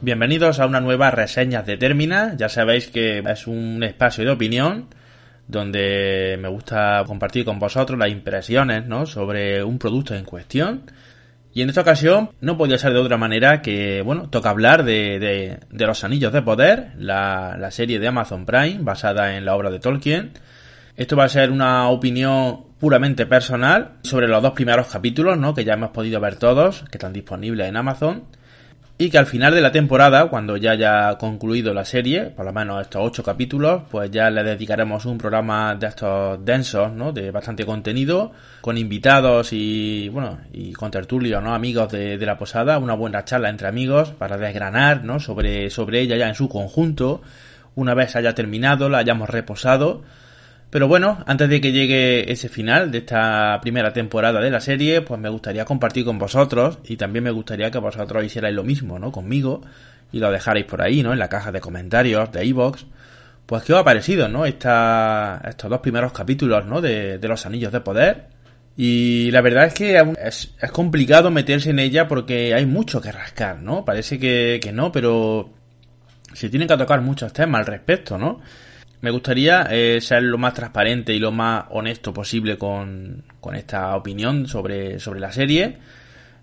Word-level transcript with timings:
Bienvenidos 0.00 0.60
a 0.60 0.66
una 0.66 0.80
nueva 0.80 1.10
reseña 1.10 1.60
de 1.62 1.76
Termina. 1.76 2.34
Ya 2.38 2.48
sabéis 2.48 2.88
que 2.88 3.18
es 3.18 3.46
un 3.46 3.82
espacio 3.82 4.24
de 4.24 4.30
opinión 4.30 4.86
donde 5.46 6.38
me 6.40 6.48
gusta 6.48 7.04
compartir 7.06 7.44
con 7.44 7.58
vosotros 7.58 7.98
las 7.98 8.08
impresiones 8.08 8.86
¿no? 8.86 9.04
sobre 9.04 9.62
un 9.62 9.78
producto 9.78 10.14
en 10.14 10.24
cuestión. 10.24 10.84
Y 11.52 11.60
en 11.60 11.68
esta 11.68 11.82
ocasión 11.82 12.30
no 12.40 12.56
podía 12.56 12.78
ser 12.78 12.94
de 12.94 12.98
otra 12.98 13.18
manera 13.18 13.60
que, 13.60 14.00
bueno, 14.00 14.30
toca 14.30 14.48
hablar 14.48 14.84
de, 14.84 15.58
de, 15.70 15.86
Los 15.86 16.02
Anillos 16.02 16.32
de 16.32 16.40
Poder, 16.40 16.92
la, 16.96 17.58
la 17.58 17.70
serie 17.70 17.98
de 17.98 18.08
Amazon 18.08 18.46
Prime 18.46 18.78
basada 18.80 19.36
en 19.36 19.44
la 19.44 19.54
obra 19.54 19.70
de 19.70 19.80
Tolkien. 19.80 20.32
Esto 20.96 21.14
va 21.14 21.24
a 21.24 21.28
ser 21.28 21.50
una 21.50 21.90
opinión 21.90 22.64
puramente 22.78 23.26
personal 23.26 23.98
sobre 24.02 24.28
los 24.28 24.42
dos 24.42 24.52
primeros 24.52 24.86
capítulos, 24.86 25.36
¿no? 25.36 25.52
Que 25.52 25.64
ya 25.64 25.74
hemos 25.74 25.90
podido 25.90 26.20
ver 26.20 26.36
todos, 26.36 26.84
que 26.90 26.96
están 26.96 27.12
disponibles 27.12 27.68
en 27.68 27.76
Amazon 27.76 28.39
y 29.00 29.08
que 29.08 29.16
al 29.16 29.24
final 29.24 29.54
de 29.54 29.62
la 29.62 29.72
temporada, 29.72 30.28
cuando 30.28 30.58
ya 30.58 30.72
haya 30.72 31.16
concluido 31.16 31.72
la 31.72 31.86
serie, 31.86 32.24
por 32.26 32.44
lo 32.44 32.52
menos 32.52 32.82
estos 32.82 33.00
ocho 33.02 33.22
capítulos, 33.22 33.84
pues 33.90 34.10
ya 34.10 34.28
le 34.28 34.44
dedicaremos 34.44 35.06
un 35.06 35.16
programa 35.16 35.74
de 35.74 35.86
estos 35.86 36.44
densos, 36.44 36.92
¿no? 36.92 37.10
De 37.10 37.30
bastante 37.30 37.64
contenido, 37.64 38.32
con 38.60 38.76
invitados 38.76 39.54
y, 39.54 40.10
bueno, 40.10 40.40
y 40.52 40.74
con 40.74 40.90
tertulios, 40.90 41.42
¿no? 41.42 41.54
Amigos 41.54 41.90
de, 41.90 42.18
de, 42.18 42.26
la 42.26 42.36
posada, 42.36 42.76
una 42.76 42.92
buena 42.92 43.24
charla 43.24 43.48
entre 43.48 43.68
amigos 43.68 44.10
para 44.10 44.36
desgranar, 44.36 45.02
¿no? 45.02 45.18
Sobre, 45.18 45.70
sobre 45.70 46.00
ella 46.00 46.18
ya 46.18 46.28
en 46.28 46.34
su 46.34 46.50
conjunto, 46.50 47.22
una 47.76 47.94
vez 47.94 48.16
haya 48.16 48.34
terminado, 48.34 48.90
la 48.90 48.98
hayamos 48.98 49.30
reposado, 49.30 50.02
pero 50.70 50.86
bueno, 50.86 51.22
antes 51.26 51.48
de 51.48 51.60
que 51.60 51.72
llegue 51.72 52.30
ese 52.30 52.48
final 52.48 52.92
de 52.92 52.98
esta 52.98 53.58
primera 53.60 53.92
temporada 53.92 54.40
de 54.40 54.50
la 54.50 54.60
serie, 54.60 55.00
pues 55.02 55.20
me 55.20 55.28
gustaría 55.28 55.64
compartir 55.64 56.04
con 56.04 56.18
vosotros 56.18 56.78
y 56.84 56.96
también 56.96 57.24
me 57.24 57.32
gustaría 57.32 57.72
que 57.72 57.78
vosotros 57.78 58.24
hicierais 58.24 58.54
lo 58.54 58.62
mismo, 58.62 58.98
¿no? 58.98 59.10
Conmigo 59.10 59.62
y 60.12 60.20
lo 60.20 60.30
dejarais 60.30 60.64
por 60.66 60.80
ahí, 60.80 61.02
¿no? 61.02 61.12
En 61.12 61.18
la 61.18 61.28
caja 61.28 61.50
de 61.50 61.60
comentarios 61.60 62.30
de 62.30 62.44
iVoox. 62.46 62.84
Pues 63.46 63.64
qué 63.64 63.72
os 63.72 63.80
ha 63.80 63.84
parecido, 63.84 64.28
¿no? 64.28 64.46
Esta, 64.46 65.40
estos 65.48 65.68
dos 65.68 65.80
primeros 65.80 66.12
capítulos, 66.12 66.64
¿no? 66.64 66.80
De, 66.80 67.18
de 67.18 67.28
los 67.28 67.44
Anillos 67.46 67.72
de 67.72 67.80
Poder. 67.80 68.28
Y 68.76 69.30
la 69.32 69.40
verdad 69.40 69.66
es 69.66 69.74
que 69.74 69.96
es, 70.24 70.54
es, 70.60 70.70
complicado 70.70 71.32
meterse 71.32 71.70
en 71.70 71.80
ella 71.80 72.06
porque 72.06 72.54
hay 72.54 72.64
mucho 72.64 73.00
que 73.00 73.10
rascar, 73.10 73.60
¿no? 73.60 73.84
Parece 73.84 74.20
que, 74.20 74.60
que 74.62 74.70
no, 74.70 74.92
pero 74.92 75.50
se 76.32 76.48
tienen 76.48 76.68
que 76.68 76.76
tocar 76.76 77.00
muchos 77.00 77.32
temas 77.32 77.60
al 77.60 77.66
respecto, 77.66 78.16
¿no? 78.16 78.40
Me 79.00 79.10
gustaría 79.10 79.66
eh, 79.70 80.00
ser 80.00 80.22
lo 80.24 80.36
más 80.36 80.52
transparente 80.52 81.14
y 81.14 81.18
lo 81.18 81.32
más 81.32 81.64
honesto 81.70 82.12
posible 82.12 82.58
con, 82.58 83.22
con 83.40 83.54
esta 83.54 83.96
opinión 83.96 84.46
sobre, 84.46 85.00
sobre 85.00 85.20
la 85.20 85.32
serie. 85.32 85.78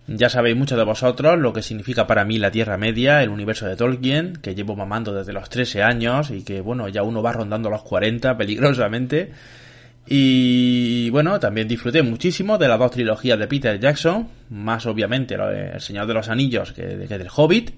Ya 0.08 0.30
sabéis 0.30 0.56
muchos 0.56 0.78
de 0.78 0.84
vosotros 0.84 1.38
lo 1.38 1.54
que 1.54 1.62
significa 1.62 2.08
para 2.08 2.26
mí 2.26 2.40
la 2.40 2.50
Tierra 2.50 2.78
Media, 2.78 3.22
el 3.22 3.30
universo 3.30 3.68
de 3.68 3.76
Tolkien, 3.76 4.38
que 4.38 4.56
llevo 4.56 4.76
mamando 4.76 5.14
desde 5.14 5.34
los 5.34 5.50
13 5.50 5.84
años 5.84 6.32
y 6.32 6.44
que, 6.44 6.62
bueno, 6.62 6.88
ya 6.88 7.04
uno 7.04 7.22
va 7.22 7.34
rondando 7.34 7.70
los 7.70 7.84
40 7.84 8.38
peligrosamente. 8.38 9.32
Y 10.08 11.10
bueno, 11.10 11.40
también 11.40 11.68
disfruté 11.68 12.02
muchísimo 12.02 12.58
de 12.58 12.70
las 12.70 12.80
dos 12.80 12.92
trilogías 12.92 13.38
de 13.38 13.48
Peter 13.48 13.78
Jackson, 13.78 14.30
más 14.50 14.86
obviamente 14.86 15.36
El 15.36 15.82
Señor 15.82 16.08
de 16.08 16.14
los 16.14 16.30
Anillos 16.30 16.72
que, 16.72 17.06
que 17.08 17.18
del 17.18 17.28
Hobbit 17.36 17.72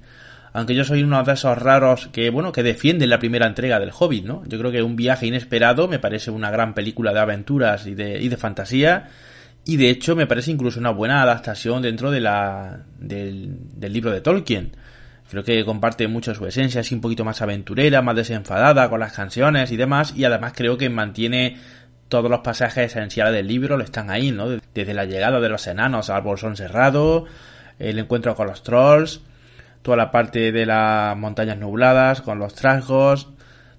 aunque 0.53 0.75
yo 0.75 0.83
soy 0.83 1.03
uno 1.03 1.23
de 1.23 1.33
esos 1.33 1.57
raros 1.57 2.07
que, 2.11 2.29
bueno, 2.29 2.51
que 2.51 2.63
defienden 2.63 3.09
la 3.09 3.19
primera 3.19 3.47
entrega 3.47 3.79
del 3.79 3.91
Hobbit, 3.97 4.25
¿no? 4.25 4.43
Yo 4.47 4.57
creo 4.59 4.71
que 4.71 4.81
Un 4.81 4.95
viaje 4.95 5.27
inesperado 5.27 5.87
me 5.87 5.99
parece 5.99 6.31
una 6.31 6.51
gran 6.51 6.73
película 6.73 7.13
de 7.13 7.19
aventuras 7.19 7.85
y 7.85 7.95
de, 7.95 8.21
y 8.21 8.29
de 8.29 8.37
fantasía, 8.37 9.09
y 9.65 9.77
de 9.77 9.89
hecho 9.89 10.15
me 10.15 10.25
parece 10.25 10.51
incluso 10.51 10.79
una 10.79 10.91
buena 10.91 11.21
adaptación 11.21 11.81
dentro 11.81 12.11
de 12.11 12.21
la, 12.21 12.85
del, 12.99 13.57
del 13.75 13.93
libro 13.93 14.11
de 14.11 14.21
Tolkien. 14.21 14.75
Creo 15.29 15.43
que 15.43 15.63
comparte 15.63 16.07
mucho 16.07 16.33
su 16.33 16.47
esencia, 16.47 16.81
es 16.81 16.91
un 16.91 17.01
poquito 17.01 17.23
más 17.23 17.43
aventurera, 17.43 18.01
más 18.01 18.15
desenfadada 18.15 18.89
con 18.89 18.99
las 18.99 19.13
canciones 19.13 19.71
y 19.71 19.77
demás, 19.77 20.13
y 20.15 20.25
además 20.25 20.53
creo 20.55 20.77
que 20.77 20.89
mantiene 20.89 21.57
todos 22.07 22.31
los 22.31 22.39
pasajes 22.39 22.87
esenciales 22.87 23.33
del 23.33 23.45
libro, 23.47 23.77
lo 23.77 23.83
están 23.83 24.09
ahí, 24.09 24.31
¿no? 24.31 24.49
Desde 24.73 24.93
la 24.95 25.05
llegada 25.05 25.39
de 25.39 25.49
los 25.49 25.67
enanos 25.67 26.09
al 26.09 26.23
bolsón 26.23 26.55
cerrado, 26.55 27.25
el 27.77 27.99
encuentro 27.99 28.33
con 28.33 28.47
los 28.47 28.63
trolls, 28.63 29.21
toda 29.81 29.97
la 29.97 30.11
parte 30.11 30.51
de 30.51 30.65
las 30.65 31.15
montañas 31.17 31.57
nubladas 31.57 32.21
con 32.21 32.39
los 32.39 32.53
trasgos, 32.53 33.29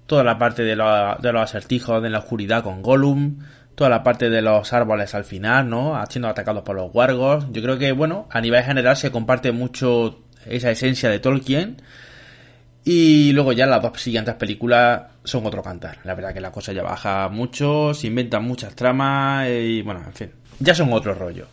toda 0.05 0.23
la 0.23 0.37
parte 0.37 0.63
de, 0.63 0.71
de 0.71 1.31
los 1.33 1.41
acertijos 1.41 2.03
en 2.03 2.11
la 2.11 2.19
oscuridad 2.19 2.63
con 2.63 2.81
Gollum, 2.81 3.39
toda 3.75 3.89
la 3.89 4.03
parte 4.03 4.29
de 4.29 4.41
los 4.41 4.73
árboles 4.73 5.15
al 5.15 5.23
final, 5.23 5.69
¿no? 5.69 6.01
Siendo 6.09 6.27
atacados 6.27 6.63
por 6.63 6.75
los 6.75 6.93
wargos. 6.93 7.47
Yo 7.51 7.61
creo 7.61 7.77
que, 7.77 7.91
bueno, 7.91 8.27
a 8.29 8.41
nivel 8.41 8.63
general 8.63 8.97
se 8.97 9.11
comparte 9.11 9.51
mucho 9.51 10.19
esa 10.45 10.71
esencia 10.71 11.09
de 11.09 11.19
Tolkien. 11.19 11.81
Y 12.83 13.31
luego 13.33 13.53
ya 13.53 13.67
las 13.67 13.81
dos 13.81 14.01
siguientes 14.01 14.33
películas 14.35 15.03
son 15.23 15.45
otro 15.45 15.61
cantar. 15.61 15.99
La 16.03 16.15
verdad 16.15 16.33
que 16.33 16.41
la 16.41 16.51
cosa 16.51 16.73
ya 16.73 16.81
baja 16.81 17.29
mucho, 17.29 17.93
se 17.93 18.07
inventan 18.07 18.43
muchas 18.43 18.75
tramas 18.75 19.47
y 19.49 19.83
bueno, 19.83 20.01
en 20.05 20.13
fin, 20.13 20.31
ya 20.59 20.73
son 20.73 20.91
otro 20.91 21.13
rollo. 21.13 21.47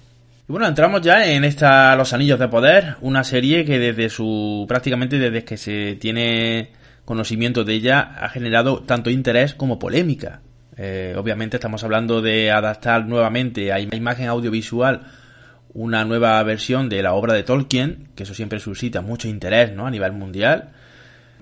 Y 0.48 0.52
bueno, 0.52 0.66
entramos 0.66 1.02
ya 1.02 1.26
en 1.26 1.44
esta 1.44 1.94
Los 1.94 2.14
Anillos 2.14 2.38
de 2.38 2.48
Poder, 2.48 2.96
una 3.02 3.22
serie 3.22 3.66
que 3.66 3.78
desde 3.78 4.08
su 4.08 4.64
prácticamente 4.66 5.18
desde 5.18 5.44
que 5.44 5.58
se 5.58 5.96
tiene 5.96 6.72
conocimiento 7.04 7.64
de 7.64 7.74
ella 7.74 8.00
ha 8.18 8.30
generado 8.30 8.80
tanto 8.80 9.10
interés 9.10 9.52
como 9.52 9.78
polémica. 9.78 10.40
Eh, 10.78 11.14
obviamente 11.18 11.58
estamos 11.58 11.84
hablando 11.84 12.22
de 12.22 12.50
adaptar 12.50 13.04
nuevamente 13.04 13.72
a 13.72 13.78
imagen 13.78 14.28
audiovisual 14.28 15.02
una 15.74 16.06
nueva 16.06 16.42
versión 16.44 16.88
de 16.88 17.02
la 17.02 17.12
obra 17.12 17.34
de 17.34 17.42
Tolkien, 17.42 18.08
que 18.14 18.22
eso 18.22 18.32
siempre 18.32 18.58
suscita 18.58 19.02
mucho 19.02 19.28
interés 19.28 19.74
¿no? 19.74 19.86
a 19.86 19.90
nivel 19.90 20.12
mundial. 20.12 20.70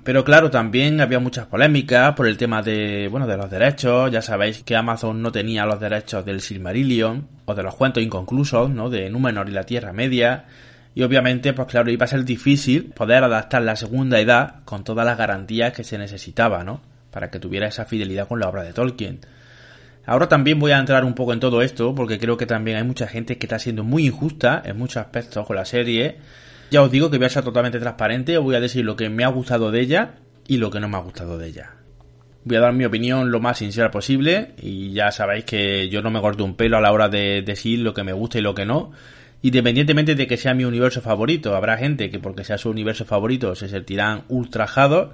Pero 0.06 0.25
claro, 0.25 0.53
también 0.53 1.00
había 1.00 1.19
muchas 1.19 1.47
polémicas 1.47 2.14
por 2.14 2.29
el 2.29 2.37
tema 2.37 2.62
de, 2.62 3.08
bueno, 3.11 3.26
de 3.26 3.37
los 3.37 3.50
derechos. 3.50 4.08
Ya 4.12 4.23
sabéis 4.23 4.62
que 4.62 4.76
Amazon 4.76 5.20
no 5.20 5.32
tenía 5.32 5.67
los 5.67 5.81
derechos 5.81 6.25
del 6.25 6.41
Silmarillion 6.41 7.26
o 7.44 7.55
de 7.56 7.64
los 7.64 7.75
cuentos 7.75 8.05
inconclusos, 8.05 8.70
¿no? 8.70 8.88
De 8.88 9.11
Númenor 9.11 9.49
y 9.49 9.53
la 9.53 9.64
Tierra 9.64 9.93
Media. 9.93 10.44
Y 10.94 11.03
obviamente, 11.03 11.53
pues 11.55 11.67
claro, 11.67 11.91
iba 11.91 12.05
a 12.05 12.08
ser 12.08 12.25
difícil 12.25 12.93
poder 12.94 13.25
adaptar 13.25 13.62
la 13.62 13.75
segunda 13.75 14.20
edad 14.20 14.61
con 14.64 14.85
todas 14.85 15.05
las 15.05 15.19
garantías 15.19 15.73
que 15.73 15.82
se 15.82 15.99
necesitaba, 15.99 16.62
¿no? 16.62 16.81
Para 17.11 17.29
que 17.29 17.41
tuviera 17.41 17.67
esa 17.67 17.85
fidelidad 17.85 18.29
con 18.29 18.38
la 18.38 18.49
obra 18.49 18.62
de 18.62 18.73
Tolkien. 18.73 19.19
Ahora 20.06 20.29
también 20.29 20.61
voy 20.61 20.70
a 20.70 20.79
entrar 20.79 21.05
un 21.05 21.14
poco 21.14 21.32
en 21.32 21.41
todo 21.41 21.62
esto, 21.62 21.97
porque 21.97 22.20
creo 22.20 22.37
que 22.37 22.47
también 22.47 22.76
hay 22.76 22.85
mucha 22.85 23.09
gente 23.09 23.38
que 23.38 23.47
está 23.47 23.59
siendo 23.59 23.82
muy 23.82 24.06
injusta 24.06 24.62
en 24.64 24.79
muchos 24.79 24.99
aspectos 24.99 25.44
con 25.44 25.56
la 25.56 25.64
serie 25.64 26.19
ya 26.70 26.82
os 26.82 26.90
digo 26.90 27.10
que 27.10 27.18
voy 27.18 27.26
a 27.26 27.30
ser 27.30 27.44
totalmente 27.44 27.78
transparente, 27.78 28.38
os 28.38 28.44
voy 28.44 28.56
a 28.56 28.60
decir 28.60 28.84
lo 28.84 28.96
que 28.96 29.08
me 29.08 29.24
ha 29.24 29.28
gustado 29.28 29.70
de 29.70 29.80
ella 29.80 30.14
y 30.46 30.58
lo 30.58 30.70
que 30.70 30.80
no 30.80 30.88
me 30.88 30.96
ha 30.96 31.00
gustado 31.00 31.38
de 31.38 31.48
ella. 31.48 31.72
Voy 32.44 32.56
a 32.56 32.60
dar 32.60 32.72
mi 32.72 32.84
opinión 32.84 33.32
lo 33.32 33.40
más 33.40 33.58
sincera 33.58 33.90
posible 33.90 34.52
y 34.62 34.92
ya 34.92 35.10
sabéis 35.10 35.44
que 35.44 35.88
yo 35.88 36.02
no 36.02 36.10
me 36.10 36.20
corto 36.20 36.44
un 36.44 36.54
pelo 36.54 36.76
a 36.76 36.80
la 36.80 36.92
hora 36.92 37.08
de 37.08 37.42
decir 37.42 37.80
lo 37.80 37.92
que 37.92 38.04
me 38.04 38.12
gusta 38.12 38.38
y 38.38 38.42
lo 38.42 38.54
que 38.54 38.64
no. 38.64 38.92
Independientemente 39.42 40.14
de 40.14 40.26
que 40.26 40.36
sea 40.36 40.54
mi 40.54 40.64
universo 40.64 41.00
favorito, 41.00 41.56
habrá 41.56 41.76
gente 41.76 42.10
que 42.10 42.18
porque 42.18 42.44
sea 42.44 42.58
su 42.58 42.70
universo 42.70 43.04
favorito 43.04 43.54
se 43.54 43.68
sentirán 43.68 44.24
ultrajados 44.28 45.10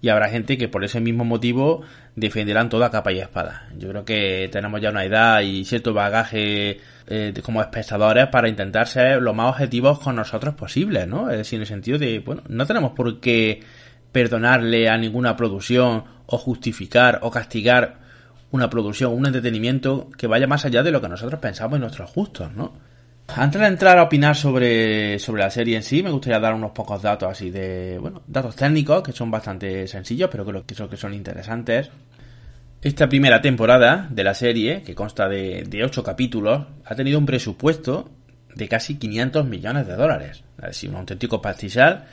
y 0.00 0.08
habrá 0.08 0.28
gente 0.28 0.58
que 0.58 0.68
por 0.68 0.84
ese 0.84 1.00
mismo 1.00 1.24
motivo 1.24 1.82
defenderán 2.14 2.68
toda 2.68 2.90
capa 2.90 3.12
y 3.12 3.20
espada. 3.20 3.68
Yo 3.78 3.88
creo 3.88 4.04
que 4.04 4.48
tenemos 4.52 4.80
ya 4.80 4.90
una 4.90 5.04
edad 5.04 5.40
y 5.40 5.64
cierto 5.64 5.94
bagaje 5.94 6.80
eh, 7.06 7.32
como 7.42 7.60
espectadores 7.60 8.26
para 8.28 8.48
intentar 8.48 8.86
ser 8.86 9.22
lo 9.22 9.34
más 9.34 9.50
objetivos 9.50 9.98
con 9.98 10.16
nosotros 10.16 10.54
posibles, 10.54 11.06
¿no? 11.08 11.30
Es 11.30 11.38
decir, 11.38 11.56
en 11.56 11.62
el 11.62 11.66
sentido 11.66 11.98
de, 11.98 12.18
bueno, 12.20 12.42
no 12.48 12.66
tenemos 12.66 12.92
por 12.92 13.20
qué 13.20 13.60
perdonarle 14.12 14.88
a 14.88 14.96
ninguna 14.96 15.36
producción 15.36 16.04
o 16.26 16.38
justificar 16.38 17.20
o 17.22 17.30
castigar 17.30 17.98
una 18.50 18.70
producción, 18.70 19.12
un 19.12 19.26
entretenimiento 19.26 20.10
que 20.16 20.26
vaya 20.26 20.46
más 20.46 20.64
allá 20.64 20.82
de 20.82 20.90
lo 20.90 21.00
que 21.00 21.08
nosotros 21.08 21.40
pensamos 21.40 21.78
y 21.78 21.80
nuestros 21.80 22.14
gustos, 22.14 22.52
¿no? 22.52 22.72
Antes 23.28 23.60
de 23.60 23.66
entrar 23.66 23.98
a 23.98 24.04
opinar 24.04 24.36
sobre, 24.36 25.18
sobre 25.18 25.42
la 25.42 25.50
serie 25.50 25.76
en 25.76 25.82
sí, 25.82 26.02
me 26.02 26.10
gustaría 26.10 26.38
dar 26.38 26.54
unos 26.54 26.70
pocos 26.70 27.02
datos 27.02 27.30
así 27.30 27.50
de, 27.50 27.98
bueno, 28.00 28.22
datos 28.26 28.56
técnicos 28.56 29.02
que 29.02 29.12
son 29.12 29.30
bastante 29.30 29.86
sencillos, 29.88 30.30
pero 30.30 30.44
creo 30.44 30.64
que 30.64 30.96
son, 30.96 31.12
interesantes. 31.12 31.90
Esta 32.80 33.08
primera 33.08 33.40
temporada 33.40 34.06
de 34.10 34.24
la 34.24 34.32
serie, 34.32 34.82
que 34.82 34.94
consta 34.94 35.28
de, 35.28 35.64
de 35.68 35.84
8 35.84 36.02
capítulos, 36.02 36.66
ha 36.84 36.94
tenido 36.94 37.18
un 37.18 37.26
presupuesto 37.26 38.10
de 38.54 38.68
casi 38.68 38.96
500 38.96 39.44
millones 39.44 39.86
de 39.86 39.96
dólares. 39.96 40.42
Es 40.58 40.64
decir, 40.64 40.90
un 40.90 40.96
auténtico 40.96 41.42
pastizal. 41.42 42.06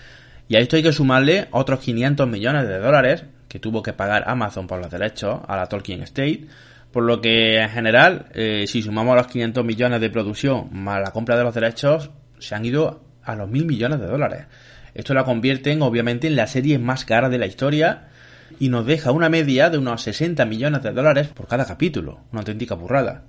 Y 0.48 0.56
a 0.56 0.59
esto 0.59 0.75
hay 0.75 0.83
que 0.83 0.92
sumarle 0.92 1.48
otros 1.51 1.80
500 1.80 2.27
millones 2.27 2.68
de 2.68 2.80
dólares 2.80 3.24
que 3.48 3.59
tuvo 3.59 3.81
que 3.81 3.94
pagar 3.94 4.24
Amazon 4.27 4.68
por 4.68 4.80
los 4.80 4.92
derechos 4.92 5.39
a 5.48 5.56
la 5.56 5.68
Tolkien 5.68 6.04
State. 6.04 6.48
Por 6.94 7.06
lo 7.06 7.22
que 7.22 7.57
en 7.57 7.69
general, 7.69 8.28
eh, 8.36 8.66
si 8.68 8.84
sumamos 8.84 9.16
los 9.16 9.25
500 9.25 9.66
millones 9.66 10.00
de 10.00 10.12
producción 10.12 10.69
más 10.72 11.01
la 11.01 11.12
compra 11.12 11.36
de 11.36 11.44
los 11.44 11.56
derechos, 11.56 12.12
se 12.38 12.54
han 12.54 12.63
ido 12.63 13.04
a 13.24 13.36
los 13.36 13.50
mil 13.50 13.66
millones 13.66 14.00
de 14.00 14.06
dólares. 14.06 14.45
Esto 14.94 15.16
la 15.16 15.24
convierte 15.24 15.75
obviamente 15.81 16.28
en 16.28 16.36
la 16.36 16.45
serie 16.45 16.78
más 16.78 17.04
cara 17.04 17.30
de 17.30 17.40
la 17.40 17.48
historia 17.48 18.10
y 18.60 18.69
nos 18.69 18.86
deja 18.86 19.12
una 19.12 19.28
media 19.28 19.72
de 19.72 19.80
unos 19.80 20.04
60 20.04 20.45
millones 20.45 20.84
de 20.84 20.92
dólares 20.92 21.30
por 21.30 21.48
cada 21.48 21.66
capítulo, 21.66 22.19
una 22.31 22.42
auténtica 22.42 22.75
burrada. 22.75 23.24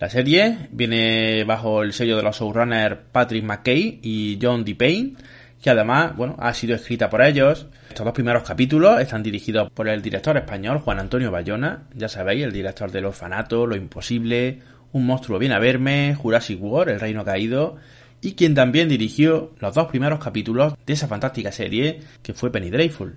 La 0.00 0.08
serie 0.08 0.68
viene 0.72 1.44
bajo 1.44 1.82
el 1.82 1.92
sello 1.92 2.16
de 2.16 2.22
los 2.22 2.38
showrunners 2.38 2.96
Patrick 3.12 3.44
McKay 3.44 4.00
y 4.02 4.38
John 4.40 4.64
DePayne, 4.64 5.16
que 5.64 5.70
además, 5.70 6.14
bueno, 6.14 6.36
ha 6.40 6.52
sido 6.52 6.74
escrita 6.74 7.08
por 7.08 7.22
ellos. 7.22 7.68
Estos 7.88 8.04
dos 8.04 8.12
primeros 8.12 8.42
capítulos 8.42 9.00
están 9.00 9.22
dirigidos 9.22 9.70
por 9.70 9.88
el 9.88 10.02
director 10.02 10.36
español 10.36 10.80
Juan 10.80 11.00
Antonio 11.00 11.30
Bayona, 11.30 11.84
ya 11.94 12.10
sabéis, 12.10 12.44
el 12.44 12.52
director 12.52 12.92
del 12.92 13.06
Orfanato, 13.06 13.66
Lo 13.66 13.74
Imposible, 13.74 14.58
Un 14.92 15.06
monstruo 15.06 15.38
viene 15.38 15.54
a 15.54 15.58
verme, 15.58 16.14
Jurassic 16.16 16.62
World, 16.62 16.92
El 16.92 17.00
Reino 17.00 17.24
Caído, 17.24 17.76
y 18.20 18.34
quien 18.34 18.54
también 18.54 18.90
dirigió 18.90 19.54
los 19.58 19.74
dos 19.74 19.86
primeros 19.86 20.22
capítulos 20.22 20.74
de 20.84 20.92
esa 20.92 21.08
fantástica 21.08 21.50
serie 21.50 22.00
que 22.22 22.34
fue 22.34 22.52
Penny 22.52 22.68
Dreadful. 22.68 23.16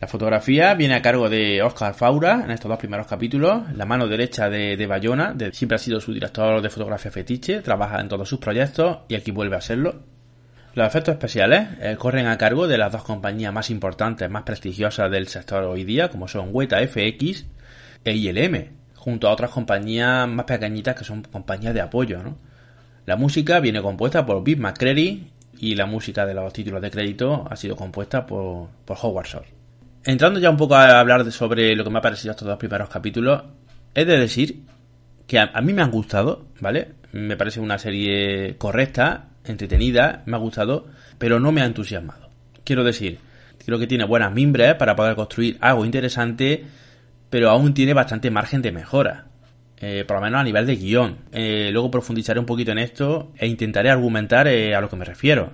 La 0.00 0.08
fotografía 0.08 0.72
viene 0.72 0.94
a 0.94 1.02
cargo 1.02 1.28
de 1.28 1.60
Oscar 1.60 1.92
Faura 1.92 2.44
en 2.44 2.50
estos 2.50 2.70
dos 2.70 2.78
primeros 2.78 3.06
capítulos. 3.06 3.70
La 3.74 3.84
mano 3.84 4.08
derecha 4.08 4.48
de, 4.48 4.86
Bayona, 4.86 5.34
de, 5.34 5.52
siempre 5.52 5.76
ha 5.76 5.78
sido 5.78 6.00
su 6.00 6.14
director 6.14 6.62
de 6.62 6.70
fotografía 6.70 7.10
fetiche, 7.10 7.60
trabaja 7.60 8.00
en 8.00 8.08
todos 8.08 8.26
sus 8.26 8.38
proyectos 8.38 9.00
y 9.08 9.16
aquí 9.16 9.32
vuelve 9.32 9.56
a 9.56 9.60
serlo. 9.60 10.17
Los 10.78 10.86
efectos 10.86 11.14
especiales 11.14 11.70
eh, 11.80 11.96
corren 11.98 12.28
a 12.28 12.38
cargo 12.38 12.68
de 12.68 12.78
las 12.78 12.92
dos 12.92 13.02
compañías 13.02 13.52
más 13.52 13.68
importantes, 13.68 14.30
más 14.30 14.44
prestigiosas 14.44 15.10
del 15.10 15.26
sector 15.26 15.64
hoy 15.64 15.82
día, 15.82 16.08
como 16.08 16.28
son 16.28 16.50
Weta 16.52 16.78
FX 16.86 17.46
e 18.04 18.14
ILM, 18.14 18.68
junto 18.94 19.26
a 19.26 19.32
otras 19.32 19.50
compañías 19.50 20.28
más 20.28 20.46
pequeñitas 20.46 20.94
que 20.94 21.02
son 21.02 21.22
compañías 21.22 21.74
de 21.74 21.80
apoyo. 21.80 22.20
La 23.06 23.16
música 23.16 23.58
viene 23.58 23.82
compuesta 23.82 24.24
por 24.24 24.44
Bill 24.44 24.60
McCready 24.60 25.32
y 25.58 25.74
la 25.74 25.86
música 25.86 26.24
de 26.24 26.34
los 26.34 26.52
títulos 26.52 26.80
de 26.80 26.92
crédito 26.92 27.44
ha 27.50 27.56
sido 27.56 27.74
compuesta 27.74 28.24
por, 28.24 28.68
por 28.84 28.96
Howard 29.02 29.26
Shore. 29.26 29.48
Entrando 30.04 30.38
ya 30.38 30.48
un 30.48 30.56
poco 30.56 30.76
a 30.76 31.00
hablar 31.00 31.28
sobre 31.32 31.74
lo 31.74 31.82
que 31.82 31.90
me 31.90 31.98
ha 31.98 32.02
parecido 32.02 32.30
estos 32.30 32.46
dos 32.46 32.56
primeros 32.56 32.88
capítulos, 32.88 33.42
he 33.96 34.04
de 34.04 34.16
decir 34.16 34.62
que 35.26 35.40
a, 35.40 35.60
mí 35.60 35.72
me 35.72 35.82
han 35.82 35.90
gustado, 35.90 36.46
¿vale? 36.60 36.92
Me 37.10 37.36
parece 37.36 37.58
una 37.58 37.78
serie 37.78 38.56
correcta, 38.58 39.30
entretenida, 39.48 40.22
me 40.26 40.36
ha 40.36 40.40
gustado, 40.40 40.86
pero 41.18 41.40
no 41.40 41.52
me 41.52 41.62
ha 41.62 41.66
entusiasmado. 41.66 42.28
Quiero 42.64 42.84
decir, 42.84 43.18
creo 43.64 43.78
que 43.78 43.86
tiene 43.86 44.04
buenas 44.04 44.32
mimbres 44.32 44.74
para 44.74 44.96
poder 44.96 45.14
construir 45.14 45.56
algo 45.60 45.84
interesante, 45.84 46.64
pero 47.30 47.50
aún 47.50 47.74
tiene 47.74 47.94
bastante 47.94 48.30
margen 48.30 48.62
de 48.62 48.72
mejora. 48.72 49.26
Eh, 49.80 50.04
por 50.06 50.16
lo 50.16 50.22
menos 50.22 50.40
a 50.40 50.44
nivel 50.44 50.66
de 50.66 50.76
guion. 50.76 51.18
Eh, 51.32 51.70
luego 51.72 51.90
profundizaré 51.90 52.40
un 52.40 52.46
poquito 52.46 52.72
en 52.72 52.78
esto 52.78 53.32
e 53.36 53.46
intentaré 53.46 53.90
argumentar 53.90 54.48
eh, 54.48 54.74
a 54.74 54.80
lo 54.80 54.88
que 54.88 54.96
me 54.96 55.04
refiero. 55.04 55.52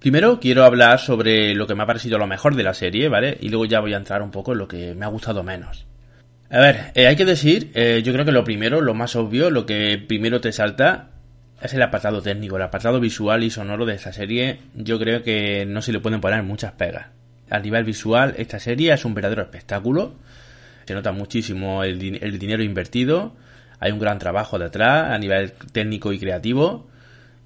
Primero 0.00 0.40
quiero 0.40 0.64
hablar 0.64 0.98
sobre 0.98 1.54
lo 1.54 1.66
que 1.66 1.74
me 1.74 1.84
ha 1.84 1.86
parecido 1.86 2.18
lo 2.18 2.26
mejor 2.26 2.56
de 2.56 2.62
la 2.62 2.74
serie, 2.74 3.08
¿vale? 3.08 3.38
Y 3.40 3.48
luego 3.48 3.64
ya 3.64 3.80
voy 3.80 3.94
a 3.94 3.96
entrar 3.96 4.22
un 4.22 4.30
poco 4.30 4.52
en 4.52 4.58
lo 4.58 4.68
que 4.68 4.94
me 4.94 5.04
ha 5.06 5.08
gustado 5.08 5.42
menos. 5.42 5.86
A 6.50 6.58
ver, 6.58 6.92
hay 6.94 7.16
que 7.16 7.24
decir, 7.24 7.72
yo 8.02 8.12
creo 8.12 8.24
que 8.24 8.30
lo 8.30 8.44
primero, 8.44 8.82
lo 8.82 8.92
más 8.92 9.16
obvio, 9.16 9.50
lo 9.50 9.64
que 9.64 9.98
primero 9.98 10.42
te 10.42 10.52
salta 10.52 11.13
es 11.64 11.74
el 11.74 11.82
apartado 11.82 12.20
técnico, 12.20 12.56
el 12.56 12.62
apartado 12.62 13.00
visual 13.00 13.42
y 13.42 13.50
sonoro 13.50 13.86
de 13.86 13.94
esta 13.94 14.12
serie. 14.12 14.60
Yo 14.74 14.98
creo 14.98 15.22
que 15.22 15.64
no 15.66 15.80
se 15.82 15.92
le 15.92 16.00
pueden 16.00 16.20
poner 16.20 16.42
muchas 16.42 16.72
pegas. 16.72 17.06
A 17.50 17.58
nivel 17.58 17.84
visual, 17.84 18.34
esta 18.36 18.58
serie 18.58 18.92
es 18.92 19.04
un 19.04 19.14
verdadero 19.14 19.42
espectáculo. 19.42 20.14
Se 20.86 20.94
nota 20.94 21.12
muchísimo 21.12 21.82
el, 21.82 22.22
el 22.22 22.38
dinero 22.38 22.62
invertido. 22.62 23.34
Hay 23.80 23.92
un 23.92 23.98
gran 23.98 24.18
trabajo 24.18 24.58
detrás 24.58 25.10
a 25.10 25.18
nivel 25.18 25.52
técnico 25.72 26.12
y 26.12 26.18
creativo. 26.18 26.86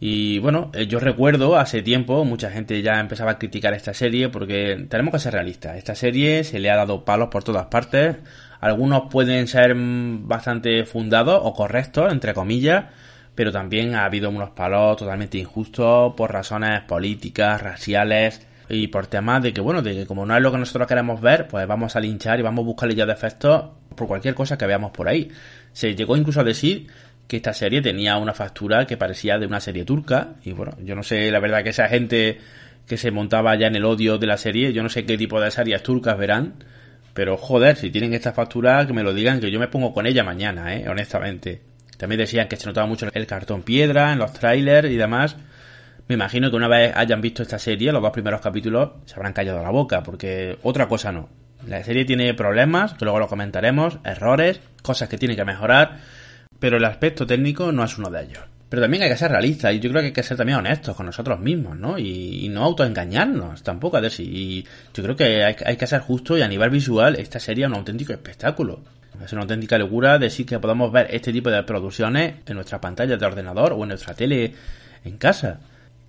Y 0.01 0.39
bueno, 0.39 0.71
eh, 0.75 0.87
yo 0.87 1.01
recuerdo 1.01 1.57
hace 1.57 1.83
tiempo, 1.83 2.25
mucha 2.25 2.51
gente 2.51 2.83
ya 2.83 3.01
empezaba 3.01 3.33
a 3.33 3.39
criticar 3.39 3.75
esta 3.75 3.95
serie 3.95 4.29
porque 4.29 4.87
tenemos 4.89 5.13
que 5.13 5.19
ser 5.19 5.33
realistas. 5.33 5.77
Esta 5.77 5.95
serie 5.95 6.45
se 6.45 6.61
le 6.61 6.71
ha 6.71 6.77
dado 6.77 7.05
palos 7.05 7.29
por 7.29 7.43
todas 7.43 7.67
partes. 7.67 8.17
Algunos 8.61 9.03
pueden 9.11 9.47
ser 9.49 9.75
bastante 9.77 10.85
fundados 10.85 11.41
o 11.43 11.53
correctos, 11.53 12.13
entre 12.13 12.35
comillas, 12.35 12.87
pero 13.39 13.53
también 13.53 13.95
ha 13.95 14.05
habido 14.05 14.31
unos 14.31 14.51
palos 14.51 14.97
totalmente 14.97 15.39
injustos 15.39 16.13
por 16.17 16.33
razones 16.33 16.81
políticas, 16.81 17.63
raciales 17.63 18.45
y 18.69 18.89
por 18.89 19.07
temas 19.07 19.41
de 19.45 19.53
que, 19.53 19.61
bueno, 19.61 19.81
de 19.81 19.95
que 19.95 20.07
como 20.07 20.27
no 20.27 20.37
es 20.37 20.43
lo 20.43 20.51
que 20.51 20.59
nosotros 20.59 20.89
queremos 20.89 21.21
ver, 21.21 21.47
pues 21.47 21.65
vamos 21.69 21.95
a 21.95 22.01
linchar 22.01 22.41
y 22.41 22.43
vamos 22.43 22.65
a 22.65 22.67
buscarle 22.67 22.97
ya 22.97 23.07
defectos 23.07 23.67
por 23.95 24.09
cualquier 24.09 24.35
cosa 24.35 24.59
que 24.59 24.67
veamos 24.67 24.91
por 24.91 25.07
ahí. 25.07 25.31
Se 25.73 25.95
llegó 25.95 26.17
incluso 26.17 26.41
a 26.41 26.43
decir 26.43 26.89
que 27.29 27.37
esta 27.37 27.53
serie 27.53 27.81
tenía 27.81 28.17
una 28.17 28.35
factura 28.35 28.89
que 28.89 28.97
parecía 28.97 29.39
de 29.39 29.47
una 29.47 29.61
serie 29.61 29.85
turca. 29.85 30.31
Y 30.43 30.51
bueno, 30.51 30.77
yo 30.83 30.97
no 30.97 31.05
sé, 31.05 31.31
la 31.31 31.39
verdad 31.39 31.63
que 31.63 31.71
esa 31.71 31.87
gente 31.87 32.41
que 32.89 32.97
se 32.97 33.13
montaba 33.13 33.55
ya 33.55 33.69
en 33.69 33.77
el 33.77 33.85
odio 33.85 34.19
de 34.19 34.27
la 34.27 34.37
serie, 34.37 34.73
yo 34.73 34.83
no 34.83 34.89
sé 34.89 35.07
qué 35.07 35.17
tipo 35.17 35.41
de 35.41 35.53
series 35.53 35.81
turcas 35.85 36.19
verán. 36.19 36.55
Pero 37.15 37.37
joder, 37.37 37.77
si 37.77 37.91
tienen 37.91 38.15
esta 38.15 38.33
factura, 38.33 38.85
que 38.85 38.93
me 38.93 39.05
lo 39.05 39.15
digan, 39.15 39.39
que 39.39 39.53
yo 39.53 39.61
me 39.61 39.69
pongo 39.69 39.93
con 39.93 40.09
ella 40.09 40.25
mañana, 40.25 40.75
eh, 40.75 40.89
honestamente. 40.89 41.68
También 41.99 42.21
decían 42.21 42.49
que 42.49 42.57
se 42.57 42.67
notaba 42.67 42.87
mucho 42.87 43.07
el 43.13 43.27
cartón 43.27 43.63
piedra 43.63 44.13
en 44.15 44.19
los 44.19 44.33
trailers 44.33 44.89
y 44.89 44.97
demás. 44.97 45.37
Me 46.09 46.15
imagino 46.15 46.49
que 46.49 46.57
una 46.57 46.69
vez 46.69 46.97
hayan 46.97 47.21
visto 47.21 47.43
esta 47.43 47.59
serie, 47.59 47.93
los 47.93 48.01
dos 48.01 48.13
primeros 48.13 48.41
capítulos, 48.41 48.93
se 49.05 49.17
habrán 49.17 49.35
callado 49.35 49.63
la 49.63 49.71
boca, 49.71 50.03
porque 50.03 50.57
otra 50.63 50.89
cosa 50.89 51.13
no. 51.13 51.29
La 51.67 51.85
serie 51.85 52.07
tiene 52.07 52.33
problemas, 52.33 52.95
que 52.95 53.05
luego 53.05 53.19
lo 53.19 53.29
comentaremos, 53.29 53.99
errores, 54.05 54.61
cosas 54.81 55.11
que 55.11 55.19
tiene 55.19 55.37
que 55.37 55.45
mejorar 55.45 55.99
pero 56.59 56.77
el 56.77 56.85
aspecto 56.85 57.27
técnico 57.27 57.73
no 57.73 57.85
es 57.85 57.99
uno 57.99 58.11
de 58.11 58.25
ellos. 58.25 58.43
Pero 58.69 58.83
también 58.83 59.03
hay 59.03 59.09
que 59.09 59.17
ser 59.17 59.31
realistas 59.31 59.73
y 59.73 59.81
yo 59.81 59.89
creo 59.89 60.03
que 60.03 60.09
hay 60.09 60.13
que 60.13 60.23
ser 60.23 60.37
también 60.37 60.59
honestos 60.59 60.95
con 60.95 61.07
nosotros 61.07 61.41
mismos, 61.41 61.77
¿no? 61.77 61.99
Y, 61.99 62.49
no 62.51 62.65
autoengañarnos 62.65 63.63
tampoco. 63.63 63.97
A 63.97 64.01
ver, 64.01 64.11
si 64.11 64.65
yo 64.93 65.03
creo 65.03 65.17
que 65.17 65.45
hay, 65.45 65.77
que 65.77 65.87
ser 65.87 66.01
justo 66.01 66.37
y 66.37 66.43
a 66.43 66.49
nivel 66.49 66.69
visual 66.69 67.17
esta 67.17 67.41
sería 67.41 67.67
un 67.67 67.75
auténtico 67.75 68.13
espectáculo. 68.13 68.81
Es 69.25 69.33
una 69.33 69.43
auténtica 69.43 69.79
locura 69.79 70.19
decir 70.19 70.47
que 70.47 70.59
podamos 70.59 70.93
ver 70.93 71.09
este 71.11 71.33
tipo 71.33 71.51
de 71.51 71.63
producciones 71.63 72.37
en 72.47 72.55
nuestra 72.55 72.81
pantalla 72.81 73.17
de 73.17 73.27
ordenador 73.27 73.73
o 73.73 73.83
en 73.83 73.89
nuestra 73.89 74.15
tele 74.15 74.55
en 75.05 75.17
casa. 75.17 75.61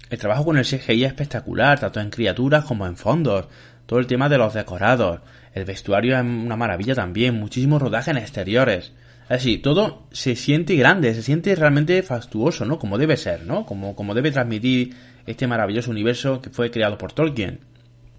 El 0.10 0.18
trabajo 0.18 0.46
con 0.46 0.58
el 0.58 0.66
CGI 0.66 1.04
es 1.04 1.12
espectacular, 1.12 1.80
tanto 1.80 2.00
en 2.00 2.10
criaturas 2.10 2.66
como 2.66 2.86
en 2.86 2.98
fondos. 2.98 3.48
Todo 3.86 4.00
el 4.00 4.08
tema 4.08 4.30
de 4.30 4.38
los 4.38 4.54
decorados. 4.54 5.22
El 5.54 5.66
vestuario 5.66 6.16
es 6.16 6.22
una 6.22 6.56
maravilla 6.56 6.96
también. 6.96 7.40
Muchísimos 7.40 7.82
rodajes 7.82 8.10
en 8.10 8.18
exteriores. 8.18 8.92
Así, 9.30 9.60
todo 9.60 10.08
se 10.12 10.36
siente 10.36 10.76
grande, 10.76 11.14
se 11.14 11.22
siente 11.22 11.54
realmente 11.56 12.02
fastuoso, 12.02 12.66
¿no? 12.66 12.80
Como 12.80 12.98
debe 12.98 13.16
ser, 13.16 13.46
¿no? 13.46 13.66
Como, 13.66 13.96
como 13.96 14.16
debe 14.16 14.32
transmitir 14.32 14.96
este 15.28 15.46
maravilloso 15.46 15.92
universo 15.92 16.42
que 16.42 16.50
fue 16.50 16.72
creado 16.72 16.98
por 16.98 17.14
Tolkien. 17.14 17.60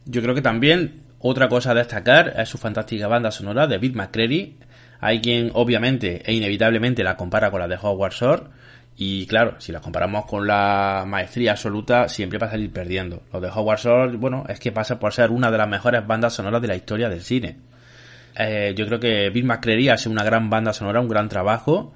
Yo 0.04 0.22
creo 0.22 0.36
que 0.36 0.42
también 0.42 1.02
otra 1.18 1.48
cosa 1.48 1.72
a 1.72 1.74
destacar 1.74 2.34
es 2.38 2.48
su 2.48 2.58
fantástica 2.58 3.08
banda 3.08 3.32
sonora 3.32 3.66
de 3.66 3.78
Bill 3.78 3.94
McCready. 3.94 4.56
Hay 5.00 5.20
quien 5.20 5.50
obviamente 5.54 6.22
e 6.24 6.34
inevitablemente 6.34 7.02
la 7.02 7.16
compara 7.16 7.50
con 7.50 7.60
la 7.60 7.68
de 7.68 7.78
Howard 7.80 8.12
Shore. 8.12 8.42
Y 8.96 9.26
claro, 9.26 9.54
si 9.58 9.72
la 9.72 9.80
comparamos 9.80 10.26
con 10.26 10.46
la 10.46 11.04
maestría 11.06 11.52
absoluta, 11.52 12.08
siempre 12.08 12.38
va 12.38 12.48
a 12.48 12.50
salir 12.50 12.70
perdiendo. 12.70 13.22
Lo 13.32 13.40
de 13.40 13.48
Howard 13.48 13.78
Shore, 13.78 14.16
bueno, 14.16 14.44
es 14.48 14.60
que 14.60 14.72
pasa 14.72 14.98
por 14.98 15.12
ser 15.12 15.30
una 15.30 15.50
de 15.50 15.58
las 15.58 15.68
mejores 15.68 16.06
bandas 16.06 16.34
sonoras 16.34 16.60
de 16.60 16.68
la 16.68 16.76
historia 16.76 17.08
del 17.08 17.22
cine. 17.22 17.56
Eh, 18.38 18.74
yo 18.76 18.86
creo 18.86 19.00
que 19.00 19.30
Bill 19.30 19.44
McCreary 19.44 19.88
hace 19.88 20.08
una 20.08 20.22
gran 20.22 20.50
banda 20.50 20.72
sonora, 20.72 21.00
un 21.00 21.08
gran 21.08 21.28
trabajo, 21.28 21.94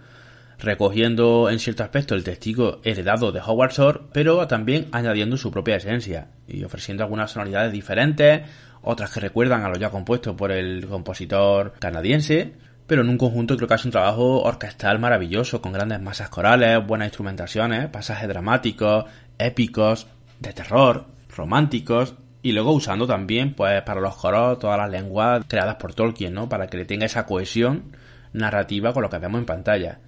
recogiendo 0.58 1.50
en 1.50 1.58
cierto 1.58 1.82
aspecto 1.82 2.14
el 2.14 2.24
testigo 2.24 2.80
heredado 2.84 3.32
de 3.32 3.40
Howard 3.40 3.72
Shore, 3.72 4.00
pero 4.12 4.46
también 4.46 4.88
añadiendo 4.92 5.36
su 5.36 5.50
propia 5.50 5.76
esencia 5.76 6.28
y 6.48 6.64
ofreciendo 6.64 7.04
algunas 7.04 7.30
sonoridades 7.30 7.72
diferentes, 7.72 8.42
otras 8.82 9.12
que 9.12 9.20
recuerdan 9.20 9.64
a 9.64 9.68
lo 9.68 9.76
ya 9.76 9.90
compuesto 9.90 10.36
por 10.36 10.52
el 10.52 10.86
compositor 10.86 11.74
canadiense, 11.78 12.52
pero 12.86 13.02
en 13.02 13.08
un 13.08 13.18
conjunto 13.18 13.56
creo 13.56 13.68
que 13.68 13.74
hace 13.74 13.88
un 13.88 13.92
trabajo 13.92 14.42
orquestal 14.42 14.98
maravilloso, 14.98 15.62
con 15.62 15.72
grandes 15.72 16.00
masas 16.00 16.28
corales, 16.28 16.86
buenas 16.86 17.08
instrumentaciones, 17.08 17.88
pasajes 17.88 18.28
dramáticos, 18.28 19.06
épicos, 19.38 20.06
de 20.40 20.52
terror, 20.52 21.06
románticos 21.34 22.14
y 22.42 22.52
luego 22.52 22.72
usando 22.72 23.06
también, 23.06 23.54
pues, 23.54 23.82
para 23.82 24.00
los 24.00 24.16
coros 24.16 24.58
todas 24.58 24.78
las 24.78 24.90
lenguas 24.90 25.44
creadas 25.48 25.76
por 25.76 25.94
Tolkien, 25.94 26.34
¿no? 26.34 26.48
Para 26.48 26.66
que 26.66 26.76
le 26.76 26.84
tenga 26.84 27.06
esa 27.06 27.24
cohesión 27.24 27.96
narrativa 28.32 28.92
con 28.92 29.02
lo 29.02 29.08
que 29.08 29.18
vemos 29.18 29.38
en 29.38 29.46
pantalla. 29.46 29.98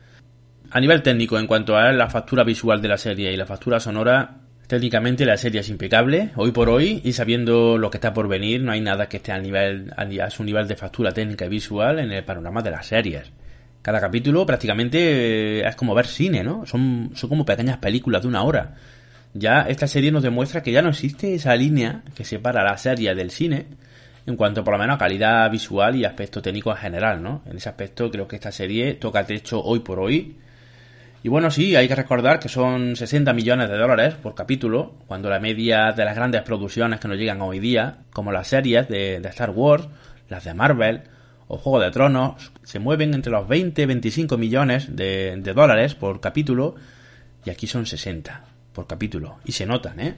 A 0.71 0.81
nivel 0.81 1.03
técnico, 1.03 1.39
en 1.39 1.47
cuanto 1.47 1.77
a 1.77 1.93
la 1.93 2.11
factura 2.11 2.45
visual 2.45 2.83
de 2.83 2.89
la 2.89 2.99
serie 2.99 3.33
y 3.33 3.37
la 3.37 3.47
factura 3.47 3.81
sonora, 3.81 4.41
técnicamente 4.67 5.25
la 5.25 5.37
serie 5.37 5.61
es 5.61 5.69
impecable, 5.69 6.31
hoy 6.37 6.53
por 6.53 6.69
hoy, 6.69 7.01
y 7.05 7.13
sabiendo 7.13 7.79
lo 7.79 7.91
que 7.91 7.99
está 7.99 8.13
por 8.13 8.29
venir, 8.29 8.63
no 8.63 8.73
hay 8.73 8.81
nada 8.81 9.09
que 9.09 9.19
esté 9.19 9.33
al 9.33 9.43
nivel, 9.43 9.93
a 9.97 10.31
su 10.31 10.45
nivel 10.45 10.69
de 10.69 10.77
factura 10.77 11.13
técnica 11.13 11.47
y 11.47 11.49
visual 11.49 11.99
en 11.99 12.13
el 12.13 12.25
panorama 12.25 12.63
de 12.63 12.71
las 12.71 12.87
series. 12.87 13.31
Cada 13.83 14.01
capítulo 14.01 14.45
prácticamente 14.45 15.61
eh, 15.61 15.69
es 15.69 15.77
como 15.77 15.95
ver 15.95 16.07
cine, 16.07 16.43
¿no? 16.43 16.67
Son, 16.67 17.11
son 17.15 17.31
como 17.31 17.45
pequeñas 17.45 17.79
películas 17.79 18.23
de 18.23 18.29
una 18.29 18.43
hora 18.43 18.75
ya 19.39 19.63
esta 19.63 19.87
serie 19.87 20.11
nos 20.11 20.23
demuestra 20.23 20.63
que 20.63 20.73
ya 20.73 20.83
no 20.83 20.91
existe 20.91 21.35
esa 21.35 21.55
línea 21.57 22.03
que 22.15 22.25
separa 22.25 22.65
la 22.65 22.77
serie 22.79 23.15
del 23.15 23.31
cine 23.31 23.67
en 24.27 24.37
cuanto 24.37 24.65
por 24.65 24.73
lo 24.73 24.79
menos 24.79 24.97
a 24.97 24.99
calidad 24.99 25.51
visual 25.51 25.95
y 25.97 26.05
aspecto 26.05 26.43
técnico 26.43 26.71
en 26.71 26.79
general, 26.79 27.23
¿no? 27.23 27.43
En 27.47 27.57
ese 27.57 27.69
aspecto 27.69 28.11
creo 28.11 28.27
que 28.27 28.37
esta 28.37 28.51
serie 28.51 28.95
toca 28.95 29.25
techo 29.25 29.63
hoy 29.63 29.81
por 29.81 30.01
hoy. 30.01 30.37
Y 31.23 31.29
bueno, 31.29 31.51
sí, 31.51 31.75
hay 31.75 31.89
que 31.89 31.95
recordar 31.95 32.39
que 32.39 32.49
son 32.49 32.95
60 32.95 33.33
millones 33.33 33.69
de 33.69 33.77
dólares 33.77 34.15
por 34.15 34.35
capítulo, 34.35 34.95
cuando 35.07 35.29
la 35.29 35.41
media 35.41 35.93
de 35.93 36.05
las 36.05 36.15
grandes 36.15 36.43
producciones 36.43 37.01
que 37.01 37.09
nos 37.09 37.17
llegan 37.17 37.41
hoy 37.43 37.59
día, 37.59 37.99
como 38.13 38.31
las 38.31 38.49
series 38.49 38.89
de, 38.89 39.17
Star 39.17 39.51
Wars, 39.51 39.89
las 40.29 40.45
de 40.45 40.55
Marvel 40.55 41.03
o 41.49 41.59
Juego 41.59 41.81
de 41.81 41.91
Tronos, 41.91 42.53
se 42.63 42.79
mueven 42.79 43.13
entre 43.15 43.33
los 43.33 43.49
20 43.49 43.83
y 43.83 43.87
25 43.87 44.39
millones 44.39 44.95
de, 44.95 45.37
de 45.37 45.53
dólares 45.53 45.95
por 45.95 46.21
capítulo, 46.21 46.77
y 47.45 47.51
aquí 47.51 47.67
son 47.67 47.87
60 47.87 48.45
por 48.73 48.87
capítulo. 48.87 49.39
Y 49.45 49.53
se 49.53 49.67
notan, 49.67 49.99
¿eh? 50.01 50.15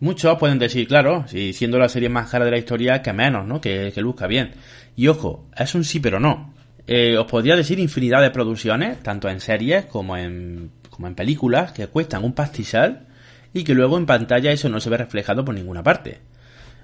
Muchos 0.00 0.38
pueden 0.38 0.58
decir, 0.58 0.88
claro, 0.88 1.26
si 1.28 1.52
siendo 1.52 1.78
la 1.78 1.90
serie 1.90 2.08
más 2.08 2.30
cara 2.30 2.46
de 2.46 2.50
la 2.50 2.56
historia, 2.56 3.02
que 3.02 3.12
menos, 3.12 3.46
¿no? 3.46 3.60
Que, 3.60 3.92
que 3.94 4.00
luzca 4.00 4.26
bien. 4.26 4.52
Y 4.96 5.08
ojo, 5.08 5.44
es 5.54 5.74
un 5.74 5.84
sí 5.84 6.00
pero 6.00 6.18
no. 6.18 6.54
Eh, 6.86 7.16
os 7.16 7.26
podría 7.26 7.56
decir 7.56 7.78
infinidad 7.78 8.22
de 8.22 8.30
producciones, 8.30 9.02
tanto 9.02 9.28
en 9.28 9.40
series 9.40 9.86
como 9.86 10.16
en, 10.16 10.70
como 10.90 11.06
en 11.06 11.14
películas, 11.14 11.72
que 11.72 11.86
cuestan 11.86 12.24
un 12.24 12.32
pastizal 12.32 13.06
y 13.52 13.64
que 13.64 13.74
luego 13.74 13.98
en 13.98 14.06
pantalla 14.06 14.52
eso 14.52 14.68
no 14.68 14.80
se 14.80 14.90
ve 14.90 14.96
reflejado 14.96 15.44
por 15.44 15.54
ninguna 15.54 15.82
parte. 15.82 16.18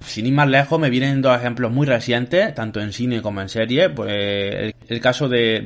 Sin 0.00 0.26
ir 0.26 0.34
más 0.34 0.48
lejos, 0.48 0.78
me 0.78 0.90
vienen 0.90 1.22
dos 1.22 1.36
ejemplos 1.38 1.72
muy 1.72 1.86
recientes, 1.86 2.54
tanto 2.54 2.80
en 2.80 2.92
cine 2.92 3.22
como 3.22 3.40
en 3.40 3.48
serie. 3.48 3.88
Pues 3.88 4.74
el, 4.88 5.00
caso 5.00 5.28
de, 5.28 5.62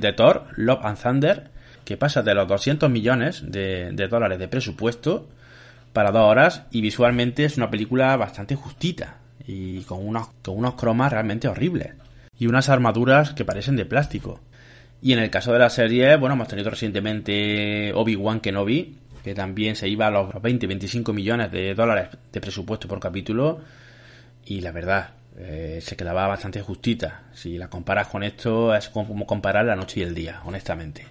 de, 0.00 0.12
Thor, 0.12 0.46
Love 0.56 0.84
and 0.84 0.98
Thunder, 0.98 1.50
que 1.84 1.96
pasa 1.96 2.22
de 2.22 2.34
los 2.34 2.46
200 2.46 2.88
millones 2.88 3.42
de, 3.44 3.90
de 3.92 4.08
dólares 4.08 4.38
de 4.38 4.48
presupuesto 4.48 5.28
para 5.92 6.12
dos 6.12 6.22
horas 6.22 6.62
y 6.70 6.80
visualmente 6.80 7.44
es 7.44 7.56
una 7.56 7.70
película 7.70 8.16
bastante 8.16 8.54
justita 8.54 9.18
y 9.46 9.82
con 9.82 10.06
unos, 10.06 10.28
con 10.42 10.56
unos 10.56 10.74
cromas 10.74 11.12
realmente 11.12 11.48
horribles 11.48 11.94
y 12.42 12.48
unas 12.48 12.68
armaduras 12.68 13.34
que 13.34 13.44
parecen 13.44 13.76
de 13.76 13.84
plástico. 13.84 14.40
Y 15.00 15.12
en 15.12 15.20
el 15.20 15.30
caso 15.30 15.52
de 15.52 15.60
la 15.60 15.70
serie, 15.70 16.16
bueno, 16.16 16.34
hemos 16.34 16.48
tenido 16.48 16.70
recientemente 16.70 17.92
Obi-Wan 17.94 18.40
Kenobi, 18.40 18.98
que 19.22 19.32
también 19.32 19.76
se 19.76 19.88
iba 19.88 20.08
a 20.08 20.10
los 20.10 20.30
20-25 20.30 21.12
millones 21.12 21.52
de 21.52 21.72
dólares 21.76 22.08
de 22.32 22.40
presupuesto 22.40 22.88
por 22.88 22.98
capítulo 22.98 23.60
y 24.44 24.60
la 24.60 24.72
verdad, 24.72 25.10
eh, 25.38 25.78
se 25.80 25.94
quedaba 25.94 26.26
bastante 26.26 26.60
justita. 26.62 27.26
Si 27.32 27.58
la 27.58 27.68
comparas 27.68 28.08
con 28.08 28.24
esto, 28.24 28.74
es 28.74 28.88
como 28.88 29.24
comparar 29.24 29.64
la 29.64 29.76
noche 29.76 30.00
y 30.00 30.02
el 30.02 30.12
día, 30.12 30.40
honestamente. 30.44 31.06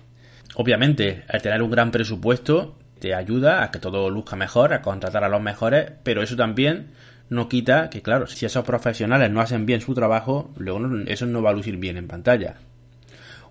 Obviamente, 0.55 1.23
al 1.29 1.41
tener 1.41 1.61
un 1.61 1.71
gran 1.71 1.91
presupuesto, 1.91 2.75
te 2.99 3.15
ayuda 3.15 3.63
a 3.63 3.71
que 3.71 3.79
todo 3.79 4.09
luzca 4.09 4.35
mejor, 4.35 4.73
a 4.73 4.81
contratar 4.81 5.23
a 5.23 5.29
los 5.29 5.41
mejores, 5.41 5.93
pero 6.03 6.23
eso 6.23 6.35
también 6.35 6.87
no 7.31 7.47
quita 7.47 7.89
que, 7.89 8.01
claro, 8.01 8.27
si 8.27 8.45
esos 8.45 8.65
profesionales 8.65 9.31
no 9.31 9.39
hacen 9.39 9.65
bien 9.65 9.79
su 9.79 9.93
trabajo, 9.93 10.51
luego 10.57 10.81
eso 11.07 11.25
no 11.25 11.41
va 11.41 11.51
a 11.51 11.53
lucir 11.53 11.77
bien 11.77 11.95
en 11.95 12.09
pantalla. 12.09 12.55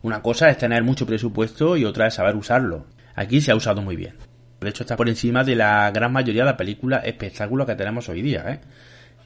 Una 0.02 0.20
cosa 0.20 0.50
es 0.50 0.58
tener 0.58 0.84
mucho 0.84 1.06
presupuesto 1.06 1.78
y 1.78 1.86
otra 1.86 2.06
es 2.06 2.12
saber 2.12 2.36
usarlo. 2.36 2.84
Aquí 3.14 3.40
se 3.40 3.52
ha 3.52 3.56
usado 3.56 3.80
muy 3.80 3.96
bien. 3.96 4.16
De 4.60 4.68
hecho, 4.68 4.82
está 4.82 4.98
por 4.98 5.08
encima 5.08 5.44
de 5.44 5.56
la 5.56 5.90
gran 5.92 6.12
mayoría 6.12 6.42
de 6.42 6.50
las 6.50 6.58
películas 6.58 7.06
espectáculos 7.06 7.66
que 7.66 7.74
tenemos 7.74 8.06
hoy 8.10 8.20
día. 8.20 8.44
¿eh? 8.48 8.60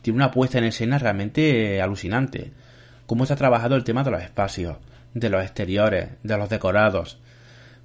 Tiene 0.02 0.18
una 0.18 0.30
puesta 0.30 0.58
en 0.58 0.64
escena 0.64 0.98
realmente 0.98 1.82
alucinante. 1.82 2.52
Cómo 3.06 3.24
está 3.24 3.34
trabajado 3.34 3.74
el 3.74 3.82
tema 3.82 4.04
de 4.04 4.12
los 4.12 4.22
espacios, 4.22 4.76
de 5.14 5.30
los 5.30 5.42
exteriores, 5.42 6.10
de 6.22 6.38
los 6.38 6.48
decorados, 6.48 7.18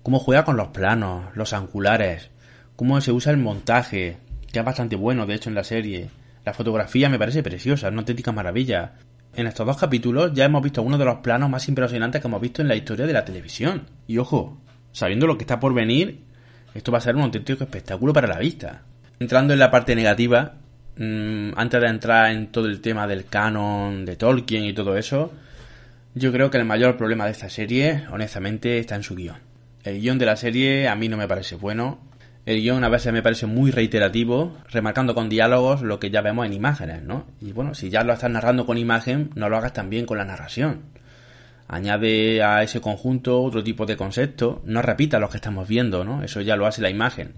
cómo 0.04 0.20
juega 0.20 0.46
con 0.46 0.56
los 0.56 0.68
planos, 0.68 1.36
los 1.36 1.54
angulares, 1.54 2.30
cómo 2.76 3.02
se 3.02 3.12
usa 3.12 3.32
el 3.32 3.40
montaje, 3.40 4.18
que 4.52 4.60
es 4.60 4.66
bastante 4.66 4.96
bueno 4.96 5.26
de 5.26 5.34
hecho 5.34 5.50
en 5.50 5.56
la 5.56 5.64
serie. 5.64 6.12
La 6.50 6.53
fotografía 6.56 7.10
me 7.10 7.20
parece 7.20 7.44
preciosa, 7.44 7.89
una 7.89 8.00
auténtica 8.00 8.32
maravilla. 8.32 8.94
En 9.36 9.46
estos 9.46 9.68
dos 9.68 9.77
capítulos 9.77 10.34
ya 10.34 10.46
hemos 10.46 10.63
visto 10.63 10.82
uno 10.82 10.98
de 10.98 11.06
los 11.06 11.20
planos 11.20 11.48
más 11.48 11.68
impresionantes 11.70 12.20
que 12.20 12.27
hemos 12.27 12.41
visto 12.41 12.63
en 12.63 12.68
la 12.68 12.75
historia 12.75 13.06
de 13.06 13.13
la 13.13 13.24
televisión. 13.24 13.84
Y 14.08 14.18
ojo, 14.18 14.60
sabiendo 14.91 15.27
lo 15.27 15.38
que 15.38 15.44
está 15.44 15.60
por 15.60 15.75
venir, 15.75 16.24
esto 16.74 16.91
va 16.91 16.98
a 16.98 17.01
ser 17.01 17.15
un 17.15 17.22
auténtico 17.22 17.63
espectáculo 17.63 18.13
para 18.13 18.27
la 18.27 18.39
vista. 18.39 18.82
Entrando 19.20 19.53
en 19.53 19.60
la 19.60 19.70
parte 19.70 19.96
negativa, 19.96 20.56
mmm, 20.98 21.51
antes 21.56 21.82
de 21.82 21.88
entrar 21.88 22.32
en 22.32 22.48
todo 22.48 22.65
el 22.65 22.82
tema 22.82 23.06
del 23.06 23.25
canon 23.25 24.03
de 24.03 24.15
Tolkien 24.15 24.63
y 24.63 24.74
todo 24.74 24.98
eso, 24.98 25.32
yo 26.15 26.32
creo 26.32 26.50
que 26.50 26.58
el 26.58 26.65
mayor 26.65 26.98
problema 26.98 27.25
de 27.25 27.32
esta 27.34 27.51
serie, 27.51 28.06
honestamente, 28.12 28.79
está 28.79 28.96
en 28.96 29.03
su 29.03 29.13
guion. 29.13 29.38
El 29.84 30.01
guion 30.01 30.18
de 30.18 30.25
la 30.25 30.36
serie 30.36 30.88
a 30.88 30.96
mí 30.96 31.10
no 31.10 31.15
me 31.18 31.27
parece 31.27 31.53
bueno. 31.53 32.00
El 32.46 32.62
guion 32.62 32.84
a 32.84 32.89
veces 32.89 33.13
me 33.13 33.22
parece 33.22 33.46
muy 33.46 33.72
reiterativo, 33.72 34.58
remarcando 34.69 35.13
con 35.13 35.29
diálogos 35.29 35.81
lo 35.81 36.00
que 36.00 36.10
ya 36.10 36.22
vemos 36.22 36.46
en 36.46 36.53
imágenes, 36.53 37.03
¿no? 37.03 37.27
Y 37.41 37.51
bueno, 37.51 37.74
si 37.74 37.89
ya 37.89 38.03
lo 38.03 38.13
estás 38.13 38.31
narrando 38.31 38.65
con 38.65 38.77
imagen, 38.77 39.29
no 39.36 39.50
lo 39.50 39.58
hagas 39.58 39.74
también 39.74 40.05
con 40.05 40.17
la 40.17 40.25
narración. 40.25 40.81
Añade 41.67 42.41
a 42.41 42.63
ese 42.63 42.81
conjunto 42.81 43.43
otro 43.43 43.63
tipo 43.63 43.86
de 43.86 43.96
conceptos, 43.96 44.58
no 44.63 44.81
repita 44.81 45.19
los 45.19 45.29
que 45.29 45.38
estamos 45.38 45.67
viendo, 45.67 46.03
¿no? 46.03 46.24
Eso 46.24 46.41
ya 46.41 46.55
lo 46.55 46.65
hace 46.65 46.81
la 46.81 46.89
imagen. 46.89 47.34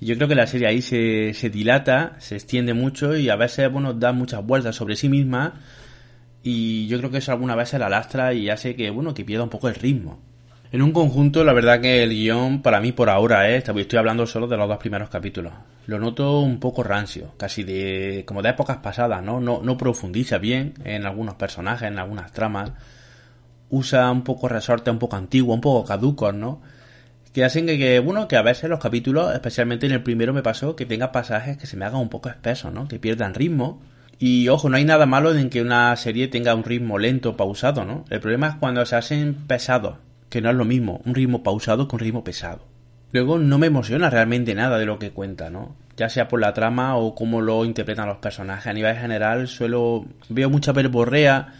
Y 0.00 0.06
yo 0.06 0.16
creo 0.16 0.28
que 0.28 0.34
la 0.34 0.46
serie 0.46 0.68
ahí 0.68 0.80
se, 0.80 1.34
se 1.34 1.50
dilata, 1.50 2.16
se 2.18 2.36
extiende 2.36 2.72
mucho 2.72 3.16
y 3.16 3.28
a 3.28 3.36
veces, 3.36 3.70
bueno, 3.70 3.92
da 3.92 4.12
muchas 4.12 4.44
vueltas 4.44 4.76
sobre 4.76 4.96
sí 4.96 5.08
misma 5.08 5.60
y 6.42 6.86
yo 6.86 6.98
creo 6.98 7.10
que 7.10 7.18
eso 7.18 7.32
alguna 7.32 7.56
vez 7.56 7.70
se 7.70 7.78
la 7.78 7.88
lastra 7.88 8.32
y 8.32 8.48
hace 8.50 8.76
que, 8.76 8.90
bueno, 8.90 9.14
que 9.14 9.24
pierda 9.24 9.42
un 9.42 9.50
poco 9.50 9.68
el 9.68 9.74
ritmo. 9.74 10.20
En 10.76 10.82
un 10.82 10.92
conjunto, 10.92 11.42
la 11.42 11.54
verdad 11.54 11.80
que 11.80 12.02
el 12.02 12.10
guion, 12.10 12.60
para 12.60 12.82
mí 12.82 12.92
por 12.92 13.08
ahora, 13.08 13.48
¿eh? 13.50 13.64
estoy 13.66 13.98
hablando 13.98 14.26
solo 14.26 14.46
de 14.46 14.58
los 14.58 14.68
dos 14.68 14.76
primeros 14.76 15.08
capítulos. 15.08 15.54
Lo 15.86 15.98
noto 15.98 16.40
un 16.40 16.60
poco 16.60 16.82
rancio, 16.82 17.32
casi 17.38 17.64
de 17.64 18.24
como 18.26 18.42
de 18.42 18.50
épocas 18.50 18.76
pasadas, 18.76 19.22
¿no? 19.22 19.40
No, 19.40 19.78
profundiza 19.78 20.36
bien 20.36 20.74
en 20.84 21.06
algunos 21.06 21.36
personajes, 21.36 21.88
en 21.88 21.98
algunas 21.98 22.30
tramas. 22.30 22.72
Usa 23.70 24.10
un 24.10 24.22
poco 24.22 24.48
resorte 24.48 24.90
un 24.90 24.98
poco 24.98 25.16
antiguo, 25.16 25.54
un 25.54 25.62
poco 25.62 25.88
caducos, 25.88 26.34
¿no? 26.34 26.60
Que 27.32 27.42
hacen 27.42 27.64
que, 27.64 27.78
que, 27.78 27.98
bueno, 28.00 28.28
que 28.28 28.36
a 28.36 28.42
veces 28.42 28.68
los 28.68 28.78
capítulos, 28.78 29.32
especialmente 29.32 29.86
en 29.86 29.92
el 29.92 30.02
primero 30.02 30.34
me 30.34 30.42
pasó, 30.42 30.76
que 30.76 30.84
tenga 30.84 31.10
pasajes 31.10 31.56
que 31.56 31.66
se 31.66 31.78
me 31.78 31.86
hagan 31.86 32.02
un 32.02 32.10
poco 32.10 32.28
espesos, 32.28 32.70
¿no? 32.70 32.86
Que 32.86 32.98
pierdan 32.98 33.32
ritmo. 33.32 33.80
Y 34.18 34.48
ojo, 34.48 34.68
no 34.68 34.76
hay 34.76 34.84
nada 34.84 35.06
malo 35.06 35.34
en 35.34 35.48
que 35.48 35.62
una 35.62 35.96
serie 35.96 36.28
tenga 36.28 36.54
un 36.54 36.64
ritmo 36.64 36.98
lento, 36.98 37.34
pausado, 37.34 37.86
¿no? 37.86 38.04
El 38.10 38.20
problema 38.20 38.48
es 38.48 38.56
cuando 38.56 38.84
se 38.84 38.96
hacen 38.96 39.46
pesados 39.46 40.04
que 40.36 40.42
no 40.42 40.50
es 40.50 40.56
lo 40.56 40.66
mismo 40.66 41.00
un 41.06 41.14
ritmo 41.14 41.42
pausado 41.42 41.88
un 41.90 41.98
ritmo 41.98 42.22
pesado. 42.22 42.60
Luego 43.10 43.38
no 43.38 43.56
me 43.56 43.68
emociona 43.68 44.10
realmente 44.10 44.54
nada 44.54 44.76
de 44.76 44.84
lo 44.84 44.98
que 44.98 45.10
cuenta, 45.10 45.48
¿no? 45.48 45.74
Ya 45.96 46.10
sea 46.10 46.28
por 46.28 46.40
la 46.40 46.52
trama 46.52 46.94
o 46.96 47.14
cómo 47.14 47.40
lo 47.40 47.64
interpretan 47.64 48.06
los 48.06 48.18
personajes. 48.18 48.66
A 48.66 48.74
nivel 48.74 48.94
general 48.98 49.48
suelo 49.48 50.04
veo 50.28 50.50
mucha 50.50 50.72
verborrea, 50.72 51.54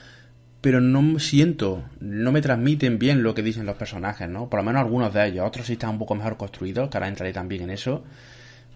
pero 0.60 0.82
no 0.82 1.18
siento, 1.18 1.84
no 2.00 2.32
me 2.32 2.42
transmiten 2.42 2.98
bien 2.98 3.22
lo 3.22 3.34
que 3.34 3.42
dicen 3.42 3.64
los 3.64 3.76
personajes, 3.76 4.28
¿no? 4.28 4.50
Por 4.50 4.60
lo 4.60 4.64
menos 4.64 4.82
algunos 4.82 5.14
de 5.14 5.26
ellos. 5.26 5.46
Otros 5.46 5.64
sí 5.64 5.72
están 5.72 5.92
un 5.92 5.98
poco 5.98 6.14
mejor 6.14 6.36
construidos, 6.36 6.90
que 6.90 6.98
ahora 6.98 7.08
entraré 7.08 7.32
también 7.32 7.62
en 7.62 7.70
eso. 7.70 8.04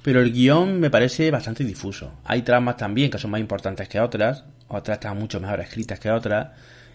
Pero 0.02 0.23
el 0.23 0.33
guion 0.33 0.80
me 0.80 0.88
parece 0.88 1.30
bastante 1.30 1.62
difuso. 1.62 2.14
Hay 2.25 2.40
tramas 2.40 2.78
también 2.78 3.11
que 3.11 3.19
son 3.19 3.33
más 3.33 3.40
importantes 3.42 3.87
que 3.87 4.00
otras, 4.00 4.45
otras 4.69 4.97
están 4.97 5.19
mucho 5.19 5.40
mejor 5.40 5.61
escritas 5.61 6.00
que 6.00 6.11
otras 6.11 6.49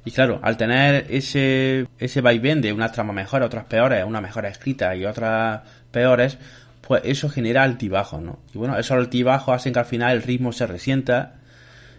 y 0.06 0.12
claro, 0.12 0.40
al 0.44 0.56
tener 0.56 1.08
ese, 1.10 1.88
ese 1.98 2.22
vaivén 2.22 2.62
de 2.62 2.72
unas 2.72 2.92
tramas 2.92 3.16
mejores, 3.16 3.48
otras 3.48 3.66
peores, 3.66 4.06
unas 4.06 4.22
mejores 4.22 4.52
escritas 4.52 4.96
y 4.96 5.04
otras 5.04 5.62
peores, 5.92 6.38
pues 6.82 7.02
eso 7.06 7.28
genera 7.28 7.64
altibajos, 7.64 8.22
¿no? 8.22 8.40
Y 8.54 8.60
bueno, 8.60 8.78
esos 8.78 8.98
altibajos 8.98 9.56
hacen 9.56 9.74
que 9.74 9.80
al 9.80 9.86
final 9.86 10.16
el 10.16 10.22
ritmo 10.22 10.54
se 10.54 10.68
resienta. 10.68 11.38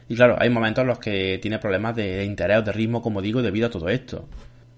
Y 0.09 0.15
claro, 0.15 0.37
hay 0.39 0.49
momentos 0.51 0.83
en 0.83 0.89
los 0.89 1.01
que 1.01 1.39
tiene 1.43 1.59
problemas 1.59 1.97
de 1.97 2.25
interés 2.25 2.59
o 2.59 2.63
de 2.63 2.71
ritmo, 2.71 3.03
como 3.03 3.21
digo, 3.21 3.43
debido 3.43 3.67
a 3.67 3.71
todo 3.71 3.89
esto. 3.89 4.29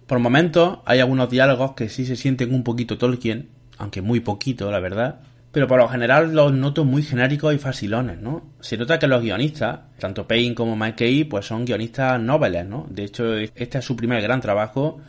Por 0.06 0.18
momentos 0.20 0.78
hay 0.86 1.00
algunos 1.00 1.28
diálogos 1.28 1.72
que 1.72 1.90
sí 1.90 2.06
se 2.06 2.16
sienten 2.16 2.54
un 2.54 2.64
poquito 2.64 2.96
Tolkien, 2.96 3.50
aunque 3.76 4.00
muy 4.00 4.20
poquito, 4.20 4.70
la 4.72 4.80
verdad 4.80 5.20
pero 5.52 5.66
por 5.66 5.78
lo 5.78 5.88
general 5.88 6.34
los 6.34 6.52
noto 6.52 6.84
muy 6.84 7.02
genéricos 7.02 7.54
y 7.54 7.58
facilones, 7.58 8.18
¿no? 8.18 8.52
Se 8.60 8.76
nota 8.76 8.98
que 8.98 9.06
los 9.06 9.22
guionistas, 9.22 9.80
tanto 9.98 10.28
Payne 10.28 10.54
como 10.54 10.76
Mike 10.76 11.26
pues 11.30 11.46
son 11.46 11.64
guionistas 11.64 12.20
noveles, 12.20 12.66
¿no? 12.66 12.86
De 12.90 13.04
hecho, 13.04 13.34
este 13.36 13.78
es 13.78 13.84
su 13.84 13.96
primer 13.96 14.22
gran 14.22 14.40
trabajo 14.40 15.00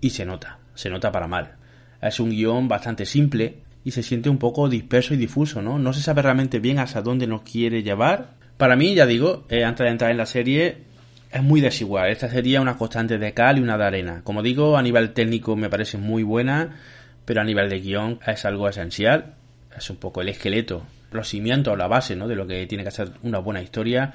y 0.00 0.10
se 0.10 0.26
nota, 0.26 0.58
se 0.74 0.90
nota 0.90 1.10
para 1.10 1.26
mal. 1.26 1.56
Es 2.02 2.20
un 2.20 2.30
guion 2.30 2.68
bastante 2.68 3.06
simple 3.06 3.58
y 3.84 3.92
se 3.92 4.02
siente 4.02 4.28
un 4.28 4.38
poco 4.38 4.68
disperso 4.68 5.14
y 5.14 5.16
difuso, 5.16 5.62
¿no? 5.62 5.78
No 5.78 5.92
se 5.92 6.02
sabe 6.02 6.20
realmente 6.20 6.58
bien 6.58 6.78
hasta 6.78 7.00
dónde 7.00 7.26
nos 7.26 7.42
quiere 7.42 7.82
llevar. 7.82 8.34
Para 8.58 8.76
mí, 8.76 8.94
ya 8.94 9.06
digo, 9.06 9.46
eh, 9.48 9.64
antes 9.64 9.84
de 9.84 9.90
entrar 9.90 10.10
en 10.10 10.18
la 10.18 10.26
serie, 10.26 10.82
es 11.30 11.42
muy 11.42 11.62
desigual. 11.62 12.10
Esta 12.10 12.28
sería 12.28 12.60
una 12.60 12.76
constante 12.76 13.18
de 13.18 13.32
cal 13.32 13.56
y 13.56 13.62
una 13.62 13.78
de 13.78 13.84
arena. 13.84 14.20
Como 14.22 14.42
digo, 14.42 14.76
a 14.76 14.82
nivel 14.82 15.14
técnico 15.14 15.56
me 15.56 15.70
parece 15.70 15.96
muy 15.96 16.22
buena, 16.22 16.76
pero 17.24 17.40
a 17.40 17.44
nivel 17.44 17.70
de 17.70 17.80
guion 17.80 18.18
es 18.26 18.44
algo 18.44 18.68
esencial 18.68 19.36
es 19.76 19.90
un 19.90 19.96
poco 19.96 20.20
el 20.20 20.28
esqueleto, 20.28 20.82
los 21.10 21.28
cimientos, 21.28 21.76
la 21.76 21.86
base, 21.86 22.16
¿no? 22.16 22.28
De 22.28 22.36
lo 22.36 22.46
que 22.46 22.66
tiene 22.66 22.84
que 22.84 22.90
ser 22.90 23.10
una 23.22 23.38
buena 23.38 23.62
historia. 23.62 24.14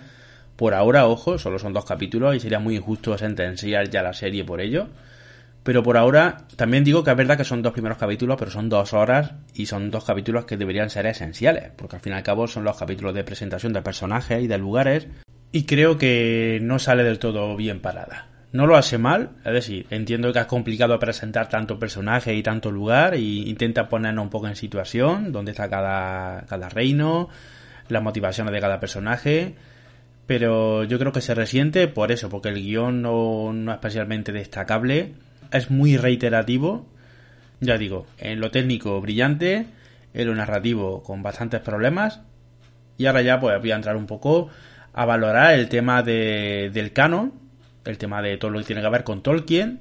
Por 0.56 0.74
ahora, 0.74 1.08
ojo, 1.08 1.38
solo 1.38 1.60
son 1.60 1.74
dos 1.74 1.86
capítulos 1.86 2.36
y 2.36 2.40
sería 2.40 2.60
muy 2.60 2.76
injusto 2.76 3.18
sentenciar 3.18 3.90
ya 3.90 4.02
la 4.02 4.14
serie 4.14 4.44
por 4.44 4.62
ello. 4.62 4.88
Pero 5.64 5.84
por 5.84 5.98
ahora, 5.98 6.48
también 6.56 6.84
digo 6.84 7.04
que 7.04 7.12
es 7.12 7.18
verdad 7.18 7.38
que 7.38 7.44
son 7.44 7.62
dos 7.62 7.74
primeros 7.74 7.98
capítulos, 7.98 8.38
pero 8.40 8.52
son 8.52 8.70
dos 8.70 8.94
horas 8.94 9.34
y 9.54 9.66
son 9.66 9.92
dos 9.92 10.06
capítulos 10.06 10.46
que 10.46 10.56
deberían 10.56 10.90
ser 10.90 11.06
esenciales, 11.08 11.72
porque 11.76 11.98
al 11.98 12.02
fin 12.02 12.14
y 12.14 12.16
al 12.16 12.24
cabo 12.24 12.48
son 12.48 12.64
los 12.64 12.78
capítulos 12.78 13.14
de 13.14 13.26
presentación 13.26 13.74
de 13.74 13.82
personajes 13.82 14.42
y 14.42 14.48
de 14.48 14.58
lugares, 14.58 15.08
y 15.52 15.66
creo 15.66 15.98
que 15.98 16.60
no 16.62 16.80
sale 16.80 17.04
del 17.04 17.20
todo 17.20 17.56
bien 17.58 17.82
parada 17.82 18.37
no 18.52 18.66
lo 18.66 18.78
hace 18.78 18.98
mal, 18.98 19.32
es 19.44 19.54
decir, 19.54 19.86
entiendo 19.90 20.32
que 20.32 20.40
es 20.40 20.46
complicado 20.46 20.98
presentar 21.00 21.50
tanto 21.50 21.78
personaje 21.80 22.34
y 22.34 22.44
tanto 22.44 22.72
lugar 22.72 23.16
y 23.16 23.50
intenta 23.50 23.90
ponernos 23.90 24.24
un 24.24 24.30
poco 24.30 24.48
en 24.48 24.56
situación, 24.56 25.32
dónde 25.32 25.52
está 25.52 25.70
cada, 25.70 26.46
cada 26.48 26.70
reino, 26.70 27.30
las 27.90 28.02
motivaciones 28.02 28.54
de 28.54 28.62
cada 28.62 28.80
personaje, 28.80 29.56
pero 30.26 30.84
yo 30.86 30.98
creo 30.98 31.12
que 31.12 31.22
se 31.22 31.36
resiente 31.36 31.88
por 31.88 32.12
eso, 32.12 32.30
porque 32.30 32.50
el 32.50 32.56
guion 32.56 33.02
no, 33.02 33.52
no 33.54 33.72
es 33.72 33.76
especialmente 33.76 34.32
destacable, 34.32 35.14
es 35.52 35.70
muy 35.70 35.98
reiterativo, 35.98 36.88
ya 37.60 37.78
digo, 37.78 38.08
en 38.18 38.40
lo 38.40 38.52
técnico 38.52 39.00
brillante, 39.02 39.68
en 40.14 40.28
lo 40.28 40.36
narrativo 40.36 41.04
con 41.04 41.22
bastantes 41.22 41.62
problemas, 41.62 42.22
Y 42.98 43.06
ahora 43.06 43.22
ya 43.22 43.40
pues 43.40 43.60
voy 43.60 43.72
a 43.72 43.76
entrar 43.76 43.96
un 43.96 44.08
poco 44.08 44.50
a 44.94 45.06
valorar 45.06 45.54
el 45.54 45.70
tema 45.70 46.02
de, 46.02 46.72
del 46.74 46.92
canon, 46.92 47.47
el 47.88 47.98
tema 47.98 48.22
de 48.22 48.38
todo 48.38 48.52
lo 48.52 48.60
que 48.60 48.66
tiene 48.66 48.82
que 48.82 48.90
ver 48.90 49.04
con 49.04 49.22
Tolkien, 49.22 49.80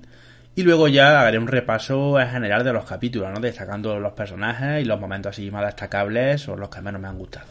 y 0.55 0.63
luego 0.63 0.89
ya 0.89 1.27
haré 1.27 1.39
un 1.39 1.49
repaso 1.49 2.19
en 2.19 2.31
general 2.31 2.65
de 2.65 2.73
los 2.73 2.87
capítulos, 2.87 3.31
¿no? 3.31 3.41
Destacando 3.41 4.01
los 4.01 4.13
personajes 4.13 4.83
y 4.83 4.87
los 4.87 4.99
momentos 4.99 5.31
así 5.31 5.51
más 5.51 5.67
destacables 5.67 6.49
o 6.49 6.57
los 6.57 6.71
que 6.71 6.81
menos 6.81 7.01
me 7.01 7.09
han 7.09 7.19
gustado. 7.19 7.47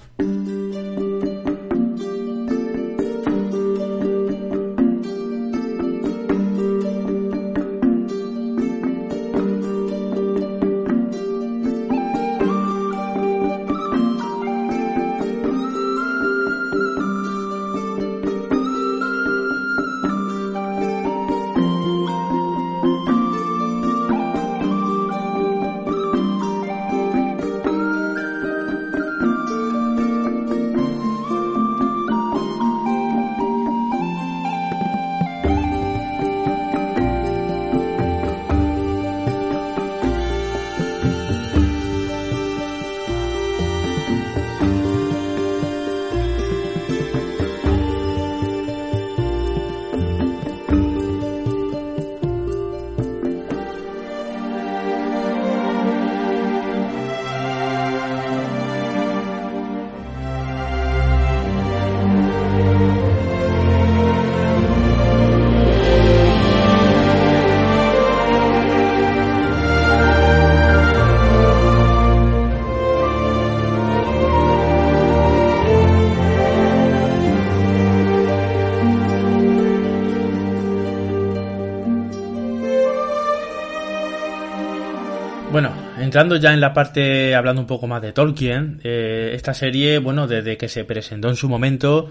Entrando 86.16 86.38
ya 86.38 86.54
en 86.54 86.62
la 86.62 86.72
parte, 86.72 87.36
hablando 87.36 87.60
un 87.60 87.68
poco 87.68 87.88
más 87.88 88.02
de 88.02 88.14
Tolkien, 88.14 88.80
eh, 88.86 89.32
esta 89.34 89.54
serie, 89.54 90.00
bueno, 90.00 90.28
desde 90.28 90.56
que 90.56 90.70
se 90.70 90.86
presentó 90.86 91.28
en 91.28 91.36
su 91.36 91.50
momento, 91.50 92.10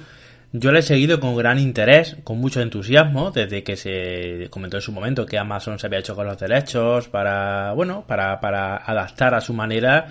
yo 0.53 0.73
la 0.73 0.81
he 0.81 0.83
seguido 0.83 1.21
con 1.21 1.35
gran 1.35 1.59
interés, 1.59 2.19
con 2.23 2.37
mucho 2.37 2.61
entusiasmo, 2.61 3.31
desde 3.31 3.63
que 3.63 3.77
se 3.77 4.49
comentó 4.51 4.77
en 4.77 4.83
su 4.83 4.93
momento 4.93 5.25
que 5.25 5.39
Amazon 5.39 5.79
se 5.79 5.87
había 5.87 6.01
hecho 6.01 6.15
con 6.15 6.27
los 6.27 6.39
derechos 6.39 7.09
para, 7.09 7.73
bueno, 7.73 8.05
para, 8.07 8.41
para 8.41 8.77
adaptar 8.77 9.33
a 9.33 9.41
su 9.41 9.55
manera 9.55 10.09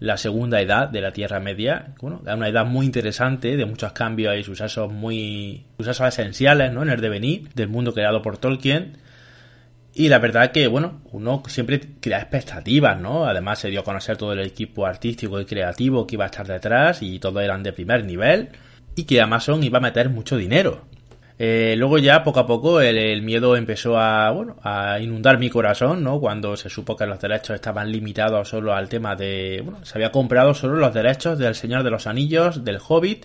la 0.00 0.16
segunda 0.16 0.60
edad 0.60 0.88
de 0.88 1.00
la 1.00 1.12
Tierra 1.12 1.38
Media, 1.38 1.94
bueno, 2.00 2.22
una 2.26 2.48
edad 2.48 2.66
muy 2.66 2.84
interesante, 2.84 3.56
de 3.56 3.64
muchos 3.64 3.92
cambios 3.92 4.36
y 4.36 4.42
sucesos 4.42 4.92
muy, 4.92 5.62
sucesos 5.76 6.08
esenciales, 6.08 6.72
¿no? 6.72 6.82
En 6.82 6.90
el 6.90 7.00
devenir 7.00 7.48
del 7.54 7.68
mundo 7.68 7.94
creado 7.94 8.22
por 8.22 8.38
Tolkien 8.38 9.05
y 9.98 10.10
la 10.10 10.18
verdad 10.18 10.52
que, 10.52 10.66
bueno, 10.66 11.00
uno 11.12 11.42
siempre 11.48 11.80
crea 12.00 12.18
expectativas, 12.18 13.00
¿no? 13.00 13.24
Además 13.24 13.60
se 13.60 13.68
dio 13.68 13.80
a 13.80 13.84
conocer 13.84 14.18
todo 14.18 14.34
el 14.34 14.40
equipo 14.40 14.84
artístico 14.84 15.40
y 15.40 15.46
creativo 15.46 16.06
que 16.06 16.16
iba 16.16 16.24
a 16.24 16.26
estar 16.26 16.46
detrás 16.46 17.02
y 17.02 17.18
todos 17.18 17.42
eran 17.42 17.62
de 17.62 17.72
primer 17.72 18.04
nivel 18.04 18.50
y 18.94 19.04
que 19.04 19.22
Amazon 19.22 19.62
iba 19.64 19.78
a 19.78 19.80
meter 19.80 20.10
mucho 20.10 20.36
dinero. 20.36 20.82
Eh, 21.38 21.76
luego 21.78 21.96
ya 21.96 22.22
poco 22.24 22.40
a 22.40 22.46
poco 22.46 22.82
el, 22.82 23.22
miedo 23.22 23.56
empezó 23.56 23.98
a, 23.98 24.30
bueno, 24.32 24.56
a 24.62 25.00
inundar 25.00 25.38
mi 25.38 25.48
corazón, 25.48 26.04
¿no? 26.04 26.20
Cuando 26.20 26.58
se 26.58 26.68
supo 26.68 26.94
que 26.94 27.06
los 27.06 27.18
derechos 27.18 27.54
estaban 27.54 27.90
limitados 27.90 28.50
solo 28.50 28.74
al 28.74 28.90
tema 28.90 29.16
de, 29.16 29.62
bueno, 29.64 29.82
se 29.86 29.96
había 29.96 30.12
comprado 30.12 30.52
solo 30.52 30.76
los 30.76 30.92
derechos 30.92 31.38
del 31.38 31.54
Señor 31.54 31.84
de 31.84 31.90
los 31.90 32.06
Anillos, 32.06 32.64
del 32.64 32.80
Hobbit 32.86 33.24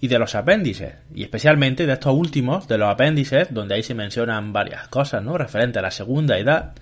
y 0.00 0.08
de 0.08 0.18
los 0.18 0.34
apéndices, 0.34 0.94
y 1.14 1.22
especialmente 1.22 1.86
de 1.86 1.94
estos 1.94 2.14
últimos, 2.14 2.68
de 2.68 2.78
los 2.78 2.88
apéndices, 2.88 3.48
donde 3.50 3.74
ahí 3.74 3.82
se 3.82 3.94
mencionan 3.94 4.52
varias 4.52 4.88
cosas, 4.88 5.22
¿no? 5.22 5.36
Referente 5.36 5.78
a 5.78 5.82
la 5.82 5.90
segunda 5.90 6.38
edad, 6.38 6.72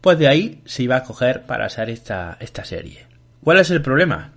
pues 0.00 0.18
de 0.18 0.28
ahí 0.28 0.60
se 0.64 0.84
iba 0.84 0.96
a 0.96 1.04
coger 1.04 1.42
para 1.42 1.66
hacer 1.66 1.90
esta, 1.90 2.36
esta 2.40 2.64
serie. 2.64 3.06
¿Cuál 3.42 3.58
es 3.58 3.70
el 3.70 3.82
problema? 3.82 4.30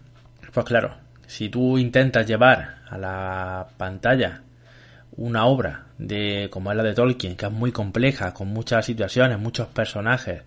Pues 0.54 0.66
claro, 0.66 0.96
si 1.28 1.50
tú 1.50 1.78
intentas 1.78 2.26
llevar 2.26 2.78
a 2.90 2.98
la 2.98 3.68
pantalla 3.78 4.42
una 5.12 5.46
obra 5.46 5.86
de 5.98 6.48
como 6.52 6.72
es 6.72 6.78
la 6.78 6.84
de 6.84 6.94
Tolkien, 6.94 7.36
que 7.36 7.46
es 7.46 7.52
muy 7.52 7.72
compleja, 7.72 8.34
con 8.34 8.48
muchas 8.48 8.86
situaciones, 8.86 9.38
muchos 9.38 9.68
personajes, 9.68 10.42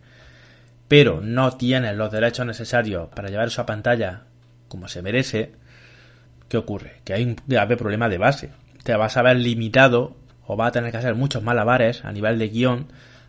pero 0.88 1.20
no 1.20 1.56
tienes 1.56 1.96
los 1.96 2.10
derechos 2.10 2.46
necesarios 2.46 3.08
para 3.14 3.28
llevar 3.28 3.48
eso 3.48 3.62
a 3.62 3.66
pantalla 3.66 4.22
como 4.68 4.88
se 4.88 5.02
merece, 5.02 5.52
¿qué 6.50 6.58
ocurre? 6.58 7.00
Que 7.04 7.14
hay 7.14 7.24
un 7.24 7.36
grave 7.46 7.78
problema 7.78 8.10
de 8.10 8.18
base. 8.18 8.50
Te 8.82 8.94
vas 8.94 9.16
a 9.16 9.22
ver 9.22 9.36
limitado 9.36 10.16
o 10.46 10.56
vas 10.56 10.68
a 10.68 10.72
tener 10.72 10.90
que 10.90 10.98
hacer 10.98 11.14
muchos 11.14 11.42
malabares 11.42 12.04
a 12.04 12.12
nivel 12.12 12.38
de 12.38 12.48
guion 12.48 12.88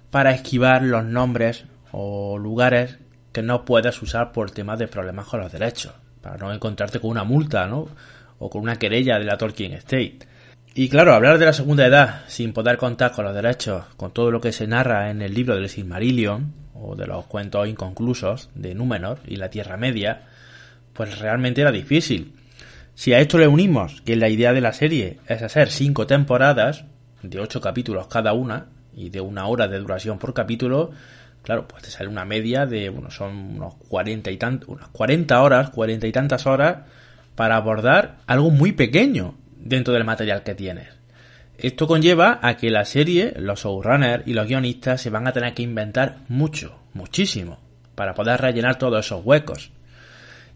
para 0.10 0.31
esquivar 0.31 0.81
los 0.81 1.05
nombres 1.05 1.65
o 1.91 2.38
lugares 2.38 2.97
que 3.31 3.43
no 3.43 3.63
puedes 3.63 4.01
usar 4.01 4.31
por 4.34 4.51
temas 4.51 4.79
de 4.79 4.88
problemas 4.88 5.27
con 5.27 5.39
los 5.39 5.51
derechos. 5.51 5.93
Para 6.19 6.38
no 6.38 6.51
encontrarte 6.51 6.99
con 6.99 7.12
una 7.12 7.23
multa, 7.23 7.67
¿no? 7.67 7.88
O 8.39 8.49
con 8.49 8.63
una 8.63 8.77
querella 8.77 9.19
de 9.19 9.25
la 9.25 9.38
Tolkien 9.38 9.73
State. 9.73 10.19
Y 10.73 10.89
claro, 10.89 11.13
hablar 11.13 11.38
de 11.38 11.45
la 11.45 11.53
segunda 11.53 11.86
edad 11.86 12.21
sin 12.27 12.53
poder 12.53 12.77
contar 12.77 13.12
con 13.12 13.25
los 13.25 13.36
derechos, 13.36 13.86
con 13.97 14.12
todo 14.12 14.31
lo 14.31 14.41
que 14.41 14.51
se 14.51 14.67
narra 14.67 15.12
en 15.12 15.21
el 15.21 15.34
libro 15.34 15.55
del 15.55 15.69
Silmarillion, 15.69 16.53
o 16.73 16.95
de 16.95 17.05
los 17.05 17.25
cuentos 17.25 17.67
inconclusos 17.67 18.49
de 18.55 18.73
Númenor 18.73 19.19
y 19.27 19.36
la 19.36 19.49
Tierra 19.49 19.77
Media, 19.77 20.23
pues 20.93 21.19
realmente 21.19 21.62
era 21.62 21.71
difícil. 21.71 22.34
Si 22.95 23.13
a 23.13 23.19
esto 23.19 23.38
le 23.38 23.47
unimos 23.47 24.01
que 24.01 24.15
la 24.15 24.30
idea 24.30 24.54
de 24.54 24.62
la 24.62 24.73
serie 24.73 25.19
es 25.27 25.41
hacer 25.41 25.69
cinco 25.69 26.06
temporadas 26.08 26.86
de 27.23 27.39
ocho 27.39 27.62
capítulos 27.62 28.08
cada 28.08 28.34
una 28.34 28.67
y 28.93 29.10
de 29.10 29.21
una 29.21 29.47
hora 29.47 29.67
de 29.67 29.80
duración 29.80 30.19
por 30.19 30.34
capítulo, 30.34 30.91
claro, 31.43 31.67
pues 31.67 31.84
te 31.84 31.89
sale 31.89 32.10
una 32.10 32.25
media 32.25 32.65
de, 32.65 32.89
bueno, 32.89 33.10
son 33.10 33.36
unos 33.56 33.75
cuarenta 33.75 34.32
y 34.32 34.38
tantos, 34.38 34.69
unas 34.69 34.89
40 34.89 35.41
horas, 35.41 35.69
cuarenta 35.69 36.08
y 36.08 36.12
tantas 36.12 36.45
horas 36.45 36.80
para 37.36 37.56
abordar 37.56 38.17
algo 38.27 38.51
muy 38.51 38.73
pequeño 38.73 39.36
dentro 39.58 39.93
del 39.93 40.04
material 40.04 40.43
que 40.43 40.56
tienes. 40.56 40.89
Esto 41.58 41.88
conlleva 41.88 42.39
a 42.41 42.58
que 42.58 42.71
la 42.71 42.86
serie, 42.86 43.34
los 43.38 43.63
showrunners 43.63 44.27
y 44.27 44.34
los 44.34 44.47
guionistas 44.47 45.01
se 45.01 45.12
van 45.12 45.27
a 45.27 45.32
tener 45.32 45.54
que 45.54 45.62
inventar 45.62 46.17
mucho, 46.27 46.80
muchísimo, 46.93 47.60
para 47.95 48.15
poder 48.15 48.41
rellenar 48.41 48.77
todos 48.77 49.06
esos 49.06 49.23
huecos. 49.23 49.71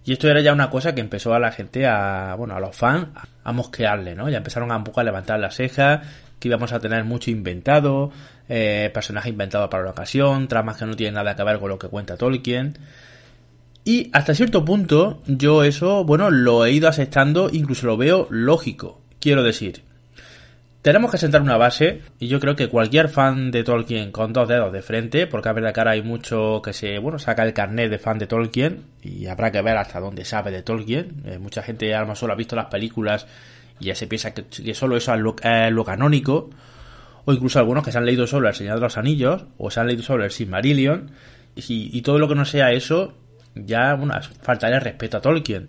Y 0.05 0.13
esto 0.13 0.29
era 0.29 0.39
ya 0.39 0.53
una 0.53 0.69
cosa 0.69 0.93
que 0.93 1.01
empezó 1.01 1.33
a 1.33 1.39
la 1.39 1.51
gente 1.51 1.87
a, 1.87 2.35
bueno, 2.37 2.55
a 2.55 2.59
los 2.59 2.75
fans 2.75 3.07
a 3.43 3.51
mosquearle, 3.51 4.15
¿no? 4.15 4.29
Ya 4.29 4.37
empezaron 4.37 4.71
a 4.71 4.77
un 4.77 4.83
poco 4.83 4.99
a 4.99 5.03
levantar 5.03 5.39
las 5.39 5.55
cejas, 5.55 6.05
que 6.39 6.47
íbamos 6.47 6.71
a 6.73 6.79
tener 6.79 7.03
mucho 7.05 7.31
inventado, 7.31 8.11
eh, 8.47 8.91
personajes 8.93 9.31
inventados 9.31 9.67
para 9.69 9.83
la 9.83 9.89
ocasión, 9.91 10.47
tramas 10.47 10.77
que 10.77 10.85
no 10.85 10.95
tienen 10.95 11.15
nada 11.15 11.35
que 11.35 11.43
ver 11.43 11.59
con 11.59 11.69
lo 11.69 11.79
que 11.79 11.87
cuenta 11.87 12.17
Tolkien. 12.17 12.77
Y 13.83 14.09
hasta 14.13 14.35
cierto 14.35 14.63
punto 14.63 15.21
yo 15.25 15.63
eso, 15.63 16.03
bueno, 16.03 16.29
lo 16.29 16.65
he 16.65 16.71
ido 16.71 16.87
aceptando, 16.87 17.49
incluso 17.51 17.87
lo 17.87 17.97
veo 17.97 18.27
lógico. 18.29 19.01
Quiero 19.19 19.41
decir, 19.41 19.81
tenemos 20.85 21.09
que 21.09 21.17
sentar 21.17 21.41
una 21.41 21.57
base 21.57 22.03
y 22.19 22.27
yo 22.27 22.39
creo 22.39 22.55
que 22.55 22.67
cualquier 22.67 23.09
fan 23.09 23.49
de 23.49 23.63
Tolkien 23.63 24.11
con 24.11 24.33
dos 24.33 24.47
dedos 24.47 24.71
de 24.71 24.83
frente, 24.83 25.25
porque 25.25 25.49
a 25.49 25.53
ver 25.53 25.63
de 25.63 25.73
cara 25.73 25.89
hay 25.89 26.03
mucho 26.03 26.61
que 26.63 26.73
se, 26.73 26.99
bueno, 26.99 27.17
saca 27.17 27.41
el 27.41 27.53
carnet 27.53 27.89
de 27.89 27.97
fan 27.97 28.19
de 28.19 28.27
Tolkien 28.27 28.83
y 29.01 29.25
habrá 29.25 29.51
que 29.51 29.63
ver 29.63 29.77
hasta 29.77 29.99
dónde 29.99 30.25
sabe 30.25 30.51
de 30.51 30.61
Tolkien. 30.61 31.23
Eh, 31.25 31.39
mucha 31.39 31.63
gente 31.63 31.91
a 31.95 32.01
lo 32.01 32.05
mejor 32.05 32.17
solo 32.17 32.33
ha 32.33 32.35
visto 32.35 32.55
las 32.55 32.67
películas 32.67 33.25
y 33.79 33.85
ya 33.85 33.95
se 33.95 34.05
piensa 34.05 34.35
que, 34.35 34.75
solo 34.75 34.95
eso 34.95 35.11
es 35.11 35.19
lo, 35.71 35.83
canónico, 35.83 36.51
o 37.25 37.33
incluso 37.33 37.57
algunos 37.57 37.83
que 37.83 37.91
se 37.91 37.97
han 37.97 38.05
leído 38.05 38.27
solo 38.27 38.47
El 38.47 38.53
Señor 38.53 38.75
de 38.75 38.81
los 38.81 38.99
Anillos 38.99 39.45
o 39.57 39.71
se 39.71 39.79
han 39.79 39.87
leído 39.87 40.03
solo 40.03 40.23
el 40.23 40.29
Silmarillion 40.29 41.09
y, 41.55 41.97
y 41.97 42.01
todo 42.03 42.19
lo 42.19 42.27
que 42.27 42.35
no 42.35 42.45
sea 42.45 42.71
eso 42.73 43.15
ya, 43.55 43.95
bueno, 43.95 44.13
faltaría 44.43 44.79
respeto 44.79 45.17
a 45.17 45.21
Tolkien. 45.21 45.67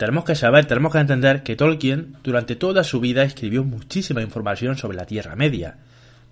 Tenemos 0.00 0.24
que 0.24 0.34
saber, 0.34 0.64
tenemos 0.64 0.92
que 0.92 0.98
entender 0.98 1.42
que 1.42 1.56
Tolkien 1.56 2.16
durante 2.24 2.56
toda 2.56 2.84
su 2.84 3.00
vida 3.00 3.22
escribió 3.22 3.64
muchísima 3.64 4.22
información 4.22 4.78
sobre 4.78 4.96
la 4.96 5.04
Tierra 5.04 5.36
Media, 5.36 5.76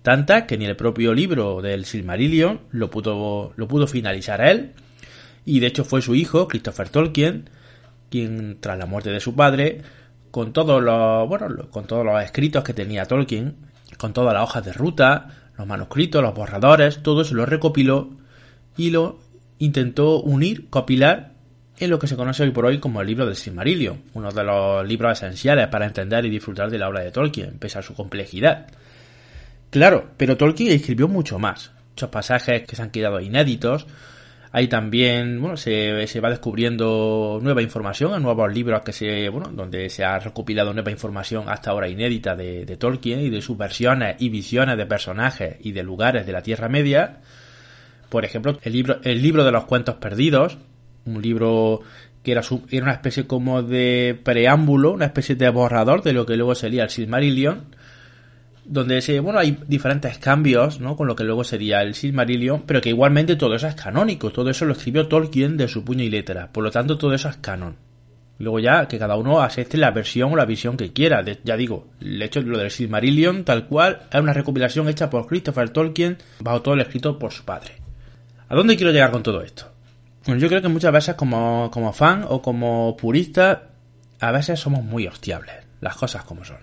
tanta 0.01 0.47
que 0.47 0.57
ni 0.57 0.65
el 0.65 0.75
propio 0.75 1.13
libro 1.13 1.61
del 1.61 1.85
Silmarillion 1.85 2.61
lo 2.71 2.89
pudo, 2.89 3.53
lo 3.55 3.67
pudo 3.67 3.85
finalizar 3.85 4.41
él, 4.41 4.71
y 5.45 5.59
de 5.59 5.67
hecho 5.67 5.85
fue 5.85 6.01
su 6.01 6.15
hijo, 6.15 6.47
Christopher 6.47 6.89
Tolkien, 6.89 7.47
quien 8.09 8.57
tras 8.59 8.79
la 8.79 8.87
muerte 8.87 9.11
de 9.11 9.19
su 9.19 9.35
padre 9.35 9.83
con 10.31 10.51
todos 10.51 10.81
los, 10.81 11.29
bueno, 11.29 11.69
con 11.69 11.85
todos 11.85 12.03
los 12.03 12.23
escritos 12.23 12.63
que 12.63 12.73
tenía 12.73 13.05
Tolkien, 13.05 13.55
con 13.99 14.13
todas 14.13 14.33
las 14.33 14.41
hojas 14.41 14.65
de 14.65 14.73
ruta, 14.73 15.51
los 15.59 15.67
manuscritos, 15.67 16.23
los 16.23 16.33
borradores, 16.33 17.03
todo 17.03 17.21
eso 17.21 17.35
lo 17.35 17.45
recopiló 17.45 18.09
y 18.75 18.89
lo 18.89 19.19
intentó 19.59 20.19
unir, 20.21 20.71
copilar 20.71 21.33
en 21.79 21.89
lo 21.89 21.99
que 21.99 22.07
se 22.07 22.15
conoce 22.15 22.43
hoy 22.43 22.51
por 22.51 22.65
hoy 22.65 22.79
como 22.79 23.01
el 23.01 23.07
libro 23.07 23.25
del 23.25 23.35
Silmarillion, 23.35 24.01
uno 24.13 24.31
de 24.31 24.43
los 24.43 24.87
libros 24.87 25.13
esenciales 25.13 25.67
para 25.67 25.85
entender 25.85 26.25
y 26.25 26.29
disfrutar 26.29 26.69
de 26.69 26.77
la 26.77 26.89
obra 26.89 27.01
de 27.01 27.11
Tolkien, 27.11 27.57
pese 27.57 27.79
a 27.79 27.81
su 27.81 27.93
complejidad. 27.93 28.67
Claro, 29.69 30.09
pero 30.17 30.37
Tolkien 30.37 30.71
escribió 30.71 31.07
mucho 31.07 31.39
más, 31.39 31.71
muchos 31.91 32.09
pasajes 32.09 32.65
que 32.67 32.75
se 32.75 32.81
han 32.81 32.89
quedado 32.89 33.19
inéditos, 33.21 33.87
hay 34.51 34.67
también, 34.67 35.39
bueno, 35.39 35.57
se, 35.57 36.07
se, 36.07 36.19
va 36.19 36.29
descubriendo 36.31 37.39
nueva 37.41 37.61
información 37.61 38.21
nuevos 38.23 38.51
libros 38.51 38.81
que 38.81 38.93
se, 38.93 39.29
bueno, 39.29 39.49
donde 39.53 39.89
se 39.89 40.03
ha 40.03 40.17
recopilado 40.17 40.73
nueva 40.73 40.89
información 40.89 41.47
hasta 41.49 41.69
ahora 41.69 41.87
inédita 41.87 42.35
de, 42.35 42.65
de, 42.65 42.77
Tolkien 42.77 43.19
y 43.19 43.29
de 43.29 43.43
sus 43.43 43.57
versiones 43.57 44.15
y 44.19 44.29
visiones 44.29 44.75
de 44.75 44.87
personajes 44.87 45.57
y 45.59 45.71
de 45.71 45.83
lugares 45.83 46.25
de 46.25 46.31
la 46.31 46.41
Tierra 46.41 46.67
Media. 46.67 47.19
Por 48.09 48.25
ejemplo, 48.25 48.57
el 48.63 48.73
libro, 48.73 48.99
el 49.03 49.21
libro 49.21 49.45
de 49.45 49.51
los 49.51 49.65
cuentos 49.65 49.95
perdidos, 49.95 50.57
un 51.09 51.21
libro 51.21 51.81
que 52.23 52.31
era, 52.31 52.41
era 52.69 52.83
una 52.83 52.93
especie 52.93 53.27
como 53.27 53.63
de 53.63 54.19
preámbulo, 54.23 54.91
una 54.91 55.05
especie 55.05 55.35
de 55.35 55.49
borrador 55.49 56.03
de 56.03 56.13
lo 56.13 56.25
que 56.25 56.35
luego 56.35 56.55
sería 56.55 56.83
el 56.83 56.89
Silmarillion 56.89 57.65
donde 58.69 59.01
se, 59.01 59.19
bueno, 59.19 59.39
hay 59.39 59.57
diferentes 59.67 60.19
cambios, 60.19 60.79
¿no? 60.79 60.95
Con 60.95 61.07
lo 61.07 61.15
que 61.15 61.23
luego 61.23 61.43
sería 61.43 61.81
el 61.81 61.95
Silmarillion, 61.95 62.61
pero 62.67 62.81
que 62.81 62.89
igualmente 62.89 63.35
todo 63.35 63.55
eso 63.55 63.67
es 63.67 63.73
canónico, 63.73 64.29
todo 64.31 64.51
eso 64.51 64.63
lo 64.65 64.73
escribió 64.73 65.07
Tolkien 65.07 65.57
de 65.57 65.67
su 65.67 65.83
puño 65.83 66.03
y 66.03 66.09
letra, 66.11 66.51
por 66.51 66.63
lo 66.63 66.69
tanto 66.69 66.95
todo 66.95 67.13
eso 67.15 67.29
es 67.29 67.37
canon. 67.37 67.77
Luego 68.37 68.59
ya 68.59 68.87
que 68.87 68.99
cada 68.99 69.17
uno 69.17 69.41
acepte 69.41 69.75
la 69.75 69.89
versión 69.89 70.31
o 70.31 70.35
la 70.35 70.45
visión 70.45 70.77
que 70.77 70.93
quiera. 70.93 71.25
ya 71.43 71.57
digo, 71.57 71.87
el 71.99 72.21
hecho 72.21 72.41
lo 72.41 72.59
del 72.59 72.69
Silmarillion 72.69 73.43
tal 73.43 73.65
cual 73.65 74.03
es 74.13 74.21
una 74.21 74.33
recopilación 74.33 74.87
hecha 74.87 75.09
por 75.09 75.25
Christopher 75.25 75.71
Tolkien 75.71 76.19
bajo 76.39 76.61
todo 76.61 76.75
el 76.75 76.81
escrito 76.81 77.17
por 77.17 77.33
su 77.33 77.43
padre. 77.43 77.73
¿A 78.47 78.55
dónde 78.55 78.77
quiero 78.77 78.91
llegar 78.91 79.11
con 79.11 79.23
todo 79.23 79.41
esto? 79.41 79.65
Bueno, 80.25 80.41
yo 80.41 80.47
creo 80.47 80.61
que 80.61 80.67
muchas 80.67 80.91
veces 80.91 81.15
como, 81.15 81.69
como 81.71 81.93
fan 81.93 82.25
o 82.27 82.41
como 82.41 82.95
purista, 82.97 83.69
a 84.19 84.31
veces 84.31 84.59
somos 84.59 84.83
muy 84.83 85.07
hostiables, 85.07 85.55
las 85.81 85.95
cosas 85.95 86.23
como 86.23 86.43
son. 86.43 86.57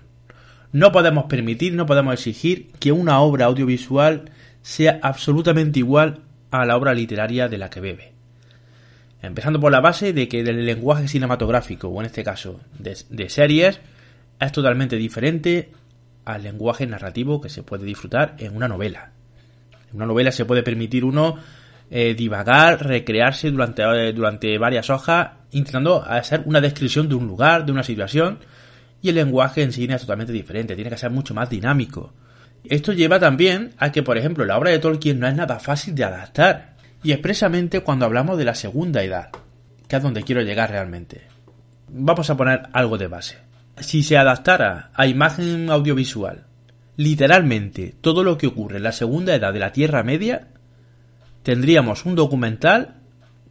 No 0.73 0.93
podemos 0.93 1.25
permitir, 1.25 1.73
no 1.73 1.87
podemos 1.87 2.15
exigir 2.15 2.71
que 2.79 2.93
una 2.93 3.21
obra 3.21 3.47
audiovisual 3.47 4.31
sea 4.63 4.99
absolutamente 5.03 5.79
igual 5.79 6.21
a 6.51 6.67
la 6.67 6.77
obra 6.77 6.93
literaria 6.93 7.49
de 7.49 7.59
la 7.59 7.71
que 7.71 7.81
bebe. 7.81 8.13
Empezando 9.23 9.61
por 9.61 9.73
la 9.73 9.81
base 9.81 10.13
de 10.13 10.29
que 10.29 10.41
el 10.41 10.67
lenguaje 10.67 11.09
cinematográfico, 11.09 11.89
o 11.89 12.01
en 12.01 12.07
este 12.07 12.23
caso 12.23 12.61
de, 12.79 13.29
series, 13.29 13.81
es 14.39 14.53
totalmente 14.53 14.97
diferente 14.97 15.71
al 16.25 16.43
lenguaje 16.43 16.87
narrativo 16.87 17.41
que 17.41 17.49
se 17.49 17.63
puede 17.63 17.85
disfrutar 17.85 18.35
en 18.39 18.55
una 18.55 18.69
novela. 18.69 19.13
En 19.91 19.97
una 19.97 20.07
novela 20.07 20.33
se 20.33 20.45
puede 20.45 20.63
permitir 20.63 21.05
uno 21.05 21.37
eh, 21.91 22.15
divagar, 22.15 22.85
recrearse 22.85 23.51
durante, 23.51 23.83
eh, 23.83 24.13
durante 24.13 24.59
varias 24.59 24.91
hojas, 24.91 25.31
intentando 25.53 26.03
hacer 26.03 26.43
una 26.45 26.61
descripción 26.61 27.09
de 27.09 27.15
un 27.15 27.27
lugar, 27.27 27.65
de 27.65 27.73
una 27.73 27.83
situación, 27.83 28.41
y 29.01 29.11
el 29.11 29.15
lenguaje 29.15 29.63
en 29.63 29.73
cine 29.73 29.95
es 29.95 30.01
totalmente 30.01 30.33
diferente, 30.33 30.75
tiene 30.75 30.91
que 30.91 30.99
ser 30.99 31.11
mucho 31.11 31.35
más 31.35 31.49
dinámico. 31.49 32.13
Esto 32.65 32.93
lleva 32.93 33.21
también 33.21 33.73
a 33.79 33.93
que, 33.93 34.03
por 34.03 34.19
ejemplo, 34.19 34.45
la 34.45 34.59
obra 34.59 34.71
de 34.71 34.81
Tolkien 34.81 35.21
no 35.21 35.29
es 35.29 35.35
nada 35.35 35.61
fácil 35.61 35.95
de 35.95 36.05
adaptar, 36.05 36.75
y 37.03 37.13
expresamente 37.13 37.81
cuando 37.81 38.05
hablamos 38.05 38.37
de 38.37 38.45
la 38.45 38.55
segunda 38.55 39.05
edad, 39.05 39.31
que 39.87 39.97
es 39.97 40.03
donde 40.03 40.25
quiero 40.25 40.43
llegar 40.43 40.71
realmente. 40.71 41.23
Vamos 41.89 42.29
a 42.31 42.37
poner 42.37 42.63
algo 42.73 42.99
de 42.99 43.07
base. 43.07 43.37
Si 43.79 44.03
se 44.03 44.17
adaptara 44.17 44.91
a 44.95 45.07
imagen 45.07 45.71
audiovisual, 45.71 46.47
literalmente 46.97 47.95
todo 48.01 48.25
lo 48.25 48.39
que 48.39 48.49
ocurre 48.49 48.79
en 48.79 48.83
la 48.83 48.93
segunda 48.93 49.35
edad 49.35 49.53
de 49.53 49.61
la 49.61 49.73
Tierra 49.73 50.03
Media, 50.03 50.49
tendríamos 51.47 52.05
un 52.07 52.17
documental 52.17 52.97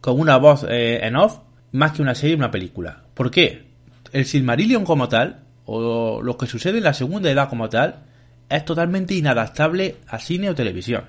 con 0.02 0.20
una 0.20 0.36
voz 0.36 0.66
eh, 0.68 1.00
en 1.02 1.16
off 1.16 1.38
más 1.72 1.92
que 1.92 2.02
una 2.02 2.14
serie 2.14 2.34
o 2.34 2.38
una 2.38 2.50
película. 2.50 3.04
¿Por 3.14 3.30
qué? 3.30 3.64
el 4.12 4.26
Silmarillion 4.26 4.84
como 4.84 5.08
tal, 5.08 5.44
o 5.64 6.20
lo 6.20 6.36
que 6.36 6.46
sucede 6.46 6.76
en 6.76 6.84
la 6.84 6.92
segunda 6.92 7.30
edad 7.30 7.48
como 7.48 7.70
tal, 7.70 8.00
es 8.50 8.66
totalmente 8.66 9.14
inadaptable 9.14 9.96
a 10.08 10.18
cine 10.18 10.50
o 10.50 10.54
televisión. 10.54 11.04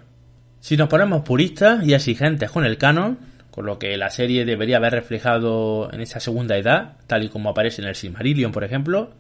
Si 0.62 0.78
nos 0.78 0.88
ponemos 0.88 1.23
puristas 1.23 1.86
y 1.86 1.93
exigentes 1.93 2.50
con 2.52 2.63
el 2.63 2.78
canon, 2.78 3.19
con 3.52 3.65
lo 3.65 3.78
que 3.80 3.97
la 3.97 4.10
serie 4.10 4.45
debería 4.45 4.78
haber 4.78 4.93
reflejado 4.93 5.91
en 5.91 6.00
esa 6.00 6.21
segunda 6.21 6.56
edad, 6.56 6.93
tal 7.06 7.26
y 7.26 7.28
como 7.28 7.50
aparece 7.50 7.82
en 7.82 7.89
el 7.89 7.95
Silmarillion, 7.95 8.54
por 8.54 8.63
ejemplo, 8.63 9.12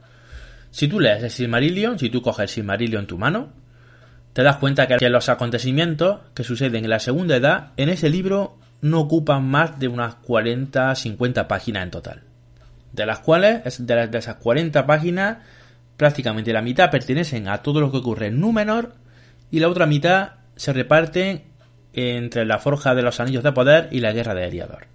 si 0.71 0.87
tú 0.87 1.01
lees 1.01 1.21
el 1.21 1.31
Silmarillion, 1.31 1.99
si 1.99 2.09
tú 2.09 2.21
coges 2.21 2.43
el 2.43 2.49
Silmarillion 2.49 3.01
en 3.01 3.07
tu 3.07 3.17
mano, 3.17 3.49
te 4.37 4.43
das 4.43 4.57
cuenta 4.57 4.85
que 4.85 5.09
los 5.09 5.29
acontecimientos 5.29 6.19
que 6.35 6.43
suceden 6.43 6.83
en 6.83 6.91
la 6.91 6.99
segunda 6.99 7.37
edad 7.37 7.71
en 7.75 7.89
ese 7.89 8.07
libro 8.07 8.59
no 8.81 8.99
ocupan 8.99 9.43
más 9.49 9.79
de 9.79 9.87
unas 9.87 10.21
40-50 10.21 11.47
páginas 11.47 11.81
en 11.81 11.89
total 11.89 12.21
de 12.93 13.05
las 13.07 13.17
cuales, 13.17 13.63
de, 13.79 14.09
esas 14.13 14.35
40 14.35 14.85
páginas, 14.85 15.39
prácticamente 15.97 16.53
la 16.53 16.61
mitad 16.61 16.91
pertenecen 16.91 17.47
a 17.47 17.63
todo 17.63 17.81
lo 17.81 17.89
que 17.89 17.97
ocurre 17.97 18.27
en 18.27 18.39
Númenor 18.39 18.93
y 19.49 19.59
la 19.59 19.69
otra 19.69 19.87
mitad 19.87 20.33
se 20.55 20.71
reparten 20.71 21.45
entre 21.93 22.45
la 22.45 22.59
Forja 22.59 22.93
de 22.93 23.01
los 23.01 23.19
Anillos 23.19 23.43
de 23.43 23.53
Poder 23.53 23.87
y 23.89 24.01
la 24.01 24.13
Guerra 24.13 24.35
de 24.35 24.45
Eriador. 24.45 24.85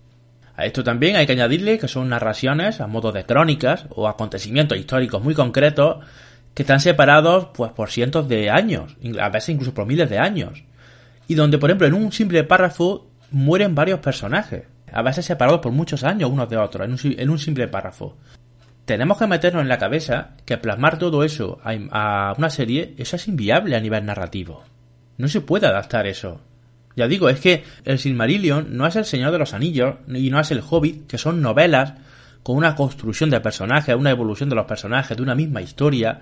A 0.55 0.67
esto 0.67 0.85
también 0.85 1.17
hay 1.17 1.27
que 1.27 1.33
añadirle 1.33 1.81
que 1.81 1.89
son 1.89 2.11
narraciones 2.11 2.81
a 2.81 2.87
modo 2.87 3.11
de 3.11 3.27
crónicas 3.27 3.87
o 3.91 4.07
acontecimientos 4.07 4.79
históricos 4.79 5.21
muy 5.21 5.35
concretos 5.35 5.97
que 6.55 6.63
están 6.63 6.81
separados 6.81 7.49
pues 7.55 7.73
por 7.73 7.91
cientos 7.91 8.29
de 8.29 8.51
años, 8.51 8.97
a 9.21 9.29
veces 9.29 9.51
incluso 9.51 9.75
por 9.75 9.87
miles 9.87 10.11
de 10.11 10.19
años, 10.19 10.65
y 11.29 11.35
donde 11.35 11.59
por 11.59 11.71
ejemplo 11.71 11.87
en 11.87 11.95
un 11.95 12.13
simple 12.13 12.45
párrafo 12.45 13.07
mueren 13.31 13.75
varios 13.75 14.01
personajes 14.01 14.65
a 14.93 15.03
veces 15.03 15.25
separados 15.25 15.61
por 15.61 15.73
muchos 15.73 16.05
años 16.05 16.31
unos 16.31 16.49
de 16.49 16.57
otros, 16.57 16.87
en 17.03 17.31
un, 17.31 17.39
simple 17.39 17.69
párrafo. 17.69 18.17
Tenemos 18.85 19.19
que 19.19 19.27
meternos 19.27 19.63
en 19.63 19.69
la 19.69 19.79
cabeza 19.79 20.33
que 20.45 20.59
plasmar 20.59 20.99
todo 20.99 21.25
eso 21.25 21.61
a, 21.65 22.35
una 22.37 22.51
serie, 22.51 22.95
eso 22.99 23.17
es 23.17 23.27
inviable 23.27 23.77
a 23.77 23.81
nivel 23.81 24.05
narrativo. 24.05 24.65
No 25.17 25.29
se 25.29 25.41
puede 25.41 25.67
adaptar 25.67 26.07
eso. 26.07 26.41
Ya 26.95 27.09
digo, 27.09 27.31
es 27.31 27.41
que 27.41 27.65
el 27.85 27.99
Silmarillion 27.99 28.77
no 28.77 28.87
es 28.87 28.97
el 28.97 29.07
Señor 29.07 29.33
de 29.33 29.39
los 29.39 29.55
Anillos 29.55 29.97
y 30.09 30.31
no 30.31 30.41
es 30.41 30.51
el 30.51 30.63
Hobbit, 30.69 31.07
que 31.07 31.17
son 31.17 31.41
novelas 31.41 31.95
con 32.43 32.57
una 32.57 32.75
construcción 32.75 33.31
de 33.31 33.41
personajes, 33.41 33.95
una 33.95 34.11
evolución 34.11 34.51
de 34.51 34.57
los 34.57 34.67
personajes, 34.67 35.17
de 35.17 35.23
una 35.23 35.35
misma 35.35 35.63
historia, 35.63 36.21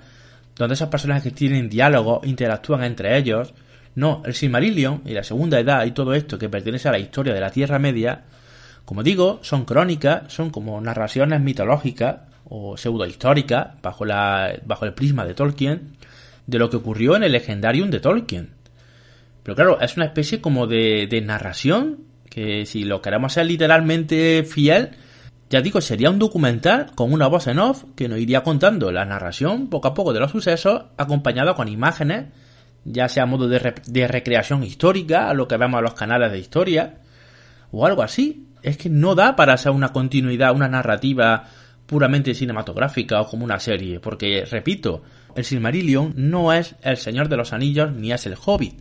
donde 0.60 0.74
esos 0.74 0.88
personajes 0.88 1.34
tienen 1.34 1.68
diálogo, 1.68 2.20
interactúan 2.24 2.84
entre 2.84 3.16
ellos. 3.16 3.52
No, 3.94 4.22
el 4.24 4.34
Silmarillion 4.34 5.02
y 5.04 5.12
la 5.12 5.24
Segunda 5.24 5.58
Edad 5.58 5.84
y 5.84 5.90
todo 5.90 6.14
esto 6.14 6.38
que 6.38 6.48
pertenece 6.48 6.88
a 6.88 6.92
la 6.92 6.98
historia 6.98 7.34
de 7.34 7.40
la 7.40 7.50
Tierra 7.50 7.78
Media 7.78 8.24
como 8.90 9.04
digo, 9.04 9.38
son 9.42 9.66
crónicas, 9.66 10.32
son 10.32 10.50
como 10.50 10.80
narraciones 10.80 11.40
mitológicas 11.40 12.22
o 12.48 12.76
pseudohistóricas 12.76 13.80
bajo, 13.80 14.04
la, 14.04 14.52
bajo 14.66 14.84
el 14.84 14.94
prisma 14.94 15.24
de 15.24 15.34
Tolkien 15.34 15.92
de 16.48 16.58
lo 16.58 16.68
que 16.68 16.78
ocurrió 16.78 17.14
en 17.14 17.22
el 17.22 17.30
Legendarium 17.30 17.88
de 17.90 18.00
Tolkien. 18.00 18.50
Pero 19.44 19.54
claro, 19.54 19.80
es 19.80 19.96
una 19.96 20.06
especie 20.06 20.40
como 20.40 20.66
de, 20.66 21.06
de 21.08 21.20
narración 21.20 21.98
que 22.28 22.66
si 22.66 22.82
lo 22.82 23.00
queremos 23.00 23.32
ser 23.32 23.46
literalmente 23.46 24.42
fiel, 24.42 24.90
ya 25.50 25.60
digo, 25.60 25.80
sería 25.80 26.10
un 26.10 26.20
documental 26.20 26.92
con 26.94 27.12
una 27.12 27.26
voz 27.26 27.48
en 27.48 27.58
off 27.58 27.84
que 27.96 28.08
nos 28.08 28.20
iría 28.20 28.44
contando 28.44 28.92
la 28.92 29.04
narración 29.04 29.68
poco 29.68 29.88
a 29.88 29.94
poco 29.94 30.12
de 30.12 30.20
los 30.20 30.30
sucesos, 30.30 30.84
acompañado 30.96 31.56
con 31.56 31.66
imágenes, 31.66 32.26
ya 32.84 33.08
sea 33.08 33.24
a 33.24 33.26
modo 33.26 33.48
de, 33.48 33.74
de 33.84 34.08
recreación 34.08 34.62
histórica, 34.62 35.28
a 35.28 35.34
lo 35.34 35.48
que 35.48 35.56
vemos 35.56 35.78
en 35.78 35.84
los 35.84 35.94
canales 35.94 36.30
de 36.30 36.38
historia, 36.38 37.00
o 37.72 37.84
algo 37.84 38.02
así 38.02 38.46
es 38.62 38.76
que 38.76 38.88
no 38.88 39.14
da 39.14 39.34
para 39.34 39.56
ser 39.56 39.72
una 39.72 39.92
continuidad, 39.92 40.54
una 40.54 40.68
narrativa 40.68 41.48
puramente 41.86 42.34
cinematográfica 42.34 43.20
o 43.20 43.26
como 43.26 43.44
una 43.44 43.58
serie, 43.58 43.98
porque, 43.98 44.44
repito, 44.48 45.02
el 45.34 45.44
Silmarillion 45.44 46.14
no 46.16 46.52
es 46.52 46.76
el 46.82 46.96
Señor 46.96 47.28
de 47.28 47.36
los 47.36 47.52
Anillos 47.52 47.92
ni 47.92 48.12
es 48.12 48.24
el 48.26 48.36
Hobbit, 48.44 48.80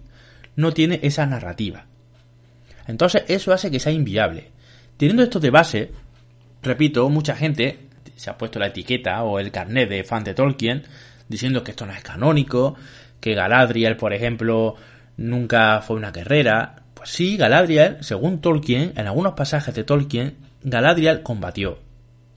no 0.56 0.72
tiene 0.72 1.00
esa 1.02 1.26
narrativa. 1.26 1.88
Entonces 2.86 3.24
eso 3.28 3.54
hace 3.54 3.72
que 3.72 3.80
sea 3.80 3.92
inviable. 3.92 4.52
Teniendo 4.98 5.24
esto 5.24 5.40
de 5.40 5.50
base, 5.50 5.92
repito, 6.62 7.10
mucha 7.10 7.36
gente 7.36 7.90
se 8.16 8.30
ha 8.30 8.38
puesto 8.38 8.60
la 8.60 8.68
etiqueta 8.68 9.24
o 9.24 9.40
el 9.40 9.52
carnet 9.52 9.90
de 9.90 10.04
fan 10.04 10.24
de 10.24 10.34
Tolkien 10.34 10.84
diciendo 11.28 11.64
que 11.64 11.72
esto 11.72 11.86
no 11.86 11.94
es 11.94 12.04
canónico, 12.04 12.76
que 13.20 13.36
Galadriel, 13.36 13.96
por 13.96 14.14
ejemplo, 14.14 14.76
nunca 15.16 15.82
fue 15.82 15.96
una 15.96 16.12
guerrera, 16.12 16.84
pues 16.94 17.12
sí, 17.12 17.38
Galadriel, 17.38 17.98
según 18.02 18.42
Tolkien, 18.42 18.94
en 18.96 19.08
algunos 19.08 19.34
pasajes 19.34 19.74
de 19.74 19.84
Tolkien, 19.84 20.36
Galadriel 20.64 21.22
combatió. 21.22 21.80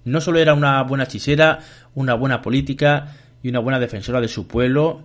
No 0.05 0.21
solo 0.21 0.39
era 0.39 0.55
una 0.55 0.83
buena 0.83 1.05
hechicera, 1.05 1.61
una 1.95 2.15
buena 2.15 2.43
política 2.43 3.15
y 3.43 3.49
una 3.49 3.61
buena 3.61 3.81
defensora 3.81 4.21
de 4.21 4.29
su 4.29 4.47
pueblo, 4.47 5.03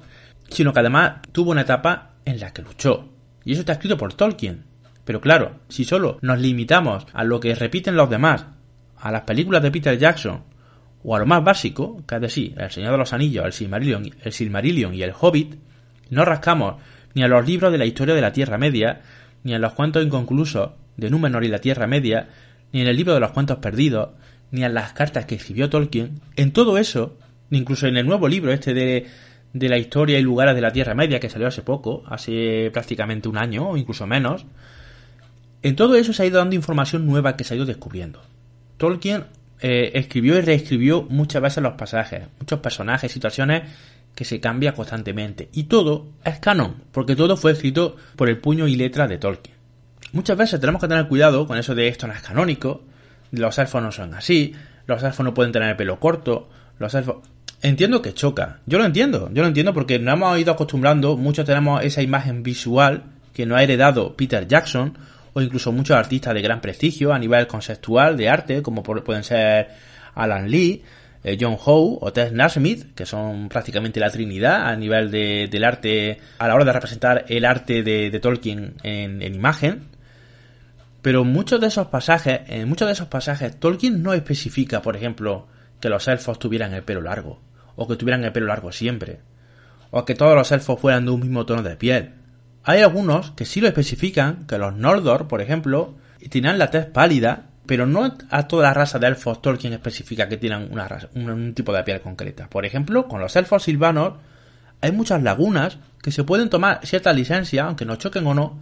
sino 0.49 0.73
que 0.73 0.79
además 0.79 1.21
tuvo 1.31 1.51
una 1.51 1.61
etapa 1.61 2.11
en 2.25 2.39
la 2.39 2.51
que 2.51 2.61
luchó. 2.61 3.09
Y 3.45 3.53
eso 3.53 3.61
está 3.61 3.73
escrito 3.73 3.97
por 3.97 4.13
Tolkien. 4.13 4.65
Pero 5.05 5.21
claro, 5.21 5.59
si 5.69 5.85
solo 5.85 6.17
nos 6.21 6.39
limitamos 6.39 7.07
a 7.13 7.23
lo 7.23 7.39
que 7.39 7.55
repiten 7.55 7.95
los 7.95 8.09
demás, 8.09 8.45
a 9.07 9.11
las 9.11 9.21
películas 9.21 9.63
de 9.63 9.71
Peter 9.71 9.97
Jackson 9.97 10.43
o 11.03 11.15
a 11.15 11.19
lo 11.19 11.25
más 11.25 11.41
básico, 11.41 12.03
que 12.05 12.15
es 12.15 12.21
decir, 12.21 12.53
El 12.57 12.69
Señor 12.69 12.91
de 12.91 12.97
los 12.97 13.13
Anillos, 13.13 13.45
el 13.45 13.53
Silmarillion, 13.53 14.09
el 14.21 14.33
Silmarillion 14.33 14.93
y 14.93 15.01
el 15.01 15.13
Hobbit, 15.17 15.55
no 16.09 16.25
rascamos 16.25 16.75
ni 17.13 17.23
a 17.23 17.29
los 17.29 17.47
libros 17.47 17.71
de 17.71 17.77
la 17.77 17.85
historia 17.85 18.13
de 18.13 18.21
la 18.21 18.33
Tierra 18.33 18.57
Media, 18.57 19.01
ni 19.43 19.53
a 19.53 19.59
los 19.59 19.71
cuentos 19.73 20.03
inconclusos 20.03 20.71
de 20.97 21.09
Númenor 21.09 21.45
y 21.45 21.47
la 21.47 21.59
Tierra 21.59 21.87
Media, 21.87 22.27
ni 22.73 22.81
en 22.81 22.87
el 22.87 22.97
libro 22.97 23.13
de 23.13 23.21
los 23.21 23.31
cuentos 23.31 23.59
perdidos, 23.59 24.09
ni 24.51 24.65
en 24.65 24.73
las 24.73 24.91
cartas 24.91 25.25
que 25.25 25.35
escribió 25.35 25.69
Tolkien. 25.69 26.19
En 26.35 26.51
todo 26.51 26.77
eso, 26.77 27.17
incluso 27.49 27.87
en 27.87 27.95
el 27.95 28.05
nuevo 28.05 28.27
libro 28.27 28.51
este 28.51 28.73
de, 28.73 29.07
de 29.53 29.69
la 29.69 29.77
historia 29.77 30.19
y 30.19 30.21
lugares 30.21 30.53
de 30.53 30.61
la 30.61 30.71
Tierra 30.71 30.95
Media 30.95 31.21
que 31.21 31.29
salió 31.29 31.47
hace 31.47 31.61
poco, 31.61 32.03
hace 32.07 32.71
prácticamente 32.73 33.29
un 33.29 33.37
año 33.37 33.69
o 33.69 33.77
incluso 33.77 34.05
menos, 34.05 34.45
en 35.61 35.77
todo 35.77 35.95
eso 35.95 36.11
se 36.11 36.23
ha 36.23 36.25
ido 36.25 36.39
dando 36.39 36.55
información 36.55 37.05
nueva 37.05 37.37
que 37.37 37.45
se 37.45 37.53
ha 37.53 37.57
ido 37.57 37.65
descubriendo. 37.65 38.21
Tolkien 38.77 39.25
eh, 39.59 39.91
escribió 39.95 40.37
y 40.37 40.41
reescribió 40.41 41.03
muchas 41.09 41.41
veces 41.41 41.63
los 41.63 41.73
pasajes, 41.73 42.27
muchos 42.39 42.59
personajes, 42.59 43.11
situaciones 43.11 43.63
que 44.13 44.25
se 44.25 44.39
cambia 44.39 44.73
constantemente. 44.73 45.49
Y 45.53 45.63
todo 45.63 46.07
es 46.23 46.39
canon, 46.39 46.83
porque 46.91 47.15
todo 47.15 47.37
fue 47.37 47.51
escrito 47.51 47.95
por 48.15 48.29
el 48.29 48.37
puño 48.37 48.67
y 48.67 48.75
letra 48.75 49.07
de 49.07 49.17
Tolkien. 49.17 49.55
Muchas 50.11 50.37
veces 50.37 50.59
tenemos 50.59 50.81
que 50.81 50.87
tener 50.87 51.07
cuidado 51.07 51.45
con 51.47 51.57
eso 51.57 51.75
de 51.75 51.87
esto 51.87 52.07
no 52.07 52.13
es 52.13 52.21
canónico, 52.21 52.83
los 53.31 53.57
elfos 53.57 53.81
no 53.81 53.91
son 53.91 54.13
así, 54.13 54.55
los 54.85 55.03
elfos 55.03 55.23
no 55.23 55.33
pueden 55.33 55.51
tener 55.51 55.69
el 55.69 55.75
pelo 55.75 55.99
corto, 55.99 56.49
los 56.79 56.93
elfos... 56.93 57.17
Entiendo 57.61 58.01
que 58.03 58.13
choca, 58.13 58.59
yo 58.67 58.77
lo 58.77 58.85
entiendo, 58.85 59.29
yo 59.33 59.41
lo 59.41 59.47
entiendo 59.47 59.73
porque 59.73 59.97
nos 59.97 60.13
hemos 60.13 60.39
ido 60.39 60.53
acostumbrando, 60.53 61.17
muchos 61.17 61.45
tenemos 61.45 61.83
esa 61.83 62.03
imagen 62.03 62.43
visual 62.43 63.03
que 63.33 63.45
nos 63.47 63.57
ha 63.57 63.63
heredado 63.63 64.15
Peter 64.15 64.47
Jackson 64.47 64.97
o 65.37 65.41
incluso 65.41 65.71
muchos 65.71 65.95
artistas 65.95 66.33
de 66.33 66.41
gran 66.41 66.61
prestigio 66.61 67.13
a 67.13 67.19
nivel 67.19 67.45
conceptual 67.45 68.17
de 68.17 68.27
arte, 68.27 68.63
como 68.63 68.81
pueden 68.81 69.23
ser 69.23 69.67
Alan 70.15 70.49
Lee, 70.49 70.81
eh, 71.23 71.37
John 71.39 71.57
Howe 71.63 71.99
o 72.01 72.11
Ted 72.11 72.31
Nasmith, 72.31 72.95
que 72.95 73.05
son 73.05 73.47
prácticamente 73.47 73.99
la 73.99 74.09
trinidad 74.09 74.67
a 74.67 74.75
nivel 74.75 75.11
de, 75.11 75.47
del 75.47 75.63
arte, 75.63 76.19
a 76.39 76.47
la 76.47 76.55
hora 76.55 76.65
de 76.65 76.73
representar 76.73 77.25
el 77.27 77.45
arte 77.45 77.83
de, 77.83 78.19
Tolkien 78.19 78.77
en, 78.81 79.21
imagen. 79.21 79.89
Pero 81.03 81.23
muchos 81.23 81.61
de 81.61 81.67
esos 81.67 81.85
pasajes, 81.85 82.41
en 82.47 82.67
muchos 82.67 82.87
de 82.87 82.93
esos 82.93 83.07
pasajes, 83.07 83.59
Tolkien 83.59 84.01
no 84.01 84.13
especifica, 84.13 84.81
por 84.81 84.95
ejemplo, 84.95 85.45
que 85.79 85.89
los 85.89 86.07
elfos 86.07 86.39
tuvieran 86.39 86.73
el 86.73 86.81
pelo 86.81 87.01
largo, 87.01 87.39
o 87.75 87.87
que 87.87 87.95
tuvieran 87.95 88.23
el 88.23 88.31
pelo 88.31 88.47
largo 88.47 88.71
siempre, 88.71 89.19
o 89.91 90.03
que 90.03 90.15
todos 90.15 90.33
los 90.33 90.51
elfos 90.51 90.79
fueran 90.79 91.05
de 91.05 91.11
un 91.11 91.21
mismo 91.21 91.45
tono 91.45 91.61
de 91.61 91.75
piel, 91.75 92.13
hay 92.69 92.81
algunos 92.81 93.31
que 93.31 93.45
sí 93.45 93.61
lo 93.61 93.69
especifican, 93.69 94.45
que 94.45 94.57
los 94.57 94.75
Noldor, 94.75 95.29
por 95.29 95.39
ejemplo, 95.39 95.95
tienen 96.29 96.59
la 96.59 96.69
tez 96.69 96.85
pálida, 96.85 97.45
pero 97.65 97.85
no 97.85 98.13
a 98.29 98.47
toda 98.49 98.63
la 98.63 98.73
raza 98.73 98.99
de 98.99 99.07
elfos 99.07 99.41
Tolkien 99.41 99.71
especifica 99.71 100.27
que 100.27 100.35
tienen 100.35 100.67
una 100.69 100.85
un, 101.15 101.53
tipo 101.53 101.71
de 101.71 101.81
piel 101.83 102.01
concreta. 102.01 102.49
Por 102.49 102.65
ejemplo, 102.65 103.07
con 103.07 103.21
los 103.21 103.37
elfos 103.37 103.63
silvanos 103.63 104.15
hay 104.81 104.91
muchas 104.91 105.23
lagunas 105.23 105.77
que 106.01 106.11
se 106.11 106.25
pueden 106.25 106.49
tomar 106.49 106.85
cierta 106.85 107.13
licencia, 107.13 107.63
aunque 107.63 107.85
no 107.85 107.95
choquen 107.95 108.27
o 108.27 108.33
no, 108.33 108.59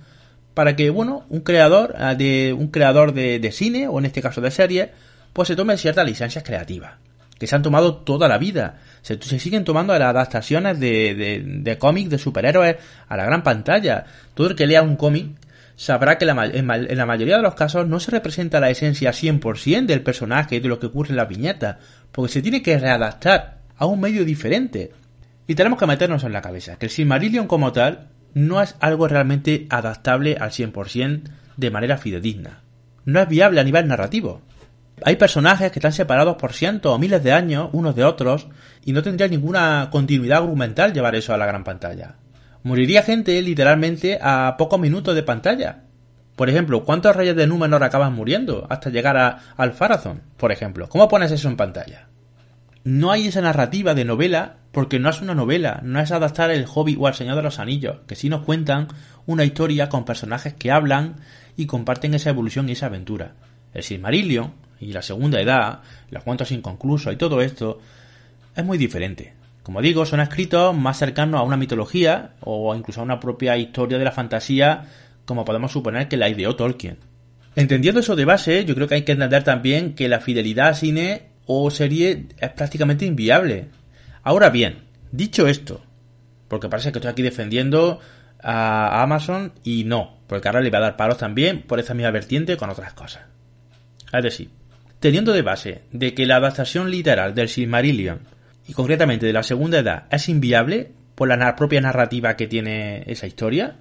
para 0.53 0.75
que, 0.75 0.91
bueno, 0.91 1.25
un 1.29 1.39
creador 1.39 1.95
eh, 1.97 2.15
de 2.15 2.53
un 2.53 2.67
creador 2.67 3.11
de, 3.11 3.39
de 3.39 3.51
cine, 3.51 3.87
o 3.87 3.97
en 3.97 4.05
este 4.05 4.21
caso 4.21 4.39
de 4.39 4.51
serie, 4.51 4.91
pues 5.33 5.47
se 5.47 5.55
tome 5.55 5.77
ciertas 5.77 6.05
licencias 6.05 6.43
creativas 6.43 6.93
que 7.37 7.47
se 7.47 7.55
han 7.55 7.63
tomado 7.63 7.95
toda 7.97 8.27
la 8.27 8.37
vida. 8.37 8.79
Se, 9.01 9.19
siguen 9.39 9.63
tomando 9.63 9.93
las 9.97 10.09
adaptaciones 10.09 10.79
de, 10.79 11.77
cómics 11.79 12.09
de 12.09 12.17
superhéroes 12.17 12.77
a 13.07 13.17
la 13.17 13.25
gran 13.25 13.43
pantalla. 13.43 14.05
Todo 14.33 14.49
el 14.49 14.55
que 14.55 14.67
lea 14.67 14.81
un 14.81 14.95
cómic 14.95 15.27
sabrá 15.75 16.17
que 16.17 16.25
la, 16.25 16.45
en, 16.45 16.97
la 16.97 17.05
mayoría 17.05 17.37
de 17.37 17.43
los 17.43 17.55
casos 17.55 17.87
no 17.87 17.99
se 17.99 18.11
representa 18.11 18.59
la 18.59 18.69
esencia 18.69 19.11
100% 19.11 19.85
del 19.85 20.01
personaje 20.01 20.55
y 20.55 20.59
de 20.59 20.69
lo 20.69 20.79
que 20.79 20.87
ocurre 20.87 21.09
en 21.09 21.17
la 21.17 21.25
viñeta, 21.25 21.79
porque 22.11 22.31
se 22.31 22.41
tiene 22.41 22.61
que 22.61 22.79
readaptar 22.79 23.59
a 23.77 23.85
un 23.85 23.99
medio 23.99 24.23
diferente. 24.23 24.91
Y 25.47 25.55
tenemos 25.55 25.77
que 25.77 25.85
meternos 25.85 26.23
en 26.23 26.33
la 26.33 26.41
cabeza 26.41 26.77
que 26.77 26.87
el 26.87 26.91
Silmarillion 26.91 27.47
como 27.47 27.71
tal 27.71 28.07
no 28.33 28.61
es 28.61 28.75
algo 28.79 29.07
realmente 29.07 29.67
adaptable 29.69 30.37
al 30.39 30.51
100% 30.51 31.21
de 31.57 31.71
manera 31.71 31.97
fidedigna. 31.97 32.61
No 33.05 33.21
es 33.21 33.27
viable 33.27 33.61
a 33.61 33.63
nivel 33.63 33.87
narrativo. 33.87 34.41
Hay 35.03 35.17
personajes 35.17 35.71
que 35.71 35.79
están 35.79 35.91
separados 35.91 36.37
por 36.37 36.53
cientos 36.53 36.93
o 36.93 36.97
miles 36.97 37.21
de 37.23 37.33
años 37.33 37.69
unos 37.73 37.95
de 37.95 38.05
otros 38.05 38.47
y 38.85 38.93
no 38.93 39.03
tendría 39.03 39.27
ninguna 39.27 39.89
continuidad 39.91 40.39
argumental 40.39 40.93
llevar 40.93 41.15
eso 41.15 41.33
a 41.33 41.37
la 41.37 41.45
gran 41.45 41.63
pantalla. 41.63 42.15
Moriría 42.63 43.03
gente 43.03 43.41
literalmente 43.41 44.17
a 44.21 44.55
pocos 44.57 44.79
minutos 44.79 45.13
de 45.13 45.23
pantalla. 45.23 45.83
Por 46.35 46.49
ejemplo, 46.49 46.83
¿cuántos 46.83 47.15
reyes 47.15 47.35
de 47.35 47.45
Númenor 47.45 47.83
acaban 47.83 48.13
muriendo 48.13 48.67
hasta 48.69 48.89
llegar 48.89 49.17
a, 49.17 49.39
al 49.57 49.73
Farazón? 49.73 50.21
Por 50.37 50.51
ejemplo, 50.51 50.87
¿cómo 50.89 51.07
pones 51.07 51.31
eso 51.31 51.47
en 51.47 51.57
pantalla? 51.57 52.07
No 52.83 53.11
hay 53.11 53.27
esa 53.27 53.41
narrativa 53.41 53.93
de 53.93 54.05
novela 54.05 54.57
porque 54.71 54.99
no 54.99 55.09
es 55.09 55.21
una 55.21 55.35
novela, 55.35 55.79
no 55.83 55.99
es 55.99 56.11
adaptar 56.11 56.51
el 56.51 56.65
hobby 56.65 56.97
o 56.99 57.07
al 57.07 57.15
Señor 57.15 57.35
de 57.35 57.43
los 57.43 57.59
Anillos, 57.59 57.97
que 58.07 58.15
sí 58.15 58.29
nos 58.29 58.43
cuentan 58.43 58.87
una 59.25 59.45
historia 59.45 59.89
con 59.89 60.05
personajes 60.05 60.53
que 60.53 60.71
hablan 60.71 61.15
y 61.57 61.65
comparten 61.65 62.13
esa 62.13 62.29
evolución 62.29 62.69
y 62.69 62.73
esa 62.73 62.87
aventura. 62.87 63.33
El 63.73 63.83
Silmarillion 63.83 64.64
y 64.79 64.91
la 64.93 65.01
segunda 65.01 65.39
edad, 65.39 65.81
los 66.09 66.23
cuentos 66.23 66.51
inconclusos 66.51 67.13
y 67.13 67.17
todo 67.17 67.41
esto, 67.41 67.79
es 68.55 68.63
muy 68.65 68.77
diferente. 68.77 69.33
Como 69.63 69.81
digo, 69.81 70.05
son 70.05 70.19
escritos 70.19 70.75
más 70.75 70.99
cercanos 70.99 71.39
a 71.39 71.43
una 71.43 71.57
mitología 71.57 72.33
o 72.41 72.75
incluso 72.75 73.01
a 73.01 73.03
una 73.03 73.19
propia 73.19 73.57
historia 73.57 73.97
de 73.97 74.05
la 74.05 74.11
fantasía, 74.11 74.85
como 75.25 75.43
podemos 75.43 75.71
suponer 75.71 76.07
que 76.07 76.17
la 76.17 76.29
ideó 76.29 76.55
Tolkien. 76.55 76.97
Entendiendo 77.55 78.01
eso 78.01 78.15
de 78.15 78.25
base, 78.25 78.65
yo 78.65 78.75
creo 78.75 78.87
que 78.87 78.95
hay 78.95 79.01
que 79.03 79.13
entender 79.13 79.43
también 79.43 79.95
que 79.95 80.09
la 80.09 80.19
fidelidad 80.19 80.67
a 80.67 80.73
cine 80.73 81.29
o 81.45 81.71
serie 81.71 82.27
es 82.37 82.49
prácticamente 82.51 83.05
inviable. 83.05 83.69
Ahora 84.23 84.49
bien, 84.49 84.83
dicho 85.11 85.47
esto, 85.47 85.81
porque 86.47 86.69
parece 86.69 86.91
que 86.91 86.99
estoy 86.99 87.11
aquí 87.11 87.21
defendiendo 87.21 87.99
a 88.43 89.01
Amazon 89.01 89.53
y 89.63 89.83
no, 89.85 90.17
porque 90.27 90.47
ahora 90.47 90.61
le 90.61 90.69
voy 90.69 90.77
a 90.77 90.81
dar 90.81 90.97
palos 90.97 91.17
también 91.17 91.63
por 91.63 91.79
esta 91.79 91.93
misma 91.93 92.11
vertiente 92.11 92.57
con 92.57 92.69
otras 92.69 92.93
cosas. 92.93 93.23
Es 94.13 94.23
decir, 94.23 94.49
teniendo 94.99 95.33
de 95.33 95.41
base 95.41 95.81
de 95.91 96.13
que 96.13 96.25
la 96.25 96.37
adaptación 96.37 96.91
literal 96.91 97.35
del 97.35 97.49
Silmarillion 97.49 98.19
y 98.67 98.73
concretamente 98.73 99.25
de 99.25 99.33
la 99.33 99.43
segunda 99.43 99.79
edad 99.79 100.05
es 100.11 100.29
inviable 100.29 100.91
por 101.15 101.27
la 101.27 101.55
propia 101.55 101.81
narrativa 101.81 102.35
que 102.35 102.47
tiene 102.47 103.03
esa 103.07 103.27
historia, 103.27 103.77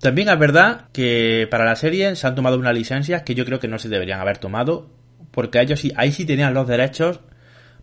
también 0.00 0.28
es 0.28 0.38
verdad 0.38 0.86
que 0.92 1.46
para 1.50 1.64
la 1.64 1.76
serie 1.76 2.16
se 2.16 2.26
han 2.26 2.34
tomado 2.34 2.58
unas 2.58 2.74
licencias 2.74 3.22
que 3.22 3.36
yo 3.36 3.44
creo 3.44 3.60
que 3.60 3.68
no 3.68 3.78
se 3.78 3.88
deberían 3.88 4.20
haber 4.20 4.38
tomado, 4.38 4.90
porque 5.30 5.60
ellos 5.60 5.78
sí, 5.78 5.92
ahí 5.96 6.10
sí 6.10 6.24
tenían 6.24 6.54
los 6.54 6.66
derechos, 6.66 7.20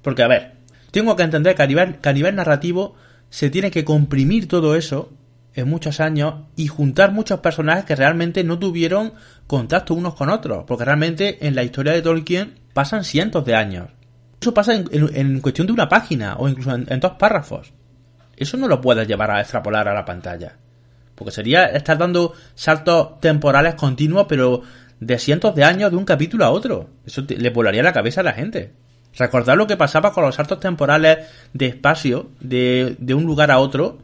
porque 0.02 0.24
a 0.24 0.28
ver, 0.28 0.52
tengo 0.92 1.16
que 1.16 1.24
entender 1.24 1.56
que 1.56 1.64
a 1.64 1.68
nivel, 1.68 1.96
que 2.00 2.10
a 2.10 2.14
nivel 2.14 2.36
narrativo 2.36 2.96
se 3.30 3.50
tiene 3.50 3.72
que 3.72 3.86
comprimir 3.86 4.48
todo 4.50 4.76
eso 4.76 5.14
en 5.56 5.70
muchos 5.70 6.00
años 6.00 6.36
y 6.56 6.68
juntar 6.68 7.12
muchos 7.12 7.40
personajes 7.40 7.86
que 7.86 7.96
realmente 7.96 8.44
no 8.44 8.60
tuvieron 8.60 9.14
contacto 9.48 9.94
unos 9.94 10.16
con 10.16 10.30
otros, 10.30 10.64
porque 10.68 10.86
realmente 10.86 11.46
en 11.48 11.56
la 11.56 11.64
historia 11.64 11.94
de 11.94 12.02
Tolkien 12.02 12.60
pasan 12.74 13.04
cientos 13.04 13.46
de 13.46 13.56
años. 13.56 13.90
Eso 14.42 14.54
pasa 14.54 14.74
en, 14.74 15.42
cuestión 15.42 15.68
de 15.68 15.74
una 15.74 15.90
página 15.90 16.36
o 16.38 16.48
incluso 16.48 16.74
en, 16.74 17.00
dos 17.00 17.14
párrafos. 17.14 17.74
Eso 18.38 18.56
no 18.56 18.68
lo 18.68 18.80
puedes 18.80 19.08
llevar 19.08 19.32
a 19.32 19.42
extrapolar 19.42 19.88
a 19.90 19.94
la 19.94 20.06
pantalla. 20.06 20.56
Porque 21.16 21.32
sería 21.32 21.66
estar 21.66 21.98
dando 21.98 22.34
saltos 22.56 23.20
temporales 23.20 23.76
continuos, 23.76 24.28
pero 24.30 24.62
de 25.02 25.20
cientos 25.20 25.56
de 25.56 25.66
años 25.66 25.92
de 25.92 25.98
un 25.98 26.06
capítulo 26.06 26.46
a 26.46 26.52
otro. 26.52 26.90
Eso 27.06 27.26
le 27.28 27.50
volaría 27.50 27.84
la 27.84 27.92
cabeza 27.92 28.22
a 28.22 28.24
la 28.24 28.32
gente. 28.32 28.72
Recordar 29.18 29.58
lo 29.58 29.68
que 29.68 29.76
pasaba 29.76 30.14
con 30.14 30.24
los 30.24 30.36
saltos 30.36 30.62
temporales 30.62 31.28
de 31.52 31.66
espacio 31.66 32.30
de, 32.40 32.96
de 32.98 33.14
un 33.14 33.26
lugar 33.26 33.52
a 33.52 33.60
otro 33.60 33.98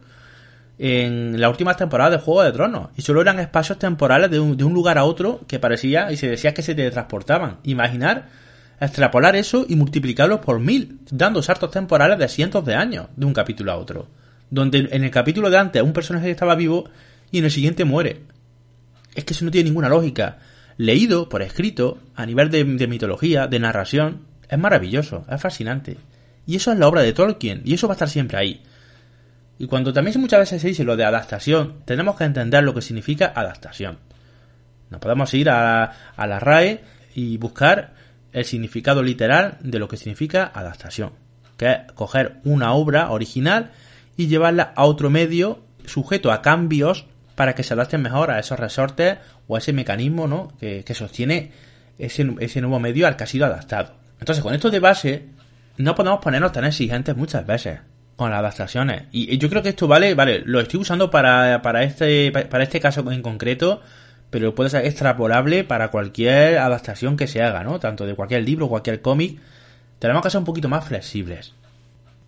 en 0.77 1.39
la 1.39 1.49
última 1.49 1.75
temporada 1.75 2.11
de 2.11 2.17
Juego 2.17 2.43
de 2.43 2.51
Tronos. 2.51 2.89
Y 2.95 3.01
solo 3.01 3.21
eran 3.21 3.39
espacios 3.39 3.79
temporales 3.79 4.29
de 4.31 4.39
un, 4.39 4.57
de 4.57 4.63
un 4.63 4.73
lugar 4.73 4.97
a 4.97 5.05
otro 5.05 5.41
que 5.47 5.59
parecía 5.59 6.11
y 6.11 6.17
se 6.17 6.29
decía 6.29 6.53
que 6.53 6.61
se 6.61 6.75
teletransportaban. 6.75 7.57
Imaginar 7.63 8.27
extrapolar 8.79 9.35
eso 9.35 9.65
y 9.67 9.75
multiplicarlo 9.75 10.41
por 10.41 10.59
mil, 10.59 10.99
dando 11.09 11.41
saltos 11.41 11.71
temporales 11.71 12.19
de 12.19 12.27
cientos 12.27 12.65
de 12.65 12.75
años 12.75 13.07
de 13.15 13.25
un 13.25 13.33
capítulo 13.33 13.71
a 13.71 13.77
otro. 13.77 14.07
Donde 14.49 14.89
en 14.91 15.03
el 15.03 15.11
capítulo 15.11 15.49
de 15.49 15.57
antes 15.57 15.81
un 15.81 15.93
personaje 15.93 16.29
estaba 16.29 16.55
vivo 16.55 16.89
y 17.31 17.39
en 17.39 17.45
el 17.45 17.51
siguiente 17.51 17.85
muere. 17.85 18.21
Es 19.15 19.23
que 19.23 19.33
eso 19.33 19.45
no 19.45 19.51
tiene 19.51 19.69
ninguna 19.69 19.89
lógica. 19.89 20.39
Leído 20.77 21.29
por 21.29 21.41
escrito, 21.41 21.99
a 22.15 22.25
nivel 22.25 22.49
de 22.51 22.88
mitología, 22.88 23.47
de 23.47 23.59
narración, 23.59 24.21
es 24.49 24.59
maravilloso, 24.59 25.25
es 25.29 25.41
fascinante. 25.41 25.97
Y 26.45 26.57
eso 26.57 26.71
es 26.71 26.77
la 26.77 26.88
obra 26.88 27.01
de 27.01 27.13
Tolkien, 27.13 27.61
y 27.63 27.73
eso 27.73 27.88
va 27.88 27.93
a 27.93 27.95
estar 27.95 28.09
siempre 28.09 28.38
ahí. 28.38 28.61
Y 29.57 29.67
cuando 29.67 29.93
también 29.93 30.19
muchas 30.19 30.39
veces 30.39 30.61
se 30.61 30.67
dice 30.67 30.83
lo 30.83 30.97
de 30.97 31.05
adaptación, 31.05 31.81
tenemos 31.85 32.15
que 32.17 32.25
entender 32.25 32.63
lo 32.63 32.73
que 32.73 32.81
significa 32.81 33.31
adaptación. 33.33 33.99
No 34.89 34.99
podemos 34.99 35.33
ir 35.33 35.49
a, 35.49 35.83
a 36.15 36.27
la 36.27 36.39
RAE 36.39 36.83
y 37.15 37.37
buscar 37.37 37.93
el 38.33 38.45
significado 38.45 39.01
literal 39.01 39.57
de 39.61 39.79
lo 39.79 39.87
que 39.87 39.97
significa 39.97 40.51
adaptación, 40.53 41.11
que 41.57 41.71
es 41.71 41.77
coger 41.93 42.39
una 42.43 42.73
obra 42.73 43.11
original 43.11 43.71
y 44.17 44.27
llevarla 44.27 44.73
a 44.75 44.83
otro 44.83 45.09
medio 45.09 45.63
sujeto 45.85 46.31
a 46.31 46.41
cambios 46.41 47.05
para 47.35 47.55
que 47.55 47.63
se 47.63 47.73
adapten 47.73 48.01
mejor 48.01 48.31
a 48.31 48.39
esos 48.39 48.59
resortes 48.59 49.17
o 49.47 49.55
a 49.55 49.59
ese 49.59 49.73
mecanismo 49.73 50.27
¿no? 50.27 50.51
que, 50.59 50.83
sostiene 50.93 51.51
ese, 51.97 52.29
ese 52.39 52.61
nuevo 52.61 52.79
medio 52.79 53.07
al 53.07 53.15
que 53.15 53.23
ha 53.23 53.27
sido 53.27 53.45
adaptado. 53.45 53.93
Entonces, 54.19 54.43
con 54.43 54.53
esto 54.53 54.69
de 54.69 54.79
base, 54.79 55.25
no 55.77 55.95
podemos 55.95 56.19
ponernos 56.19 56.51
tan 56.51 56.65
exigentes 56.65 57.15
muchas 57.15 57.45
veces 57.45 57.79
con 58.15 58.30
las 58.30 58.39
adaptaciones. 58.39 59.04
Y, 59.12 59.38
yo 59.38 59.49
creo 59.49 59.62
que 59.62 59.69
esto 59.69 59.88
vale, 59.88 60.13
vale, 60.15 60.41
lo 60.45 60.60
estoy 60.60 60.80
usando 60.80 61.10
para, 61.10 61.62
para, 61.62 61.84
este, 61.84 62.32
para 62.32 62.63
este 62.63 62.80
caso 62.80 63.10
en 63.12 63.21
concreto, 63.21 63.82
pero 64.30 64.56
puede 64.56 64.69
ser 64.69 64.86
extrapolable 64.86 65.63
para 65.63 65.89
cualquier 65.89 66.58
adaptación 66.58 67.17
que 67.17 67.28
se 67.28 67.41
haga, 67.41 67.63
¿no? 67.63 67.80
Tanto 67.80 68.06
de 68.06 68.15
cualquier 68.15 68.43
libro, 68.43 68.67
cualquier 68.67 69.01
cómic. 69.01 69.39
Tenemos 69.99 70.23
que 70.23 70.30
ser 70.30 70.39
un 70.39 70.45
poquito 70.45 70.69
más 70.69 70.86
flexibles. 70.86 71.54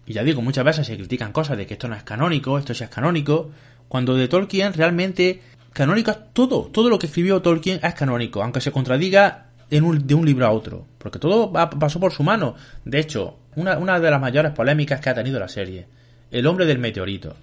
Y 0.05 0.13
ya 0.13 0.23
digo, 0.23 0.41
muchas 0.41 0.63
veces 0.63 0.87
se 0.87 0.95
critican 0.95 1.33
cosas 1.33 1.57
de 1.57 1.65
que 1.67 1.73
esto 1.73 1.87
no 1.87 1.95
es 1.95 2.03
canónico, 2.03 2.57
esto 2.57 2.73
sí 2.73 2.83
es 2.83 2.89
canónico, 2.89 3.51
cuando 3.89 4.15
de 4.15 4.27
Tolkien 4.27 4.73
realmente 4.73 5.41
canónico 5.73 6.11
es 6.11 6.17
todo, 6.33 6.63
todo 6.65 6.89
lo 6.89 6.97
que 6.97 7.07
escribió 7.07 7.41
Tolkien 7.41 7.79
es 7.83 7.93
canónico, 7.93 8.41
aunque 8.41 8.61
se 8.61 8.71
contradiga 8.71 9.47
de 9.69 9.81
un 9.81 10.25
libro 10.25 10.45
a 10.45 10.51
otro, 10.51 10.85
porque 10.97 11.19
todo 11.19 11.51
pasó 11.51 11.99
por 11.99 12.13
su 12.13 12.23
mano. 12.23 12.55
De 12.85 12.99
hecho, 12.99 13.37
una, 13.57 13.77
una 13.77 13.99
de 13.99 14.11
las 14.11 14.21
mayores 14.21 14.51
polémicas 14.53 15.01
que 15.01 15.09
ha 15.09 15.15
tenido 15.15 15.39
la 15.39 15.49
serie, 15.49 15.87
el 16.31 16.45
hombre 16.47 16.65
del 16.65 16.79
meteorito. 16.79 17.35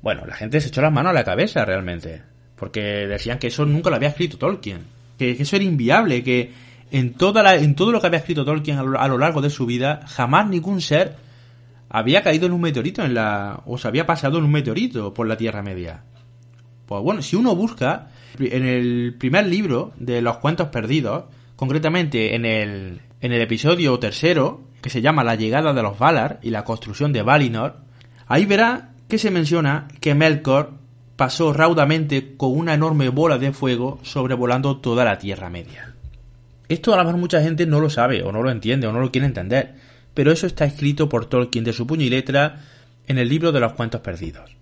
Bueno, 0.00 0.24
la 0.26 0.34
gente 0.34 0.60
se 0.60 0.68
echó 0.68 0.80
las 0.80 0.92
manos 0.92 1.10
a 1.10 1.14
la 1.14 1.24
cabeza 1.24 1.64
realmente, 1.64 2.22
porque 2.56 2.80
decían 2.80 3.38
que 3.38 3.48
eso 3.48 3.66
nunca 3.66 3.90
lo 3.90 3.96
había 3.96 4.08
escrito 4.08 4.38
Tolkien, 4.38 4.80
que, 5.18 5.32
eso 5.32 5.56
era 5.56 5.64
inviable, 5.64 6.22
que 6.22 6.52
en, 6.92 7.14
toda 7.14 7.42
la, 7.42 7.56
en 7.56 7.74
todo 7.74 7.90
lo 7.90 8.00
que 8.00 8.06
había 8.06 8.20
escrito 8.20 8.44
Tolkien 8.44 8.78
a 8.78 9.08
lo, 9.08 9.18
largo 9.18 9.40
de 9.40 9.50
su 9.50 9.66
vida, 9.66 10.00
jamás 10.06 10.48
ningún 10.48 10.80
ser 10.80 11.16
había 11.88 12.22
caído 12.22 12.46
en 12.46 12.52
un 12.52 12.60
meteorito 12.60 13.04
en 13.04 13.14
la 13.14 13.60
o 13.66 13.76
se 13.78 13.86
había 13.88 14.06
pasado 14.06 14.38
en 14.38 14.44
un 14.44 14.52
meteorito 14.52 15.12
por 15.12 15.26
la 15.26 15.36
Tierra 15.36 15.62
Media. 15.62 16.04
Pues 16.86 17.02
bueno, 17.02 17.20
si 17.22 17.36
uno 17.36 17.54
busca 17.54 18.08
en 18.38 18.64
el 18.64 19.14
primer 19.18 19.46
libro 19.46 19.92
de 19.96 20.22
los 20.22 20.38
cuentos 20.38 20.68
perdidos, 20.68 21.24
concretamente 21.56 22.34
en 22.34 22.44
el, 22.44 23.00
en 23.20 23.32
el 23.32 23.40
episodio 23.40 23.98
tercero, 23.98 24.62
que 24.82 24.90
se 24.90 25.00
llama 25.00 25.24
La 25.24 25.36
llegada 25.36 25.72
de 25.72 25.82
los 25.82 25.98
Valar 25.98 26.38
y 26.42 26.50
la 26.50 26.64
construcción 26.64 27.12
de 27.12 27.22
Valinor, 27.22 27.76
ahí 28.26 28.44
verá 28.44 28.90
que 29.08 29.16
se 29.18 29.30
menciona 29.30 29.88
que 30.00 30.14
Melkor 30.14 30.74
pasó 31.16 31.52
raudamente 31.52 32.36
con 32.36 32.56
una 32.56 32.74
enorme 32.74 33.08
bola 33.08 33.38
de 33.38 33.52
fuego 33.52 34.00
sobrevolando 34.02 34.78
toda 34.78 35.04
la 35.04 35.18
Tierra 35.18 35.48
Media. 35.48 35.94
Esto 36.68 36.92
a 36.92 36.96
lo 36.96 37.04
mejor 37.04 37.20
mucha 37.20 37.42
gente 37.42 37.66
no 37.66 37.80
lo 37.80 37.90
sabe, 37.90 38.22
o 38.22 38.32
no 38.32 38.42
lo 38.42 38.50
entiende, 38.50 38.86
o 38.86 38.92
no 38.92 39.00
lo 39.00 39.12
quiere 39.12 39.26
entender, 39.26 39.74
pero 40.14 40.32
eso 40.32 40.46
está 40.46 40.64
escrito 40.64 41.08
por 41.08 41.26
Tolkien 41.26 41.64
de 41.64 41.72
su 41.72 41.86
puño 41.86 42.04
y 42.04 42.10
letra 42.10 42.60
en 43.06 43.18
el 43.18 43.28
libro 43.28 43.52
de 43.52 43.60
los 43.60 43.74
cuentos 43.74 44.00
perdidos. 44.00 44.56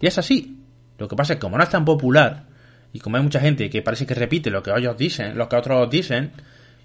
Y 0.00 0.06
es 0.06 0.18
así. 0.18 0.58
Lo 0.98 1.08
que 1.08 1.16
pasa 1.16 1.32
es 1.32 1.36
que 1.38 1.42
como 1.42 1.56
no 1.56 1.64
es 1.64 1.70
tan 1.70 1.84
popular, 1.84 2.44
y 2.92 2.98
como 2.98 3.16
hay 3.16 3.22
mucha 3.22 3.40
gente 3.40 3.70
que 3.70 3.82
parece 3.82 4.06
que 4.06 4.14
repite 4.14 4.50
lo 4.50 4.62
que 4.62 4.70
ellos 4.76 4.96
dicen, 4.96 5.36
lo 5.38 5.48
que 5.48 5.56
otros 5.56 5.88
dicen, 5.88 6.32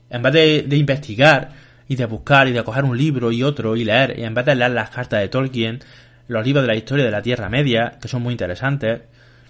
en 0.09 0.21
vez 0.21 0.33
de, 0.33 0.77
investigar 0.77 1.51
y 1.87 1.95
de 1.95 2.05
buscar 2.05 2.47
y 2.47 2.51
de 2.51 2.63
coger 2.63 2.83
un 2.83 2.97
libro 2.97 3.31
y 3.31 3.43
otro 3.43 3.75
y 3.75 3.83
leer, 3.83 4.17
y 4.19 4.23
en 4.23 4.33
vez 4.33 4.45
de 4.45 4.55
leer 4.55 4.71
las 4.71 4.89
cartas 4.89 5.19
de 5.21 5.27
Tolkien, 5.27 5.79
los 6.27 6.45
libros 6.45 6.63
de 6.63 6.67
la 6.67 6.75
historia 6.75 7.05
de 7.05 7.11
la 7.11 7.21
Tierra 7.21 7.49
Media, 7.49 7.97
que 8.01 8.07
son 8.07 8.21
muy 8.21 8.33
interesantes, 8.33 9.01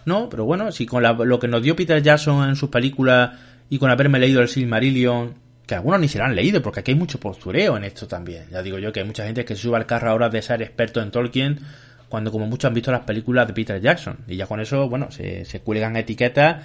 no, 0.05 0.29
pero 0.29 0.45
bueno, 0.45 0.71
si 0.71 0.85
con 0.85 1.03
lo 1.03 1.39
que 1.39 1.47
nos 1.49 1.61
dio 1.61 1.75
Peter 1.75 2.01
Jackson 2.01 2.47
en 2.47 2.55
sus 2.55 2.69
películas 2.69 3.31
y 3.69 3.77
con 3.77 3.89
haberme 3.89 4.19
leído 4.19 4.41
el 4.41 4.47
Silmarillion, 4.47 5.33
que 5.65 5.75
algunos 5.75 5.99
ni 5.99 6.07
se 6.07 6.17
lo 6.17 6.23
han 6.23 6.33
leído, 6.33 6.61
porque 6.61 6.79
aquí 6.79 6.91
hay 6.91 6.97
mucho 6.97 7.19
postureo 7.19 7.75
en 7.75 7.83
esto 7.83 8.07
también. 8.07 8.45
Ya 8.49 8.61
digo 8.61 8.79
yo 8.79 8.93
que 8.93 9.01
hay 9.01 9.05
mucha 9.05 9.25
gente 9.25 9.43
que 9.43 9.55
se 9.55 9.63
sube 9.63 9.75
al 9.75 9.85
carro 9.85 10.09
ahora 10.09 10.29
de 10.29 10.41
ser 10.41 10.61
experto 10.61 11.01
en 11.01 11.11
Tolkien, 11.11 11.59
cuando 12.07 12.31
como 12.31 12.47
muchos 12.47 12.69
han 12.69 12.73
visto 12.73 12.89
las 12.89 13.01
películas 13.01 13.47
de 13.47 13.53
Peter 13.53 13.81
Jackson. 13.81 14.19
Y 14.27 14.37
ya 14.37 14.47
con 14.47 14.61
eso, 14.61 14.87
bueno, 14.87 15.11
se, 15.11 15.43
se 15.43 15.59
cuelgan 15.59 15.97
etiquetas. 15.97 16.63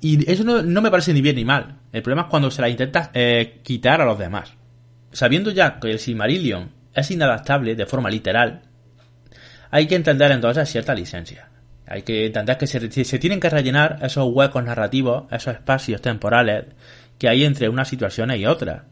Y 0.00 0.30
eso 0.30 0.44
no, 0.44 0.80
me 0.80 0.90
parece 0.92 1.12
ni 1.12 1.20
bien 1.20 1.36
ni 1.36 1.44
mal. 1.44 1.76
El 1.92 2.02
problema 2.02 2.22
es 2.22 2.28
cuando 2.28 2.52
se 2.52 2.62
la 2.62 2.68
intenta 2.68 3.10
eh, 3.12 3.58
quitar 3.64 4.00
a 4.00 4.04
los 4.04 4.18
demás. 4.18 4.54
Sabiendo 5.12 5.50
ya 5.50 5.80
que 5.80 5.90
el 5.90 5.98
Silmarillion 5.98 6.70
es 6.94 7.10
inadaptable 7.10 7.74
de 7.74 7.86
forma 7.86 8.10
literal, 8.10 8.62
hay 9.70 9.86
que 9.86 9.94
entender 9.96 10.32
entonces 10.32 10.68
cierta 10.68 10.94
licencia. 10.94 11.48
Hay 11.86 12.02
que 12.02 12.26
entender 12.26 12.56
que 12.56 12.66
se, 12.66 13.18
tienen 13.18 13.40
que 13.40 13.50
rellenar 13.50 13.98
esos 14.02 14.28
huecos 14.32 14.62
narrativos, 14.62 15.24
esos 15.32 15.54
espacios 15.54 16.00
temporales 16.00 16.66
que 17.18 17.28
hay 17.28 17.44
entre 17.44 17.68
una 17.68 17.84
situación 17.84 18.30
y 18.30 18.46
otra. 18.46 18.84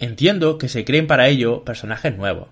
Entiendo 0.00 0.56
que 0.56 0.68
se 0.68 0.84
creen 0.84 1.06
para 1.06 1.28
ello 1.28 1.64
personajes 1.64 2.16
nuevos. 2.16 2.48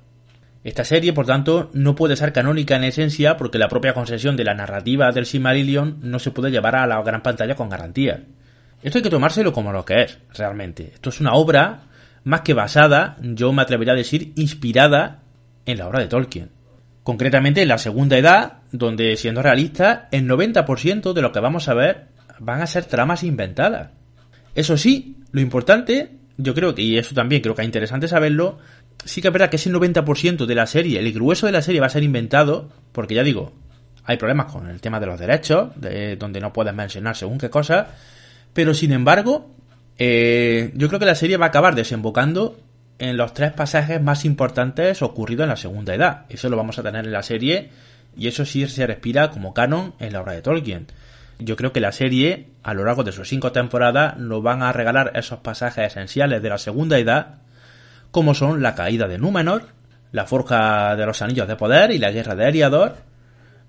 Esta 0.65 0.85
serie, 0.85 1.13
por 1.13 1.27
tanto, 1.27 1.71
no 1.73 1.95
puede 1.95 2.17
ser 2.17 2.33
canónica 2.33 2.77
en 2.77 2.85
esencia 2.85 3.37
porque 3.37 3.59
la 3.59 3.69
propia 3.69 3.95
concesión 3.95 4.37
de 4.37 4.45
la 4.45 4.55
narrativa 4.55 5.13
del 5.13 5.25
Silmarillion 5.25 5.99
no 6.03 6.19
se 6.19 6.31
puede 6.31 6.51
llevar 6.51 6.77
a 6.77 6.87
la 6.87 7.01
gran 7.03 7.23
pantalla 7.23 7.55
con 7.55 7.71
garantía. 7.71 8.25
Esto 8.83 8.99
hay 8.99 9.03
que 9.03 9.11
tomárselo 9.11 9.53
como 9.53 9.73
lo 9.73 9.85
que 9.85 10.03
es, 10.03 10.19
realmente. 10.35 10.91
Esto 10.93 11.11
es 11.11 11.21
una 11.21 11.35
obra 11.35 11.86
más 12.27 12.41
que 12.41 12.55
basada, 12.55 13.17
yo 13.23 13.53
me 13.53 13.63
atrevería 13.63 13.93
a 13.93 13.97
decir, 13.97 14.33
inspirada 14.35 15.23
en 15.65 15.79
la 15.79 15.87
obra 15.87 16.01
de 16.01 16.09
Tolkien. 16.09 16.51
Concretamente 17.05 17.63
en 17.63 17.69
la 17.69 17.79
segunda 17.79 18.19
edad, 18.19 18.63
donde, 18.73 19.17
siendo 19.17 19.43
realista, 19.43 20.09
el 20.11 20.29
90% 20.29 21.13
de 21.13 21.23
lo 21.23 21.31
que 21.31 21.39
vamos 21.39 21.69
a 21.69 21.75
ver 21.75 22.09
van 22.41 22.63
a 22.63 22.67
ser 22.67 22.87
tramas 22.87 23.23
inventadas. 23.23 23.91
Eso 24.57 24.77
sí, 24.77 25.19
lo 25.31 25.41
importante, 25.41 26.17
yo 26.37 26.53
creo 26.53 26.75
que, 26.75 26.83
y 26.83 26.99
eso 26.99 27.15
también 27.15 27.43
creo 27.43 27.55
que 27.55 27.63
es 27.63 27.67
interesante 27.67 28.09
saberlo, 28.09 28.59
sí 29.05 29.23
que 29.23 29.29
es 29.29 29.33
verdad 29.33 29.49
que 29.49 29.57
ese 29.57 29.73
90% 29.73 30.47
de 30.47 30.55
la 30.57 30.67
serie, 30.67 30.99
el 30.99 31.13
grueso 31.13 31.47
de 31.47 31.53
la 31.53 31.63
serie 31.63 31.81
va 31.81 31.87
a 31.87 31.91
ser 31.91 32.03
inventado, 32.03 32.71
porque 32.91 33.15
ya 33.15 33.23
digo, 33.23 33.53
hay 34.03 34.17
problemas 34.17 34.51
con 34.51 34.69
el 34.69 34.81
tema 34.81 34.99
de 34.99 35.07
los 35.07 35.21
derechos, 35.21 35.69
de, 35.77 36.17
donde 36.17 36.41
no 36.41 36.53
puedes 36.53 36.75
mencionar 36.75 37.15
según 37.15 37.39
qué 37.39 37.51
cosa, 37.51 37.87
pero 38.53 38.75
sin 38.75 38.91
embargo, 38.91 39.55
eh, 39.99 40.73
yo 40.75 40.89
creo 40.89 41.01
que 41.01 41.07
la 41.07 41.15
serie 41.15 41.37
va 41.37 41.47
a 41.47 41.49
acabar 41.49 41.75
desembocando 41.75 42.59
en 42.99 43.17
los 43.17 43.35
tres 43.35 43.53
pasajes 43.53 44.01
más 44.03 44.25
importantes 44.25 45.03
ocurridos 45.03 45.45
en 45.45 45.51
la 45.51 45.57
segunda 45.57 45.95
edad. 45.95 46.25
Eso 46.29 46.49
lo 46.49 46.57
vamos 46.57 46.79
a 46.79 46.83
tener 46.83 47.05
en 47.05 47.13
la 47.13 47.23
serie 47.23 47.71
y 48.17 48.29
eso 48.29 48.45
sí 48.45 48.67
se 48.67 48.87
respira 48.87 49.31
como 49.31 49.55
canon 49.55 49.95
en 49.99 50.13
la 50.13 50.21
obra 50.21 50.33
de 50.33 50.43
Tolkien. 50.43 50.87
Yo 51.39 51.57
creo 51.57 51.73
que 51.73 51.81
la 51.81 51.93
serie, 51.93 52.49
a 52.63 52.73
lo 52.73 52.85
largo 52.85 53.05
de 53.05 53.13
sus 53.13 53.29
cinco 53.29 53.53
temporadas, 53.53 54.17
nos 54.17 54.43
van 54.43 54.63
a 54.63 54.73
regalar 54.73 55.13
esos 55.15 55.41
pasajes 55.41 55.89
esenciales 55.89 56.43
de 56.43 56.49
la 56.49 56.57
segunda 56.57 56.99
edad, 56.99 57.37
como 58.11 58.35
son 58.35 58.63
la 58.63 58.75
caída 58.75 59.07
de 59.07 59.19
Númenor, 59.19 59.67
la 60.13 60.25
forja 60.25 60.97
de 60.97 61.05
los 61.05 61.21
anillos 61.21 61.47
de 61.47 61.57
poder 61.57 61.91
y 61.91 61.99
la 61.99 62.11
guerra 62.11 62.35
de 62.35 62.49
Eriador, 62.49 62.97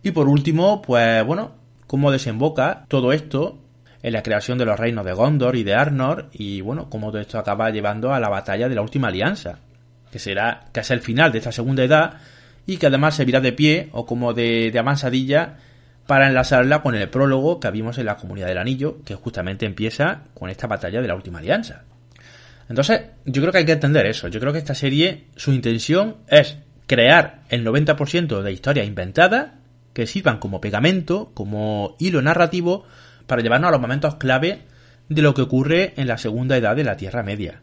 y 0.02 0.12
por 0.12 0.30
último, 0.30 0.82
pues 0.82 1.26
bueno, 1.26 1.56
cómo 1.88 2.12
desemboca 2.12 2.86
todo 2.88 3.12
esto 3.12 3.58
en 4.04 4.14
la 4.14 4.24
creación 4.24 4.58
de 4.58 4.66
los 4.66 4.80
reinos 4.80 5.06
de 5.06 5.14
Gondor 5.14 5.56
y 5.56 5.64
de 5.64 5.76
Arnor, 5.76 6.30
y 6.34 6.62
bueno, 6.62 6.90
cómo 6.90 7.12
todo 7.12 7.22
esto 7.22 7.40
acaba 7.40 7.70
llevando 7.70 8.14
a 8.14 8.20
la 8.20 8.30
batalla 8.30 8.70
de 8.70 8.76
la 8.76 8.82
última 8.82 9.08
alianza, 9.08 9.60
que 10.12 10.20
será 10.20 10.66
casi 10.72 10.94
el 10.94 11.02
final 11.02 11.32
de 11.32 11.40
esta 11.40 11.52
segunda 11.52 11.84
edad, 11.84 12.16
y 12.66 12.78
que 12.78 12.88
además 12.88 13.16
servirá 13.16 13.40
de 13.40 13.54
pie 13.54 13.90
o 13.92 14.06
como 14.06 14.34
de, 14.34 14.72
de 14.72 14.80
avanzadilla 14.80 15.58
para 16.06 16.28
enlazarla 16.28 16.82
con 16.82 16.96
el 16.96 17.10
prólogo 17.10 17.60
que 17.60 17.70
vimos 17.72 17.98
en 17.98 18.06
la 18.06 18.16
Comunidad 18.16 18.48
del 18.48 18.58
Anillo, 18.58 19.00
que 19.04 19.16
justamente 19.16 19.66
empieza 19.66 20.22
con 20.34 20.50
esta 20.50 20.68
batalla 20.68 21.02
de 21.02 21.08
la 21.08 21.16
última 21.16 21.40
alianza. 21.40 21.84
Entonces, 22.70 23.02
yo 23.26 23.42
creo 23.42 23.52
que 23.52 23.60
hay 23.60 23.66
que 23.66 23.74
entender 23.74 24.06
eso. 24.06 24.28
Yo 24.28 24.40
creo 24.40 24.52
que 24.52 24.60
esta 24.60 24.76
serie, 24.76 25.26
su 25.36 25.54
intención 25.54 26.18
es 26.28 26.58
crear 26.86 27.42
el 27.50 27.66
90% 27.66 28.42
de 28.42 28.52
historias 28.52 28.88
inventadas 28.88 29.52
que 29.94 30.08
sirvan 30.08 30.40
como 30.40 30.62
pegamento, 30.62 31.32
como 31.34 31.96
hilo 32.00 32.22
narrativo, 32.22 32.86
para 33.28 33.42
llevarnos 33.42 33.68
a 33.68 33.72
los 33.72 33.82
momentos 33.82 34.16
clave 34.16 34.64
de 35.10 35.22
lo 35.22 35.34
que 35.34 35.44
ocurre 35.44 35.94
en 35.98 36.08
la 36.08 36.18
segunda 36.18 36.58
edad 36.58 36.76
de 36.76 36.84
la 36.84 36.98
Tierra 36.98 37.24
Media. 37.24 37.62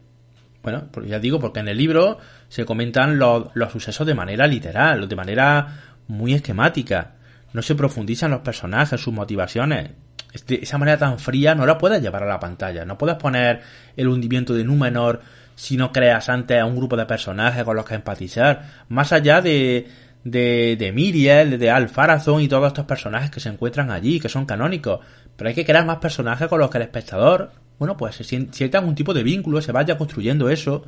Bueno, 0.63 0.85
pues 0.91 1.07
ya 1.07 1.19
digo, 1.19 1.39
porque 1.39 1.59
en 1.59 1.67
el 1.67 1.77
libro 1.77 2.17
se 2.47 2.65
comentan 2.65 3.19
los, 3.19 3.49
los 3.53 3.71
sucesos 3.71 4.07
de 4.07 4.15
manera 4.15 4.47
literal, 4.47 5.07
de 5.07 5.15
manera 5.15 5.67
muy 6.07 6.33
esquemática 6.33 7.15
no 7.55 7.61
se 7.61 7.73
profundizan 7.73 8.31
los 8.31 8.41
personajes, 8.41 8.99
sus 8.99 9.13
motivaciones. 9.13 9.91
Esa 10.49 10.77
manera 10.77 10.97
tan 10.97 11.19
fría 11.19 11.55
no 11.55 11.65
la 11.65 11.77
puedes 11.77 12.01
llevar 12.01 12.23
a 12.23 12.27
la 12.27 12.37
pantalla. 12.37 12.83
No 12.83 12.97
puedes 12.97 13.15
poner 13.15 13.61
el 13.95 14.09
hundimiento 14.09 14.53
de 14.53 14.65
Númenor 14.65 15.21
si 15.55 15.77
no 15.77 15.93
creas 15.93 16.27
antes 16.27 16.59
a 16.59 16.65
un 16.65 16.75
grupo 16.75 16.97
de 16.97 17.05
personajes 17.05 17.63
con 17.63 17.77
los 17.77 17.85
que 17.85 17.95
empatizar. 17.95 18.63
Más 18.89 19.13
allá 19.13 19.39
de, 19.39 19.87
de, 20.25 20.75
de 20.77 20.91
Miriel, 20.91 21.57
de 21.57 21.71
Alfarazón 21.71 22.41
y 22.41 22.49
todos 22.49 22.67
estos 22.67 22.83
personajes 22.83 23.31
que 23.31 23.39
se 23.39 23.47
encuentran 23.47 23.89
allí, 23.89 24.19
que 24.19 24.27
son 24.27 24.45
canónicos. 24.45 24.99
Pero 25.35 25.47
hay 25.49 25.55
que 25.55 25.65
crear 25.65 25.85
más 25.85 25.97
personajes 25.97 26.47
con 26.47 26.59
los 26.59 26.69
que 26.69 26.77
el 26.77 26.83
espectador, 26.83 27.51
bueno, 27.77 27.97
pues 27.97 28.15
se 28.15 28.23
sienta 28.23 28.77
algún 28.77 28.95
tipo 28.95 29.13
de 29.13 29.23
vínculo, 29.23 29.61
se 29.61 29.71
vaya 29.71 29.97
construyendo 29.97 30.49
eso. 30.49 30.85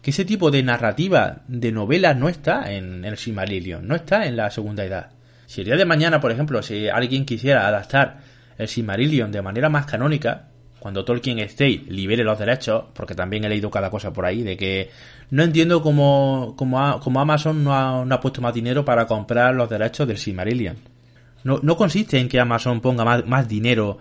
Que 0.00 0.10
ese 0.10 0.24
tipo 0.24 0.50
de 0.50 0.62
narrativa, 0.62 1.42
de 1.48 1.72
novela, 1.72 2.14
no 2.14 2.28
está 2.28 2.72
en 2.72 3.04
el 3.04 3.16
Silmarillion, 3.16 3.86
no 3.86 3.96
está 3.96 4.26
en 4.26 4.36
la 4.36 4.50
segunda 4.50 4.84
edad. 4.84 5.10
Si 5.46 5.60
el 5.60 5.66
día 5.66 5.76
de 5.76 5.84
mañana, 5.84 6.20
por 6.20 6.32
ejemplo, 6.32 6.62
si 6.62 6.88
alguien 6.88 7.24
quisiera 7.24 7.66
adaptar 7.66 8.18
el 8.56 8.68
Silmarillion 8.68 9.32
de 9.32 9.42
manera 9.42 9.68
más 9.68 9.86
canónica, 9.86 10.48
cuando 10.78 11.04
Tolkien 11.04 11.40
esté 11.40 11.68
libere 11.88 12.22
los 12.22 12.38
derechos, 12.38 12.84
porque 12.94 13.14
también 13.14 13.44
he 13.44 13.48
leído 13.48 13.70
cada 13.70 13.90
cosa 13.90 14.12
por 14.12 14.24
ahí, 14.24 14.42
de 14.42 14.56
que 14.56 14.90
no 15.30 15.42
entiendo 15.42 15.82
cómo, 15.82 16.54
Amazon 17.16 17.64
no 17.64 17.74
ha, 17.74 18.04
no 18.04 18.14
ha, 18.14 18.20
puesto 18.20 18.40
más 18.40 18.54
dinero 18.54 18.84
para 18.84 19.06
comprar 19.06 19.54
los 19.54 19.68
derechos 19.68 20.06
del 20.06 20.18
Silmarillion. 20.18 20.76
No, 21.46 21.60
no 21.62 21.76
consiste 21.76 22.18
en 22.18 22.28
que 22.28 22.40
Amazon 22.40 22.80
ponga 22.80 23.04
más, 23.04 23.46
dinero 23.46 23.98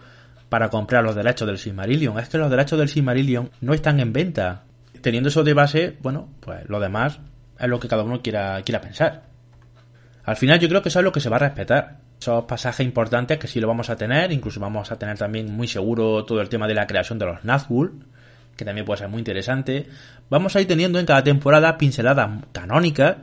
para 0.50 0.70
comprar 0.70 1.04
los 1.04 1.14
derechos 1.14 1.48
del 1.48 1.60
Silmarillion, 1.60 2.18
es 2.18 2.28
que 2.28 2.40
los 2.40 2.50
derechos 2.50 2.80
del 2.80 2.90
Silmarillion 2.90 3.52
no 3.62 3.76
están 3.76 4.00
en 4.00 4.12
venta. 4.14 4.64
teniendo 5.02 5.30
eso 5.30 5.44
de 5.44 5.54
base, 5.54 5.96
bueno, 6.02 6.28
pues 6.40 6.68
lo 6.68 6.80
demás 6.80 7.20
es 7.60 7.68
lo 7.68 7.80
que 7.80 7.88
cada 7.88 8.02
uno 8.02 8.24
quiera, 8.24 8.60
quiera 8.64 8.82
pensar. 8.82 9.26
Al 10.24 10.36
final 10.38 10.60
yo 10.60 10.68
creo 10.68 10.82
que 10.82 10.90
eso 10.90 10.98
es 10.98 11.06
lo 11.06 11.12
que 11.12 11.20
se 11.20 11.30
va 11.30 11.36
a 11.36 11.40
respetar. 11.40 12.00
Esos 12.20 12.46
pasajes 12.46 12.84
importantes 12.84 13.38
que 13.38 13.48
sí 13.48 13.60
lo 13.60 13.68
vamos 13.68 13.92
a 13.92 13.96
tener, 13.96 14.32
incluso 14.32 14.60
vamos 14.60 14.92
a 14.92 14.98
tener 14.98 15.16
también 15.16 15.56
muy 15.56 15.68
seguro 15.68 16.26
todo 16.26 16.42
el 16.42 16.50
tema 16.50 16.68
de 16.68 16.74
la 16.74 16.88
creación 16.88 17.20
de 17.20 17.28
los 17.28 17.44
Nazgûl, 17.44 17.92
que 18.58 18.66
también 18.66 18.88
puede 18.88 19.02
ser 19.02 19.10
muy 19.10 19.20
interesante. 19.20 19.88
Vamos 20.32 20.56
a 20.56 20.62
ir 20.62 20.68
teniendo 20.68 20.98
en 20.98 21.06
cada 21.06 21.24
temporada 21.24 21.78
pinceladas 21.78 22.44
canónicas, 22.54 23.18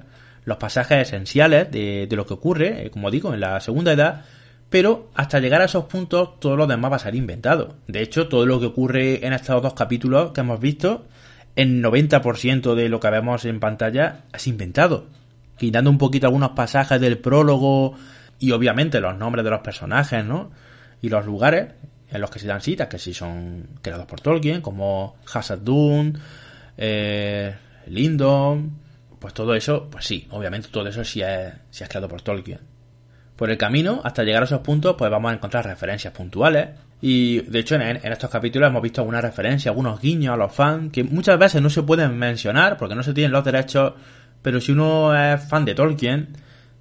los 0.45 0.57
pasajes 0.57 1.09
esenciales 1.09 1.71
de, 1.71 2.09
lo 2.11 2.27
que 2.27 2.35
ocurre, 2.35 2.87
eh, 2.87 2.91
como 2.91 3.11
digo, 3.11 3.33
en 3.33 3.41
la 3.41 3.61
segunda 3.61 3.93
edad, 3.93 4.25
pero 4.71 5.11
hasta 5.15 5.39
llegar 5.39 5.61
a 5.61 5.67
esos 5.67 5.85
puntos 5.85 6.41
todo 6.41 6.57
lo 6.57 6.67
demás 6.67 6.93
va 6.93 6.97
a 6.97 7.01
ser 7.01 7.15
inventado. 7.15 7.77
De 7.87 8.03
hecho, 8.03 8.29
todo 8.29 8.47
lo 8.47 8.59
que 8.59 8.67
ocurre 8.67 9.25
en 9.27 9.33
estos 9.33 9.63
dos 9.63 9.75
capítulos 9.75 10.33
que 10.33 10.41
hemos 10.41 10.59
visto, 10.59 11.05
el 11.55 11.83
90% 11.83 12.75
de 12.75 12.89
lo 12.89 12.99
que 12.99 13.11
vemos 13.11 13.45
en 13.45 13.61
pantalla 13.61 14.25
es 14.33 14.47
inventado. 14.47 15.07
Quitando 15.59 15.91
un 15.91 15.99
poquito 15.99 16.27
algunos 16.27 16.51
pasajes 16.51 17.01
del 17.01 17.19
prólogo 17.19 17.95
y 18.39 18.53
obviamente 18.53 19.01
los 19.01 19.17
nombres 19.17 19.45
de 19.45 19.51
los 19.51 19.61
personajes, 19.61 20.25
¿no? 20.25 20.51
Y 21.03 21.11
los 21.11 21.27
lugares, 21.27 21.75
en 22.11 22.21
los 22.21 22.31
que 22.31 22.39
se 22.39 22.47
dan 22.47 22.63
citas, 22.63 22.89
que 22.89 22.99
sí 22.99 23.13
son 23.13 23.69
creados 23.83 24.07
por 24.07 24.21
Tolkien, 24.21 24.63
como 24.63 25.17
Hazard 25.33 25.63
Dune, 25.63 26.15
eh, 26.79 27.55
Lindon, 27.87 28.82
pues 29.23 29.35
todo 29.35 29.55
eso, 29.55 29.89
pues 29.89 30.05
sí, 30.05 30.27
obviamente 30.31 30.67
todo 30.69 30.89
eso 30.89 31.05
sí 31.05 31.23
es, 31.23 31.53
sí 31.71 31.85
es 31.85 31.89
creado 31.89 32.09
por 32.09 32.23
Tolkien. 32.23 32.59
Por 33.37 33.51
el 33.51 33.57
camino, 33.57 34.01
hasta 34.03 34.25
llegar 34.25 34.43
a 34.43 34.47
esos 34.47 34.63
puntos, 34.63 34.97
pues 34.99 35.09
vamos 35.13 35.31
a 35.31 35.35
encontrar 35.35 35.65
referencias 35.65 36.13
puntuales. 36.13 36.71
Y 37.01 37.41
de 37.43 37.61
hecho, 37.61 37.77
en, 37.77 37.99
estos 37.99 38.29
capítulos 38.29 38.69
hemos 38.69 38.83
visto 38.83 39.01
algunas 39.01 39.23
referencias, 39.23 39.71
algunos 39.71 40.01
guiños 40.01 40.35
a 40.35 40.37
los 40.37 40.53
fans, 40.53 40.91
que 40.91 41.05
muchas 41.05 41.39
veces 41.39 41.63
no 41.63 41.71
se 41.71 41.85
pueden 41.85 42.19
mencionar 42.19 42.77
porque 42.77 42.97
no 42.97 43.05
se 43.05 43.15
tienen 43.15 43.31
los 43.31 43.45
derechos, 43.45 43.93
pero 44.43 44.61
si 44.61 44.73
uno 44.73 45.17
es 45.17 45.41
fan 45.49 45.65
de 45.65 45.77
Tolkien, 45.77 46.37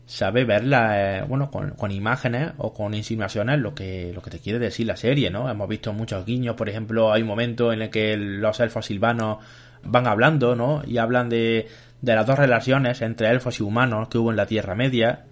sabe 0.08 0.44
verla, 0.44 1.20
eh, 1.20 1.22
bueno, 1.22 1.52
con, 1.52 1.72
con, 1.72 1.92
imágenes 1.92 2.54
o 2.58 2.74
con 2.74 2.96
insinuaciones 2.96 3.60
lo 3.60 3.76
que, 3.76 4.14
lo 4.16 4.24
que 4.24 4.32
te 4.32 4.39
quiere 4.39 4.58
decir 4.58 4.88
la 4.88 4.98
serie, 4.98 5.30
¿no? 5.30 5.48
Hemos 5.48 5.70
visto 5.70 5.94
muchos 5.94 6.26
guiños, 6.26 6.56
por 6.56 6.70
ejemplo, 6.70 7.14
hay 7.14 7.22
un 7.22 7.28
momento 7.28 7.72
en 7.72 7.84
el 7.84 7.92
que 7.92 8.18
los 8.18 8.60
elfos 8.60 8.88
silvanos 8.88 9.38
van 9.84 10.08
hablando, 10.08 10.56
¿no? 10.56 10.82
Y 10.86 10.98
hablan 10.98 11.30
de, 11.30 11.68
de 12.02 12.16
las 12.16 12.26
dos 12.26 12.38
relaciones 12.38 13.02
entre 13.02 13.30
elfos 13.30 13.60
y 13.60 13.64
humanos 13.64 14.10
que 14.10 14.18
hubo 14.18 14.32
en 14.32 14.38
la 14.38 14.45
Tierra 14.45 14.76
Media, 14.76 15.26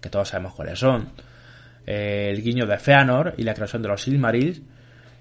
que 0.00 0.10
todos 0.10 0.28
sabemos 0.28 0.54
cuáles 0.54 0.78
son. 0.78 1.10
El 1.86 2.42
guiño 2.42 2.66
de 2.66 2.78
Feanor 2.78 3.34
y 3.36 3.44
la 3.44 3.54
creación 3.54 3.82
de 3.82 3.88
los 3.88 4.02
Silmarils. 4.02 4.60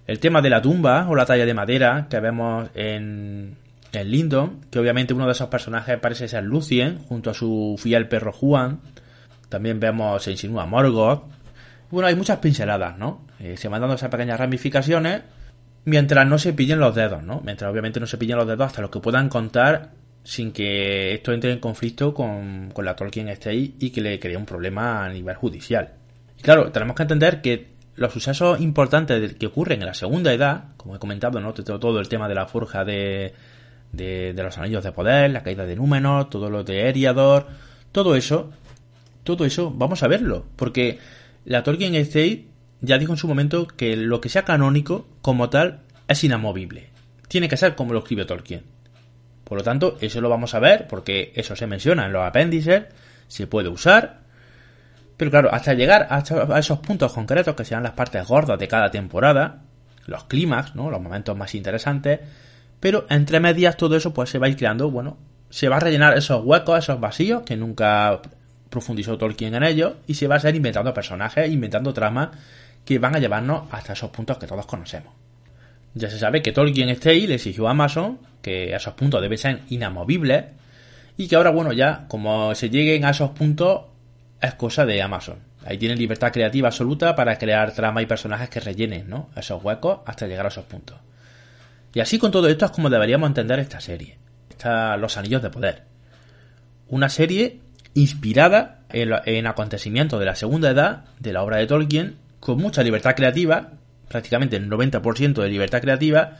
El 0.07 0.19
tema 0.19 0.41
de 0.41 0.49
la 0.49 0.61
tumba 0.61 1.07
o 1.07 1.15
la 1.15 1.25
talla 1.25 1.45
de 1.45 1.53
madera 1.53 2.07
que 2.09 2.19
vemos 2.19 2.69
en, 2.75 3.55
en 3.91 4.11
Lindon, 4.11 4.61
que 4.69 4.79
obviamente 4.79 5.13
uno 5.13 5.25
de 5.25 5.31
esos 5.31 5.47
personajes 5.47 5.99
parece 5.99 6.27
ser 6.27 6.43
Lucien, 6.43 6.99
junto 6.99 7.29
a 7.29 7.33
su 7.33 7.75
fiel 7.79 8.07
perro 8.07 8.31
Juan. 8.31 8.79
También 9.49 9.79
vemos, 9.79 10.23
se 10.23 10.31
insinúa 10.31 10.65
Morgoth. 10.65 11.23
Bueno, 11.91 12.07
hay 12.07 12.15
muchas 12.15 12.39
pinceladas, 12.39 12.97
¿no? 12.97 13.21
Eh, 13.39 13.57
se 13.57 13.67
van 13.67 13.81
dando 13.81 13.95
esas 13.95 14.09
pequeñas 14.09 14.39
ramificaciones 14.39 15.21
mientras 15.85 16.27
no 16.27 16.39
se 16.39 16.53
pillen 16.53 16.79
los 16.79 16.95
dedos, 16.95 17.23
¿no? 17.23 17.41
Mientras 17.45 17.71
obviamente 17.71 17.99
no 17.99 18.07
se 18.07 18.17
pillen 18.17 18.37
los 18.37 18.47
dedos 18.47 18.67
hasta 18.67 18.81
lo 18.81 18.89
que 18.89 18.99
puedan 18.99 19.29
contar 19.29 19.91
sin 20.25 20.51
que 20.51 21.13
esto 21.13 21.31
entre 21.31 21.53
en 21.53 21.59
conflicto 21.59 22.13
con, 22.13 22.71
con 22.73 22.83
la 22.83 22.95
Tolkien 22.95 23.29
State 23.29 23.75
y 23.79 23.91
que 23.91 24.01
le 24.01 24.19
cree 24.19 24.35
un 24.35 24.45
problema 24.45 25.05
a 25.05 25.09
nivel 25.09 25.35
judicial. 25.35 25.93
Y 26.37 26.41
claro, 26.41 26.71
tenemos 26.71 26.95
que 26.95 27.03
entender 27.03 27.41
que 27.41 27.75
los 27.95 28.11
sucesos 28.11 28.59
importantes 28.59 29.35
que 29.35 29.45
ocurren 29.45 29.81
en 29.81 29.85
la 29.85 29.93
segunda 29.93 30.33
edad, 30.33 30.75
como 30.77 30.95
he 30.95 30.99
comentado, 30.99 31.39
¿no? 31.39 31.53
Todo 31.53 31.99
el 31.99 32.09
tema 32.09 32.27
de 32.27 32.35
la 32.35 32.47
forja 32.47 32.83
de, 32.83 33.33
de, 33.93 34.33
los 34.35 34.57
anillos 34.57 34.83
de 34.83 34.91
poder, 34.91 35.29
la 35.29 35.43
caída 35.43 35.65
de 35.65 35.75
Númenor, 35.75 36.29
todo 36.29 36.49
lo 36.49 36.63
de 36.63 36.89
Eriador, 36.89 37.47
todo 37.91 38.15
eso, 38.15 38.51
todo 39.23 39.45
eso, 39.45 39.71
vamos 39.71 40.01
a 40.01 40.07
verlo, 40.07 40.45
porque 40.55 40.97
la 41.45 41.61
Tolkien 41.61 41.93
Estate 41.93 42.47
ya 42.81 42.97
dijo 42.97 43.13
en 43.13 43.17
su 43.17 43.27
momento 43.27 43.67
que 43.67 43.95
lo 43.95 44.21
que 44.21 44.29
sea 44.29 44.43
canónico, 44.43 45.07
como 45.21 45.49
tal, 45.51 45.81
es 46.07 46.23
inamovible. 46.23 46.89
Tiene 47.27 47.47
que 47.47 47.57
ser 47.57 47.75
como 47.75 47.93
lo 47.93 47.99
escribe 47.99 48.25
Tolkien. 48.25 48.74
Por 49.45 49.59
lo 49.59 49.63
tanto, 49.63 49.97
eso 50.01 50.19
lo 50.19 50.27
vamos 50.29 50.53
a 50.55 50.59
ver, 50.59 50.87
porque 50.87 51.31
eso 51.35 51.55
se 51.55 51.67
menciona 51.67 52.07
en 52.07 52.11
los 52.11 52.25
apéndices, 52.25 52.83
se 53.27 53.47
puede 53.47 53.69
usar, 53.69 54.25
pero 55.17 55.31
claro, 55.31 55.53
hasta 55.53 55.73
llegar 55.73 56.07
a 56.09 56.59
esos 56.59 56.79
puntos 56.79 57.13
concretos, 57.13 57.55
que 57.55 57.63
sean 57.63 57.83
las 57.83 57.93
partes 57.93 58.27
gordas 58.27 58.59
de 58.59 58.67
cada 58.67 58.91
temporada, 58.91 59.61
los 60.07 60.25
clímax, 60.25 60.75
¿no? 60.75 60.89
los 60.89 61.01
momentos 61.01 61.37
más 61.37 61.55
interesantes, 61.55 62.19
pero 62.79 63.05
entre 63.09 63.39
medias 63.39 63.77
todo 63.77 63.95
eso 63.95 64.13
pues 64.13 64.29
se 64.29 64.39
va 64.39 64.47
a 64.47 64.49
ir 64.49 64.57
creando, 64.57 64.91
bueno, 64.91 65.17
se 65.49 65.69
va 65.69 65.77
a 65.77 65.79
rellenar 65.79 66.17
esos 66.17 66.43
huecos, 66.43 66.79
esos 66.79 66.99
vacíos 66.99 67.43
que 67.43 67.55
nunca 67.55 68.19
profundizó 68.69 69.17
Tolkien 69.17 69.55
en 69.55 69.63
ellos 69.63 69.93
y 70.07 70.15
se 70.15 70.27
va 70.27 70.35
a 70.35 70.39
seguir 70.39 70.57
inventando 70.57 70.93
personajes, 70.93 71.49
inventando 71.49 71.93
tramas 71.93 72.29
que 72.83 72.99
van 72.99 73.15
a 73.15 73.19
llevarnos 73.19 73.63
hasta 73.71 73.93
esos 73.93 74.09
puntos 74.09 74.37
que 74.37 74.47
todos 74.47 74.65
conocemos. 74.65 75.24
Ya 75.95 76.09
se 76.09 76.19
sabe 76.19 76.41
que 76.41 76.51
Tolkien 76.51 76.89
Stay 76.89 77.25
le 77.25 77.35
exigió 77.35 77.67
a 77.67 77.71
Amazon 77.71 78.19
que 78.41 78.75
esos 78.75 78.93
puntos 78.93 79.21
deben 79.21 79.37
ser 79.37 79.61
inamovibles 79.69 80.45
y 81.17 81.27
que 81.27 81.35
ahora, 81.35 81.49
bueno, 81.49 81.73
ya 81.73 82.05
como 82.07 82.53
se 82.53 82.69
lleguen 82.69 83.05
a 83.05 83.11
esos 83.11 83.31
puntos 83.31 83.85
es 84.41 84.53
cosa 84.53 84.85
de 84.85 85.01
Amazon. 85.01 85.39
Ahí 85.65 85.77
tienen 85.77 85.97
libertad 85.97 86.31
creativa 86.31 86.67
absoluta 86.67 87.15
para 87.15 87.37
crear 87.37 87.73
tramas 87.73 88.03
y 88.03 88.05
personajes 88.05 88.49
que 88.49 88.59
rellenen 88.59 89.09
¿no? 89.09 89.29
esos 89.35 89.63
huecos 89.63 90.01
hasta 90.05 90.27
llegar 90.27 90.45
a 90.45 90.49
esos 90.49 90.65
puntos. 90.65 90.97
Y 91.93 92.01
así 92.01 92.19
con 92.19 92.29
todo 92.29 92.47
esto 92.49 92.65
es 92.65 92.71
como 92.71 92.89
deberíamos 92.89 93.27
entender 93.27 93.57
esta 93.59 93.79
serie. 93.79 94.17
Está 94.49 94.95
Los 94.97 95.17
Anillos 95.17 95.41
de 95.41 95.49
Poder. 95.49 95.83
Una 96.89 97.09
serie 97.09 97.61
inspirada 97.95 98.81
en, 98.89 99.47
acontecimientos 99.47 100.19
de 100.19 100.25
la 100.25 100.35
segunda 100.35 100.69
edad 100.69 101.05
de 101.19 101.33
la 101.33 101.41
obra 101.41 101.57
de 101.57 101.67
Tolkien, 101.67 102.17
con 102.39 102.57
mucha 102.57 102.83
libertad 102.83 103.15
creativa, 103.15 103.71
prácticamente 104.15 104.55
el 104.55 104.69
90% 104.69 105.41
de 105.41 105.49
libertad 105.49 105.81
creativa, 105.81 106.37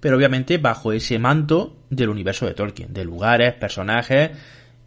pero 0.00 0.16
obviamente 0.16 0.56
bajo 0.56 0.90
ese 0.94 1.18
manto 1.18 1.76
del 1.90 2.08
universo 2.08 2.46
de 2.46 2.54
Tolkien, 2.54 2.94
de 2.94 3.04
lugares, 3.04 3.52
personajes 3.52 4.30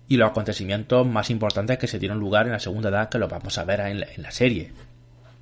y 0.08 0.18
los 0.18 0.32
acontecimientos 0.32 1.06
más 1.06 1.30
importantes 1.30 1.78
que 1.78 1.86
se 1.86 2.00
dieron 2.00 2.18
lugar 2.18 2.48
en 2.48 2.54
la 2.54 2.60
segunda 2.60 2.90
edad 2.90 3.10
que 3.10 3.20
lo 3.20 3.28
vamos 3.28 3.56
a 3.60 3.66
ver 3.66 3.82
en 3.82 4.00
la, 4.00 4.32
serie. 4.32 4.72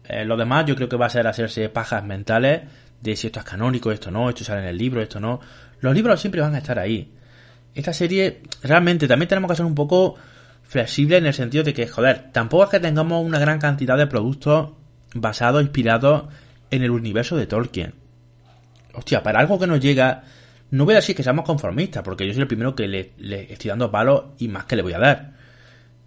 Eh, 0.04 0.26
lo 0.26 0.36
demás 0.36 0.66
yo 0.66 0.76
creo 0.76 0.90
que 0.90 0.98
va 0.98 1.06
a 1.06 1.10
ser 1.10 1.28
hacerse 1.28 1.70
pajas 1.70 2.04
mentales 2.04 2.64
de 3.00 3.16
si 3.16 3.28
esto 3.28 3.40
es 3.40 3.46
canónico, 3.46 3.90
esto 3.94 4.12
no, 4.12 4.28
esto 4.28 4.44
sale 4.44 4.60
en 4.60 4.68
el 4.68 4.78
libro, 4.78 5.02
esto 5.02 5.22
no. 5.22 5.40
Los 5.80 5.96
libros 5.96 6.20
siempre 6.20 6.42
van 6.42 6.56
a 6.56 6.58
estar 6.58 6.78
ahí. 6.78 7.10
Esta 7.74 7.94
serie, 7.94 8.42
realmente, 8.64 9.08
también 9.08 9.30
tenemos 9.30 9.50
que 9.50 9.56
ser 9.56 9.66
un 9.66 9.76
poco 9.76 10.16
flexible 10.64 11.16
en 11.16 11.26
el 11.26 11.34
sentido 11.34 11.64
de 11.64 11.74
que, 11.74 11.88
joder, 11.88 12.34
tampoco 12.34 12.66
es 12.66 12.70
que 12.70 12.82
tengamos 12.82 13.26
una 13.26 13.40
gran 13.40 13.60
cantidad 13.60 13.98
de 13.98 14.08
productos 14.08 14.72
basados, 15.14 15.62
inspirados 15.62 16.26
en 16.72 16.84
el 16.84 16.92
universo 16.92 17.38
de 17.38 17.46
Tolkien. 17.46 17.94
Hostia, 18.94 19.22
para 19.22 19.40
algo 19.40 19.60
que 19.60 19.68
nos 19.68 19.80
llega, 19.80 20.24
no 20.72 20.86
voy 20.86 20.94
a 20.94 20.98
decir 20.98 21.16
que 21.16 21.24
seamos 21.24 21.46
conformistas, 21.46 22.04
porque 22.04 22.26
yo 22.26 22.34
soy 22.34 22.42
el 22.42 22.48
primero 22.48 22.76
que 22.76 22.88
le, 22.88 23.12
estoy 23.54 23.70
dando 23.70 23.92
palos 23.92 24.24
y 24.40 24.48
más 24.48 24.66
que 24.66 24.76
le 24.76 24.82
voy 24.82 24.94
a 24.94 25.00
dar 25.00 25.42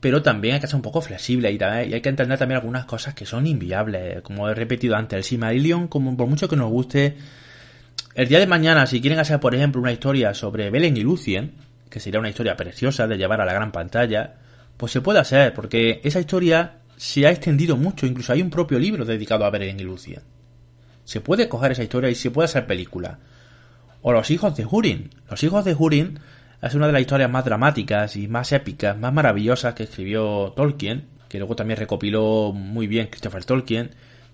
pero 0.04 0.20
también 0.20 0.56
hay 0.56 0.60
que 0.60 0.66
ser 0.66 0.76
un 0.76 0.82
poco 0.82 1.00
flexible 1.00 1.50
y, 1.50 1.58
hay 1.62 2.00
que 2.02 2.10
entender 2.10 2.38
también 2.38 2.60
algunas 2.60 2.84
cosas 2.84 3.14
que 3.14 3.24
son 3.24 3.46
inviables. 3.46 4.20
Como 4.20 4.50
he 4.50 4.54
repetido 4.54 4.96
antes, 4.96 5.16
el 5.16 5.24
Silmarillion, 5.24 5.88
como 5.88 6.14
por 6.14 6.26
mucho 6.26 6.46
que 6.46 6.56
nos 6.56 6.68
guste, 6.68 7.16
el 8.14 8.28
día 8.28 8.38
de 8.38 8.46
mañana, 8.46 8.86
si 8.86 9.00
quieren 9.00 9.18
hacer, 9.18 9.40
por 9.40 9.54
ejemplo, 9.54 9.80
una 9.80 9.92
historia 9.92 10.34
sobre 10.34 10.68
Belen 10.68 10.98
y 10.98 11.00
Lucien, 11.00 11.52
que 11.88 12.00
sería 12.00 12.20
una 12.20 12.28
historia 12.28 12.54
preciosa 12.54 13.06
de 13.06 13.16
llevar 13.16 13.40
a 13.40 13.46
la 13.46 13.54
gran 13.54 13.72
pantalla, 13.72 14.34
pues 14.76 14.92
se 14.92 15.00
puede 15.00 15.20
hacer, 15.20 15.54
porque 15.54 16.02
esa 16.04 16.20
historia 16.20 16.80
se 16.98 17.26
ha 17.26 17.30
extendido 17.30 17.78
mucho, 17.78 18.04
incluso 18.04 18.34
hay 18.34 18.42
un 18.42 18.50
propio 18.50 18.78
libro 18.78 19.06
dedicado 19.06 19.46
a 19.46 19.50
Belen 19.50 19.80
y 19.80 19.84
Lucien. 19.84 20.20
Se 21.04 21.20
puede 21.20 21.48
coger 21.48 21.72
esa 21.72 21.82
historia 21.82 22.10
y 22.10 22.14
se 22.14 22.30
puede 22.30 22.46
hacer 22.46 22.66
película. 22.66 23.18
O 24.02 24.12
los 24.12 24.30
hijos 24.30 24.56
de 24.56 24.66
Hurin. 24.66 25.10
Los 25.30 25.42
hijos 25.42 25.64
de 25.64 25.74
Hurin 25.74 26.18
es 26.62 26.74
una 26.74 26.86
de 26.86 26.92
las 26.92 27.02
historias 27.02 27.30
más 27.30 27.44
dramáticas 27.44 28.16
y 28.16 28.28
más 28.28 28.52
épicas, 28.52 28.98
más 28.98 29.12
maravillosas 29.12 29.74
que 29.74 29.84
escribió 29.84 30.52
Tolkien, 30.56 31.06
que 31.28 31.38
luego 31.38 31.56
también 31.56 31.78
recopiló 31.78 32.52
muy 32.52 32.86
bien 32.86 33.08
Christopher 33.08 33.44
Tolkien, 33.44 33.90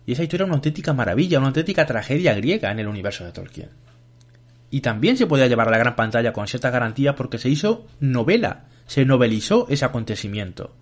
y 0.06 0.12
esa 0.12 0.22
historia 0.22 0.44
es 0.44 0.48
una 0.48 0.56
auténtica 0.56 0.92
maravilla, 0.92 1.38
una 1.38 1.48
auténtica 1.48 1.86
tragedia 1.86 2.34
griega 2.34 2.70
en 2.70 2.78
el 2.78 2.88
universo 2.88 3.24
de 3.24 3.32
Tolkien. 3.32 3.70
Y 4.70 4.80
también 4.80 5.16
se 5.16 5.26
podía 5.26 5.48
llevar 5.48 5.68
a 5.68 5.70
la 5.72 5.78
gran 5.78 5.96
pantalla 5.96 6.32
con 6.32 6.46
ciertas 6.46 6.72
garantías 6.72 7.14
porque 7.16 7.38
se 7.38 7.48
hizo 7.48 7.86
novela, 7.98 8.66
se 8.86 9.04
novelizó 9.04 9.66
ese 9.68 9.84
acontecimiento. 9.84 10.74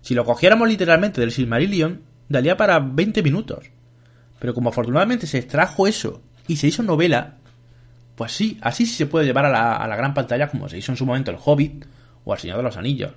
Si 0.00 0.14
lo 0.14 0.24
cogiéramos 0.24 0.68
literalmente 0.68 1.20
del 1.20 1.32
Silmarillion, 1.32 2.02
daría 2.28 2.56
para 2.56 2.78
20 2.78 3.22
minutos. 3.22 3.70
Pero 4.40 4.54
como 4.54 4.70
afortunadamente 4.70 5.28
se 5.28 5.38
extrajo 5.38 5.86
eso 5.86 6.22
y 6.48 6.56
se 6.56 6.66
hizo 6.66 6.82
novela, 6.82 7.36
pues 8.16 8.32
sí, 8.32 8.58
así 8.62 8.86
sí 8.86 8.94
se 8.94 9.06
puede 9.06 9.26
llevar 9.26 9.44
a 9.44 9.86
la, 9.86 9.96
gran 9.96 10.14
pantalla 10.14 10.48
como 10.48 10.68
se 10.68 10.78
hizo 10.78 10.90
en 10.90 10.96
su 10.96 11.06
momento 11.06 11.30
el 11.30 11.38
Hobbit 11.42 11.84
o 12.24 12.34
el 12.34 12.40
Señor 12.40 12.56
de 12.56 12.64
los 12.64 12.76
Anillos. 12.76 13.12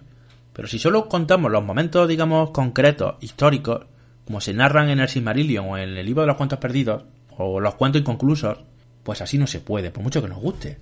Pero 0.54 0.68
si 0.68 0.78
solo 0.78 1.10
contamos 1.10 1.52
los 1.52 1.64
momentos, 1.64 2.08
digamos, 2.08 2.52
concretos, 2.52 3.16
históricos, 3.22 3.88
como 4.26 4.40
se 4.40 4.54
narran 4.54 4.90
en 4.90 5.00
el 5.00 5.10
Silmarillion 5.10 5.66
o 5.68 5.78
en 5.78 5.98
el 5.98 6.06
libro 6.06 6.22
de 6.22 6.28
los 6.28 6.38
cuentos 6.38 6.60
perdidos, 6.60 7.06
o 7.38 7.60
los 7.60 7.76
cuentos 7.76 8.02
inconclusos, 8.02 8.60
pues 9.04 9.22
así 9.22 9.38
no 9.38 9.48
se 9.48 9.60
puede, 9.60 9.92
por 9.92 10.04
mucho 10.04 10.22
que 10.22 10.28
nos 10.28 10.40
guste. 10.40 10.78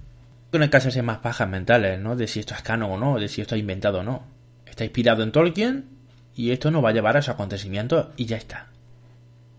No 0.52 0.62
hay 0.62 0.70
que 0.70 0.78
hacerse 0.78 1.02
más 1.02 1.20
pajas 1.20 1.48
mentales, 1.48 2.00
¿no? 2.00 2.16
De 2.16 2.28
si 2.28 2.42
esto 2.42 2.54
es 2.54 2.62
canon 2.62 2.92
o 2.92 2.98
no, 2.98 3.20
de 3.20 3.30
si 3.30 3.42
esto 3.42 3.56
es 3.56 3.62
inventado 3.62 4.00
o 4.00 4.04
no. 4.04 4.24
Está 4.66 4.84
inspirado 4.84 5.24
en 5.24 5.32
Tolkien 5.32 5.86
y 6.36 6.52
esto 6.52 6.72
nos 6.72 6.84
va 6.84 6.90
a 6.90 6.94
llevar 6.94 7.16
a 7.16 7.20
esos 7.20 7.36
acontecimientos 7.36 8.08
y 8.18 8.26
ya 8.26 8.38
está. 8.38 8.68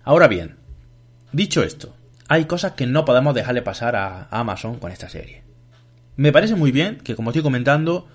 Ahora 0.05 0.28
bien, 0.28 0.57
dicho 1.33 1.62
esto, 1.62 1.95
hay 2.28 2.45
cosas 2.45 2.72
que 2.72 2.87
no 2.87 3.05
podemos 3.05 3.35
dejarle 3.35 3.62
pasar 3.62 3.97
a 3.97 4.28
Amazon 4.30 4.78
con 4.78 4.93
esta 4.93 5.09
serie. 5.09 5.43
Me 6.16 6.33
parece 6.33 6.55
muy 6.55 6.72
bien 6.72 6.99
que, 6.99 7.16
como 7.16 7.30
estoy 7.30 7.43
comentando, 7.43 8.07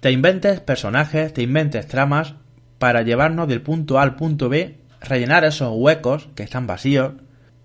te 0.00 0.10
inventes 0.10 0.60
personajes, 0.60 1.32
te 1.32 1.42
inventes 1.42 1.86
tramas 1.86 2.34
para 2.78 3.02
llevarnos 3.02 3.48
del 3.48 3.62
punto 3.62 3.98
A 3.98 4.02
al 4.02 4.16
punto 4.16 4.48
B, 4.48 4.78
rellenar 5.00 5.44
esos 5.44 5.72
huecos 5.74 6.28
que 6.34 6.42
están 6.42 6.66
vacíos, 6.66 7.12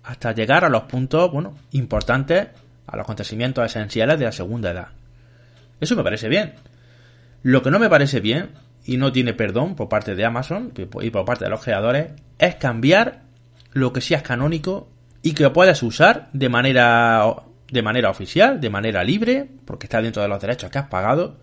hasta 0.04 0.32
llegar 0.32 0.64
a 0.64 0.68
los 0.68 0.84
puntos, 0.84 1.32
bueno, 1.32 1.56
importantes, 1.72 2.48
a 2.86 2.96
los 2.96 3.04
acontecimientos 3.04 3.64
esenciales 3.66 4.18
de 4.18 4.26
la 4.26 4.32
segunda 4.32 4.70
edad. 4.70 4.88
Eso 5.80 5.96
me 5.96 6.04
parece 6.04 6.28
bien. 6.28 6.54
Lo 7.42 7.62
que 7.62 7.70
no 7.70 7.78
me 7.78 7.88
parece 7.88 8.20
bien, 8.20 8.50
y 8.84 8.98
no 8.98 9.10
tiene 9.10 9.34
perdón 9.34 9.74
por 9.74 9.88
parte 9.88 10.14
de 10.14 10.24
Amazon 10.24 10.72
y 10.76 11.10
por 11.10 11.24
parte 11.24 11.44
de 11.44 11.50
los 11.50 11.62
creadores, 11.62 12.12
es 12.38 12.54
cambiar 12.54 13.22
lo 13.76 13.92
que 13.92 14.00
sea 14.00 14.22
canónico 14.22 14.88
y 15.20 15.34
que 15.34 15.50
puedas 15.50 15.82
usar 15.82 16.30
de 16.32 16.48
manera 16.48 17.42
de 17.70 17.82
manera 17.82 18.08
oficial, 18.08 18.58
de 18.58 18.70
manera 18.70 19.04
libre, 19.04 19.50
porque 19.66 19.86
está 19.86 20.00
dentro 20.00 20.22
de 20.22 20.28
los 20.28 20.40
derechos 20.40 20.70
que 20.70 20.78
has 20.78 20.88
pagado, 20.88 21.36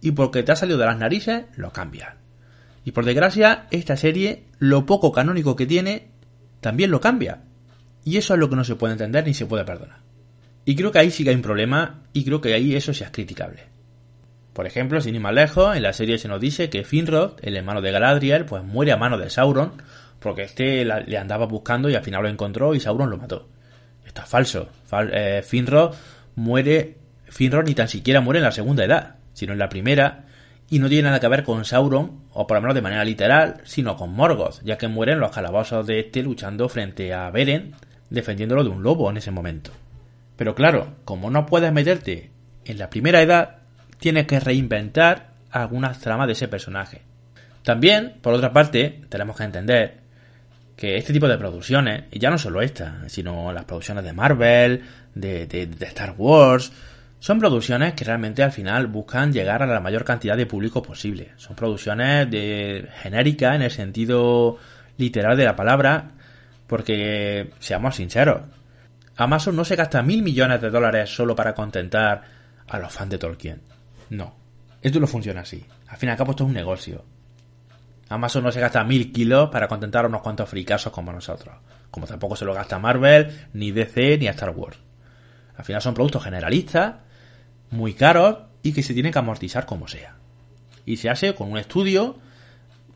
y 0.00 0.10
porque 0.12 0.42
te 0.42 0.50
ha 0.50 0.56
salido 0.56 0.78
de 0.78 0.86
las 0.86 0.98
narices, 0.98 1.44
lo 1.56 1.72
cambias. 1.72 2.14
Y 2.84 2.92
por 2.92 3.04
desgracia, 3.04 3.66
esta 3.70 3.96
serie, 3.96 4.44
lo 4.58 4.86
poco 4.86 5.12
canónico 5.12 5.54
que 5.54 5.66
tiene, 5.66 6.08
también 6.60 6.90
lo 6.90 7.00
cambia. 7.00 7.42
Y 8.02 8.16
eso 8.16 8.34
es 8.34 8.40
lo 8.40 8.48
que 8.48 8.56
no 8.56 8.64
se 8.64 8.74
puede 8.74 8.94
entender 8.94 9.24
ni 9.24 9.34
se 9.34 9.46
puede 9.46 9.64
perdonar. 9.64 9.98
Y 10.64 10.74
creo 10.74 10.90
que 10.90 10.98
ahí 10.98 11.12
sí 11.12 11.22
que 11.22 11.30
hay 11.30 11.36
un 11.36 11.42
problema, 11.42 12.02
y 12.12 12.24
creo 12.24 12.40
que 12.40 12.54
ahí 12.54 12.74
eso 12.74 12.92
sí 12.92 13.04
es 13.04 13.10
criticable. 13.10 13.64
Por 14.52 14.66
ejemplo, 14.66 15.00
sin 15.00 15.14
ir 15.14 15.20
más 15.20 15.34
lejos, 15.34 15.76
en 15.76 15.82
la 15.82 15.92
serie 15.92 16.18
se 16.18 16.28
nos 16.28 16.40
dice 16.40 16.70
que 16.70 16.82
Finrod, 16.82 17.34
el 17.42 17.56
hermano 17.56 17.82
de 17.82 17.92
Galadriel, 17.92 18.46
pues 18.46 18.64
muere 18.64 18.90
a 18.90 18.96
mano 18.96 19.18
de 19.18 19.28
Sauron, 19.28 19.74
porque 20.26 20.42
este 20.42 20.84
le 20.84 21.18
andaba 21.18 21.46
buscando 21.46 21.88
y 21.88 21.94
al 21.94 22.02
final 22.02 22.24
lo 22.24 22.28
encontró 22.28 22.74
y 22.74 22.80
Sauron 22.80 23.10
lo 23.10 23.16
mató. 23.16 23.48
Esto 24.04 24.22
es 24.22 24.28
falso. 24.28 24.68
Eh, 25.12 25.40
Finrod 25.46 25.94
muere. 26.34 26.96
Finrod 27.26 27.64
ni 27.64 27.74
tan 27.74 27.86
siquiera 27.86 28.20
muere 28.20 28.40
en 28.40 28.44
la 28.44 28.50
segunda 28.50 28.84
edad, 28.84 29.18
sino 29.34 29.52
en 29.52 29.60
la 29.60 29.68
primera. 29.68 30.24
Y 30.68 30.80
no 30.80 30.88
tiene 30.88 31.04
nada 31.04 31.20
que 31.20 31.28
ver 31.28 31.44
con 31.44 31.64
Sauron, 31.64 32.22
o 32.32 32.44
por 32.44 32.56
lo 32.56 32.60
menos 32.60 32.74
de 32.74 32.82
manera 32.82 33.04
literal, 33.04 33.60
sino 33.62 33.96
con 33.96 34.14
Morgoth, 34.14 34.64
ya 34.64 34.76
que 34.76 34.88
mueren 34.88 35.20
los 35.20 35.30
calabozos 35.30 35.86
de 35.86 36.00
este 36.00 36.24
luchando 36.24 36.68
frente 36.68 37.14
a 37.14 37.30
Beren, 37.30 37.76
defendiéndolo 38.10 38.64
de 38.64 38.70
un 38.70 38.82
lobo 38.82 39.08
en 39.08 39.18
ese 39.18 39.30
momento. 39.30 39.70
Pero 40.34 40.56
claro, 40.56 40.96
como 41.04 41.30
no 41.30 41.46
puedes 41.46 41.72
meterte 41.72 42.32
en 42.64 42.78
la 42.78 42.90
primera 42.90 43.22
edad, 43.22 43.58
tienes 44.00 44.26
que 44.26 44.40
reinventar 44.40 45.28
algunas 45.52 46.00
tramas 46.00 46.26
de 46.26 46.32
ese 46.32 46.48
personaje. 46.48 47.02
También, 47.62 48.16
por 48.22 48.34
otra 48.34 48.52
parte, 48.52 49.02
tenemos 49.08 49.36
que 49.36 49.44
entender 49.44 50.05
que 50.76 50.96
este 50.96 51.12
tipo 51.12 51.26
de 51.26 51.38
producciones, 51.38 52.04
y 52.12 52.18
ya 52.18 52.30
no 52.30 52.38
solo 52.38 52.60
esta, 52.60 53.08
sino 53.08 53.52
las 53.52 53.64
producciones 53.64 54.04
de 54.04 54.12
Marvel, 54.12 54.82
de, 55.14 55.46
de, 55.46 55.86
Star 55.86 56.14
Wars, 56.18 56.70
son 57.18 57.38
producciones 57.38 57.94
que 57.94 58.04
realmente 58.04 58.42
al 58.42 58.52
final 58.52 58.86
buscan 58.86 59.32
llegar 59.32 59.62
a 59.62 59.66
la 59.66 59.80
mayor 59.80 60.04
cantidad 60.04 60.36
de 60.36 60.44
público 60.44 60.82
posible. 60.82 61.32
Son 61.36 61.56
producciones 61.56 62.30
de 62.30 62.88
genérica 63.02 63.54
en 63.54 63.62
el 63.62 63.70
sentido 63.70 64.58
literal 64.98 65.36
de 65.36 65.44
la 65.44 65.56
palabra, 65.56 66.10
porque 66.66 67.50
seamos 67.58 67.96
sinceros, 67.96 68.42
Amazon 69.16 69.56
no 69.56 69.64
se 69.64 69.76
gasta 69.76 70.02
mil 70.02 70.22
millones 70.22 70.60
de 70.60 70.70
dólares 70.70 71.08
solo 71.14 71.34
para 71.34 71.54
contentar 71.54 72.22
a 72.68 72.78
los 72.78 72.92
fans 72.92 73.10
de 73.10 73.18
Tolkien. 73.18 73.62
No, 74.10 74.34
esto 74.82 75.00
no 75.00 75.06
funciona 75.06 75.40
así. 75.40 75.64
Al 75.88 75.96
fin 75.96 76.10
y 76.10 76.12
al 76.12 76.18
cabo 76.18 76.32
esto 76.32 76.44
es 76.44 76.48
un 76.48 76.54
negocio. 76.54 77.04
Amazon 78.08 78.44
no 78.44 78.52
se 78.52 78.60
gasta 78.60 78.84
mil 78.84 79.12
kilos 79.12 79.50
para 79.50 79.68
contentar 79.68 80.04
a 80.04 80.08
unos 80.08 80.22
cuantos 80.22 80.48
fricasos 80.48 80.92
como 80.92 81.12
nosotros. 81.12 81.54
Como 81.90 82.06
tampoco 82.06 82.36
se 82.36 82.44
lo 82.44 82.54
gasta 82.54 82.78
Marvel, 82.78 83.48
ni 83.52 83.72
DC, 83.72 84.18
ni 84.18 84.28
Star 84.28 84.50
Wars. 84.50 84.78
Al 85.56 85.64
final 85.64 85.82
son 85.82 85.94
productos 85.94 86.22
generalistas, 86.22 86.96
muy 87.70 87.94
caros 87.94 88.38
y 88.62 88.72
que 88.72 88.82
se 88.82 88.94
tienen 88.94 89.12
que 89.12 89.18
amortizar 89.18 89.66
como 89.66 89.88
sea. 89.88 90.16
Y 90.84 90.98
se 90.98 91.10
hace 91.10 91.34
con 91.34 91.50
un 91.50 91.58
estudio 91.58 92.16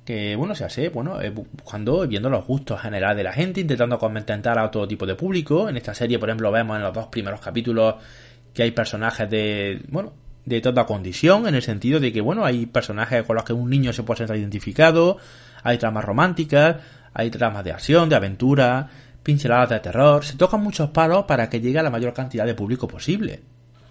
que, 0.05 0.37
bueno, 0.37 0.55
se 0.55 0.65
hace, 0.65 0.89
bueno, 0.89 1.21
eh, 1.21 1.31
buscando, 1.31 2.07
viendo 2.07 2.31
los 2.31 2.47
gustos 2.47 2.81
generales 2.81 3.17
de 3.17 3.25
la 3.25 3.33
gente, 3.33 3.61
intentando 3.61 3.99
contentar 3.99 4.59
a 4.59 4.71
todo 4.71 4.87
tipo 4.87 5.07
de 5.07 5.15
público. 5.15 5.69
En 5.69 5.77
esta 5.77 5.95
serie, 5.95 6.19
por 6.19 6.29
ejemplo, 6.29 6.51
vemos 6.53 6.77
en 6.77 6.83
los 6.83 6.95
dos 6.95 7.07
primeros 7.07 7.41
capítulos 7.41 7.97
que 8.55 8.63
hay 8.63 8.71
personajes 8.71 9.29
de, 9.29 9.83
bueno, 9.89 10.13
de 10.45 10.61
toda 10.61 10.87
condición, 10.87 11.47
en 11.47 11.55
el 11.55 11.63
sentido 11.63 12.01
de 12.01 12.13
que, 12.13 12.21
bueno, 12.21 12.45
hay 12.45 12.67
personajes 12.67 13.25
con 13.25 13.37
los 13.37 13.45
que 13.45 13.53
un 13.53 13.71
niño 13.71 13.93
se 13.93 14.03
puede 14.03 14.19
sentir 14.19 14.37
identificado, 14.37 15.19
hay 15.63 15.79
tramas 15.79 16.05
románticas, 16.05 16.77
hay 17.13 17.31
tramas 17.31 17.65
de 17.65 17.73
acción, 17.73 18.09
de 18.09 18.17
aventura, 18.17 18.89
pinceladas 19.23 19.69
de 19.71 19.81
terror, 19.81 20.25
se 20.25 20.37
tocan 20.37 20.63
muchos 20.63 20.91
palos 20.91 21.25
para 21.25 21.51
que 21.51 21.61
llegue 21.61 21.79
a 21.79 21.83
la 21.83 21.91
mayor 21.91 22.15
cantidad 22.15 22.47
de 22.47 22.55
público 22.55 22.89
posible. 22.89 23.41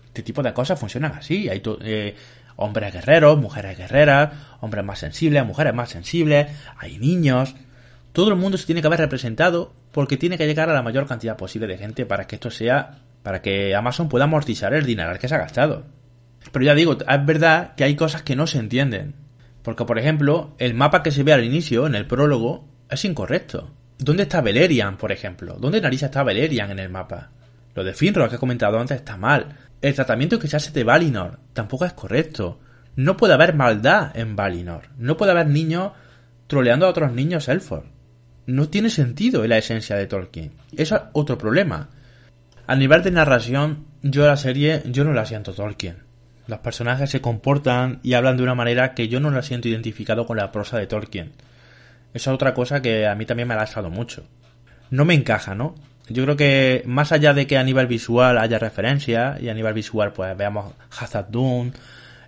Este 0.08 0.24
tipo 0.24 0.42
de 0.42 0.54
cosas 0.54 0.80
funcionan 0.80 1.14
así, 1.14 1.50
hay 1.50 1.62
eh, 1.82 2.16
hombres 2.56 2.94
guerreros, 2.94 3.38
mujeres 3.38 3.78
guerreras, 3.78 4.32
hombres 4.62 4.84
más 4.84 5.00
sensibles, 5.00 5.46
mujeres 5.46 5.74
más 5.74 5.90
sensibles, 5.90 6.48
hay 6.78 6.98
niños, 6.98 7.56
todo 8.12 8.30
el 8.30 8.36
mundo 8.36 8.58
se 8.58 8.66
tiene 8.66 8.82
que 8.82 8.88
haber 8.88 9.00
representado 9.00 9.72
porque 9.92 10.18
tiene 10.18 10.38
que 10.38 10.48
llegar 10.48 10.70
a 10.70 10.74
la 10.74 10.82
mayor 10.82 11.08
cantidad 11.08 11.38
posible 11.38 11.68
de 11.68 11.78
gente 11.78 12.06
para 12.06 12.26
que 12.26 12.36
esto 12.36 12.50
sea, 12.50 12.98
para 13.24 13.42
que 13.42 13.76
Amazon 13.76 14.10
pueda 14.10 14.26
amortizar 14.26 14.74
el 14.74 14.86
dinero 14.86 15.18
que 15.20 15.28
se 15.28 15.36
ha 15.36 15.40
gastado. 15.40 15.84
Pero 16.52 16.66
ya 16.66 16.76
digo, 16.76 16.98
es 16.98 17.26
verdad 17.26 17.76
que 17.76 17.84
hay 17.84 17.96
cosas 17.96 18.24
que 18.24 18.36
no 18.36 18.48
se 18.48 18.60
entienden. 18.60 19.16
Porque, 19.62 19.86
por 19.86 20.00
ejemplo, 20.00 20.56
el 20.58 20.74
mapa 20.74 21.04
que 21.04 21.12
se 21.12 21.24
ve 21.24 21.34
al 21.34 21.44
inicio, 21.44 21.86
en 21.86 21.96
el 21.96 22.08
prólogo, 22.08 22.68
es 22.90 23.06
incorrecto. 23.06 23.72
¿Dónde 23.98 24.24
está 24.24 24.42
Beleriand, 24.42 24.98
por 24.98 25.12
ejemplo? 25.12 25.58
¿Dónde 25.60 25.82
nariz 25.82 26.04
está 26.04 26.24
Beleriand 26.24 26.72
en 26.72 26.80
el 26.80 26.90
mapa? 26.90 27.32
Lo 27.76 27.84
de 27.84 27.94
Finrod 27.94 28.30
que 28.30 28.38
he 28.38 28.40
comentado 28.40 28.80
antes 28.80 28.98
está 28.98 29.18
mal. 29.18 29.58
El 29.82 29.94
tratamiento 29.94 30.40
que 30.40 30.48
se 30.48 30.58
hace 30.58 30.72
de 30.72 30.84
Valinor 30.84 31.40
tampoco 31.54 31.86
es 31.86 31.94
correcto. 31.94 32.60
No 32.96 33.16
puede 33.16 33.34
haber 33.34 33.54
maldad 33.54 34.12
en 34.18 34.36
Valinor. 34.36 34.90
No 34.98 35.18
puede 35.18 35.32
haber 35.32 35.48
niños 35.48 35.92
troleando 36.48 36.86
a 36.86 36.90
otros 36.90 37.14
niños 37.14 37.48
elfos. 37.48 37.84
No 38.46 38.70
tiene 38.70 38.90
sentido 38.90 39.44
en 39.44 39.52
la 39.52 39.58
esencia 39.58 39.96
de 39.96 40.08
Tolkien. 40.08 40.54
Eso 40.76 40.96
es 40.96 41.02
otro 41.14 41.38
problema. 41.38 41.90
A 42.66 42.76
nivel 42.76 43.04
de 43.04 43.12
narración, 43.12 43.86
yo 44.02 44.26
la 44.26 44.38
serie, 44.38 44.82
yo 44.86 45.04
no 45.04 45.14
la 45.14 45.26
siento 45.26 45.54
Tolkien. 45.54 46.09
Los 46.50 46.60
personajes 46.60 47.12
se 47.12 47.22
comportan 47.22 48.00
y 48.02 48.14
hablan 48.14 48.36
de 48.36 48.42
una 48.42 48.56
manera 48.56 48.96
que 48.96 49.08
yo 49.08 49.20
no 49.20 49.30
la 49.30 49.44
siento 49.44 49.68
identificado 49.68 50.26
con 50.26 50.38
la 50.38 50.52
prosa 50.52 50.80
de 50.80 50.88
Tolkien. 50.88 51.32
Esa 52.16 52.32
es 52.32 52.34
otra 52.34 52.56
cosa 52.56 52.82
que 52.82 53.06
a 53.06 53.14
mí 53.14 53.28
también 53.28 53.48
me 53.48 53.54
ha 53.54 53.58
lasado 53.58 53.92
mucho. 53.92 54.24
No 54.90 55.06
me 55.06 55.14
encaja, 55.14 55.54
¿no? 55.54 55.76
Yo 56.08 56.24
creo 56.24 56.36
que 56.36 56.82
más 56.88 57.12
allá 57.12 57.36
de 57.36 57.46
que 57.46 57.60
a 57.60 57.64
nivel 57.64 57.86
visual 57.86 58.40
haya 58.40 58.58
referencia, 58.58 59.38
y 59.40 59.50
a 59.50 59.54
nivel 59.54 59.76
visual 59.76 60.12
pues 60.12 60.36
veamos 60.36 60.74
Hazard 61.00 61.30
Dune, 61.30 61.72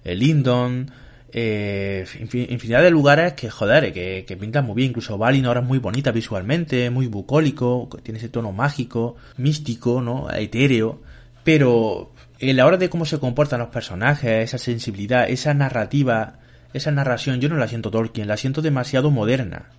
eh, 0.03 0.13
Lindon, 0.13 0.91
eh, 1.31 2.05
infinidad 2.19 2.83
de 2.83 2.91
lugares 2.91 3.33
que, 3.33 3.49
joder, 3.49 3.91
que, 3.91 4.23
que, 4.27 4.37
pintan 4.37 4.65
muy 4.65 4.75
bien. 4.75 4.89
Incluso 4.89 5.17
Valinor 5.17 5.57
es 5.57 5.63
muy 5.63 5.79
bonita 5.79 6.11
visualmente, 6.11 6.91
muy 6.91 7.07
bucólico, 7.07 7.89
tiene 8.03 8.19
ese 8.19 8.29
tono 8.29 8.51
mágico, 8.51 9.15
místico, 9.37 9.99
¿no? 9.99 10.29
Etéreo. 10.29 11.01
Pero 11.43 12.11
en 12.49 12.57
la 12.57 12.65
hora 12.65 12.77
de 12.77 12.89
cómo 12.89 13.05
se 13.05 13.19
comportan 13.19 13.59
los 13.59 13.69
personajes, 13.69 14.43
esa 14.43 14.57
sensibilidad, 14.57 15.29
esa 15.29 15.53
narrativa, 15.53 16.39
esa 16.73 16.91
narración, 16.91 17.39
yo 17.39 17.49
no 17.49 17.55
la 17.55 17.67
siento 17.67 17.91
Tolkien, 17.91 18.27
la 18.27 18.35
siento 18.37 18.63
demasiado 18.63 19.11
moderna. 19.11 19.69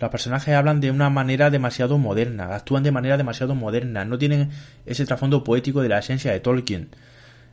Los 0.00 0.10
personajes 0.10 0.54
hablan 0.54 0.80
de 0.80 0.90
una 0.90 1.08
manera 1.08 1.50
demasiado 1.50 1.96
moderna, 1.98 2.54
actúan 2.54 2.82
de 2.82 2.90
manera 2.90 3.16
demasiado 3.16 3.54
moderna, 3.54 4.04
no 4.04 4.18
tienen 4.18 4.50
ese 4.86 5.06
trasfondo 5.06 5.44
poético 5.44 5.82
de 5.82 5.88
la 5.88 6.00
esencia 6.00 6.32
de 6.32 6.40
Tolkien. 6.40 6.90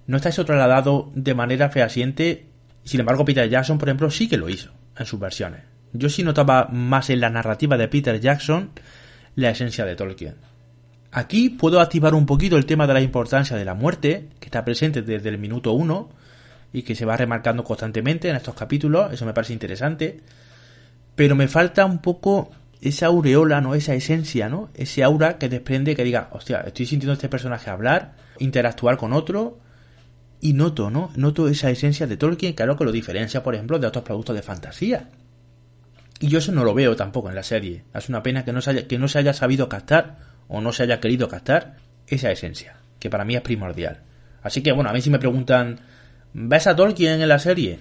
No 0.07 0.17
está 0.17 0.29
eso 0.29 0.43
trasladado 0.43 1.11
de 1.13 1.35
manera 1.35 1.69
fehaciente, 1.69 2.47
sin 2.83 2.99
embargo 2.99 3.23
Peter 3.23 3.47
Jackson, 3.47 3.77
por 3.77 3.89
ejemplo, 3.89 4.09
sí 4.09 4.27
que 4.27 4.37
lo 4.37 4.49
hizo 4.49 4.71
en 4.97 5.05
sus 5.05 5.19
versiones. 5.19 5.61
Yo 5.93 6.09
sí 6.09 6.23
notaba 6.23 6.67
más 6.71 7.11
en 7.11 7.19
la 7.19 7.29
narrativa 7.29 7.77
de 7.77 7.87
Peter 7.87 8.19
Jackson 8.19 8.71
la 9.35 9.51
esencia 9.51 9.85
de 9.85 9.95
Tolkien. 9.95 10.50
Aquí 11.11 11.49
puedo 11.49 11.81
activar 11.81 12.13
un 12.13 12.25
poquito 12.25 12.55
el 12.55 12.65
tema 12.65 12.87
de 12.87 12.93
la 12.93 13.01
importancia 13.01 13.57
de 13.57 13.65
la 13.65 13.73
muerte, 13.73 14.29
que 14.39 14.45
está 14.45 14.63
presente 14.63 15.01
desde 15.01 15.27
el 15.27 15.37
minuto 15.37 15.73
1 15.73 16.09
y 16.71 16.83
que 16.83 16.95
se 16.95 17.05
va 17.05 17.17
remarcando 17.17 17.65
constantemente 17.65 18.29
en 18.29 18.37
estos 18.37 18.55
capítulos, 18.55 19.11
eso 19.11 19.25
me 19.25 19.33
parece 19.33 19.51
interesante, 19.51 20.21
pero 21.15 21.35
me 21.35 21.49
falta 21.49 21.85
un 21.85 21.99
poco 21.99 22.51
esa 22.79 23.07
aureola, 23.07 23.59
¿no? 23.59 23.75
Esa 23.75 23.93
esencia, 23.93 24.47
¿no? 24.47 24.69
Ese 24.73 25.03
aura 25.03 25.37
que 25.37 25.49
desprende 25.49 25.97
que 25.97 26.05
diga, 26.05 26.29
hostia, 26.31 26.61
estoy 26.61 26.85
sintiendo 26.85 27.11
a 27.11 27.15
este 27.15 27.27
personaje 27.27 27.69
hablar, 27.69 28.15
interactuar 28.39 28.95
con 28.95 29.11
otro 29.11 29.59
y 30.39 30.53
noto, 30.53 30.89
¿no? 30.89 31.11
Noto 31.17 31.49
esa 31.49 31.69
esencia 31.69 32.07
de 32.07 32.15
Tolkien, 32.15 32.53
claro 32.53 32.77
que 32.77 32.85
lo 32.85 32.91
diferencia, 32.91 33.43
por 33.43 33.53
ejemplo, 33.53 33.79
de 33.79 33.87
otros 33.87 34.05
productos 34.05 34.35
de 34.35 34.41
fantasía. 34.43 35.09
Y 36.21 36.29
yo 36.29 36.39
eso 36.39 36.53
no 36.53 36.63
lo 36.63 36.73
veo 36.73 36.95
tampoco 36.95 37.29
en 37.29 37.35
la 37.35 37.43
serie. 37.43 37.83
Es 37.93 38.07
una 38.07 38.23
pena 38.23 38.45
que 38.45 38.53
no 38.53 38.61
se 38.61 38.69
haya, 38.69 38.87
que 38.87 38.97
no 38.97 39.07
se 39.09 39.19
haya 39.19 39.33
sabido 39.33 39.67
captar 39.67 40.30
o 40.51 40.59
no 40.59 40.73
se 40.73 40.83
haya 40.83 40.99
querido 40.99 41.29
captar 41.29 41.77
esa 42.07 42.29
esencia, 42.29 42.75
que 42.99 43.09
para 43.09 43.23
mí 43.23 43.35
es 43.35 43.41
primordial. 43.41 44.01
Así 44.43 44.61
que 44.61 44.73
bueno, 44.73 44.89
a 44.89 44.93
mí 44.93 45.01
si 45.01 45.09
me 45.09 45.17
preguntan, 45.17 45.79
¿ves 46.33 46.67
a 46.67 46.75
Tolkien 46.75 47.21
en 47.21 47.29
la 47.29 47.39
serie? 47.39 47.79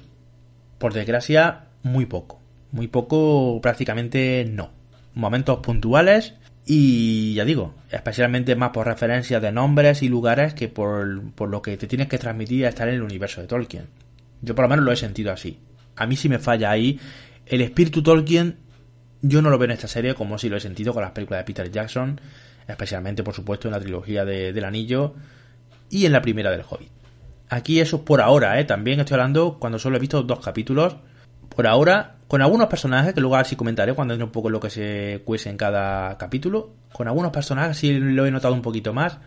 Por 0.79 0.95
desgracia, 0.95 1.65
muy 1.83 2.07
poco. 2.07 2.41
Muy 2.71 2.87
poco, 2.87 3.61
prácticamente 3.61 4.47
no. 4.49 4.71
Momentos 5.15 5.59
puntuales 5.59 6.35
y 6.65 7.35
ya 7.35 7.45
digo, 7.45 7.75
especialmente 7.91 8.55
más 8.55 8.71
por 8.71 8.87
referencias 8.87 9.43
de 9.43 9.51
nombres 9.51 10.03
y 10.03 10.09
lugares 10.09 10.55
que 10.55 10.69
por, 10.69 11.33
por 11.33 11.49
lo 11.49 11.63
que 11.63 11.77
te 11.77 11.89
tienes 11.89 12.07
que 12.07 12.19
transmitir 12.19 12.67
a 12.67 12.69
estar 12.69 12.89
en 12.89 12.95
el 12.95 13.03
universo 13.03 13.41
de 13.41 13.49
Tolkien. 13.49 13.87
Yo 14.43 14.55
por 14.55 14.67
lo 14.67 14.69
menos 14.69 14.85
lo 14.85 14.93
he 14.93 14.97
sentido 14.97 15.33
así. 15.33 15.59
A 15.97 16.07
mí 16.07 16.15
si 16.15 16.29
me 16.29 16.39
falla 16.39 16.71
ahí. 16.71 17.01
El 17.47 17.63
espíritu 17.63 18.01
Tolkien 18.01 18.59
yo 19.23 19.43
no 19.43 19.51
lo 19.51 19.59
veo 19.59 19.67
en 19.67 19.73
esta 19.73 19.89
serie 19.89 20.15
como 20.15 20.39
si 20.39 20.49
lo 20.49 20.57
he 20.57 20.61
sentido 20.61 20.95
con 20.95 21.03
las 21.03 21.13
películas 21.13 21.41
de 21.41 21.45
Peter 21.45 21.71
Jackson, 21.71 22.21
especialmente 22.71 23.23
por 23.23 23.35
supuesto 23.35 23.69
en 23.69 23.73
la 23.73 23.81
trilogía 23.81 24.25
de, 24.25 24.53
del 24.53 24.65
anillo 24.65 25.15
y 25.89 26.07
en 26.07 26.13
la 26.13 26.23
primera 26.23 26.51
del 26.51 26.63
Hobbit. 26.69 26.91
Aquí 27.49 27.81
eso 27.81 28.05
por 28.05 28.21
ahora, 28.21 28.61
¿eh? 28.61 28.65
también 28.65 29.01
estoy 29.01 29.15
hablando 29.15 29.59
cuando 29.59 29.79
solo 29.79 29.97
he 29.97 30.01
visto 30.01 30.23
dos 30.23 30.41
capítulos. 30.41 30.97
Por 31.49 31.67
ahora, 31.67 32.17
con 32.29 32.43
algunos 32.43 32.69
personajes, 32.69 33.13
que 33.13 33.21
luego 33.21 33.35
así 33.35 33.57
comentaré 33.57 33.93
cuando 33.93 34.15
entre 34.15 34.25
un 34.25 34.31
poco 34.31 34.51
lo 34.51 34.61
que 34.61 34.71
se 34.71 35.23
cuece 35.25 35.51
en 35.51 35.57
cada 35.57 36.17
capítulo. 36.17 36.71
Con 36.93 37.09
algunos 37.09 37.33
personajes 37.33 37.77
sí 37.77 37.93
lo 37.93 38.25
he 38.25 38.31
notado 38.31 38.55
un 38.55 38.63
poquito 38.63 38.93
más, 38.93 39.19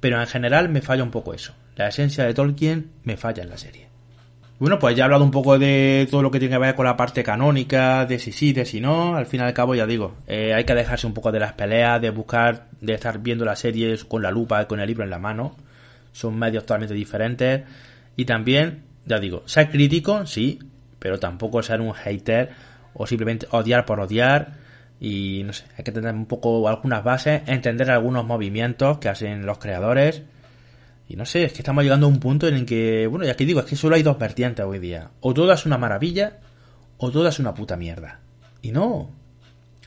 pero 0.00 0.18
en 0.18 0.26
general 0.26 0.70
me 0.70 0.80
falla 0.80 1.02
un 1.02 1.10
poco 1.10 1.34
eso. 1.34 1.52
La 1.76 1.88
esencia 1.88 2.24
de 2.24 2.32
Tolkien 2.32 2.92
me 3.04 3.18
falla 3.18 3.42
en 3.42 3.50
la 3.50 3.58
serie. 3.58 3.85
Bueno, 4.58 4.78
pues 4.78 4.96
ya 4.96 5.02
he 5.02 5.04
hablado 5.04 5.22
un 5.22 5.30
poco 5.30 5.58
de 5.58 6.08
todo 6.10 6.22
lo 6.22 6.30
que 6.30 6.38
tiene 6.38 6.54
que 6.54 6.58
ver 6.58 6.74
con 6.74 6.86
la 6.86 6.96
parte 6.96 7.22
canónica, 7.22 8.06
de 8.06 8.18
si 8.18 8.32
sí, 8.32 8.54
de 8.54 8.64
si 8.64 8.80
no. 8.80 9.14
Al 9.14 9.26
fin 9.26 9.40
y 9.40 9.42
al 9.42 9.52
cabo, 9.52 9.74
ya 9.74 9.86
digo, 9.86 10.14
eh, 10.26 10.54
hay 10.54 10.64
que 10.64 10.74
dejarse 10.74 11.06
un 11.06 11.12
poco 11.12 11.30
de 11.30 11.40
las 11.40 11.52
peleas, 11.52 12.00
de 12.00 12.08
buscar, 12.08 12.68
de 12.80 12.94
estar 12.94 13.18
viendo 13.18 13.44
las 13.44 13.58
series 13.58 14.06
con 14.06 14.22
la 14.22 14.30
lupa 14.30 14.66
con 14.66 14.80
el 14.80 14.86
libro 14.86 15.04
en 15.04 15.10
la 15.10 15.18
mano. 15.18 15.54
Son 16.12 16.38
medios 16.38 16.64
totalmente 16.64 16.94
diferentes. 16.94 17.64
Y 18.16 18.24
también, 18.24 18.84
ya 19.04 19.18
digo, 19.18 19.42
ser 19.44 19.68
crítico, 19.68 20.24
sí, 20.24 20.58
pero 20.98 21.18
tampoco 21.18 21.62
ser 21.62 21.82
un 21.82 21.92
hater 21.92 22.50
o 22.94 23.06
simplemente 23.06 23.46
odiar 23.50 23.84
por 23.84 24.00
odiar. 24.00 24.54
Y 24.98 25.42
no 25.44 25.52
sé, 25.52 25.66
hay 25.76 25.84
que 25.84 25.92
tener 25.92 26.14
un 26.14 26.24
poco 26.24 26.66
algunas 26.66 27.04
bases, 27.04 27.42
entender 27.46 27.90
algunos 27.90 28.24
movimientos 28.24 28.98
que 28.98 29.10
hacen 29.10 29.44
los 29.44 29.58
creadores 29.58 30.22
y 31.08 31.16
no 31.16 31.24
sé, 31.24 31.44
es 31.44 31.52
que 31.52 31.58
estamos 31.58 31.84
llegando 31.84 32.06
a 32.06 32.08
un 32.08 32.18
punto 32.18 32.48
en 32.48 32.54
el 32.54 32.66
que, 32.66 33.06
bueno, 33.06 33.24
ya 33.24 33.36
que 33.36 33.46
digo, 33.46 33.60
es 33.60 33.66
que 33.66 33.76
solo 33.76 33.94
hay 33.94 34.02
dos 34.02 34.18
vertientes 34.18 34.64
hoy 34.64 34.80
día. 34.80 35.10
O 35.20 35.32
todo 35.32 35.52
es 35.52 35.64
una 35.64 35.78
maravilla, 35.78 36.40
o 36.98 37.10
todo 37.12 37.28
es 37.28 37.38
una 37.38 37.54
puta 37.54 37.76
mierda. 37.76 38.20
Y 38.60 38.72
no. 38.72 39.10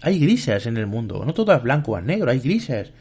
Hay 0.02 0.18
grises 0.18 0.66
en 0.66 0.78
el 0.78 0.88
mundo. 0.88 1.24
No 1.26 1.34
todo 1.34 1.54
es 1.54 1.62
blanco 1.62 1.92
o 1.92 2.02
negro, 2.02 2.32
hay 2.32 2.40
grises. 2.40 2.94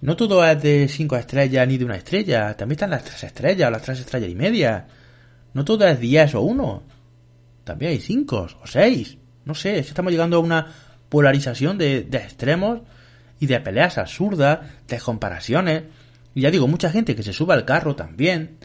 No 0.00 0.16
todo 0.16 0.44
es 0.44 0.62
de 0.62 0.88
cinco 0.88 1.16
estrellas 1.16 1.68
ni 1.68 1.76
de 1.76 1.84
una 1.84 1.96
estrella. 1.96 2.56
También 2.56 2.76
están 2.76 2.90
las 2.90 3.04
tres 3.04 3.22
estrellas, 3.24 3.70
las 3.70 3.82
tres 3.82 4.00
estrellas 4.00 4.30
y 4.30 4.34
media. 4.34 4.86
No 5.52 5.64
todo 5.64 5.86
es 5.86 6.00
diez 6.00 6.34
o 6.34 6.40
uno. 6.40 6.82
También 7.64 7.92
hay 7.92 8.00
cinco 8.00 8.48
o 8.62 8.66
seis. 8.66 9.18
No 9.44 9.54
sé, 9.54 9.78
es 9.78 9.84
que 9.84 9.90
estamos 9.90 10.10
llegando 10.10 10.38
a 10.38 10.40
una 10.40 10.72
polarización 11.10 11.76
de, 11.76 12.02
de 12.04 12.18
extremos 12.18 12.80
y 13.38 13.46
de 13.46 13.60
peleas 13.60 13.98
absurdas, 13.98 14.60
de 14.88 14.98
comparaciones. 14.98 15.82
Y 16.34 16.42
ya 16.42 16.50
digo, 16.50 16.68
mucha 16.68 16.90
gente 16.90 17.14
que 17.14 17.22
se 17.22 17.32
sube 17.32 17.54
al 17.54 17.64
carro 17.64 17.96
también, 17.96 18.56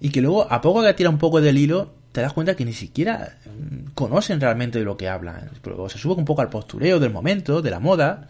y 0.00 0.10
que 0.10 0.20
luego, 0.20 0.50
a 0.50 0.60
poco 0.60 0.82
que 0.82 0.94
tira 0.94 1.10
un 1.10 1.18
poco 1.18 1.40
del 1.40 1.58
hilo, 1.58 1.94
te 2.12 2.20
das 2.20 2.32
cuenta 2.32 2.56
que 2.56 2.64
ni 2.64 2.72
siquiera 2.72 3.36
mm, 3.44 3.90
conocen 3.94 4.40
realmente 4.40 4.78
de 4.78 4.84
lo 4.84 4.96
que 4.96 5.08
hablan. 5.08 5.50
Se 5.88 5.98
sube 5.98 6.14
un 6.14 6.24
poco 6.24 6.42
al 6.42 6.48
postureo 6.48 6.98
del 6.98 7.12
momento, 7.12 7.62
de 7.62 7.70
la 7.70 7.80
moda. 7.80 8.28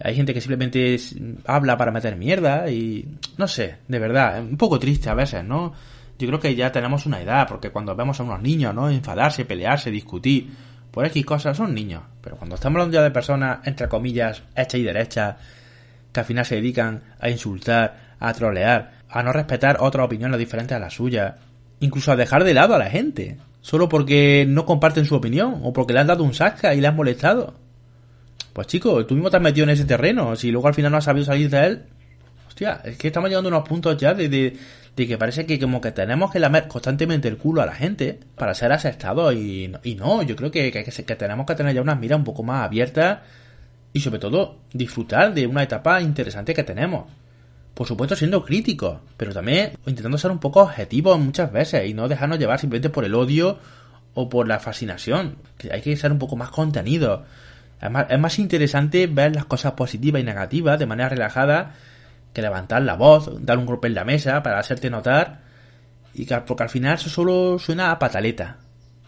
Hay 0.00 0.14
gente 0.14 0.34
que 0.34 0.40
simplemente 0.40 0.98
habla 1.46 1.76
para 1.76 1.92
meter 1.92 2.16
mierda 2.16 2.70
y 2.70 3.06
no 3.36 3.46
sé, 3.46 3.76
de 3.86 3.98
verdad, 3.98 4.40
un 4.40 4.56
poco 4.56 4.78
triste 4.78 5.08
a 5.08 5.14
veces, 5.14 5.44
¿no? 5.44 5.72
Yo 6.18 6.28
creo 6.28 6.40
que 6.40 6.54
ya 6.54 6.72
tenemos 6.72 7.06
una 7.06 7.20
edad, 7.20 7.46
porque 7.48 7.70
cuando 7.70 7.94
vemos 7.94 8.18
a 8.20 8.22
unos 8.22 8.40
niños, 8.40 8.74
¿no? 8.74 8.88
Enfadarse, 8.88 9.44
pelearse, 9.44 9.90
discutir, 9.90 10.48
por 10.90 11.04
X 11.06 11.26
cosas, 11.26 11.56
son 11.56 11.74
niños. 11.74 12.02
Pero 12.20 12.36
cuando 12.36 12.54
estamos 12.54 12.76
hablando 12.76 12.94
ya 12.94 13.02
de 13.02 13.10
personas, 13.10 13.66
entre 13.66 13.88
comillas, 13.88 14.42
hechas 14.56 14.80
y 14.80 14.84
derechas, 14.84 15.36
que 16.12 16.20
al 16.20 16.26
final 16.26 16.46
se 16.46 16.54
dedican 16.54 17.02
a 17.18 17.28
insultar, 17.28 18.03
a 18.28 18.32
trolear, 18.32 18.92
a 19.08 19.22
no 19.22 19.32
respetar 19.32 19.76
otras 19.80 20.06
opiniones 20.06 20.38
diferentes 20.38 20.76
a 20.76 20.80
la 20.80 20.90
suya, 20.90 21.36
incluso 21.80 22.12
a 22.12 22.16
dejar 22.16 22.44
de 22.44 22.54
lado 22.54 22.74
a 22.74 22.78
la 22.78 22.90
gente, 22.90 23.36
solo 23.60 23.88
porque 23.88 24.46
no 24.48 24.64
comparten 24.64 25.04
su 25.04 25.14
opinión 25.14 25.60
o 25.62 25.72
porque 25.72 25.92
le 25.92 26.00
han 26.00 26.06
dado 26.06 26.24
un 26.24 26.34
sasca 26.34 26.74
y 26.74 26.80
le 26.80 26.88
han 26.88 26.96
molestado. 26.96 27.54
Pues 28.52 28.66
chico, 28.66 29.04
tú 29.04 29.14
mismo 29.14 29.30
te 29.30 29.36
has 29.36 29.42
metido 29.42 29.64
en 29.64 29.70
ese 29.70 29.84
terreno, 29.84 30.36
si 30.36 30.50
luego 30.50 30.68
al 30.68 30.74
final 30.74 30.92
no 30.92 30.98
has 30.98 31.04
sabido 31.04 31.26
salir 31.26 31.50
de 31.50 31.66
él, 31.66 31.82
hostia, 32.48 32.80
es 32.84 32.96
que 32.96 33.08
estamos 33.08 33.28
llegando 33.28 33.48
a 33.50 33.52
unos 33.52 33.68
puntos 33.68 33.96
ya 33.96 34.14
de, 34.14 34.56
que 34.96 35.18
parece 35.18 35.44
que 35.44 35.58
como 35.58 35.80
que 35.80 35.90
tenemos 35.90 36.30
que 36.30 36.38
lamer 36.38 36.68
constantemente 36.68 37.28
el 37.28 37.36
culo 37.36 37.62
a 37.62 37.66
la 37.66 37.74
gente 37.74 38.20
para 38.36 38.54
ser 38.54 38.72
aceptados 38.72 39.34
y, 39.34 39.68
no, 39.98 40.22
yo 40.22 40.36
creo 40.36 40.50
que, 40.50 40.70
que 40.72 41.16
tenemos 41.16 41.46
que 41.46 41.54
tener 41.54 41.74
ya 41.74 41.82
unas 41.82 41.98
miras 41.98 42.18
un 42.18 42.24
poco 42.24 42.42
más 42.42 42.64
abiertas 42.64 43.18
y 43.92 44.00
sobre 44.00 44.18
todo 44.18 44.60
disfrutar 44.72 45.34
de 45.34 45.46
una 45.46 45.62
etapa 45.62 46.00
interesante 46.00 46.54
que 46.54 46.62
tenemos 46.62 47.04
por 47.74 47.88
supuesto 47.88 48.14
siendo 48.16 48.44
críticos, 48.44 48.98
pero 49.16 49.32
también 49.32 49.72
intentando 49.86 50.16
ser 50.16 50.30
un 50.30 50.38
poco 50.38 50.60
objetivos 50.62 51.18
muchas 51.18 51.52
veces 51.52 51.88
y 51.88 51.94
no 51.94 52.08
dejarnos 52.08 52.38
llevar 52.38 52.60
simplemente 52.60 52.88
por 52.88 53.04
el 53.04 53.14
odio 53.14 53.58
o 54.14 54.28
por 54.28 54.46
la 54.46 54.60
fascinación. 54.60 55.36
Hay 55.70 55.82
que 55.82 55.96
ser 55.96 56.12
un 56.12 56.18
poco 56.18 56.36
más 56.36 56.50
contenido. 56.50 57.24
Además, 57.80 58.06
es 58.10 58.18
más 58.18 58.38
interesante 58.38 59.08
ver 59.08 59.34
las 59.34 59.44
cosas 59.44 59.72
positivas 59.72 60.22
y 60.22 60.24
negativas 60.24 60.78
de 60.78 60.86
manera 60.86 61.08
relajada 61.08 61.74
que 62.32 62.42
levantar 62.42 62.82
la 62.82 62.94
voz, 62.94 63.30
dar 63.44 63.58
un 63.58 63.66
golpe 63.66 63.88
en 63.88 63.94
la 63.94 64.04
mesa 64.04 64.42
para 64.42 64.58
hacerte 64.58 64.88
notar. 64.88 65.42
Y 66.14 66.26
que, 66.26 66.36
porque 66.38 66.62
al 66.62 66.70
final 66.70 66.94
eso 66.94 67.10
solo 67.10 67.58
suena 67.58 67.90
a 67.90 67.98
pataleta, 67.98 68.58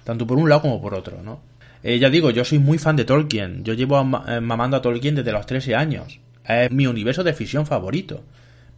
tanto 0.03 0.27
por 0.27 0.39
un 0.39 0.49
lado 0.49 0.63
como 0.63 0.83
por 0.83 0.95
otro, 0.95 1.23
¿no? 1.23 1.41
Eh, 1.85 2.01
ya 2.01 2.11
digo, 2.11 2.31
yo 2.31 2.45
soy 2.45 2.59
muy 2.59 2.79
fan 2.79 2.97
de 2.97 3.05
Tolkien. 3.05 3.63
Yo 3.63 3.75
llevo 3.75 4.01
eh, 4.27 4.41
mamando 4.41 4.77
a 4.77 4.83
Tolkien 4.83 5.15
desde 5.15 5.31
los 5.31 5.47
13 5.47 5.77
años. 5.77 6.19
Es 6.45 6.71
mi 6.73 6.87
universo 6.89 7.23
de 7.23 7.33
ficción 7.33 7.65
favorito. 7.65 8.25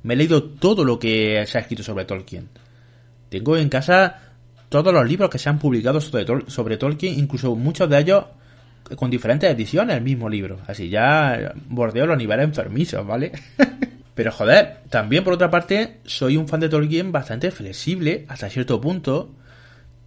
Me 0.03 0.15
he 0.15 0.17
leído 0.17 0.43
todo 0.43 0.85
lo 0.85 0.99
que 0.99 1.45
se 1.47 1.59
ha 1.59 1.61
escrito 1.61 1.83
sobre 1.83 2.05
Tolkien. 2.05 2.49
Tengo 3.29 3.57
en 3.57 3.69
casa 3.69 4.29
todos 4.69 4.93
los 4.93 5.07
libros 5.09 5.31
que 5.31 5.39
se 5.39 5.49
han 5.49 5.59
publicado 5.59 6.01
sobre, 6.01 6.77
Tolkien, 6.77 7.19
incluso 7.19 7.55
muchos 7.55 7.89
de 7.89 7.99
ellos 7.99 8.25
con 8.97 9.11
diferentes 9.11 9.51
ediciones 9.51 9.97
el 9.97 10.03
mismo 10.03 10.29
libro. 10.29 10.59
Así 10.67 10.89
ya 10.89 11.55
bordeo 11.69 12.07
los 12.07 12.17
niveles 12.17 12.45
enfermizos, 12.45 13.07
¿vale? 13.07 13.33
Pero 14.15 14.33
joder, 14.33 14.79
también 14.91 15.23
por 15.23 15.35
otra 15.35 15.51
parte, 15.51 16.01
soy 16.05 16.37
un 16.37 16.49
fan 16.49 16.61
de 16.61 16.69
Tolkien 16.69 17.13
bastante 17.13 17.51
flexible 17.51 18.25
hasta 18.29 18.51
cierto 18.51 18.81
punto. 18.81 19.35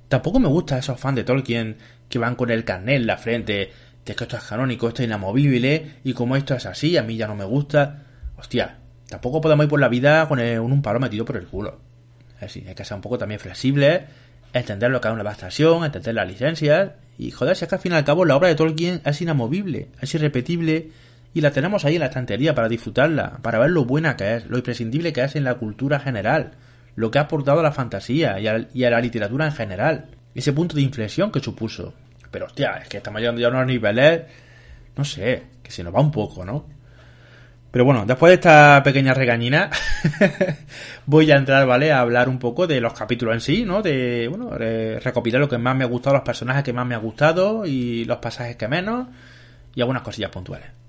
Tampoco 0.09 0.39
me 0.39 0.49
gusta 0.49 0.77
esos 0.77 0.99
fans 0.99 1.15
de 1.15 1.23
Tolkien 1.23 1.77
que 2.09 2.19
van 2.19 2.35
con 2.35 2.51
el 2.51 2.65
carnet 2.65 2.97
en 2.97 3.07
la 3.07 3.17
frente, 3.17 3.71
de 4.05 4.15
que 4.15 4.23
esto 4.25 4.35
es 4.35 4.43
canónico, 4.43 4.89
esto 4.89 5.01
es 5.01 5.07
inamovible, 5.07 5.99
y 6.03 6.13
como 6.13 6.35
esto 6.35 6.55
es 6.55 6.65
así, 6.65 6.97
a 6.97 7.03
mí 7.03 7.15
ya 7.15 7.27
no 7.27 7.35
me 7.35 7.45
gusta. 7.45 8.03
Hostia, 8.37 8.80
Tampoco 9.11 9.41
podemos 9.41 9.65
ir 9.65 9.69
por 9.69 9.81
la 9.81 9.89
vida 9.89 10.25
con 10.29 10.39
un 10.39 10.81
palo 10.81 10.97
metido 10.97 11.25
por 11.25 11.35
el 11.35 11.45
culo. 11.45 11.79
Así, 12.39 12.63
hay 12.65 12.73
que 12.73 12.85
ser 12.85 12.95
un 12.95 13.01
poco 13.01 13.17
también 13.17 13.41
flexible, 13.41 14.05
entender 14.53 14.89
lo 14.89 15.01
que 15.01 15.09
es 15.09 15.13
una 15.13 15.21
adaptación, 15.21 15.83
entender 15.83 16.15
las 16.15 16.25
licencias. 16.25 16.91
Y 17.17 17.31
joder, 17.31 17.57
si 17.57 17.65
es 17.65 17.69
que 17.69 17.75
al 17.75 17.81
fin 17.81 17.91
y 17.91 17.95
al 17.95 18.05
cabo 18.05 18.23
la 18.23 18.37
obra 18.37 18.47
de 18.47 18.55
Tolkien 18.55 19.01
es 19.03 19.21
inamovible, 19.21 19.89
es 19.99 20.15
irrepetible 20.15 20.91
y 21.33 21.41
la 21.41 21.51
tenemos 21.51 21.83
ahí 21.83 21.95
en 21.95 21.99
la 21.99 22.05
estantería 22.05 22.55
para 22.55 22.69
disfrutarla, 22.69 23.39
para 23.41 23.59
ver 23.59 23.71
lo 23.71 23.83
buena 23.83 24.15
que 24.15 24.37
es, 24.37 24.45
lo 24.45 24.57
imprescindible 24.57 25.11
que 25.11 25.25
es 25.25 25.35
en 25.35 25.43
la 25.43 25.55
cultura 25.55 25.99
general, 25.99 26.51
lo 26.95 27.11
que 27.11 27.19
ha 27.19 27.23
aportado 27.23 27.59
a 27.59 27.63
la 27.63 27.73
fantasía 27.73 28.39
y 28.39 28.47
a, 28.47 28.65
y 28.73 28.85
a 28.85 28.91
la 28.91 29.01
literatura 29.01 29.45
en 29.45 29.51
general, 29.51 30.05
ese 30.33 30.53
punto 30.53 30.77
de 30.77 30.83
inflexión 30.83 31.33
que 31.33 31.41
supuso. 31.41 31.93
Pero 32.31 32.45
hostia, 32.45 32.77
es 32.81 32.87
que 32.87 32.97
estamos 32.97 33.19
llegando 33.19 33.41
ya 33.41 33.47
a 33.47 33.51
unos 33.51 33.67
niveles, 33.67 34.21
no 34.95 35.03
sé, 35.03 35.43
que 35.61 35.71
se 35.71 35.83
nos 35.83 35.93
va 35.93 35.99
un 35.99 36.11
poco, 36.11 36.45
¿no? 36.45 36.65
Pero 37.71 37.85
bueno, 37.85 38.05
después 38.05 38.31
de 38.31 38.35
esta 38.35 38.81
pequeña 38.83 39.13
regañina, 39.13 39.69
voy 41.05 41.31
a 41.31 41.37
entrar, 41.37 41.65
¿vale? 41.65 41.91
A 41.93 42.01
hablar 42.01 42.27
un 42.27 42.37
poco 42.37 42.67
de 42.67 42.81
los 42.81 42.93
capítulos 42.93 43.33
en 43.33 43.41
sí, 43.41 43.63
¿no? 43.63 43.81
De, 43.81 44.27
bueno, 44.27 44.49
recopilar 44.57 45.39
lo 45.39 45.47
que 45.47 45.57
más 45.57 45.75
me 45.75 45.85
ha 45.85 45.87
gustado, 45.87 46.15
los 46.15 46.25
personajes 46.25 46.63
que 46.63 46.73
más 46.73 46.85
me 46.85 46.95
ha 46.95 46.99
gustado 46.99 47.65
y 47.65 48.03
los 48.05 48.17
pasajes 48.17 48.57
que 48.57 48.67
menos 48.67 49.07
y 49.73 49.81
algunas 49.81 50.03
cosillas 50.03 50.31
puntuales. 50.31 50.80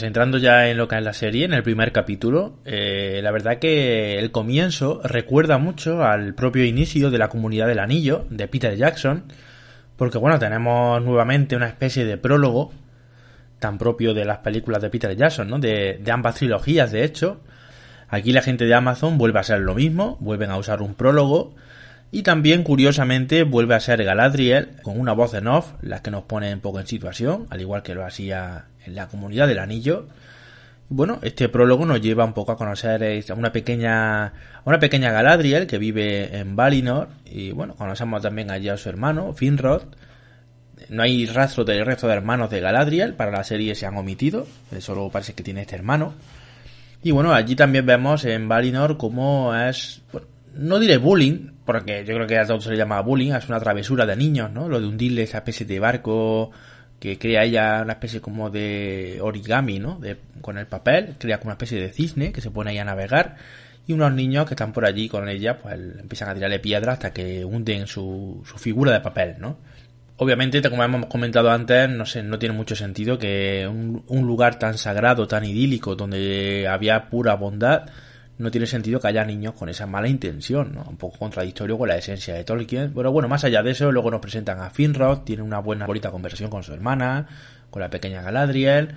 Pues 0.00 0.06
entrando 0.06 0.38
ya 0.38 0.66
en 0.70 0.78
lo 0.78 0.88
que 0.88 0.96
es 0.96 1.02
la 1.02 1.12
serie, 1.12 1.44
en 1.44 1.52
el 1.52 1.62
primer 1.62 1.92
capítulo, 1.92 2.54
eh, 2.64 3.20
la 3.22 3.30
verdad 3.32 3.58
que 3.58 4.18
el 4.18 4.30
comienzo 4.30 5.02
recuerda 5.04 5.58
mucho 5.58 6.02
al 6.02 6.34
propio 6.34 6.64
inicio 6.64 7.10
de 7.10 7.18
la 7.18 7.28
comunidad 7.28 7.66
del 7.66 7.80
anillo 7.80 8.24
de 8.30 8.48
Peter 8.48 8.74
Jackson, 8.74 9.24
porque 9.98 10.16
bueno, 10.16 10.38
tenemos 10.38 11.02
nuevamente 11.02 11.54
una 11.54 11.66
especie 11.66 12.06
de 12.06 12.16
prólogo 12.16 12.72
tan 13.58 13.76
propio 13.76 14.14
de 14.14 14.24
las 14.24 14.38
películas 14.38 14.80
de 14.80 14.88
Peter 14.88 15.14
Jackson, 15.14 15.50
¿no? 15.50 15.58
De, 15.58 16.00
de 16.02 16.10
ambas 16.10 16.36
trilogías, 16.36 16.90
de 16.92 17.04
hecho. 17.04 17.42
Aquí 18.08 18.32
la 18.32 18.40
gente 18.40 18.64
de 18.64 18.72
Amazon 18.72 19.18
vuelve 19.18 19.40
a 19.40 19.42
ser 19.42 19.60
lo 19.60 19.74
mismo, 19.74 20.16
vuelven 20.20 20.50
a 20.50 20.56
usar 20.56 20.80
un 20.80 20.94
prólogo 20.94 21.54
y 22.12 22.22
también, 22.22 22.64
curiosamente, 22.64 23.44
vuelve 23.44 23.74
a 23.76 23.80
ser 23.80 24.02
Galadriel 24.02 24.70
con 24.82 24.98
una 24.98 25.12
voz 25.12 25.34
en 25.34 25.46
off, 25.46 25.74
la 25.80 26.02
que 26.02 26.10
nos 26.10 26.24
pone 26.24 26.52
un 26.52 26.60
poco 26.60 26.80
en 26.80 26.86
situación, 26.86 27.46
al 27.50 27.60
igual 27.60 27.82
que 27.82 27.94
lo 27.94 28.04
hacía 28.04 28.64
en 28.84 28.96
la 28.96 29.06
comunidad 29.06 29.46
del 29.46 29.60
anillo. 29.60 30.08
Bueno, 30.88 31.20
este 31.22 31.48
prólogo 31.48 31.86
nos 31.86 32.00
lleva 32.00 32.24
un 32.24 32.32
poco 32.32 32.50
a 32.50 32.56
conocer 32.56 33.24
a 33.30 33.34
una 33.34 33.52
pequeña, 33.52 34.24
a 34.24 34.32
una 34.64 34.80
pequeña 34.80 35.12
Galadriel 35.12 35.68
que 35.68 35.78
vive 35.78 36.36
en 36.36 36.56
Valinor 36.56 37.08
y 37.26 37.52
bueno, 37.52 37.76
conocemos 37.76 38.20
también 38.22 38.50
allí 38.50 38.68
a 38.68 38.76
su 38.76 38.88
hermano, 38.88 39.32
Finrod. 39.32 39.82
No 40.88 41.04
hay 41.04 41.26
rastro 41.26 41.62
del 41.64 41.86
resto 41.86 42.08
de 42.08 42.14
hermanos 42.14 42.50
de 42.50 42.58
Galadriel, 42.58 43.14
para 43.14 43.30
la 43.30 43.44
serie 43.44 43.76
se 43.76 43.86
han 43.86 43.96
omitido, 43.96 44.48
solo 44.80 45.10
parece 45.10 45.34
que 45.34 45.44
tiene 45.44 45.60
este 45.60 45.76
hermano. 45.76 46.14
Y 47.04 47.12
bueno, 47.12 47.32
allí 47.32 47.54
también 47.54 47.86
vemos 47.86 48.24
en 48.24 48.48
Valinor 48.48 48.96
cómo 48.96 49.54
es, 49.54 50.02
no 50.54 50.78
diré 50.78 50.96
bullying, 50.96 51.50
porque 51.64 52.04
yo 52.04 52.14
creo 52.14 52.26
que 52.26 52.38
a 52.38 52.46
todos 52.46 52.64
se 52.64 52.70
le 52.70 52.76
llama 52.76 53.00
bullying, 53.00 53.32
es 53.32 53.48
una 53.48 53.60
travesura 53.60 54.06
de 54.06 54.16
niños, 54.16 54.50
¿no? 54.50 54.68
Lo 54.68 54.80
de 54.80 54.86
hundirle 54.86 55.22
esa 55.22 55.38
especie 55.38 55.66
de 55.66 55.78
barco 55.78 56.50
que 56.98 57.18
crea 57.18 57.44
ella 57.44 57.80
una 57.82 57.94
especie 57.94 58.20
como 58.20 58.50
de 58.50 59.18
origami, 59.22 59.78
¿no? 59.78 59.98
De, 59.98 60.16
con 60.40 60.58
el 60.58 60.66
papel, 60.66 61.16
crea 61.18 61.38
como 61.38 61.48
una 61.48 61.54
especie 61.54 61.80
de 61.80 61.92
cisne 61.92 62.32
que 62.32 62.40
se 62.40 62.50
pone 62.50 62.70
ahí 62.70 62.78
a 62.78 62.84
navegar 62.84 63.36
y 63.86 63.92
unos 63.92 64.12
niños 64.12 64.46
que 64.46 64.54
están 64.54 64.72
por 64.72 64.84
allí 64.84 65.08
con 65.08 65.28
ella, 65.28 65.58
pues 65.58 65.74
empiezan 65.74 66.28
a 66.28 66.34
tirarle 66.34 66.60
piedras 66.60 66.94
hasta 66.94 67.12
que 67.12 67.44
hunden 67.44 67.86
su, 67.86 68.42
su 68.46 68.58
figura 68.58 68.92
de 68.92 69.00
papel, 69.00 69.36
¿no? 69.38 69.58
Obviamente, 70.16 70.60
como 70.68 70.84
hemos 70.84 71.06
comentado 71.06 71.50
antes, 71.50 71.88
no 71.88 72.04
sé, 72.04 72.22
no 72.22 72.38
tiene 72.38 72.54
mucho 72.54 72.76
sentido 72.76 73.18
que 73.18 73.66
un, 73.66 74.04
un 74.06 74.26
lugar 74.26 74.58
tan 74.58 74.76
sagrado, 74.76 75.26
tan 75.26 75.44
idílico, 75.44 75.96
donde 75.96 76.68
había 76.68 77.08
pura 77.08 77.34
bondad, 77.36 77.88
no 78.40 78.50
tiene 78.50 78.66
sentido 78.66 79.00
que 79.00 79.08
haya 79.08 79.24
niños 79.24 79.54
con 79.54 79.68
esa 79.68 79.86
mala 79.86 80.08
intención, 80.08 80.72
¿no? 80.74 80.86
Un 80.88 80.96
poco 80.96 81.18
contradictorio 81.18 81.76
con 81.76 81.88
la 81.88 81.96
esencia 81.96 82.34
de 82.34 82.42
Tolkien. 82.42 82.92
Pero 82.94 83.12
bueno, 83.12 83.28
más 83.28 83.44
allá 83.44 83.62
de 83.62 83.72
eso, 83.72 83.92
luego 83.92 84.10
nos 84.10 84.20
presentan 84.20 84.60
a 84.60 84.70
Finrod, 84.70 85.20
tiene 85.20 85.42
una 85.42 85.58
buena, 85.58 85.86
bonita 85.86 86.10
conversación 86.10 86.48
con 86.48 86.62
su 86.62 86.72
hermana, 86.72 87.26
con 87.70 87.80
la 87.80 87.90
pequeña 87.90 88.22
Galadriel. 88.22 88.94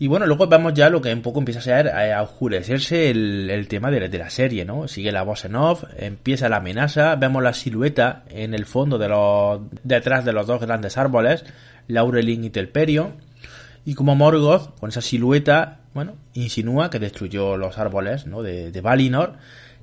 Y 0.00 0.08
bueno, 0.08 0.26
luego 0.26 0.48
vemos 0.48 0.74
ya 0.74 0.90
lo 0.90 1.00
que 1.00 1.12
un 1.12 1.22
poco 1.22 1.38
empieza 1.38 1.60
a 1.60 1.62
ser 1.62 1.88
a 1.88 2.20
oscurecerse 2.22 3.10
el, 3.10 3.66
tema 3.68 3.92
de, 3.92 4.08
la 4.18 4.30
serie, 4.30 4.64
¿no? 4.64 4.88
Sigue 4.88 5.12
la 5.12 5.22
voz 5.22 5.44
en 5.44 5.54
off, 5.54 5.84
empieza 5.96 6.48
la 6.48 6.56
amenaza, 6.56 7.14
vemos 7.14 7.40
la 7.40 7.52
silueta 7.52 8.24
en 8.30 8.52
el 8.52 8.66
fondo 8.66 8.98
de 8.98 9.08
los, 9.08 9.60
detrás 9.84 10.24
de 10.24 10.32
los 10.32 10.48
dos 10.48 10.60
grandes 10.60 10.98
árboles, 10.98 11.44
Laurelin 11.86 12.42
y 12.42 12.50
Telperio 12.50 13.12
y 13.84 13.94
como 13.94 14.14
Morgoth, 14.16 14.78
con 14.78 14.90
esa 14.90 15.00
silueta, 15.00 15.81
bueno, 15.94 16.16
insinúa 16.34 16.90
que 16.90 16.98
destruyó 16.98 17.56
los 17.56 17.78
árboles, 17.78 18.26
¿no? 18.26 18.42
De, 18.42 18.80
Valinor, 18.80 19.34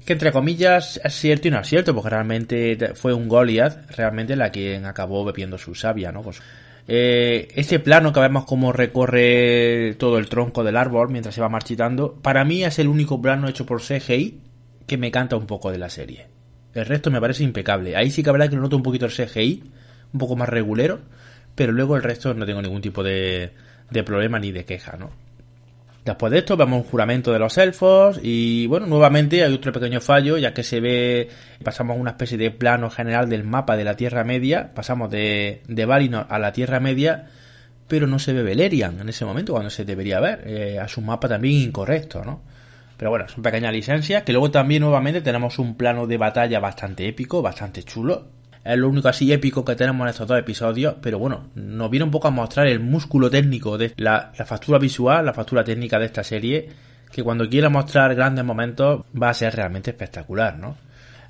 que 0.05 0.13
entre 0.13 0.31
comillas 0.31 0.99
es 1.03 1.13
cierto 1.13 1.47
y 1.47 1.51
no 1.51 1.59
es 1.59 1.67
cierto, 1.67 1.93
porque 1.93 2.09
realmente 2.09 2.93
fue 2.95 3.13
un 3.13 3.27
Goliath, 3.27 3.91
realmente 3.91 4.35
la 4.35 4.49
quien 4.49 4.85
acabó 4.85 5.23
bebiendo 5.23 5.57
su 5.57 5.75
savia, 5.75 6.11
¿no? 6.11 6.21
Pues, 6.21 6.41
eh, 6.87 7.47
este 7.53 7.79
plano 7.79 8.11
que 8.11 8.19
vemos 8.19 8.45
como 8.45 8.71
recorre 8.71 9.93
todo 9.99 10.17
el 10.17 10.27
tronco 10.27 10.63
del 10.63 10.75
árbol 10.75 11.09
mientras 11.09 11.35
se 11.35 11.41
va 11.41 11.49
marchitando, 11.49 12.15
para 12.15 12.43
mí 12.43 12.63
es 12.63 12.79
el 12.79 12.87
único 12.87 13.21
plano 13.21 13.47
hecho 13.47 13.65
por 13.65 13.81
CGI 13.81 14.41
que 14.87 14.97
me 14.97 15.11
canta 15.11 15.35
un 15.35 15.45
poco 15.45 15.71
de 15.71 15.77
la 15.77 15.89
serie. 15.89 16.25
El 16.73 16.85
resto 16.85 17.11
me 17.11 17.21
parece 17.21 17.43
impecable. 17.43 17.95
Ahí 17.95 18.09
sí 18.09 18.23
que 18.23 18.29
habrá 18.29 18.47
que 18.47 18.55
lo 18.55 18.63
noto 18.63 18.75
un 18.75 18.83
poquito 18.83 19.05
el 19.05 19.11
CGI, 19.11 19.63
un 20.13 20.19
poco 20.19 20.35
más 20.35 20.49
regulero, 20.49 20.99
pero 21.53 21.71
luego 21.71 21.95
el 21.95 22.01
resto 22.01 22.33
no 22.33 22.45
tengo 22.47 22.61
ningún 22.61 22.81
tipo 22.81 23.03
de, 23.03 23.51
de 23.91 24.03
problema 24.03 24.39
ni 24.39 24.51
de 24.51 24.65
queja, 24.65 24.97
¿no? 24.97 25.11
Después 26.05 26.31
de 26.31 26.39
esto 26.39 26.55
vemos 26.55 26.83
un 26.83 26.89
juramento 26.89 27.31
de 27.31 27.39
los 27.39 27.57
elfos 27.57 28.19
y 28.23 28.67
bueno, 28.67 28.87
nuevamente 28.87 29.43
hay 29.43 29.53
otro 29.53 29.71
pequeño 29.71 29.99
fallo 29.99 30.37
ya 30.37 30.53
que 30.53 30.63
se 30.63 30.79
ve, 30.79 31.29
pasamos 31.63 31.97
a 31.97 31.99
una 31.99 32.11
especie 32.11 32.37
de 32.37 32.51
plano 32.51 32.89
general 32.89 33.29
del 33.29 33.43
mapa 33.43 33.75
de 33.75 33.83
la 33.83 33.95
Tierra 33.95 34.23
Media, 34.23 34.73
pasamos 34.73 35.11
de, 35.11 35.61
de 35.67 35.85
Valinor 35.85 36.25
a 36.29 36.39
la 36.39 36.53
Tierra 36.53 36.79
Media, 36.79 37.27
pero 37.87 38.07
no 38.07 38.17
se 38.17 38.33
ve 38.33 38.43
Beleriand 38.43 39.01
en 39.01 39.09
ese 39.09 39.25
momento 39.25 39.53
cuando 39.53 39.69
se 39.69 39.83
debería 39.83 40.19
ver, 40.19 40.43
eh, 40.47 40.79
a 40.79 40.87
su 40.87 41.01
mapa 41.01 41.27
también 41.27 41.67
incorrecto, 41.67 42.23
¿no? 42.23 42.41
Pero 42.95 43.11
bueno, 43.11 43.27
son 43.29 43.43
pequeñas 43.43 43.73
licencias, 43.73 44.23
que 44.23 44.33
luego 44.33 44.51
también 44.51 44.81
nuevamente 44.81 45.21
tenemos 45.21 45.57
un 45.57 45.75
plano 45.75 46.05
de 46.05 46.17
batalla 46.17 46.59
bastante 46.59 47.07
épico, 47.07 47.41
bastante 47.41 47.83
chulo, 47.83 48.27
es 48.73 48.77
lo 48.77 48.87
único 48.87 49.07
así 49.07 49.31
épico 49.33 49.65
que 49.65 49.75
tenemos 49.75 50.05
en 50.05 50.09
estos 50.09 50.27
dos 50.27 50.37
episodios, 50.37 50.95
pero 51.01 51.17
bueno, 51.17 51.47
nos 51.55 51.89
viene 51.89 52.03
un 52.03 52.11
poco 52.11 52.27
a 52.27 52.31
mostrar 52.31 52.67
el 52.67 52.79
músculo 52.79 53.29
técnico 53.29 53.79
de 53.79 53.93
la, 53.97 54.31
factura 54.45 54.77
visual, 54.77 55.25
la 55.25 55.33
factura 55.33 55.63
técnica 55.63 55.97
de 55.97 56.05
esta 56.05 56.23
serie, 56.23 56.69
que 57.11 57.23
cuando 57.23 57.49
quiera 57.49 57.69
mostrar 57.69 58.13
grandes 58.13 58.45
momentos 58.45 59.05
va 59.19 59.29
a 59.29 59.33
ser 59.33 59.55
realmente 59.55 59.89
espectacular, 59.89 60.57
¿no? 60.57 60.77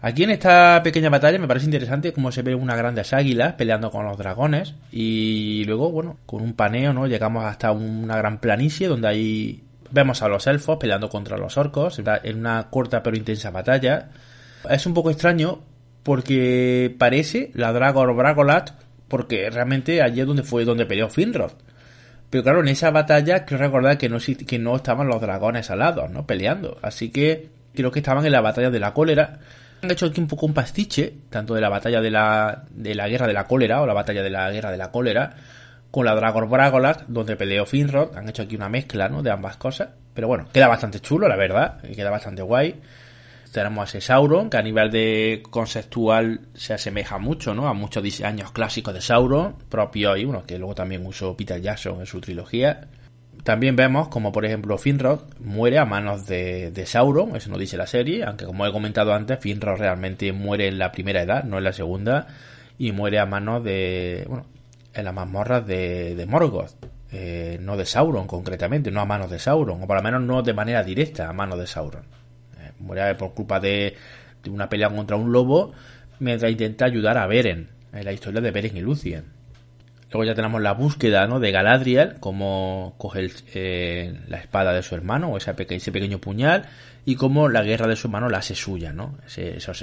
Aquí 0.02 0.24
en 0.24 0.32
esta 0.32 0.82
pequeña 0.84 1.10
batalla 1.10 1.40
me 1.40 1.48
parece 1.48 1.66
interesante 1.66 2.12
cómo 2.12 2.32
se 2.32 2.42
ve 2.42 2.56
unas 2.56 2.78
grandes 2.78 3.14
águilas 3.14 3.54
peleando 3.54 3.90
con 3.90 4.06
los 4.06 4.18
dragones 4.18 4.76
y 4.92 5.64
luego, 5.66 5.92
bueno, 5.92 6.18
con 6.26 6.42
un 6.42 6.54
paneo, 6.54 6.94
¿no? 6.94 7.08
Llegamos 7.08 7.46
hasta 7.46 7.72
una 7.72 8.18
gran 8.18 8.40
planicie 8.40 8.88
donde 8.88 9.08
ahí 9.08 9.64
vemos 9.92 10.22
a 10.22 10.28
los 10.28 10.46
elfos 10.48 10.78
peleando 10.78 11.10
contra 11.10 11.38
los 11.38 11.58
orcos 11.58 12.00
en 12.00 12.38
una 12.38 12.70
corta 12.70 13.02
pero 13.02 13.18
intensa 13.18 13.50
batalla. 13.52 14.10
Es 14.70 14.86
un 14.86 14.94
poco 14.94 15.12
extraño 15.12 15.60
porque 16.10 16.96
parece 16.98 17.52
la 17.54 17.72
Dragor 17.72 18.16
Bragolat, 18.16 18.72
porque 19.08 19.48
realmente 19.52 20.02
allí 20.02 20.22
es 20.22 20.26
donde 20.26 20.42
fue 20.42 20.66
donde 20.66 20.88
peleó 20.88 21.08
Finrod. 21.08 21.52
Pero 22.32 22.42
claro, 22.42 22.62
en 22.62 22.68
esa 22.68 22.90
batalla 22.90 23.46
creo 23.46 23.60
recordar 23.60 24.00
que 24.00 24.10
no, 24.10 24.18
que 24.18 24.58
no 24.58 24.76
estaban 24.76 25.08
los 25.08 25.22
dragones 25.22 25.70
alados, 25.70 26.10
¿no? 26.10 26.26
Peleando. 26.26 26.80
Así 26.82 27.12
que 27.12 27.50
creo 27.76 27.92
que 27.92 28.00
estaban 28.00 28.26
en 28.26 28.32
la 28.32 28.42
batalla 28.42 28.72
de 28.72 28.80
la 28.80 28.92
cólera. 28.92 29.38
Han 29.84 29.92
hecho 29.92 30.08
aquí 30.08 30.20
un 30.20 30.28
poco 30.28 30.48
un 30.48 30.56
pastiche, 30.56 31.14
tanto 31.30 31.54
de 31.54 31.62
la 31.62 31.70
batalla 31.70 32.02
de 32.02 32.10
la, 32.10 32.64
de 32.72 32.96
la 32.96 33.08
guerra 33.08 33.28
de 33.28 33.34
la 33.34 33.44
cólera 33.44 33.80
o 33.80 33.86
la 33.86 33.94
batalla 33.94 34.24
de 34.24 34.32
la 34.32 34.50
guerra 34.50 34.72
de 34.72 34.78
la 34.78 34.90
cólera, 34.90 35.36
con 35.92 36.06
la 36.06 36.16
Dragor 36.16 36.50
Bragolat, 36.50 37.04
donde 37.06 37.36
peleó 37.36 37.68
Finrod. 37.68 38.18
Han 38.18 38.28
hecho 38.28 38.42
aquí 38.42 38.56
una 38.56 38.68
mezcla, 38.68 39.10
¿no? 39.10 39.22
De 39.22 39.30
ambas 39.30 39.58
cosas. 39.58 39.90
Pero 40.16 40.28
bueno, 40.28 40.48
queda 40.52 40.68
bastante 40.68 41.02
chulo, 41.02 41.28
la 41.28 41.36
verdad. 41.36 41.80
Queda 41.82 42.10
bastante 42.10 42.42
guay 42.42 42.82
tenemos 43.52 43.82
a 43.82 43.84
ese 43.98 44.02
Sauron, 44.02 44.50
que 44.50 44.58
a 44.58 44.62
nivel 44.62 44.92
de 44.92 45.44
conceptual 45.50 46.42
se 46.54 46.74
asemeja 46.74 47.18
mucho, 47.18 47.54
¿no? 47.54 47.68
A 47.68 47.74
muchos 47.74 48.04
diseños 48.04 48.52
clásicos 48.52 48.94
de 48.94 49.02
Sauron, 49.02 49.56
propio 49.70 50.16
y 50.18 50.26
uno 50.26 50.44
que 50.46 50.58
luego 50.58 50.76
también 50.76 51.06
usó 51.06 51.36
Peter 51.36 51.62
Jackson 51.62 52.00
en 52.00 52.06
su 52.06 52.22
trilogía. 52.22 52.88
También 53.44 53.76
vemos 53.76 54.10
como 54.10 54.32
por 54.32 54.46
ejemplo 54.46 54.78
Finrod 54.78 55.22
muere 55.40 55.80
a 55.80 55.86
manos 55.86 56.28
de, 56.28 56.84
Sauron, 56.86 57.36
eso 57.36 57.50
no 57.50 57.58
dice 57.58 57.78
la 57.78 57.88
serie, 57.88 58.24
aunque 58.24 58.46
como 58.46 58.66
he 58.66 58.72
comentado 58.72 59.14
antes, 59.14 59.40
Finrod 59.40 59.78
realmente 59.78 60.32
muere 60.32 60.68
en 60.68 60.78
la 60.78 60.92
primera 60.92 61.22
edad, 61.22 61.44
no 61.44 61.58
en 61.58 61.64
la 61.64 61.74
segunda, 61.74 62.28
y 62.78 62.92
muere 62.92 63.20
a 63.20 63.26
manos 63.26 63.64
de, 63.64 64.26
bueno, 64.28 64.46
en 64.94 65.06
las 65.06 65.14
mazmorras 65.14 65.66
de, 65.66 66.16
de 66.16 66.26
Morgoth. 66.26 66.74
Eh, 67.12 67.58
no 67.62 67.76
de 67.76 67.88
Sauron 67.88 68.28
concretamente, 68.28 68.92
no 68.92 69.02
a 69.02 69.06
manos 69.06 69.32
de 69.32 69.40
Sauron, 69.40 69.82
o 69.82 69.88
por 69.88 69.96
lo 69.96 70.04
menos 70.04 70.22
no 70.22 70.44
de 70.44 70.54
manera 70.54 70.84
directa 70.84 71.28
a 71.28 71.34
manos 71.34 71.58
de 71.58 71.66
Sauron 71.66 72.04
muere 72.80 73.16
por 73.16 73.34
culpa 73.34 73.60
de, 73.60 73.96
una 74.50 74.70
pelea 74.70 74.90
contra 74.90 75.16
un 75.16 75.32
lobo, 75.32 75.74
mientras 76.20 76.52
intenta 76.52 76.86
ayudar 76.86 77.18
a 77.18 77.28
Beren, 77.28 77.70
en 77.94 78.06
la 78.06 78.12
historia 78.12 78.42
de 78.42 78.52
Beren 78.52 78.78
y 78.78 78.82
Lucien. 78.82 79.40
Luego 80.12 80.26
ya 80.26 80.34
tenemos 80.34 80.60
la 80.62 80.74
búsqueda 80.74 81.28
¿no? 81.28 81.40
de 81.40 81.52
Galadriel, 81.52 82.16
como 82.20 82.96
coge 82.98 83.30
eh, 83.54 84.20
la 84.28 84.38
espada 84.38 84.74
de 84.74 84.82
su 84.82 84.96
hermano, 84.96 85.30
o 85.30 85.38
ese, 85.38 85.54
pequeño 85.54 86.18
puñal, 86.20 86.66
y 87.06 87.16
como 87.16 87.48
la 87.48 87.62
guerra 87.62 87.88
de 87.88 87.96
su 87.96 88.08
hermano 88.08 88.28
la 88.28 88.40
hace 88.40 88.56
suya. 88.56 88.92
¿no? 88.92 89.18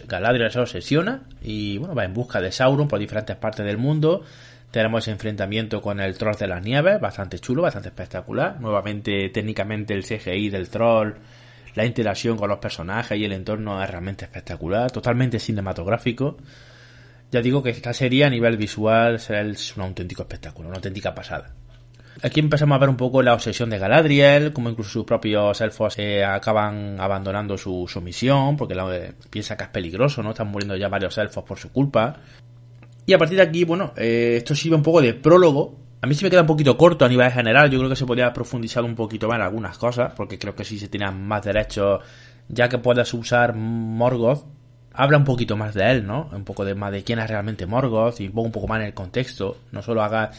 Galadriel 0.09 0.51
se 0.51 0.59
obsesiona 0.59 1.23
y 1.43 1.79
bueno, 1.79 1.95
va 1.95 2.05
en 2.05 2.13
busca 2.13 2.41
de 2.41 2.51
Sauron 2.51 2.89
por 2.89 2.99
diferentes 2.99 3.37
partes 3.37 3.65
del 3.65 3.79
mundo. 3.79 4.25
Tenemos 4.73 5.05
ese 5.05 5.13
enfrentamiento 5.13 5.81
con 5.81 6.01
el 6.01 6.19
troll 6.19 6.35
de 6.35 6.49
las 6.49 6.63
nieves, 6.63 7.01
bastante 7.01 7.39
chulo, 7.39 7.63
bastante 7.63 7.89
espectacular. 7.89 8.61
Nuevamente, 8.61 9.29
técnicamente, 9.29 9.95
el 9.95 10.03
CGI 10.03 10.51
del 10.51 10.69
troll 10.69 11.15
la 11.77 11.85
interacción 11.85 12.37
con 12.37 12.49
los 12.49 12.59
personajes 12.59 13.19
y 13.19 13.25
el 13.25 13.33
entorno 13.33 13.83
es 13.83 13.89
realmente 13.89 14.25
espectacular, 14.25 14.91
totalmente 14.91 15.39
cinematográfico. 15.39 16.39
Ya 17.31 17.43
digo 17.43 17.63
que 17.63 17.71
esta 17.71 17.93
serie 17.93 18.25
a 18.25 18.31
nivel 18.31 18.57
visual 18.57 19.17
es 19.17 19.77
un 19.77 19.83
auténtico 19.83 20.23
espectáculo, 20.23 20.69
una 20.69 20.79
auténtica 20.79 21.15
pasada. 21.15 21.55
Aquí 22.23 22.41
empezamos 22.41 22.77
a 22.77 22.79
ver 22.79 22.89
un 22.89 22.97
poco 22.97 23.23
la 23.23 23.35
obsesión 23.35 23.69
de 23.69 23.79
Galadriel, 23.79 24.55
como 24.55 24.71
incluso 24.71 24.89
sus 24.91 25.05
propios 25.05 25.61
elfos 25.61 25.99
eh, 25.99 26.25
acaban 26.25 26.99
abandonando 26.99 27.59
su, 27.59 27.87
misión, 28.03 28.57
porque 28.57 28.75
eh, 28.75 29.13
piensa 29.29 29.55
que 29.55 29.65
es 29.65 29.71
peligroso, 29.71 30.23
¿no? 30.23 30.31
Están 30.31 30.49
muriendo 30.49 30.77
ya 30.77 30.89
varios 30.89 31.19
elfos 31.19 31.45
por 31.45 31.59
su 31.59 31.71
culpa. 31.71 32.17
Y 33.05 33.13
a 33.13 33.19
partir 33.19 33.37
de 33.37 33.43
aquí, 33.43 33.65
bueno, 33.65 33.93
eh, 33.99 34.37
esto 34.39 34.55
sirve 34.55 34.77
un 34.77 34.83
poco 34.83 35.03
de 35.03 35.13
prólogo 35.13 35.86
A 36.07 36.09
mí 36.09 36.15
sí 36.15 36.23
me 36.23 36.31
queda 36.31 36.43
un 36.43 36.47
poquito 36.47 36.77
corto 36.77 37.05
a 37.05 37.09
nivel 37.09 37.33
general. 37.33 37.69
Yo 37.69 37.81
creo 37.81 37.91
que 37.91 37.97
se 37.97 38.07
podría 38.07 38.33
profundizar 38.33 38.85
un 38.85 38.95
poquito 38.95 39.27
más 39.27 39.39
en 39.39 39.43
algunas 39.43 39.77
cosas, 39.77 40.13
porque 40.17 40.39
creo 40.39 40.55
que 40.55 40.65
sí 40.65 40.79
se 40.79 40.87
tenían 40.87 41.27
más 41.27 41.43
derechos, 41.43 42.01
ya 42.49 42.69
que 42.69 42.79
puedes 42.79 43.13
usar 43.13 43.57
Morgoth. 43.57 44.45
Habla 44.93 45.19
un 45.19 45.25
poquito 45.25 45.57
más 45.57 45.75
de 45.75 45.91
él, 45.91 46.07
¿no? 46.07 46.31
Un 46.33 46.45
poco 46.45 46.65
de 46.65 46.77
más 46.77 46.93
de 46.93 47.03
quién 47.03 47.19
es 47.19 47.29
realmente 47.29 47.67
Morgoth 47.67 48.21
y 48.21 48.29
un 48.29 48.53
poco 48.53 48.69
más 48.69 48.79
en 48.79 48.87
el 48.87 48.95
contexto. 48.95 49.57
No 49.73 49.83
solo 49.83 50.05
haga 50.05 50.31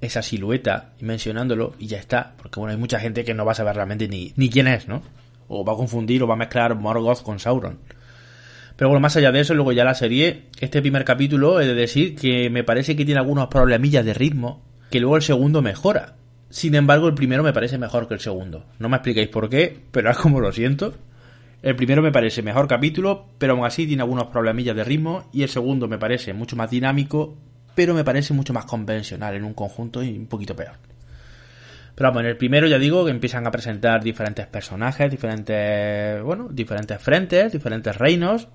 esa 0.00 0.22
silueta 0.22 0.90
mencionándolo 1.00 1.74
y 1.76 1.88
ya 1.88 1.98
está. 1.98 2.34
Porque 2.36 2.60
bueno, 2.60 2.70
hay 2.70 2.78
mucha 2.78 3.00
gente 3.00 3.24
que 3.24 3.34
no 3.34 3.44
va 3.44 3.50
a 3.50 3.56
saber 3.56 3.74
realmente 3.74 4.06
ni, 4.06 4.32
ni 4.36 4.48
quién 4.48 4.68
es, 4.68 4.86
¿no? 4.86 5.02
O 5.48 5.64
va 5.64 5.72
a 5.72 5.76
confundir 5.76 6.22
o 6.22 6.28
va 6.28 6.34
a 6.34 6.36
mezclar 6.36 6.76
Morgoth 6.76 7.24
con 7.24 7.40
Sauron. 7.40 7.80
Pero 8.76 8.90
bueno, 8.90 9.00
más 9.00 9.16
allá 9.16 9.32
de 9.32 9.40
eso, 9.40 9.54
luego 9.54 9.72
ya 9.72 9.82
la 9.82 9.94
serie, 9.96 10.44
este 10.60 10.80
primer 10.80 11.04
capítulo, 11.04 11.60
he 11.60 11.66
de 11.66 11.74
decir 11.74 12.14
que 12.14 12.48
me 12.48 12.62
parece 12.62 12.94
que 12.94 13.04
tiene 13.04 13.18
algunos 13.18 13.48
problemillas 13.48 14.04
de 14.04 14.14
ritmo, 14.14 14.62
que 14.90 15.00
luego 15.00 15.16
el 15.16 15.22
segundo 15.22 15.62
mejora. 15.62 16.14
Sin 16.48 16.74
embargo, 16.74 17.08
el 17.08 17.14
primero 17.14 17.42
me 17.42 17.52
parece 17.52 17.78
mejor 17.78 18.08
que 18.08 18.14
el 18.14 18.20
segundo. 18.20 18.64
No 18.78 18.88
me 18.88 18.96
explicáis 18.96 19.28
por 19.28 19.48
qué, 19.48 19.80
pero 19.90 20.10
es 20.10 20.16
como 20.16 20.40
lo 20.40 20.52
siento. 20.52 20.94
El 21.62 21.74
primero 21.74 22.02
me 22.02 22.12
parece 22.12 22.42
mejor 22.42 22.68
capítulo, 22.68 23.26
pero 23.38 23.54
aún 23.54 23.64
así 23.64 23.86
tiene 23.86 24.02
algunos 24.02 24.26
problemillas 24.26 24.76
de 24.76 24.84
ritmo, 24.84 25.28
y 25.32 25.42
el 25.42 25.48
segundo 25.48 25.88
me 25.88 25.98
parece 25.98 26.32
mucho 26.32 26.54
más 26.54 26.70
dinámico, 26.70 27.36
pero 27.74 27.94
me 27.94 28.04
parece 28.04 28.34
mucho 28.34 28.52
más 28.52 28.66
convencional 28.66 29.34
en 29.34 29.44
un 29.44 29.54
conjunto 29.54 30.02
y 30.02 30.16
un 30.16 30.26
poquito 30.26 30.54
peor. 30.54 30.74
Pero 31.94 32.10
vamos, 32.10 32.22
en 32.22 32.28
el 32.28 32.36
primero 32.36 32.66
ya 32.66 32.78
digo 32.78 33.04
que 33.04 33.10
empiezan 33.10 33.46
a 33.46 33.50
presentar 33.50 34.04
diferentes 34.04 34.46
personajes, 34.46 35.10
diferentes, 35.10 36.22
bueno, 36.22 36.48
diferentes 36.50 37.00
frentes, 37.00 37.52
diferentes 37.52 37.96
reinos, 37.96 38.48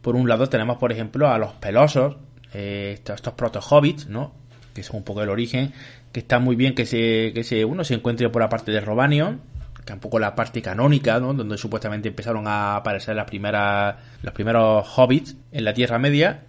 por 0.00 0.16
un 0.16 0.28
lado 0.28 0.48
tenemos, 0.48 0.78
por 0.78 0.92
ejemplo, 0.92 1.28
a 1.28 1.38
los 1.38 1.52
pelosos, 1.54 2.16
eh, 2.54 2.92
estos, 2.94 3.34
proto-hobbits, 3.34 4.06
¿no? 4.06 4.32
Que 4.78 4.84
son 4.84 4.96
un 4.96 5.04
poco 5.04 5.22
el 5.22 5.28
origen, 5.28 5.72
que 6.12 6.20
está 6.20 6.38
muy 6.38 6.56
bien 6.56 6.74
que 6.74 6.86
se, 6.86 7.32
que 7.34 7.44
se, 7.44 7.64
uno 7.64 7.84
se 7.84 7.94
encuentre 7.94 8.28
por 8.30 8.42
la 8.42 8.48
parte 8.48 8.70
de 8.70 8.80
Robanion, 8.80 9.40
que 9.84 9.92
es 9.92 9.94
un 9.94 10.00
poco 10.00 10.18
la 10.18 10.34
parte 10.34 10.62
canónica. 10.62 11.18
Donde 11.18 11.58
supuestamente 11.58 12.08
empezaron 12.08 12.46
a 12.46 12.76
aparecer 12.76 13.16
las 13.16 13.26
primeras, 13.26 13.96
los 14.22 14.32
primeros 14.32 14.86
hobbits 14.96 15.36
en 15.52 15.64
la 15.64 15.74
Tierra 15.74 15.98
Media. 15.98 16.44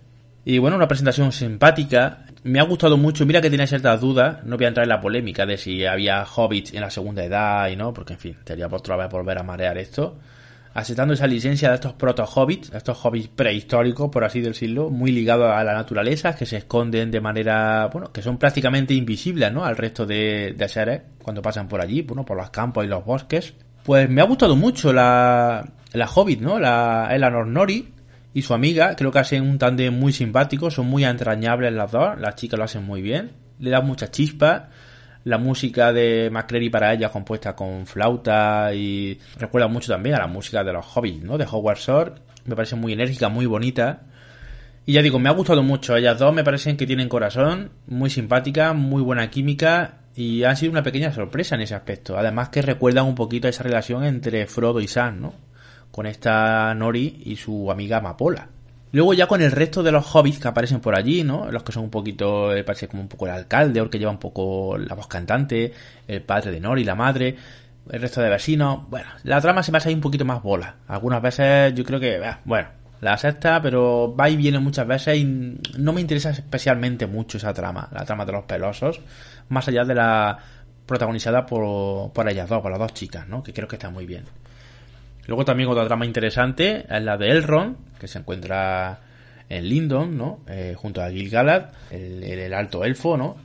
Y 0.46 0.58
bueno, 0.60 0.78
una 0.78 0.88
presentación 0.88 1.32
simpática. 1.32 2.26
Me 2.44 2.60
ha 2.60 2.64
gustado 2.64 2.98
mucho. 2.98 3.26
Mira 3.26 3.42
que 3.42 3.50
tiene 3.50 3.68
ciertas 3.68 4.00
dudas. 4.00 4.44
No 4.46 4.56
voy 4.58 4.66
a 4.66 4.70
entrar 4.70 4.86
en 4.86 4.90
la 4.90 5.02
polémica 5.02 5.46
de 5.46 5.58
si 5.58 5.86
había 5.86 6.24
hobbits 6.24 6.74
en 6.74 6.82
la 6.82 6.90
segunda 6.90 7.24
edad 7.24 7.68
y 7.70 7.76
no, 7.76 7.94
porque 7.94 8.14
en 8.14 8.20
fin, 8.20 8.38
sería 8.46 8.68
otra 8.68 8.96
vez 8.96 9.10
volver 9.10 9.38
a 9.38 9.44
marear 9.44 9.78
esto 9.78 10.18
aceptando 10.74 11.14
esa 11.14 11.28
licencia 11.28 11.70
de 11.70 11.76
estos 11.76 11.94
proto-hobbits, 11.94 12.72
estos 12.74 12.98
hobbits 13.04 13.30
prehistóricos, 13.30 14.10
por 14.10 14.24
así 14.24 14.42
decirlo, 14.42 14.90
muy 14.90 15.12
ligados 15.12 15.52
a 15.52 15.64
la 15.64 15.74
naturaleza, 15.74 16.36
que 16.36 16.46
se 16.46 16.58
esconden 16.58 17.12
de 17.12 17.22
manera, 17.22 17.88
bueno, 17.92 18.12
que 18.12 18.22
son 18.22 18.38
prácticamente 18.38 18.94
invisibles, 18.94 19.52
¿no? 19.52 19.66
Al 19.66 19.78
resto 19.78 20.06
de, 20.06 20.56
seres 20.70 21.02
cuando 21.22 21.42
pasan 21.42 21.68
por 21.68 21.82
allí, 21.82 22.02
bueno, 22.02 22.24
por 22.24 22.38
los 22.38 22.50
campos 22.50 22.86
y 22.86 22.88
los 22.88 23.04
bosques. 23.04 23.54
Pues 23.84 24.10
me 24.10 24.22
ha 24.22 24.26
gustado 24.26 24.56
mucho 24.56 24.94
la, 24.94 25.68
la 25.94 26.08
hobbit, 26.08 26.42
¿no? 26.42 26.60
La 26.60 27.10
Eleanor 27.12 27.48
Nori 27.48 27.94
y 28.34 28.42
su 28.44 28.54
amiga, 28.54 28.96
creo 28.96 29.12
que 29.12 29.20
hacen 29.20 29.44
un 29.44 29.58
tándem 29.58 29.94
muy 29.98 30.14
simpático, 30.14 30.70
son 30.70 30.88
muy 30.88 31.04
entrañables 31.04 31.74
las 31.74 31.92
dos, 31.92 32.20
las 32.20 32.36
chicas 32.36 32.60
lo 32.60 32.66
hacen 32.66 32.84
muy 32.84 33.02
bien, 33.02 33.32
le 33.60 33.72
dan 33.72 33.86
mucha 33.86 34.12
chispa 34.12 34.70
la 35.24 35.38
música 35.38 35.92
de 35.92 36.30
McCreary 36.32 36.70
para 36.70 36.94
ella 36.94 37.10
compuesta 37.10 37.56
con 37.56 37.86
flauta 37.86 38.74
y 38.74 39.20
recuerda 39.38 39.68
mucho 39.68 39.92
también 39.92 40.16
a 40.16 40.20
la 40.20 40.28
música 40.28 40.64
de 40.64 40.74
los 40.74 40.86
Hobbits, 40.96 41.24
¿no? 41.24 41.38
De 41.38 41.46
Howard 41.46 41.78
Shore. 41.78 42.14
Me 42.46 42.56
parece 42.56 42.76
muy 42.76 42.94
enérgica, 42.94 43.30
muy 43.30 43.46
bonita. 43.46 44.02
Y 44.86 44.94
ya 44.94 45.02
digo, 45.02 45.20
me 45.20 45.30
ha 45.30 45.34
gustado 45.34 45.62
mucho. 45.62 45.96
Ellas 45.96 46.18
dos 46.18 46.34
me 46.34 46.44
parecen 46.44 46.78
que 46.78 46.88
tienen 46.88 47.10
corazón, 47.10 47.72
muy 47.86 48.10
simpática, 48.10 48.74
muy 48.74 49.02
buena 49.02 49.30
química 49.30 50.00
y 50.16 50.44
han 50.44 50.58
sido 50.58 50.72
una 50.72 50.84
pequeña 50.84 51.12
sorpresa 51.12 51.56
en 51.56 51.62
ese 51.62 51.76
aspecto. 51.76 52.18
Además 52.18 52.50
que 52.50 52.62
recuerdan 52.62 53.06
un 53.06 53.16
poquito 53.16 53.48
esa 53.48 53.64
relación 53.64 54.04
entre 54.04 54.48
Frodo 54.48 54.82
y 54.82 54.88
Sam, 54.88 55.22
¿no? 55.22 55.34
Con 55.92 56.06
esta 56.06 56.74
Nori 56.76 57.22
y 57.26 57.36
su 57.36 57.72
amiga 57.72 57.98
Amapola. 57.98 58.50
Luego 58.92 59.14
ya 59.14 59.28
con 59.28 59.42
el 59.42 59.52
resto 59.52 59.84
de 59.84 59.92
los 59.92 60.16
hobbits 60.16 60.40
que 60.40 60.48
aparecen 60.48 60.80
por 60.80 60.96
allí, 60.96 61.24
¿no? 61.24 61.52
Los 61.52 61.64
que 61.64 61.72
son 61.72 61.84
un 61.84 61.90
poquito, 61.92 62.54
eh, 62.54 62.64
parece 62.64 62.88
como 62.88 63.04
un 63.04 63.08
poco 63.08 63.28
el 63.28 63.34
alcalde, 63.34 63.80
o 63.82 63.84
el 63.84 63.90
que 63.90 64.00
lleva 64.00 64.12
un 64.12 64.20
poco 64.20 64.78
la 64.78 64.96
voz 64.96 65.08
cantante, 65.08 65.72
el 66.08 66.22
padre 66.24 66.52
de 66.52 66.60
Nori, 66.60 66.84
la 66.84 66.96
madre, 66.96 67.36
el 67.90 68.02
resto 68.02 68.22
de 68.22 68.30
vecinos. 68.30 68.90
Bueno, 68.90 69.08
la 69.24 69.40
trama 69.42 69.62
se 69.62 69.72
me 69.72 69.78
hace 69.78 69.90
ahí 69.90 69.96
un 69.96 70.02
poquito 70.02 70.26
más 70.26 70.42
bola. 70.42 70.76
Algunas 70.88 71.22
veces 71.22 71.74
yo 71.76 71.84
creo 71.84 72.00
que, 72.00 72.16
eh, 72.18 72.36
bueno, 72.46 72.70
la 73.02 73.14
acepta, 73.14 73.62
pero 73.62 74.16
va 74.16 74.30
y 74.30 74.36
viene 74.36 74.60
muchas 74.60 74.88
veces 74.88 75.18
y 75.18 75.24
no 75.78 75.94
me 75.94 76.02
interesa 76.02 76.32
especialmente 76.32 77.08
mucho 77.08 77.38
esa 77.38 77.54
trama, 77.54 77.90
la 77.92 78.06
trama 78.06 78.26
de 78.26 78.34
los 78.34 78.44
pelosos, 78.46 79.02
más 79.50 79.68
allá 79.68 79.86
de 79.86 79.96
la 79.96 80.38
protagonizada 80.86 81.46
por, 81.46 82.12
por 82.12 82.28
ellas 82.28 82.50
dos, 82.50 82.62
por 82.62 82.72
las 82.72 82.80
dos 82.80 82.94
chicas, 82.94 83.28
¿no? 83.28 83.44
Que 83.44 83.54
creo 83.54 83.68
que 83.68 83.76
está 83.76 83.90
muy 83.90 84.06
bien. 84.06 84.26
Luego 85.30 85.46
también 85.46 85.70
otra 85.70 85.86
trama 85.86 86.08
interesante 86.08 86.88
es 86.90 87.04
la 87.04 87.16
de 87.16 87.30
Elrond, 87.30 87.76
que 88.00 88.08
se 88.08 88.18
encuentra 88.18 89.00
en 89.48 89.70
Lindon, 89.70 90.18
¿no? 90.18 90.40
Eh, 90.48 90.74
junto 90.76 91.04
a 91.04 91.12
Gil-galad, 91.12 91.66
el, 91.92 92.52
alto 92.52 92.84
elfo, 92.84 93.16
¿no? 93.16 93.38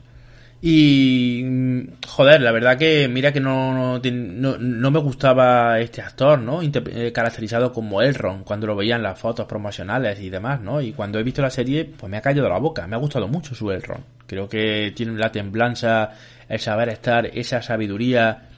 Y 0.63 1.43
mm, 1.45 1.81
joder, 2.07 2.41
la 2.41 2.51
verdad 2.51 2.75
que 2.75 3.07
mira 3.07 3.31
que 3.31 3.39
no, 3.39 3.99
no, 3.99 4.91
me 4.91 4.99
gustaba 4.99 5.79
este 5.79 6.01
actor, 6.01 6.39
¿no? 6.39 6.63
Eh, 6.63 7.11
caracterizado 7.13 7.71
como 7.71 8.01
Elrond, 8.01 8.45
cuando 8.45 8.65
lo 8.65 8.75
veía 8.75 8.95
en 8.95 9.03
las 9.03 9.19
fotos 9.19 9.45
promocionales 9.45 10.19
y 10.21 10.31
demás, 10.31 10.61
¿no? 10.61 10.81
Y 10.81 10.91
cuando 10.91 11.19
he 11.19 11.23
visto 11.23 11.43
la 11.43 11.51
serie, 11.51 11.85
pues 11.85 12.09
me 12.09 12.17
ha 12.17 12.21
caído 12.21 12.49
la 12.49 12.57
boca, 12.57 12.87
me 12.87 12.95
ha 12.95 12.99
gustado 12.99 13.27
mucho 13.27 13.53
su 13.53 13.69
Elrond. 13.69 14.05
Creo 14.25 14.49
que 14.49 14.91
tiene 14.95 15.13
la 15.19 15.31
temblanza, 15.31 16.13
el 16.49 16.59
saber 16.59 16.89
estar, 16.89 17.27
esa 17.27 17.61
sabiduría 17.61 18.49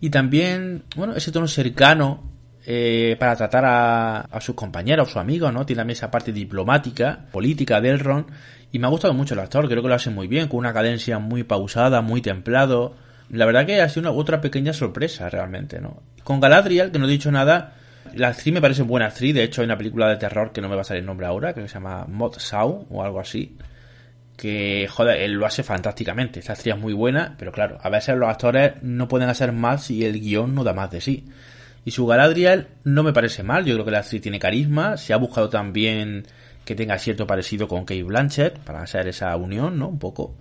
y 0.00 0.10
también, 0.10 0.82
bueno, 0.96 1.14
ese 1.14 1.30
tono 1.30 1.46
cercano 1.46 2.35
eh, 2.68 3.16
para 3.20 3.36
tratar 3.36 3.64
a, 3.64 4.40
sus 4.40 4.56
compañeros, 4.56 5.06
a 5.06 5.10
sus 5.12 5.20
amigos, 5.20 5.52
¿no? 5.52 5.64
Tiene 5.64 5.80
también 5.80 5.96
esa 5.96 6.10
parte 6.10 6.32
diplomática, 6.32 7.26
política 7.30 7.80
de 7.80 7.90
Elrond. 7.90 8.26
Y 8.72 8.80
me 8.80 8.88
ha 8.88 8.90
gustado 8.90 9.14
mucho 9.14 9.34
el 9.34 9.40
actor, 9.40 9.68
creo 9.68 9.82
que 9.82 9.88
lo 9.88 9.94
hace 9.94 10.10
muy 10.10 10.26
bien, 10.26 10.48
con 10.48 10.58
una 10.58 10.72
cadencia 10.72 11.20
muy 11.20 11.44
pausada, 11.44 12.00
muy 12.00 12.20
templado. 12.20 12.96
La 13.30 13.46
verdad 13.46 13.66
que 13.66 13.80
ha 13.80 13.88
sido 13.88 14.10
una 14.10 14.18
otra 14.18 14.40
pequeña 14.40 14.72
sorpresa, 14.72 15.30
realmente, 15.30 15.80
¿no? 15.80 16.02
Con 16.24 16.40
Galadriel, 16.40 16.90
que 16.90 16.98
no 16.98 17.06
he 17.06 17.10
dicho 17.10 17.30
nada, 17.30 17.74
la 18.14 18.28
actriz 18.28 18.52
me 18.52 18.60
parece 18.60 18.82
buena 18.82 19.06
actriz, 19.06 19.32
de 19.32 19.44
hecho 19.44 19.60
hay 19.60 19.66
una 19.66 19.78
película 19.78 20.08
de 20.08 20.16
terror 20.16 20.50
que 20.50 20.60
no 20.60 20.68
me 20.68 20.74
va 20.74 20.80
a 20.80 20.84
salir 20.84 21.02
el 21.02 21.06
nombre 21.06 21.26
ahora, 21.26 21.54
que 21.54 21.60
se 21.62 21.68
llama 21.68 22.04
Mod 22.08 22.36
o 22.90 23.04
algo 23.04 23.20
así, 23.20 23.56
que, 24.36 24.88
joder, 24.90 25.22
él 25.22 25.34
lo 25.34 25.46
hace 25.46 25.62
fantásticamente, 25.62 26.40
esta 26.40 26.54
actriz 26.54 26.74
es 26.74 26.80
muy 26.80 26.94
buena, 26.94 27.36
pero 27.38 27.52
claro, 27.52 27.78
a 27.80 27.88
veces 27.88 28.16
los 28.16 28.28
actores 28.28 28.82
no 28.82 29.06
pueden 29.06 29.28
hacer 29.28 29.52
más 29.52 29.84
si 29.84 30.04
el 30.04 30.20
guion 30.20 30.54
no 30.54 30.64
da 30.64 30.74
más 30.74 30.90
de 30.90 31.00
sí. 31.00 31.24
Y 31.86 31.92
su 31.92 32.04
Galadriel 32.04 32.66
no 32.82 33.04
me 33.04 33.12
parece 33.12 33.44
mal, 33.44 33.64
yo 33.64 33.74
creo 33.74 33.84
que 33.84 33.92
la 33.92 34.00
actriz 34.00 34.20
tiene 34.20 34.40
carisma, 34.40 34.96
se 34.96 35.12
ha 35.12 35.18
buscado 35.18 35.48
también 35.48 36.26
que 36.64 36.74
tenga 36.74 36.98
cierto 36.98 37.28
parecido 37.28 37.68
con 37.68 37.84
Kate 37.84 38.02
Blanchett 38.02 38.58
para 38.58 38.82
hacer 38.82 39.06
esa 39.06 39.36
unión, 39.36 39.78
¿no? 39.78 39.86
Un 39.86 40.00
poco. 40.00 40.34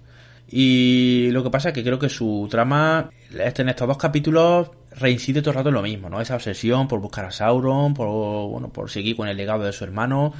Y 0.49 1.29
lo 1.29 1.43
que 1.43 1.51
pasa 1.51 1.69
es 1.69 1.75
que 1.75 1.83
creo 1.83 1.99
que 1.99 2.09
su 2.09 2.47
trama, 2.49 3.11
este, 3.37 3.61
en 3.61 3.69
estos 3.69 3.87
dos 3.87 3.97
capítulos, 3.99 4.71
reincide 4.89 5.41
todo 5.41 5.51
el 5.51 5.57
rato 5.57 5.69
en 5.69 5.75
lo 5.75 5.83
mismo, 5.83 6.09
¿no? 6.09 6.19
Esa 6.19 6.33
obsesión 6.33 6.87
por 6.87 6.99
buscar 6.99 7.25
a 7.25 7.31
Sauron, 7.31 7.93
por, 7.93 8.07
bueno, 8.49 8.69
por 8.69 8.89
seguir 8.89 9.15
con 9.15 9.27
el 9.27 9.37
legado 9.37 9.65
de 9.65 9.71
su 9.71 9.83
hermano. 9.83 10.33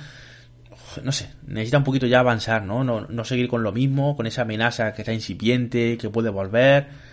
No 1.03 1.11
sé, 1.11 1.29
necesita 1.45 1.77
un 1.77 1.83
poquito 1.83 2.07
ya 2.07 2.21
avanzar, 2.21 2.63
¿no? 2.63 2.83
No, 2.83 3.01
no 3.01 3.23
seguir 3.25 3.47
con 3.47 3.61
lo 3.61 3.71
mismo, 3.71 4.15
con 4.15 4.25
esa 4.25 4.41
amenaza 4.41 4.95
que 4.95 5.03
está 5.03 5.13
incipiente, 5.13 5.99
que 5.99 6.09
puede 6.09 6.31
volver 6.31 7.04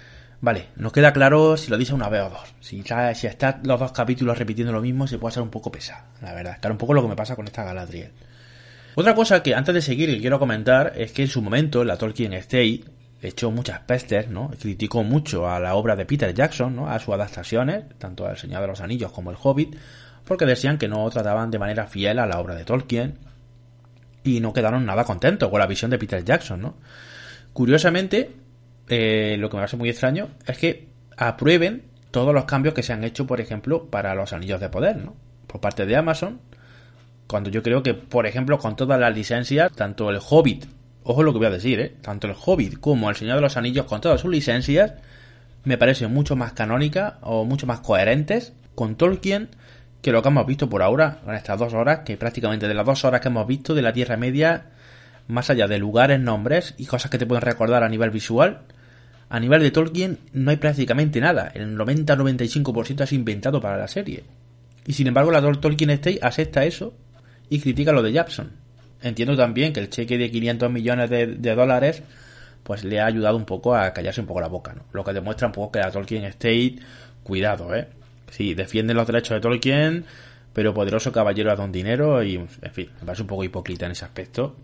Vale, 0.43 0.71
nos 0.75 0.93
queda 0.93 1.13
claro 1.13 1.57
si 1.57 1.71
lo 1.71 1.79
dice 1.79 1.95
una 1.95 2.09
vez 2.09 2.23
o 2.23 2.31
dos. 2.31 2.55
Si, 2.61 2.83
si 3.15 3.27
está 3.29 3.61
los 3.63 3.79
dos 3.79 3.93
capítulos 3.93 4.37
repitiendo 4.37 4.73
lo 4.73 4.83
mismo, 4.83 5.07
se 5.07 5.17
puede 5.17 5.31
hacer 5.31 5.43
un 5.45 5.51
poco 5.51 5.71
pesado, 5.71 6.03
la 6.21 6.35
verdad. 6.35 6.59
Claro, 6.61 6.75
un 6.75 6.79
poco 6.79 6.95
lo 6.95 7.03
que 7.03 7.09
me 7.09 7.15
pasa 7.15 7.37
con 7.37 7.47
esta 7.47 7.63
Galadriel. 7.63 8.11
Otra 8.97 9.15
cosa 9.15 9.41
que 9.41 9.55
antes 9.55 9.73
de 9.73 9.81
seguir 9.81 10.21
quiero 10.21 10.41
comentar 10.41 10.95
es 10.97 11.13
que 11.13 11.23
en 11.23 11.29
su 11.29 11.43
momento 11.43 11.85
la 11.85 11.97
Tolkien 11.97 12.33
Stay 12.33 12.85
echó 13.23 13.53
muchas 13.53 13.79
pestes, 13.81 14.29
¿no? 14.31 14.51
Criticó 14.61 15.05
mucho 15.05 15.49
a 15.49 15.61
la 15.61 15.77
obra 15.77 15.95
de 15.95 16.07
Peter 16.07 16.35
Jackson, 16.35 16.75
¿no? 16.75 16.91
A 16.91 16.99
sus 16.99 17.15
adaptaciones, 17.15 17.85
tanto 17.99 18.29
El 18.29 18.37
Señor 18.37 18.63
de 18.63 18.67
los 18.67 18.81
Anillos 18.81 19.13
como 19.13 19.31
El 19.31 19.37
Hobbit, 19.41 19.77
porque 20.25 20.45
decían 20.45 20.77
que 20.77 20.89
no 20.89 21.09
trataban 21.09 21.53
de 21.53 21.61
manera 21.61 21.87
fiel 21.87 22.19
a 22.19 22.27
la 22.27 22.41
obra 22.41 22.57
de 22.57 22.65
Tolkien 22.65 23.17
y 24.25 24.41
no 24.41 24.53
quedaron 24.53 24.85
nada 24.85 25.05
contentos 25.05 25.49
con 25.51 25.61
la 25.61 25.69
visión 25.69 25.93
de 25.93 25.99
Peter 25.99 26.25
Jackson, 26.25 26.61
¿no? 26.61 26.75
Curiosamente, 27.53 28.42
eh, 28.89 29.37
lo 29.39 29.49
que 29.49 29.57
me 29.57 29.61
parece 29.61 29.77
muy 29.77 29.89
extraño 29.89 30.29
es 30.47 30.59
que 30.59 30.89
aprueben 31.17 31.85
todos 32.11 32.35
los 32.35 32.45
cambios 32.45 32.75
que 32.75 32.83
se 32.83 32.93
han 32.93 33.05
hecho, 33.05 33.27
por 33.27 33.41
ejemplo, 33.41 33.87
para 33.87 34.15
los 34.15 34.33
anillos 34.33 34.61
de 34.61 34.69
poder, 34.69 34.97
¿no? 34.97 35.15
Por 35.47 35.61
parte 35.61 35.87
de 35.87 35.97
Amazon, 35.97 36.41
cuando 37.27 37.51
yo 37.51 37.63
creo 37.63 37.83
que, 37.83 37.95
por 37.95 38.27
ejemplo, 38.27 38.59
con 38.59 38.77
todas 38.77 39.01
las 39.01 39.15
licencias, 39.15 39.73
tanto 39.73 40.11
el 40.11 40.19
Hobbit, 40.21 40.67
ojo 41.05 41.23
lo 41.23 41.33
que 41.33 41.39
voy 41.39 41.47
a 41.47 41.51
decir, 41.51 41.81
¿eh? 41.81 41.95
Tanto 42.03 42.27
el 42.27 42.35
Hobbit 42.39 42.79
como 42.79 43.09
el 43.09 43.17
Señor 43.17 43.37
de 43.37 43.41
los 43.41 43.57
Anillos, 43.57 43.87
con 43.87 44.01
todas 44.01 44.21
sus 44.21 44.31
licencias, 44.31 44.95
me 45.65 45.79
parecen 45.79 46.13
mucho 46.13 46.37
más 46.37 46.53
canónicas 46.53 47.15
o 47.23 47.45
mucho 47.45 47.67
más 47.67 47.81
coherentes 47.81 48.53
con 48.75 48.97
Tolkien 48.97 49.49
que 50.03 50.11
lo 50.13 50.21
que 50.21 50.29
hemos 50.29 50.47
visto 50.47 50.69
por 50.69 50.83
ahora, 50.83 51.21
en 51.27 51.35
estas 51.35 51.59
dos 51.59 51.73
horas, 51.75 52.01
que 52.01 52.17
prácticamente 52.17 52.67
de 52.67 52.75
las 52.75 52.85
dos 52.85 53.05
horas 53.05 53.21
que 53.21 53.29
hemos 53.29 53.47
visto 53.47 53.75
de 53.75 53.83
la 53.83 53.93
Tierra 53.93 54.17
Media, 54.17 54.67
más 55.29 55.51
allá 55.51 55.69
de 55.69 55.79
lugares, 55.79 56.21
nombres 56.21 56.75
y 56.79 56.87
cosas 56.87 57.11
que 57.11 57.19
te 57.19 57.27
pueden 57.27 57.43
recordar 57.43 57.83
a 57.83 57.89
nivel 57.89 58.11
visual, 58.11 58.63
a 59.29 59.41
nivel 59.41 59.63
de 59.63 59.71
Tolkien 59.71 60.19
no 60.35 60.51
hay 60.51 60.59
prácticamente 60.59 61.21
nada. 61.21 61.51
El 61.55 61.77
90-95% 61.77 63.05
es 63.05 63.13
inventado 63.13 63.61
para 63.61 63.79
la 63.79 63.89
serie. 63.89 64.25
Y 64.87 64.93
sin 64.93 65.07
embargo, 65.07 65.31
la 65.31 65.41
Tolkien 65.41 65.91
State 65.91 66.19
acepta 66.21 66.65
eso 66.65 66.93
y 67.49 67.61
critica 67.61 67.93
lo 67.93 68.03
de 68.03 68.13
Jackson. 68.13 68.51
Entiendo 69.01 69.37
también 69.37 69.73
que 69.73 69.81
el 69.81 69.89
cheque 69.89 70.19
de 70.19 70.31
500 70.31 70.71
millones 70.71 71.11
de, 71.11 71.55
dólares 71.55 72.03
pues 72.63 72.85
le 72.85 73.01
ha 73.01 73.07
ayudado 73.07 73.37
un 73.37 73.45
poco 73.45 73.75
a 73.75 73.93
callarse 73.93 74.21
un 74.21 74.27
poco 74.27 74.41
la 74.41 74.49
boca, 74.49 74.75
¿no? 74.75 74.83
Lo 74.93 75.03
que 75.03 75.13
demuestra 75.13 75.49
un 75.49 75.53
poco 75.53 75.73
que 75.73 75.81
la 75.81 75.91
Tolkien 75.91 76.25
State, 76.25 76.77
cuidado, 77.23 77.75
¿eh? 77.75 77.89
Sí, 78.31 78.55
defienden 78.55 78.97
los 78.97 79.07
derechos 79.07 79.37
de 79.37 79.41
Tolkien, 79.41 80.05
pero 80.53 80.73
poderoso 80.73 81.11
caballero 81.11 81.51
a 81.51 81.57
don 81.57 81.73
dinero 81.73 82.23
y, 82.23 82.37
en 82.37 82.49
fin, 82.49 82.91
me 83.01 83.07
parece 83.07 83.23
un 83.23 83.29
poco 83.29 83.45
hipócrita 83.45 83.87
en 83.87 83.93
ese 83.93 84.05
aspecto. 84.05 84.57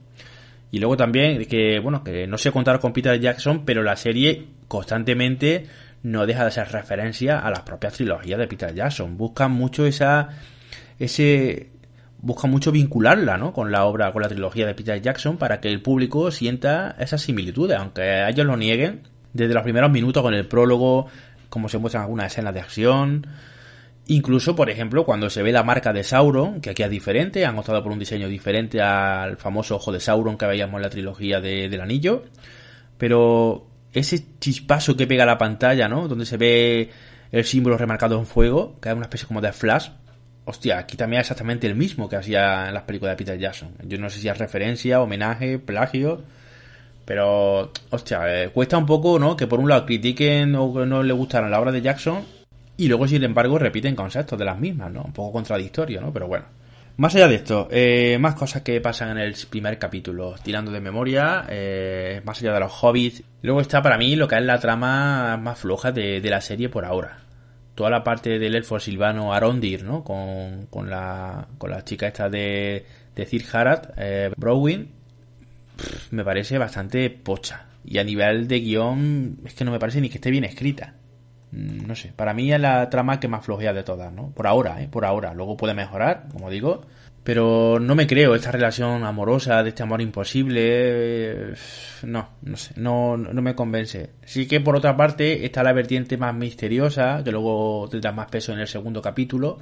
Y 0.71 0.79
luego 0.79 0.97
también 0.97 1.45
que, 1.47 1.79
bueno, 1.79 2.05
que 2.05 2.27
no 2.27 2.39
sé 2.39 2.53
contar 2.53 2.79
con 2.81 2.93
Peter 2.93 3.19
Jackson, 3.19 3.65
pero 3.65 3.83
la 3.83 3.97
serie 3.97 4.47
constantemente 4.69 5.67
no 6.03 6.27
deja 6.27 6.45
de 6.45 6.51
ser 6.51 6.71
referencia 6.71 7.39
a 7.39 7.51
las 7.51 7.63
propias 7.63 7.95
trilogías 7.95 8.39
de 8.39 8.47
Peter 8.47 8.75
Jackson. 8.75 9.17
Buscan 9.17 9.53
mucho 9.53 9.87
esa, 9.87 10.29
ese, 10.99 11.71
busca 12.19 12.47
mucho 12.47 12.71
vincularla, 12.71 13.39
¿no? 13.39 13.53
Con 13.53 13.73
la 13.73 13.85
obra, 13.85 14.13
con 14.13 14.23
la 14.23 14.29
trilogía 14.29 14.67
de 14.67 14.75
Peter 14.75 15.01
Jackson 15.01 15.39
para 15.39 15.61
que 15.61 15.69
el 15.69 15.81
público 15.81 16.31
sienta 16.31 16.95
esas 16.99 17.23
similitudes, 17.23 17.79
aunque 17.79 18.27
ellos 18.29 18.47
lo 18.47 18.57
nieguen. 18.57 19.03
Desde 19.33 19.55
los 19.55 19.63
primeros 19.63 19.91
minutos 19.91 20.23
con 20.23 20.35
el 20.35 20.47
prólogo, 20.47 21.07
como 21.49 21.69
se 21.69 21.79
muestran 21.79 22.05
algunas 22.05 22.33
escenas 22.33 22.55
de 22.55 22.61
acción, 22.61 23.27
Incluso, 24.11 24.57
por 24.57 24.71
ejemplo, 24.71 25.05
cuando 25.05 25.29
se 25.29 25.43
ve 25.43 25.53
la 25.53 25.63
marca 25.63 25.93
de 25.93 26.03
Sauron, 26.03 26.63
que 26.63 26.71
aquí 26.71 26.83
es 26.83 26.89
diferente, 26.89 27.45
han 27.45 27.59
optado 27.59 27.83
por 27.83 27.93
un 27.93 27.99
diseño 27.99 28.27
diferente 28.27 28.81
al 28.81 29.37
famoso 29.37 29.77
ojo 29.77 29.93
de 29.93 30.01
Sauron 30.01 30.39
que 30.39 30.47
veíamos 30.47 30.77
en 30.77 30.83
la 30.83 30.89
trilogía 30.89 31.43
del 31.43 31.79
anillo. 31.79 32.25
Pero 32.97 33.67
ese 33.93 34.25
chispazo 34.41 34.97
que 34.97 35.07
pega 35.07 35.27
la 35.27 35.37
pantalla, 35.37 35.89
¿no? 35.89 36.09
Donde 36.09 36.25
se 36.25 36.39
ve 36.39 36.89
el 37.33 37.45
símbolo 37.45 37.77
remarcado 37.77 38.19
en 38.19 38.25
fuego, 38.25 38.79
que 38.81 38.89
es 38.89 38.95
una 38.95 39.05
especie 39.05 39.29
como 39.29 39.43
de 39.43 39.53
flash. 39.53 39.91
Hostia, 40.47 40.79
aquí 40.79 40.97
también 40.97 41.21
es 41.21 41.27
exactamente 41.27 41.67
el 41.67 41.75
mismo 41.75 42.09
que 42.09 42.17
hacía 42.17 42.69
en 42.69 42.73
las 42.73 42.85
películas 42.85 43.13
de 43.13 43.17
Peter 43.23 43.39
Jackson. 43.39 43.75
Yo 43.85 43.99
no 43.99 44.09
sé 44.09 44.21
si 44.21 44.29
es 44.29 44.39
referencia, 44.39 45.03
homenaje, 45.03 45.59
plagio. 45.59 46.23
Pero, 47.05 47.73
hostia, 47.91 48.45
eh, 48.45 48.49
cuesta 48.49 48.79
un 48.79 48.87
poco, 48.87 49.19
¿no? 49.19 49.37
Que 49.37 49.47
por 49.47 49.61
un 49.61 49.69
lado 49.69 49.85
critiquen 49.85 50.55
o 50.55 50.73
que 50.73 50.87
no 50.87 51.03
le 51.03 51.13
gustaran 51.13 51.51
la 51.51 51.61
obra 51.61 51.73
de 51.73 51.83
Jackson 51.83 52.38
y 52.79 52.87
luego, 52.87 53.09
sin 53.09 53.25
embargo, 53.25 53.59
repiten 53.59 53.97
conceptos 53.97 54.39
de 54.39 54.45
las 54.45 54.59
mismas, 54.59 54.93
¿no? 54.93 55.03
Un 55.03 55.13
poco 55.13 55.33
contradictorio, 55.33 56.01
¿no? 56.01 56.13
Pero 56.13 56.29
bueno. 56.29 56.47
Más 56.97 57.15
allá 57.15 57.29
de 57.29 57.37
esto, 57.37 57.69
eh, 57.71 58.19
más 58.21 58.35
cosas 58.35 58.63
que 58.63 58.81
pasan 58.81 59.11
en 59.11 59.19
el 59.19 59.35
primer 59.51 59.79
capítulo, 59.79 60.35
tirando 60.43 60.73
de 60.73 60.81
memoria, 60.81 61.45
eh, 61.49 62.21
más 62.25 62.41
allá 62.41 62.55
de 62.55 62.61
los 62.61 62.73
hobbits. 62.83 63.23
Luego 63.43 63.61
está 63.61 63.83
para 63.83 63.99
mí 63.99 64.17
lo 64.17 64.27
que 64.27 64.37
es 64.37 64.43
la 64.43 64.59
trama 64.59 65.37
más 65.37 65.59
floja 65.59 65.93
de, 65.93 66.21
la 66.21 66.41
serie 66.41 66.69
por 66.69 66.85
ahora. 66.85 67.21
Toda 67.75 67.91
la 67.91 68.03
parte 68.03 68.39
del 68.41 68.57
elfo 68.57 68.81
silvano 68.81 69.33
Arondir, 69.33 69.85
¿no? 69.85 70.03
Con, 70.03 70.67
con, 70.67 70.91
la, 70.91 71.47
con 71.59 71.71
la 71.71 71.85
chica 71.85 72.09
esta 72.09 72.29
de, 72.29 72.85
de 73.15 73.27
Cir 73.27 73.45
Harad, 73.53 73.91
eh, 73.97 74.33
me 76.11 76.25
parece 76.25 76.59
bastante 76.59 77.11
pocha. 77.11 77.67
Y 77.85 77.99
a 77.99 78.05
nivel 78.05 78.49
de 78.49 78.61
guion, 78.61 79.39
es 79.45 79.55
que 79.55 79.65
no 79.65 79.71
me 79.71 79.79
parece 79.79 80.01
ni 80.01 80.09
que 80.09 80.19
esté 80.19 80.31
bien 80.31 80.45
escrita. 80.45 80.95
Mm, 81.53 81.87
no 81.87 81.95
sé, 81.95 82.13
para 82.15 82.35
mí 82.35 82.53
es 82.53 82.61
la 82.61 82.91
trama 82.91 83.21
que 83.21 83.29
más 83.29 83.45
flojea 83.45 83.73
de 83.73 83.83
todas, 83.83 84.13
¿no? 84.13 84.31
Por 84.31 84.47
ahora, 84.47 84.83
¿eh? 84.83 84.89
Por 84.89 85.05
ahora. 85.05 85.35
Luego 85.35 85.57
puede 85.57 85.75
mejorar, 85.75 86.27
como 86.33 86.51
digo. 86.51 86.83
Pero 87.25 87.79
no 87.81 87.95
me 87.95 88.07
creo 88.07 88.35
esta 88.35 88.53
relación 88.53 89.05
amorosa, 89.05 89.63
de 89.63 89.71
este 89.71 89.83
amor 89.83 90.01
imposible. 90.01 91.55
No, 92.03 92.29
no 92.43 92.57
sé, 92.57 92.73
no, 92.77 93.17
no 93.17 93.43
me 93.43 93.55
convence. 93.55 94.11
Sí 94.25 94.47
que 94.49 94.61
por 94.61 94.77
otra 94.77 94.97
parte 94.97 95.45
está 95.45 95.63
la 95.63 95.73
vertiente 95.73 96.17
más 96.17 96.35
misteriosa, 96.35 97.23
que 97.25 97.33
luego 97.33 97.87
tendrá 97.91 98.13
más 98.13 98.29
peso 98.31 98.53
en 98.53 98.61
el 98.61 98.69
segundo 98.69 99.03
capítulo. 99.03 99.59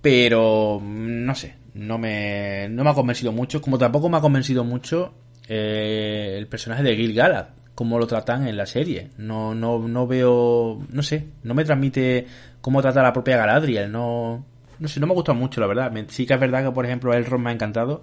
Pero 0.00 0.80
mm, 0.80 1.24
no 1.26 1.34
sé, 1.34 1.56
no 1.74 1.98
me, 1.98 2.68
no 2.70 2.84
me 2.84 2.90
ha 2.90 2.94
convencido 2.94 3.32
mucho. 3.32 3.60
Como 3.60 3.78
tampoco 3.78 4.08
me 4.08 4.16
ha 4.18 4.20
convencido 4.20 4.64
mucho 4.64 5.12
eh, 5.48 6.36
el 6.38 6.46
personaje 6.46 6.82
de 6.82 6.96
Gil 6.96 7.14
Galad 7.14 7.59
cómo 7.80 7.98
lo 7.98 8.06
tratan 8.06 8.46
en 8.46 8.58
la 8.58 8.66
serie. 8.66 9.08
No, 9.16 9.54
no, 9.54 9.78
no 9.78 10.06
veo, 10.06 10.82
no 10.90 11.02
sé, 11.02 11.28
no 11.44 11.54
me 11.54 11.64
transmite 11.64 12.26
cómo 12.60 12.82
trata 12.82 13.02
la 13.02 13.10
propia 13.10 13.38
Galadriel. 13.38 13.90
No, 13.90 14.44
no 14.78 14.86
sé, 14.86 15.00
no 15.00 15.06
me 15.06 15.14
gusta 15.14 15.32
mucho, 15.32 15.62
la 15.62 15.66
verdad. 15.66 15.90
Sí 16.08 16.26
que 16.26 16.34
es 16.34 16.40
verdad 16.40 16.62
que, 16.62 16.72
por 16.72 16.84
ejemplo, 16.84 17.14
Elrond 17.14 17.42
me 17.42 17.48
ha 17.48 17.54
encantado. 17.54 18.02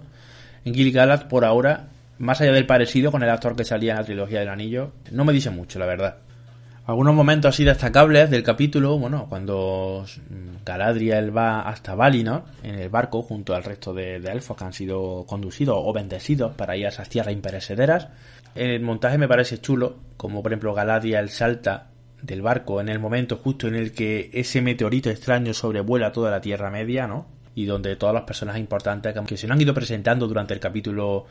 En 0.64 0.74
Gil 0.74 0.90
Galad, 0.90 1.28
por 1.28 1.44
ahora, 1.44 1.90
más 2.18 2.40
allá 2.40 2.50
del 2.50 2.66
parecido 2.66 3.12
con 3.12 3.22
el 3.22 3.30
actor 3.30 3.54
que 3.54 3.62
salía 3.62 3.92
en 3.92 3.98
la 3.98 4.04
trilogía 4.04 4.40
del 4.40 4.48
anillo, 4.48 4.90
no 5.12 5.24
me 5.24 5.32
dice 5.32 5.50
mucho, 5.50 5.78
la 5.78 5.86
verdad. 5.86 6.16
Algunos 6.84 7.14
momentos 7.14 7.54
así 7.54 7.62
destacables 7.62 8.30
del 8.30 8.42
capítulo, 8.42 8.98
bueno, 8.98 9.26
cuando 9.28 10.06
Galadriel 10.64 11.36
va 11.36 11.60
hasta 11.60 11.94
Valinor 11.94 12.42
en 12.64 12.74
el 12.80 12.88
barco 12.88 13.22
junto 13.22 13.54
al 13.54 13.62
resto 13.62 13.94
de, 13.94 14.18
de 14.18 14.32
elfos 14.32 14.56
que 14.56 14.64
han 14.64 14.72
sido 14.72 15.24
conducidos 15.24 15.76
o 15.78 15.92
bendecidos 15.92 16.52
para 16.56 16.76
ir 16.76 16.86
a 16.86 16.88
esas 16.88 17.08
tierras 17.08 17.32
imperecederas 17.32 18.08
el 18.58 18.80
montaje 18.80 19.18
me 19.18 19.28
parece 19.28 19.58
chulo, 19.58 19.96
como 20.16 20.42
por 20.42 20.52
ejemplo 20.52 20.74
Galadriel 20.74 21.28
salta 21.30 21.90
del 22.22 22.42
barco 22.42 22.80
en 22.80 22.88
el 22.88 22.98
momento 22.98 23.36
justo 23.36 23.68
en 23.68 23.74
el 23.74 23.92
que 23.92 24.30
ese 24.32 24.60
meteorito 24.60 25.10
extraño 25.10 25.54
sobrevuela 25.54 26.12
toda 26.12 26.30
la 26.30 26.40
Tierra 26.40 26.70
Media, 26.70 27.06
¿no? 27.06 27.26
Y 27.54 27.66
donde 27.66 27.96
todos 27.96 28.14
los 28.14 28.22
personajes 28.22 28.60
importantes 28.60 29.14
que 29.26 29.36
se 29.36 29.50
han 29.50 29.60
ido 29.60 29.74
presentando 29.74 30.26
durante 30.26 30.54
el 30.54 30.60
capítulo 30.60 31.26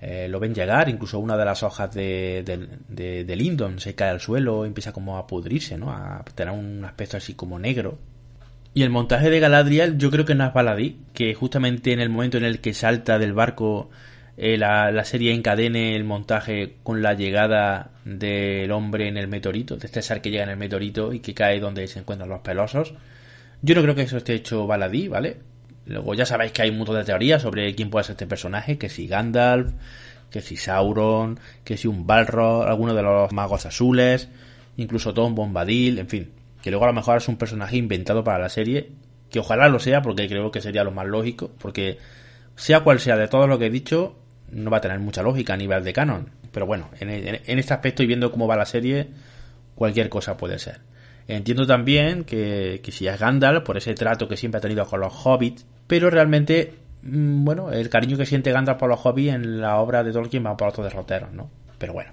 eh, 0.00 0.28
lo 0.28 0.38
ven 0.38 0.54
llegar, 0.54 0.88
incluso 0.88 1.18
una 1.18 1.36
de 1.36 1.44
las 1.44 1.62
hojas 1.62 1.94
de, 1.94 2.42
de, 2.88 3.24
de, 3.24 3.36
Lindon 3.36 3.80
se 3.80 3.94
cae 3.94 4.10
al 4.10 4.20
suelo, 4.20 4.64
empieza 4.64 4.92
como 4.92 5.16
a 5.16 5.26
pudrirse, 5.26 5.78
¿no? 5.78 5.90
A 5.90 6.22
tener 6.34 6.52
un 6.52 6.84
aspecto 6.84 7.16
así 7.16 7.34
como 7.34 7.58
negro. 7.58 7.98
Y 8.74 8.82
el 8.82 8.90
montaje 8.90 9.30
de 9.30 9.40
Galadriel 9.40 9.96
yo 9.96 10.10
creo 10.10 10.26
que 10.26 10.34
no 10.34 10.46
es 10.46 10.52
baladí, 10.52 10.98
que 11.14 11.34
justamente 11.34 11.92
en 11.92 12.00
el 12.00 12.10
momento 12.10 12.36
en 12.36 12.44
el 12.44 12.60
que 12.60 12.74
salta 12.74 13.18
del 13.18 13.32
barco 13.32 13.88
eh, 14.36 14.58
la, 14.58 15.04
serie 15.04 15.32
encadene 15.32 15.96
el 15.96 16.04
montaje 16.04 16.76
con 16.82 17.02
la 17.02 17.14
llegada 17.14 17.90
del 18.04 18.70
hombre 18.70 19.08
en 19.08 19.16
el 19.16 19.28
meteorito, 19.28 19.76
de 19.76 19.86
este 19.86 20.02
ser 20.02 20.20
que 20.20 20.30
llega 20.30 20.44
en 20.44 20.50
el 20.50 20.56
meteorito 20.58 21.12
y 21.12 21.20
que 21.20 21.34
cae 21.34 21.58
donde 21.58 21.86
se 21.88 22.00
encuentran 22.00 22.28
los 22.28 22.40
pelosos. 22.40 22.94
Yo 23.62 23.74
no 23.74 23.82
creo 23.82 23.94
que 23.94 24.02
eso 24.02 24.18
esté 24.18 24.34
hecho 24.34 24.66
baladí, 24.66 25.08
¿vale? 25.08 25.38
Luego 25.86 26.14
ya 26.14 26.26
sabéis 26.26 26.52
que 26.52 26.62
hay 26.62 26.70
un 26.70 26.78
montón 26.78 26.96
de 26.96 27.04
teorías 27.04 27.42
sobre 27.42 27.74
quién 27.74 27.90
puede 27.90 28.04
ser 28.04 28.12
este 28.12 28.26
personaje, 28.26 28.76
que 28.76 28.88
si 28.88 29.06
Gandalf, 29.06 29.72
que 30.30 30.42
si 30.42 30.56
Sauron, 30.56 31.40
que 31.64 31.76
si 31.76 31.88
un 31.88 32.06
Balrog, 32.06 32.66
alguno 32.66 32.92
de 32.94 33.02
los 33.02 33.32
magos 33.32 33.64
azules, 33.64 34.28
incluso 34.76 35.14
Tom 35.14 35.34
Bombadil, 35.34 35.98
en 35.98 36.08
fin, 36.08 36.30
que 36.62 36.70
luego 36.70 36.84
a 36.84 36.88
lo 36.88 36.94
mejor 36.94 37.18
es 37.18 37.28
un 37.28 37.36
personaje 37.36 37.76
inventado 37.76 38.24
para 38.24 38.38
la 38.38 38.48
serie, 38.48 38.90
que 39.30 39.38
ojalá 39.38 39.68
lo 39.68 39.78
sea 39.78 40.02
porque 40.02 40.28
creo 40.28 40.50
que 40.50 40.60
sería 40.60 40.84
lo 40.84 40.90
más 40.90 41.06
lógico, 41.06 41.50
porque 41.58 41.98
sea 42.56 42.80
cual 42.80 43.00
sea 43.00 43.16
de 43.16 43.28
todo 43.28 43.46
lo 43.46 43.58
que 43.58 43.66
he 43.66 43.70
dicho, 43.70 44.16
no 44.50 44.70
va 44.70 44.78
a 44.78 44.80
tener 44.80 44.98
mucha 44.98 45.22
lógica 45.22 45.54
a 45.54 45.56
nivel 45.56 45.84
de 45.84 45.92
canon. 45.92 46.30
Pero 46.52 46.66
bueno, 46.66 46.90
en, 47.00 47.58
este 47.58 47.74
aspecto 47.74 48.02
y 48.02 48.06
viendo 48.06 48.30
cómo 48.30 48.46
va 48.46 48.56
la 48.56 48.66
serie, 48.66 49.08
cualquier 49.74 50.08
cosa 50.08 50.36
puede 50.36 50.58
ser. 50.58 50.80
Entiendo 51.28 51.66
también 51.66 52.24
que, 52.24 52.80
que 52.82 52.92
si 52.92 53.06
es 53.08 53.18
Gandalf, 53.18 53.64
por 53.64 53.76
ese 53.76 53.94
trato 53.94 54.28
que 54.28 54.36
siempre 54.36 54.58
ha 54.58 54.62
tenido 54.62 54.86
con 54.86 55.00
los 55.00 55.12
hobbits, 55.12 55.66
pero 55.86 56.08
realmente, 56.08 56.72
mm, 57.02 57.44
bueno, 57.44 57.72
el 57.72 57.88
cariño 57.88 58.16
que 58.16 58.26
siente 58.26 58.52
Gandalf 58.52 58.78
por 58.78 58.88
los 58.88 59.04
hobbits 59.04 59.34
en 59.34 59.60
la 59.60 59.76
obra 59.78 60.04
de 60.04 60.12
Tolkien 60.12 60.46
va 60.46 60.56
por 60.56 60.68
otros 60.68 60.86
derroteros, 60.86 61.32
¿no? 61.32 61.50
Pero 61.78 61.92
bueno. 61.92 62.12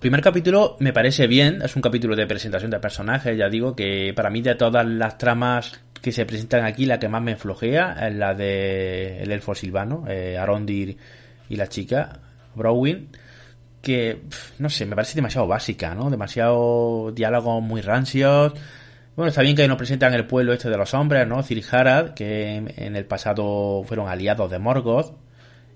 Primer 0.00 0.22
capítulo 0.22 0.76
me 0.80 0.94
parece 0.94 1.26
bien, 1.26 1.60
es 1.62 1.76
un 1.76 1.82
capítulo 1.82 2.16
de 2.16 2.26
presentación 2.26 2.70
de 2.70 2.80
personajes, 2.80 3.36
ya 3.36 3.50
digo 3.50 3.76
que 3.76 4.14
para 4.16 4.30
mí 4.30 4.40
de 4.40 4.54
todas 4.54 4.86
las 4.86 5.18
tramas 5.18 5.78
que 6.00 6.10
se 6.10 6.24
presentan 6.24 6.64
aquí, 6.64 6.86
la 6.86 6.98
que 6.98 7.10
más 7.10 7.22
me 7.22 7.36
flojea 7.36 8.08
es 8.08 8.14
la 8.14 8.32
de 8.32 9.22
el 9.22 9.30
elfo 9.30 9.54
silvano, 9.54 10.04
eh, 10.08 10.38
Arondir 10.38 10.96
y 11.50 11.56
la 11.56 11.68
chica, 11.68 12.20
Browin, 12.54 13.10
que, 13.82 14.22
no 14.58 14.70
sé, 14.70 14.86
me 14.86 14.94
parece 14.94 15.16
demasiado 15.16 15.46
básica, 15.46 15.94
¿no? 15.94 16.08
Demasiado 16.08 17.12
diálogos 17.12 17.62
muy 17.62 17.82
rancios. 17.82 18.54
Bueno, 19.16 19.28
está 19.28 19.42
bien 19.42 19.56
que 19.56 19.68
nos 19.68 19.76
presentan 19.76 20.14
el 20.14 20.26
pueblo 20.26 20.52
este 20.52 20.70
de 20.70 20.78
los 20.78 20.94
hombres, 20.94 21.26
¿no? 21.26 21.42
Ciri 21.42 21.64
Harad, 21.70 22.14
que 22.14 22.56
en 22.56 22.96
el 22.96 23.04
pasado 23.04 23.82
fueron 23.84 24.08
aliados 24.08 24.50
de 24.50 24.58
Morgoth, 24.58 25.16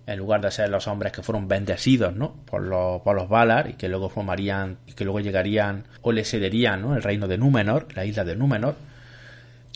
en 0.07 0.19
lugar 0.19 0.43
de 0.43 0.51
ser 0.51 0.69
los 0.69 0.87
hombres 0.87 1.13
que 1.13 1.23
fueron 1.23 1.49
bendecidos, 1.49 2.15
¿no? 2.15 2.35
Por 2.45 2.63
los, 2.63 3.03
por 3.03 3.17
los 3.17 3.29
Valar 3.29 3.71
y 3.71 3.73
que 3.75 3.89
luego 3.89 4.09
formarían, 4.09 4.79
y 4.87 4.93
que 4.93 5.05
luego 5.05 5.21
llegarían 5.21 5.85
o 6.03 6.13
le 6.13 6.25
cederían, 6.25 6.83
¿no? 6.83 6.95
El 6.95 7.03
reino 7.03 7.27
de 7.27 7.37
Númenor, 7.37 7.89
la 7.95 8.05
isla 8.05 8.25
de 8.25 8.37
Númenor. 8.37 8.77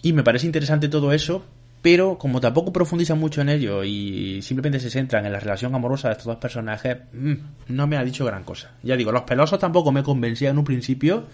Y 0.03 0.13
me 0.13 0.23
parece 0.23 0.47
interesante 0.47 0.89
todo 0.89 1.13
eso, 1.13 1.45
pero 1.83 2.18
como 2.18 2.41
tampoco 2.41 2.72
profundizan 2.72 3.18
mucho 3.18 3.41
en 3.41 3.51
ello 3.51 3.85
y 3.85 4.43
simplemente 4.43 4.81
se 4.81 4.91
centran 4.91 5.26
en 5.26 5.33
la 5.33 5.41
relación 5.41 5.74
amorosa 5.74 6.09
de 6.09 6.12
estos 6.12 6.26
dos 6.26 6.37
personajes, 6.37 6.99
mm, 7.12 7.35
no 7.68 7.87
me 7.87 7.97
ha 7.97 8.05
dicho 8.05 8.24
gran 8.24 8.45
cosa. 8.45 8.72
Ya 8.83 8.97
digo, 8.97 9.12
los 9.12 9.22
pelosos 9.22 9.59
tampoco 9.59 9.93
me 9.93 10.03
convencían 10.03 10.53
en 10.53 10.59
un 10.59 10.64
principio 10.64 11.27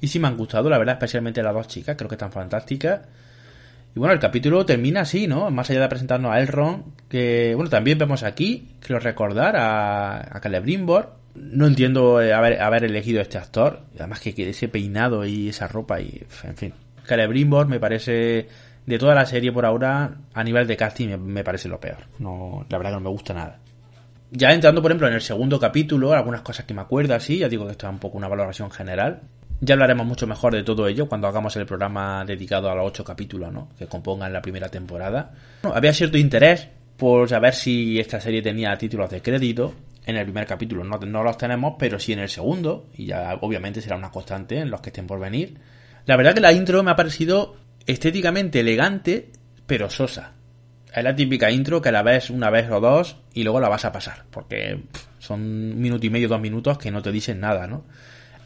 y 0.00 0.08
sí 0.08 0.18
me 0.18 0.28
han 0.28 0.36
gustado, 0.36 0.68
la 0.70 0.78
verdad, 0.78 0.94
especialmente 0.94 1.42
las 1.42 1.54
dos 1.54 1.68
chicas, 1.68 1.96
creo 1.96 2.08
que 2.08 2.14
están 2.14 2.32
fantásticas. 2.32 3.00
Y 3.94 3.98
bueno, 3.98 4.12
el 4.12 4.18
capítulo 4.18 4.66
termina 4.66 5.02
así, 5.02 5.26
¿no? 5.26 5.50
Más 5.50 5.70
allá 5.70 5.82
de 5.82 5.88
presentarnos 5.88 6.32
a 6.32 6.40
Elrond, 6.40 6.82
que 7.08 7.52
bueno, 7.54 7.70
también 7.70 7.96
vemos 7.96 8.24
aquí, 8.24 8.74
creo 8.80 8.98
recordar, 8.98 9.56
a, 9.56 10.16
a 10.16 10.40
Celebrimbor, 10.40 11.14
No 11.34 11.66
entiendo 11.66 12.20
eh, 12.20 12.32
haber, 12.32 12.60
haber 12.60 12.84
elegido 12.84 13.20
este 13.20 13.38
actor, 13.38 13.82
además 13.96 14.20
que, 14.20 14.34
ese 14.36 14.68
peinado 14.68 15.24
y 15.24 15.48
esa 15.48 15.68
ropa 15.68 16.00
y, 16.00 16.22
en 16.42 16.56
fin. 16.56 16.72
Celebrimbor 17.06 17.68
me 17.68 17.78
parece, 17.78 18.48
de 18.86 18.98
toda 18.98 19.14
la 19.14 19.26
serie 19.26 19.52
por 19.52 19.64
ahora, 19.64 20.16
a 20.32 20.44
nivel 20.44 20.66
de 20.66 20.76
casting 20.76 21.16
me, 21.18 21.44
parece 21.44 21.68
lo 21.68 21.80
peor. 21.80 21.98
No, 22.18 22.66
la 22.68 22.78
verdad 22.78 22.92
que 22.92 22.96
no 22.96 23.02
me 23.02 23.10
gusta 23.10 23.34
nada. 23.34 23.58
Ya 24.30 24.52
entrando, 24.52 24.82
por 24.82 24.90
ejemplo, 24.90 25.08
en 25.08 25.14
el 25.14 25.20
segundo 25.20 25.58
capítulo, 25.58 26.12
algunas 26.12 26.42
cosas 26.42 26.66
que 26.66 26.74
me 26.74 26.82
acuerdo 26.82 27.14
así, 27.14 27.38
ya 27.38 27.48
digo 27.48 27.64
que 27.66 27.72
esto 27.72 27.86
es 27.86 27.92
un 27.92 27.98
poco 27.98 28.18
una 28.18 28.28
valoración 28.28 28.70
general. 28.70 29.22
Ya 29.60 29.74
hablaremos 29.74 30.06
mucho 30.06 30.26
mejor 30.26 30.54
de 30.54 30.64
todo 30.64 30.88
ello 30.88 31.08
cuando 31.08 31.28
hagamos 31.28 31.56
el 31.56 31.64
programa 31.64 32.24
dedicado 32.26 32.68
a 32.68 32.74
los 32.74 32.86
ocho 32.88 33.04
capítulos 33.04 33.52
¿no? 33.52 33.68
que 33.78 33.86
compongan 33.86 34.32
la 34.32 34.42
primera 34.42 34.68
temporada. 34.68 35.32
había 35.62 35.92
cierto 35.92 36.18
interés 36.18 36.68
por 36.96 37.28
saber 37.28 37.54
si 37.54 37.98
esta 37.98 38.20
serie 38.20 38.42
tenía 38.42 38.76
títulos 38.76 39.08
de 39.10 39.22
crédito. 39.22 39.74
En 40.04 40.16
el 40.16 40.24
primer 40.24 40.46
capítulo 40.46 40.84
no, 40.84 40.98
no 40.98 41.22
los 41.22 41.38
tenemos, 41.38 41.76
pero 41.78 41.98
sí 41.98 42.12
en 42.12 42.18
el 42.18 42.28
segundo, 42.28 42.88
y 42.94 43.06
ya 43.06 43.38
obviamente 43.40 43.80
será 43.80 43.96
una 43.96 44.10
constante 44.10 44.58
en 44.58 44.70
los 44.70 44.82
que 44.82 44.90
estén 44.90 45.06
por 45.06 45.18
venir. 45.18 45.56
La 46.04 46.16
verdad 46.16 46.34
que 46.34 46.40
la 46.40 46.52
intro 46.52 46.82
me 46.82 46.90
ha 46.90 46.96
parecido 46.96 47.56
estéticamente 47.86 48.60
elegante, 48.60 49.30
pero 49.66 49.90
sosa. 49.90 50.32
Es 50.94 51.02
la 51.02 51.16
típica 51.16 51.50
intro 51.50 51.82
que 51.82 51.90
la 51.90 52.02
ves 52.02 52.30
una 52.30 52.50
vez 52.50 52.70
o 52.70 52.80
dos 52.80 53.16
y 53.32 53.42
luego 53.42 53.60
la 53.60 53.68
vas 53.68 53.84
a 53.84 53.92
pasar, 53.92 54.24
porque 54.30 54.80
son 55.18 55.40
un 55.40 55.80
minuto 55.80 56.06
y 56.06 56.10
medio, 56.10 56.28
dos 56.28 56.40
minutos 56.40 56.78
que 56.78 56.90
no 56.90 57.02
te 57.02 57.10
dicen 57.10 57.40
nada, 57.40 57.66
¿no? 57.66 57.84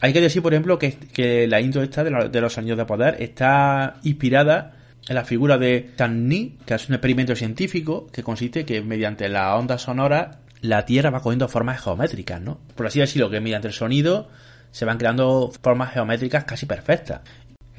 Hay 0.01 0.13
que 0.13 0.21
decir, 0.21 0.41
por 0.41 0.53
ejemplo, 0.53 0.79
que, 0.79 1.47
la 1.47 1.59
intro 1.59 1.83
esta 1.83 2.03
de, 2.03 2.41
los 2.41 2.57
años 2.57 2.77
de 2.77 2.85
poder 2.85 3.21
está 3.21 3.97
inspirada 4.03 4.73
en 5.07 5.15
la 5.15 5.25
figura 5.25 5.57
de 5.57 5.91
Ni, 6.09 6.57
que 6.65 6.73
es 6.75 6.87
un 6.87 6.95
experimento 6.95 7.35
científico 7.35 8.07
que 8.07 8.23
consiste 8.23 8.65
que 8.65 8.81
mediante 8.81 9.27
la 9.27 9.55
onda 9.55 9.77
sonora 9.77 10.39
la 10.61 10.85
Tierra 10.85 11.09
va 11.09 11.21
cogiendo 11.21 11.47
formas 11.47 11.81
geométricas, 11.81 12.41
¿no? 12.41 12.59
Por 12.75 12.87
así 12.87 12.99
decirlo, 12.99 13.29
que 13.29 13.39
mediante 13.39 13.67
el 13.67 13.73
sonido 13.73 14.29
se 14.71 14.85
van 14.85 14.97
creando 14.97 15.51
formas 15.61 15.93
geométricas 15.93 16.45
casi 16.45 16.65
perfectas. 16.65 17.21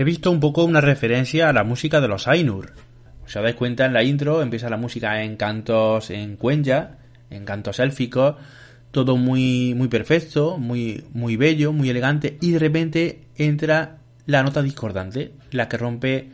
He 0.00 0.04
visto 0.04 0.30
un 0.30 0.40
poco 0.40 0.64
una 0.64 0.80
referencia 0.80 1.50
a 1.50 1.52
la 1.52 1.62
música 1.62 2.00
de 2.00 2.08
los 2.08 2.26
Ainur. 2.26 2.72
Os 3.26 3.34
dais 3.34 3.54
cuenta, 3.54 3.84
en 3.84 3.92
la 3.92 4.02
intro 4.02 4.40
empieza 4.40 4.70
la 4.70 4.78
música 4.78 5.22
en 5.22 5.36
cantos 5.36 6.08
en 6.08 6.36
cuenya, 6.36 6.96
en 7.28 7.44
cantos 7.44 7.80
élficos, 7.80 8.36
todo 8.92 9.18
muy, 9.18 9.74
muy 9.76 9.88
perfecto, 9.88 10.56
muy, 10.56 11.04
muy 11.12 11.36
bello, 11.36 11.74
muy 11.74 11.90
elegante, 11.90 12.38
y 12.40 12.52
de 12.52 12.58
repente 12.58 13.24
entra 13.36 13.98
la 14.24 14.42
nota 14.42 14.62
discordante, 14.62 15.32
la 15.50 15.68
que 15.68 15.76
rompe 15.76 16.30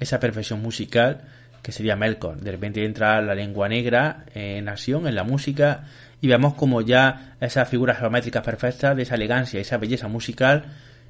esa 0.00 0.18
perfección 0.18 0.60
musical 0.60 1.20
que 1.62 1.70
sería 1.70 1.94
Melkor. 1.94 2.40
De 2.40 2.50
repente 2.50 2.84
entra 2.84 3.22
la 3.22 3.36
lengua 3.36 3.68
negra 3.68 4.24
en 4.34 4.68
acción, 4.68 5.06
en 5.06 5.14
la 5.14 5.22
música, 5.22 5.84
y 6.20 6.26
vemos 6.26 6.54
como 6.54 6.80
ya 6.80 7.36
esas 7.40 7.68
figuras 7.68 8.00
geométricas 8.00 8.42
perfectas 8.42 8.96
de 8.96 9.04
esa 9.04 9.14
elegancia, 9.14 9.60
esa 9.60 9.78
belleza 9.78 10.08
musical, 10.08 10.64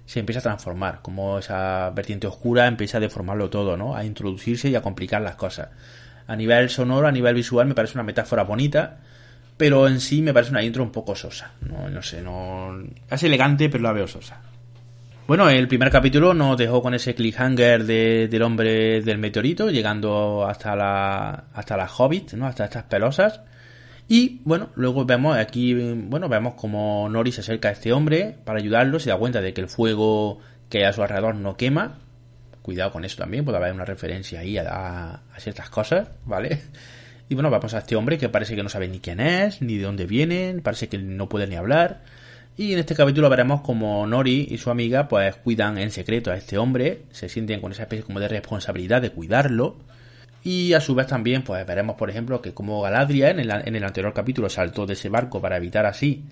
se 0.07 0.21
empieza 0.21 0.41
a 0.41 0.43
transformar, 0.43 1.01
como 1.03 1.39
esa 1.39 1.91
vertiente 1.91 2.27
oscura 2.27 2.67
empieza 2.67 2.99
a 2.99 3.01
deformarlo 3.01 3.49
todo, 3.51 3.77
¿no? 3.77 3.97
A 3.97 4.05
introducirse 4.05 4.69
y 4.69 4.75
a 4.75 4.83
complicar 4.83 5.23
las 5.23 5.37
cosas. 5.37 5.69
A 6.27 6.37
nivel 6.37 6.71
sonoro, 6.71 7.07
a 7.07 7.13
nivel 7.13 7.35
visual, 7.35 7.67
me 7.67 7.75
parece 7.75 7.95
una 7.95 8.03
metáfora 8.03 8.45
bonita, 8.45 8.99
pero 9.57 9.89
en 9.89 10.01
sí 10.01 10.21
me 10.21 10.33
parece 10.33 10.51
una 10.51 10.63
intro 10.63 10.83
un 10.83 10.91
poco 10.91 11.15
sosa. 11.15 11.53
No, 11.61 11.89
no 11.89 12.03
sé, 12.03 12.21
no. 12.21 12.83
Es 13.11 13.23
elegante, 13.23 13.69
pero 13.69 13.83
la 13.83 13.93
veo 13.93 14.07
sosa. 14.07 14.41
Bueno, 15.27 15.49
el 15.49 15.69
primer 15.69 15.91
capítulo 15.91 16.35
nos 16.35 16.59
dejó 16.59 16.83
con 16.83 16.93
ese 16.93 17.15
cliffhanger 17.15 17.85
de, 17.85 18.29
del 18.29 18.43
hombre 18.43 19.01
del 19.01 19.17
meteorito, 19.17 19.71
llegando 19.71 20.47
hasta 20.47 20.77
la, 20.77 21.45
hasta 21.55 21.79
las 21.79 21.99
hobbits, 21.99 22.35
¿no? 22.35 22.47
Hasta 22.47 22.65
estas 22.65 22.85
pelosas. 22.85 23.41
Y 24.09 24.41
bueno, 24.45 24.71
luego 24.75 25.05
vemos 25.05 25.37
aquí, 25.37 25.75
bueno, 25.75 26.29
vemos 26.29 26.55
como 26.55 27.09
Nori 27.09 27.33
se 27.33 27.41
acerca 27.41 27.69
a 27.69 27.73
este 27.73 27.93
hombre 27.93 28.37
para 28.45 28.59
ayudarlo, 28.59 29.01
se 29.01 29.11
da 29.11 29.17
cuenta 29.17 29.41
de 29.41 29.55
que 29.55 29.63
el 29.63 29.69
fuego 29.69 30.41
que 30.69 30.79
hay 30.79 30.85
a 30.85 30.93
su 30.93 31.03
alrededor 31.03 31.35
no 31.37 31.57
quema. 31.57 31.99
Cuidado 32.63 32.93
con 32.93 33.05
eso 33.05 33.19
también, 33.19 33.45
puede 33.45 33.59
haber 33.59 33.73
una 33.73 33.85
referencia 33.85 34.41
ahí 34.41 34.57
a, 34.59 35.23
a 35.35 35.41
ciertas 35.41 35.71
cosas, 35.71 36.09
¿vale? 36.25 36.61
Y 37.29 37.35
bueno, 37.35 37.51
vamos 37.51 37.73
a 37.73 37.79
este 37.79 37.97
hombre 37.97 38.19
que 38.19 38.29
parece 38.29 38.55
que 38.55 38.63
no 38.63 38.69
sabe 38.69 38.89
ni 38.89 39.01
quién 39.01 39.19
es, 39.21 39.63
ni 39.63 39.79
de 39.79 39.85
dónde 39.85 40.07
viene, 40.07 40.61
parece 40.63 40.89
que 40.89 40.99
no 40.99 41.29
puede 41.29 41.47
ni 41.47 41.57
hablar. 41.57 42.03
Y 42.57 42.73
en 42.73 42.79
este 42.79 42.95
capítulo 42.95 43.29
veremos 43.29 43.63
como 43.63 44.07
Nori 44.07 44.47
y 44.51 44.59
su 44.59 44.71
amiga 44.71 45.09
pues 45.09 45.35
cuidan 45.37 45.79
en 45.79 45.91
secreto 45.91 46.31
a 46.31 46.37
este 46.37 46.59
hombre, 46.59 47.03
se 47.11 47.29
sienten 47.29 47.61
con 47.61 47.73
esa 47.73 47.83
especie 47.83 48.05
como 48.05 48.21
de 48.21 48.29
responsabilidad 48.29 49.03
de 49.03 49.11
cuidarlo. 49.11 49.77
Y 50.45 50.75
a 50.75 50.81
su 50.81 50.95
vez 50.95 51.07
también 51.07 51.43
pues 51.43 51.67
veremos 51.67 51.97
por 51.97 52.11
ejemplo 52.11 52.43
que 52.43 52.53
como 52.53 52.83
Galadriel 52.83 53.41
en 53.41 53.75
el, 53.77 53.85
anterior 53.85 54.13
capítulo 54.13 54.51
saltó 54.51 54.85
de 54.85 54.93
ese 54.93 55.09
barco 55.09 55.41
para 55.41 55.57
evitar 55.57 55.87
así 55.87 56.25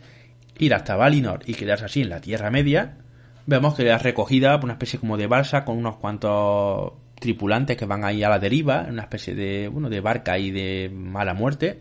ir 0.58 0.74
hasta 0.74 0.96
Valinor 0.96 1.40
y 1.46 1.54
quedarse 1.54 1.86
así 1.86 2.02
en 2.02 2.10
la 2.10 2.20
Tierra 2.20 2.50
Media, 2.50 2.98
vemos 3.46 3.74
que 3.74 3.84
le 3.84 3.92
ha 3.92 3.98
recogida 3.98 4.54
por 4.60 4.64
una 4.64 4.74
especie 4.74 5.00
como 5.00 5.16
de 5.16 5.26
balsa 5.26 5.64
con 5.64 5.78
unos 5.78 5.96
cuantos 5.96 6.92
tripulantes 7.18 7.76
que 7.76 7.86
van 7.86 8.04
ahí 8.04 8.22
a 8.22 8.28
la 8.28 8.38
deriva, 8.38 8.86
una 8.88 9.02
especie 9.02 9.34
de, 9.34 9.68
bueno, 9.68 9.88
de 9.88 10.00
barca 10.00 10.38
y 10.38 10.50
de 10.50 10.90
mala 10.92 11.32
muerte. 11.32 11.80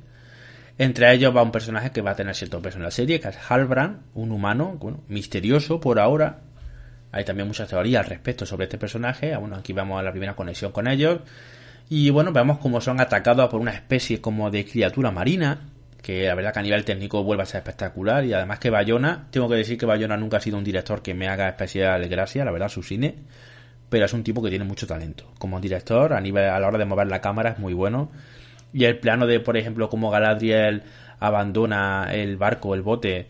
Entre 0.78 1.12
ellos 1.14 1.36
va 1.36 1.44
un 1.44 1.52
personaje 1.52 1.92
que 1.92 2.02
va 2.02 2.12
a 2.12 2.16
tener 2.16 2.34
cierto 2.34 2.62
peso 2.62 2.78
en 2.78 2.84
la 2.84 2.92
serie, 2.92 3.20
que 3.20 3.28
es 3.28 3.38
Halbrand, 3.50 4.02
un 4.14 4.32
humano, 4.32 4.78
bueno, 4.80 5.04
misterioso 5.10 5.82
por 5.82 6.00
ahora. 6.00 6.40
Hay 7.12 7.26
también 7.26 7.48
muchas 7.48 7.68
teorías 7.68 8.04
al 8.04 8.10
respecto 8.10 8.46
sobre 8.46 8.66
este 8.66 8.78
personaje. 8.78 9.36
Bueno, 9.36 9.58
aquí 9.58 9.74
vamos 9.74 10.00
a 10.00 10.04
la 10.04 10.12
primera 10.12 10.36
conexión 10.36 10.72
con 10.72 10.88
ellos. 10.88 11.20
Y 11.94 12.10
bueno, 12.10 12.32
vemos 12.32 12.58
cómo 12.60 12.80
son 12.80 13.02
atacados 13.02 13.50
por 13.50 13.60
una 13.60 13.72
especie 13.72 14.22
como 14.22 14.50
de 14.50 14.64
criatura 14.64 15.12
marina, 15.12 15.60
que 16.02 16.26
la 16.26 16.36
verdad 16.36 16.54
que 16.54 16.60
a 16.60 16.64
nivel 16.64 16.86
técnico 16.86 17.22
vuelve 17.22 17.44
a 17.44 17.46
ser 17.46 17.58
espectacular. 17.58 18.24
Y 18.24 18.32
además 18.32 18.60
que 18.60 18.70
Bayona, 18.70 19.28
tengo 19.30 19.50
que 19.50 19.56
decir 19.56 19.78
que 19.78 19.86
Bayona 19.86 20.16
nunca 20.16 20.38
ha 20.38 20.40
sido 20.40 20.58
un 20.58 20.64
director 20.64 21.02
que 21.02 21.14
me 21.14 21.28
haga 21.28 21.50
especial 21.50 22.08
gracia, 22.08 22.46
la 22.46 22.52
verdad, 22.52 22.70
su 22.70 22.82
cine 22.82 23.16
pero 23.90 24.06
es 24.06 24.14
un 24.14 24.24
tipo 24.24 24.42
que 24.42 24.50
tiene 24.50 24.64
mucho 24.64 24.88
talento. 24.88 25.26
Como 25.38 25.60
director, 25.60 26.14
a 26.14 26.22
nivel 26.22 26.46
a 26.46 26.58
la 26.62 26.68
hora 26.70 26.78
de 26.78 26.86
mover 26.86 27.08
la 27.08 27.20
cámara 27.20 27.50
es 27.50 27.60
muy 27.60 27.74
bueno. 27.74 28.10
Y 28.72 28.86
el 28.86 28.98
plano 29.00 29.28
de, 29.28 29.42
por 29.42 29.58
ejemplo, 29.58 29.90
como 29.90 30.10
Galadriel 30.10 30.84
abandona 31.20 32.08
el 32.14 32.38
barco, 32.38 32.74
el 32.74 32.84
bote, 32.84 33.28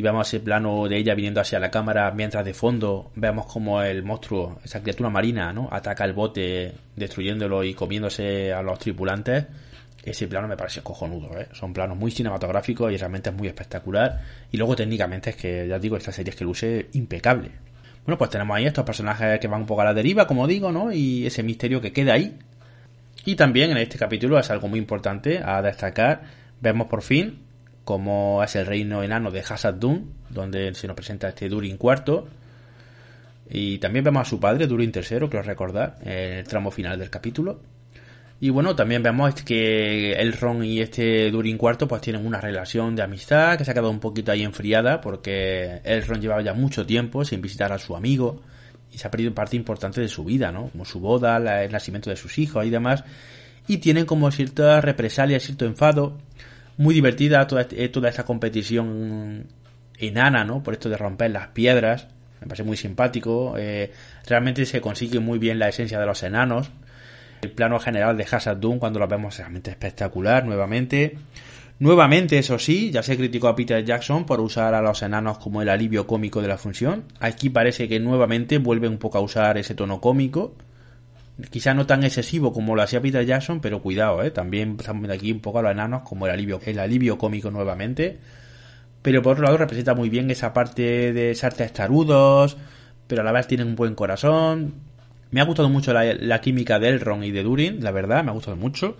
y 0.00 0.02
vemos 0.02 0.26
ese 0.26 0.40
plano 0.40 0.88
de 0.88 0.96
ella 0.96 1.14
viniendo 1.14 1.42
hacia 1.42 1.60
la 1.60 1.70
cámara, 1.70 2.10
mientras 2.12 2.42
de 2.42 2.54
fondo 2.54 3.10
vemos 3.16 3.44
como 3.44 3.82
el 3.82 4.02
monstruo, 4.02 4.58
esa 4.64 4.80
criatura 4.80 5.10
marina, 5.10 5.52
¿no? 5.52 5.68
Ataca 5.70 6.06
el 6.06 6.14
bote, 6.14 6.72
destruyéndolo 6.96 7.62
y 7.64 7.74
comiéndose 7.74 8.50
a 8.50 8.62
los 8.62 8.78
tripulantes. 8.78 9.44
Ese 10.02 10.26
plano 10.26 10.48
me 10.48 10.56
parece 10.56 10.80
cojonudo, 10.80 11.38
¿eh? 11.38 11.48
Son 11.52 11.74
planos 11.74 11.98
muy 11.98 12.10
cinematográficos 12.10 12.90
y 12.90 12.96
realmente 12.96 13.28
es 13.28 13.36
muy 13.36 13.48
espectacular. 13.48 14.22
Y 14.50 14.56
luego 14.56 14.74
técnicamente 14.74 15.28
es 15.28 15.36
que, 15.36 15.68
ya 15.68 15.78
digo, 15.78 15.98
esta 15.98 16.12
serie 16.12 16.30
es 16.30 16.36
que 16.36 16.44
luce 16.44 16.88
impecable. 16.94 17.50
Bueno, 18.06 18.16
pues 18.16 18.30
tenemos 18.30 18.56
ahí 18.56 18.64
estos 18.64 18.86
personajes 18.86 19.38
que 19.38 19.48
van 19.48 19.60
un 19.60 19.66
poco 19.66 19.82
a 19.82 19.84
la 19.84 19.92
deriva, 19.92 20.26
como 20.26 20.46
digo, 20.46 20.72
¿no? 20.72 20.90
Y 20.90 21.26
ese 21.26 21.42
misterio 21.42 21.82
que 21.82 21.92
queda 21.92 22.14
ahí. 22.14 22.38
Y 23.26 23.34
también 23.34 23.70
en 23.70 23.76
este 23.76 23.98
capítulo 23.98 24.38
es 24.38 24.48
algo 24.48 24.66
muy 24.66 24.78
importante 24.78 25.42
a 25.44 25.60
destacar. 25.60 26.22
Vemos 26.62 26.86
por 26.86 27.02
fin 27.02 27.49
cómo 27.90 28.40
es 28.44 28.54
el 28.54 28.66
reino 28.66 29.02
enano 29.02 29.32
de 29.32 29.40
Hassad 29.40 29.74
Dun, 29.74 30.12
donde 30.28 30.72
se 30.74 30.86
nos 30.86 30.94
presenta 30.94 31.30
este 31.30 31.48
Durin 31.48 31.76
IV. 31.76 32.22
Y 33.50 33.78
también 33.78 34.04
vemos 34.04 34.22
a 34.22 34.30
su 34.30 34.38
padre, 34.38 34.68
Durin 34.68 34.92
III, 34.94 35.28
creo 35.28 35.42
recordar, 35.42 35.96
en 36.02 36.34
el 36.34 36.44
tramo 36.46 36.70
final 36.70 37.00
del 37.00 37.10
capítulo. 37.10 37.58
Y 38.38 38.50
bueno, 38.50 38.76
también 38.76 39.02
vemos 39.02 39.34
que 39.42 40.12
Elrond 40.12 40.62
y 40.62 40.80
este 40.80 41.32
Durin 41.32 41.58
IV 41.60 41.88
pues 41.88 42.00
tienen 42.00 42.24
una 42.24 42.40
relación 42.40 42.94
de 42.94 43.02
amistad 43.02 43.58
que 43.58 43.64
se 43.64 43.72
ha 43.72 43.74
quedado 43.74 43.90
un 43.90 43.98
poquito 43.98 44.30
ahí 44.30 44.44
enfriada 44.44 45.00
porque 45.00 45.80
Elrond 45.82 46.22
llevaba 46.22 46.42
ya 46.42 46.54
mucho 46.54 46.86
tiempo 46.86 47.24
sin 47.24 47.42
visitar 47.42 47.72
a 47.72 47.78
su 47.80 47.96
amigo 47.96 48.40
y 48.92 48.98
se 48.98 49.08
ha 49.08 49.10
perdido 49.10 49.34
parte 49.34 49.56
importante 49.56 50.00
de 50.00 50.06
su 50.06 50.22
vida, 50.22 50.52
¿no? 50.52 50.68
Como 50.68 50.84
su 50.84 51.00
boda, 51.00 51.38
el 51.64 51.72
nacimiento 51.72 52.08
de 52.08 52.14
sus 52.14 52.38
hijos 52.38 52.64
y 52.64 52.70
demás. 52.70 53.02
Y 53.66 53.78
tienen 53.78 54.06
como 54.06 54.30
cierta 54.30 54.80
represalia, 54.80 55.40
cierto 55.40 55.64
enfado. 55.64 56.16
Muy 56.76 56.94
divertida 56.94 57.46
toda, 57.46 57.62
este, 57.62 57.88
toda 57.88 58.08
esta 58.08 58.24
competición 58.24 59.46
enana, 59.98 60.44
¿no? 60.44 60.62
Por 60.62 60.74
esto 60.74 60.88
de 60.88 60.96
romper 60.96 61.30
las 61.30 61.48
piedras. 61.48 62.08
Me 62.40 62.46
parece 62.46 62.64
muy 62.64 62.76
simpático. 62.76 63.54
Eh, 63.58 63.92
realmente 64.26 64.64
se 64.66 64.80
consigue 64.80 65.20
muy 65.20 65.38
bien 65.38 65.58
la 65.58 65.68
esencia 65.68 65.98
de 66.00 66.06
los 66.06 66.22
enanos 66.22 66.70
el 67.42 67.50
plano 67.50 67.78
general 67.80 68.16
de 68.16 68.26
Hazard 68.30 68.58
Doom 68.60 68.78
cuando 68.78 68.98
lo 68.98 69.08
vemos 69.08 69.36
realmente 69.38 69.70
espectacular 69.70 70.44
nuevamente. 70.44 71.16
Nuevamente, 71.78 72.36
eso 72.38 72.58
sí, 72.58 72.90
ya 72.90 73.02
se 73.02 73.16
criticó 73.16 73.48
a 73.48 73.56
Peter 73.56 73.82
Jackson 73.82 74.26
por 74.26 74.40
usar 74.40 74.74
a 74.74 74.82
los 74.82 75.00
enanos 75.02 75.38
como 75.38 75.62
el 75.62 75.70
alivio 75.70 76.06
cómico 76.06 76.42
de 76.42 76.48
la 76.48 76.58
función. 76.58 77.04
Aquí 77.20 77.48
parece 77.48 77.88
que 77.88 77.98
nuevamente 78.00 78.58
vuelve 78.58 78.86
un 78.86 78.98
poco 78.98 79.16
a 79.16 79.22
usar 79.22 79.56
ese 79.56 79.74
tono 79.74 80.00
cómico. 80.00 80.54
Quizá 81.48 81.74
no 81.74 81.86
tan 81.86 82.04
excesivo 82.04 82.52
como 82.52 82.74
lo 82.74 82.82
hacía 82.82 83.00
Peter 83.00 83.24
Jackson, 83.24 83.60
pero 83.60 83.80
cuidado, 83.80 84.22
¿eh? 84.22 84.30
también 84.30 84.76
estamos 84.78 85.02
viendo 85.02 85.14
aquí 85.14 85.32
un 85.32 85.40
poco 85.40 85.60
a 85.60 85.62
los 85.62 85.72
enanos 85.72 86.02
como 86.02 86.26
el 86.26 86.32
alivio, 86.32 86.60
el 86.64 86.78
alivio 86.78 87.18
cómico 87.18 87.50
nuevamente. 87.50 88.18
Pero 89.02 89.22
por 89.22 89.32
otro 89.32 89.44
lado 89.44 89.56
representa 89.56 89.94
muy 89.94 90.08
bien 90.10 90.30
esa 90.30 90.52
parte 90.52 91.12
de 91.12 91.34
ser 91.34 91.54
testarudos, 91.54 92.56
pero 93.06 93.22
a 93.22 93.24
la 93.24 93.32
vez 93.32 93.46
tienen 93.46 93.68
un 93.68 93.76
buen 93.76 93.94
corazón. 93.94 94.74
Me 95.30 95.40
ha 95.40 95.44
gustado 95.44 95.68
mucho 95.68 95.92
la, 95.92 96.40
química 96.40 96.78
de 96.78 96.88
Elrond 96.88 97.24
y 97.24 97.30
de 97.30 97.42
Durin, 97.42 97.82
la 97.82 97.92
verdad, 97.92 98.24
me 98.24 98.30
ha 98.30 98.34
gustado 98.34 98.56
mucho. 98.56 98.96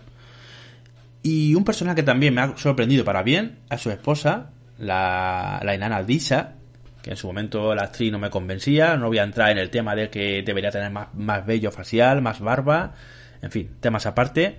Y 1.23 1.55
un 1.55 1.65
personaje 1.65 1.97
que 1.97 2.03
también 2.03 2.35
me 2.35 2.41
ha 2.41 2.57
sorprendido 2.57 3.05
para 3.05 3.23
bien, 3.23 3.59
a 3.69 3.77
su 3.77 3.91
esposa, 3.91 4.51
la, 4.79 5.61
la 5.63 5.75
enana 5.75 6.03
Disa, 6.03 6.55
que 7.03 7.11
en 7.11 7.17
su 7.17 7.27
momento 7.27 7.75
la 7.75 7.85
actriz 7.85 8.13
no 8.13 8.19
me 8.19 8.31
convencía, 8.31 8.97
no 8.97 9.09
voy 9.09 9.19
a 9.19 9.23
entrar 9.23 9.51
en 9.51 9.59
el 9.59 9.71
tema 9.71 9.95
de 9.95 10.11
que 10.11 10.43
debería 10.43 10.71
tener 10.71 10.91
más, 10.91 11.09
más 11.15 11.45
vello 11.47 11.71
facial, 11.71 12.23
más 12.23 12.41
barba, 12.41 12.95
en 13.43 13.51
fin, 13.51 13.71
temas 13.81 14.07
aparte. 14.07 14.59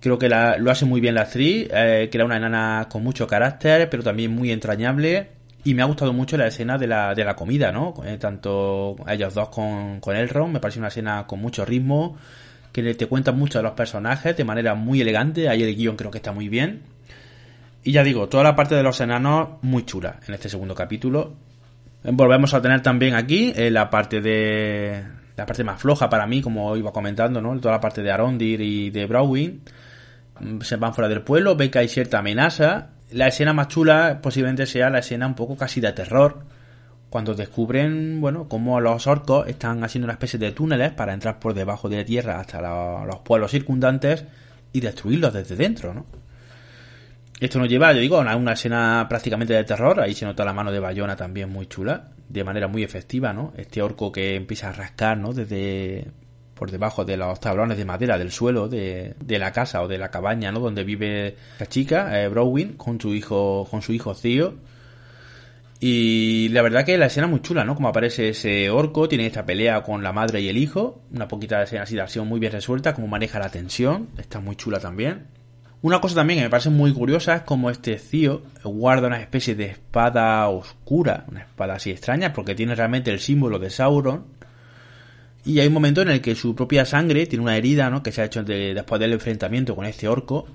Creo 0.00 0.18
que 0.18 0.28
lo 0.28 0.70
hace 0.70 0.84
muy 0.84 1.00
bien 1.00 1.14
la 1.14 1.22
actriz, 1.22 1.68
eh, 1.72 2.08
que 2.10 2.18
era 2.18 2.26
una 2.26 2.36
enana 2.36 2.88
con 2.90 3.02
mucho 3.02 3.26
carácter, 3.26 3.88
pero 3.88 4.02
también 4.02 4.34
muy 4.34 4.50
entrañable. 4.50 5.28
Y 5.64 5.72
me 5.72 5.80
ha 5.80 5.86
gustado 5.86 6.12
mucho 6.12 6.36
la 6.36 6.46
escena 6.46 6.76
de 6.76 6.86
la, 6.86 7.14
de 7.14 7.24
la 7.24 7.34
comida, 7.34 7.72
¿no? 7.72 7.94
Eh, 8.04 8.18
tanto 8.18 8.96
ellos 9.08 9.32
dos 9.32 9.48
con, 9.48 10.00
con 10.00 10.14
Elrond, 10.14 10.52
me 10.52 10.60
parece 10.60 10.78
una 10.78 10.88
escena 10.88 11.26
con 11.26 11.40
mucho 11.40 11.64
ritmo, 11.64 12.18
que 12.70 12.94
te 12.94 13.06
cuenta 13.06 13.32
mucho 13.32 13.60
de 13.60 13.62
los 13.62 13.72
personajes 13.72 14.36
de 14.36 14.44
manera 14.44 14.74
muy 14.74 15.00
elegante. 15.00 15.48
Ahí 15.48 15.62
el 15.62 15.74
guion 15.74 15.96
creo 15.96 16.10
que 16.10 16.18
está 16.18 16.32
muy 16.32 16.50
bien. 16.50 16.82
Y 17.82 17.92
ya 17.92 18.02
digo, 18.02 18.28
toda 18.28 18.44
la 18.44 18.54
parte 18.54 18.74
de 18.74 18.82
los 18.82 19.00
enanos 19.00 19.62
muy 19.62 19.86
chula 19.86 20.20
en 20.28 20.34
este 20.34 20.50
segundo 20.50 20.74
capítulo. 20.74 21.32
Volvemos 22.04 22.52
a 22.52 22.60
tener 22.60 22.82
también 22.82 23.14
aquí 23.14 23.52
eh, 23.56 23.70
la 23.70 23.88
parte 23.88 24.20
de. 24.20 25.02
La 25.36 25.46
parte 25.46 25.64
más 25.64 25.80
floja 25.80 26.08
para 26.08 26.26
mí, 26.26 26.42
como 26.42 26.76
iba 26.76 26.92
comentando, 26.92 27.40
¿no? 27.40 27.58
Toda 27.58 27.72
la 27.72 27.80
parte 27.80 28.02
de 28.02 28.12
Arondir 28.12 28.60
y 28.60 28.90
de 28.90 29.06
Browin. 29.06 29.62
Mm, 30.38 30.60
se 30.60 30.76
van 30.76 30.94
fuera 30.94 31.08
del 31.08 31.22
pueblo, 31.22 31.56
ven 31.56 31.70
que 31.70 31.78
hay 31.78 31.88
cierta 31.88 32.18
amenaza. 32.18 32.90
La 33.10 33.28
escena 33.28 33.52
más 33.54 33.68
chula 33.68 34.20
posiblemente 34.22 34.66
sea 34.66 34.90
la 34.90 34.98
escena 34.98 35.26
un 35.26 35.34
poco 35.34 35.56
casi 35.56 35.80
de 35.80 35.92
terror. 35.92 36.44
Cuando 37.08 37.34
descubren, 37.34 38.20
bueno, 38.20 38.48
cómo 38.48 38.80
los 38.80 39.06
orcos 39.06 39.48
están 39.48 39.82
haciendo 39.82 40.06
una 40.06 40.14
especie 40.14 40.38
de 40.38 40.52
túneles 40.52 40.92
para 40.92 41.14
entrar 41.14 41.38
por 41.38 41.54
debajo 41.54 41.88
de 41.88 41.98
la 41.98 42.04
tierra 42.04 42.40
hasta 42.40 42.60
los 43.06 43.18
pueblos 43.20 43.50
circundantes 43.52 44.24
y 44.72 44.80
destruirlos 44.80 45.32
desde 45.32 45.56
dentro, 45.56 45.94
¿no? 45.94 46.06
Esto 47.40 47.58
nos 47.58 47.68
lleva, 47.68 47.92
yo 47.92 48.00
digo, 48.00 48.20
a 48.20 48.36
una 48.36 48.52
escena 48.52 49.06
prácticamente 49.08 49.54
de 49.54 49.64
terror. 49.64 50.00
Ahí 50.00 50.14
se 50.14 50.24
nota 50.24 50.44
la 50.44 50.52
mano 50.52 50.70
de 50.70 50.78
Bayona 50.78 51.16
también 51.16 51.50
muy 51.50 51.66
chula, 51.66 52.10
de 52.28 52.44
manera 52.44 52.68
muy 52.68 52.82
efectiva, 52.82 53.32
¿no? 53.32 53.52
Este 53.56 53.82
orco 53.82 54.12
que 54.12 54.36
empieza 54.36 54.68
a 54.68 54.72
rascar, 54.72 55.18
¿no? 55.18 55.32
Desde 55.32 56.06
por 56.54 56.70
debajo 56.70 57.04
de 57.04 57.16
los 57.16 57.40
tablones 57.40 57.76
de 57.76 57.84
madera 57.84 58.16
del 58.16 58.30
suelo 58.30 58.68
de, 58.68 59.14
la 59.26 59.52
casa 59.52 59.82
o 59.82 59.88
de 59.88 59.98
la 59.98 60.10
cabaña, 60.10 60.52
¿no? 60.52 60.60
Donde 60.60 60.84
vive 60.84 61.36
la 61.58 61.66
chica, 61.66 62.22
eh, 62.22 62.30
con 62.76 63.00
su 63.00 63.12
hijo, 63.14 63.66
con 63.68 63.82
su 63.82 63.92
hijo 63.92 64.14
Theo. 64.14 64.54
Y 65.80 66.48
la 66.50 66.62
verdad 66.62 66.86
que 66.86 66.96
la 66.96 67.06
escena 67.06 67.26
es 67.26 67.30
muy 67.30 67.42
chula, 67.42 67.64
¿no? 67.64 67.74
Como 67.74 67.88
aparece 67.88 68.30
ese 68.30 68.70
orco, 68.70 69.08
tiene 69.08 69.26
esta 69.26 69.44
pelea 69.44 69.82
con 69.82 70.02
la 70.02 70.12
madre 70.12 70.40
y 70.40 70.48
el 70.48 70.56
hijo, 70.56 71.02
una 71.12 71.28
poquita 71.28 71.58
de 71.58 71.64
escena 71.64 71.82
así 71.82 71.96
de 71.96 72.02
acción 72.02 72.28
muy 72.28 72.40
bien 72.40 72.52
resuelta, 72.52 72.94
como 72.94 73.08
maneja 73.08 73.40
la 73.40 73.50
tensión, 73.50 74.08
está 74.16 74.40
muy 74.40 74.56
chula 74.56 74.78
también. 74.78 75.26
Una 75.84 76.00
cosa 76.00 76.14
también 76.14 76.38
que 76.38 76.44
me 76.44 76.50
parece 76.50 76.70
muy 76.70 76.94
curiosa 76.94 77.34
es 77.34 77.42
como 77.42 77.68
este 77.68 77.98
Cío 77.98 78.40
guarda 78.62 79.06
una 79.06 79.20
especie 79.20 79.54
de 79.54 79.66
espada 79.66 80.48
oscura, 80.48 81.26
una 81.30 81.40
espada 81.40 81.74
así 81.74 81.90
extraña, 81.90 82.32
porque 82.32 82.54
tiene 82.54 82.74
realmente 82.74 83.10
el 83.10 83.20
símbolo 83.20 83.58
de 83.58 83.68
Sauron. 83.68 84.24
Y 85.44 85.60
hay 85.60 85.66
un 85.66 85.74
momento 85.74 86.00
en 86.00 86.08
el 86.08 86.22
que 86.22 86.36
su 86.36 86.54
propia 86.54 86.86
sangre 86.86 87.26
tiene 87.26 87.42
una 87.42 87.58
herida, 87.58 87.90
¿no? 87.90 88.02
Que 88.02 88.12
se 88.12 88.22
ha 88.22 88.24
hecho 88.24 88.42
después 88.42 88.98
del 88.98 89.12
enfrentamiento 89.12 89.76
con 89.76 89.84
este 89.84 90.08
orco. 90.08 90.46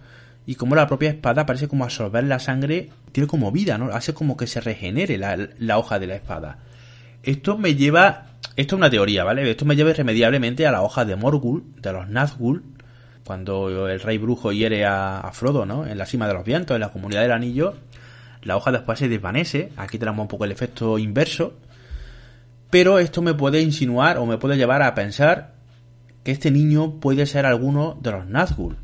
Y 0.48 0.56
como 0.56 0.74
la 0.74 0.88
propia 0.88 1.12
espada 1.12 1.46
parece 1.46 1.68
como 1.68 1.84
absorber 1.84 2.24
la 2.24 2.40
sangre, 2.40 2.90
tiene 3.12 3.28
como 3.28 3.52
vida, 3.52 3.78
¿no? 3.78 3.94
Hace 3.94 4.16
como 4.16 4.36
que 4.36 4.48
se 4.48 4.62
regenere 4.62 5.20
la, 5.20 5.38
la 5.60 5.78
hoja 5.78 6.00
de 6.00 6.08
la 6.08 6.16
espada. 6.16 6.58
Esto 7.22 7.56
me 7.56 7.76
lleva. 7.76 8.32
Esto 8.56 8.76
es 8.76 8.80
una 8.80 8.90
teoría, 8.90 9.26
¿vale? 9.26 9.48
Esto 9.48 9.66
me 9.66 9.76
lleva 9.76 9.92
irremediablemente 9.92 10.66
a 10.66 10.72
la 10.72 10.82
hoja 10.82 11.06
de 11.06 11.16
Morgul, 11.16 11.66
de 11.80 11.94
los 11.94 12.08
Nazgûl, 12.08 12.64
cuando 13.30 13.88
el 13.88 14.00
rey 14.00 14.18
brujo 14.18 14.52
hiere 14.52 14.88
a, 14.88 15.30
Frodo, 15.34 15.64
¿no? 15.64 15.86
En 15.86 16.00
la 16.00 16.08
cima 16.08 16.28
de 16.28 16.34
los 16.34 16.44
vientos, 16.44 16.74
en 16.74 16.82
la 16.82 16.90
comunidad 16.90 17.22
del 17.22 17.32
anillo, 17.32 17.76
la 18.42 18.58
hoja 18.58 18.72
después 18.72 18.98
se 18.98 19.08
desvanece. 19.08 19.72
Aquí 19.78 20.00
tenemos 20.00 20.24
un 20.24 20.28
poco 20.28 20.46
el 20.46 20.52
efecto 20.52 20.98
inverso. 20.98 21.54
Pero 22.72 22.98
esto 22.98 23.22
me 23.22 23.36
puede 23.36 23.62
insinuar 23.62 24.18
o 24.18 24.26
me 24.26 24.40
puede 24.40 24.58
llevar 24.58 24.82
a 24.82 24.96
pensar 24.96 25.52
que 26.24 26.32
este 26.32 26.50
niño 26.50 27.00
puede 27.00 27.28
ser 27.28 27.46
alguno 27.46 28.00
de 28.02 28.14
los 28.14 28.26
Nazgûl. 28.26 28.78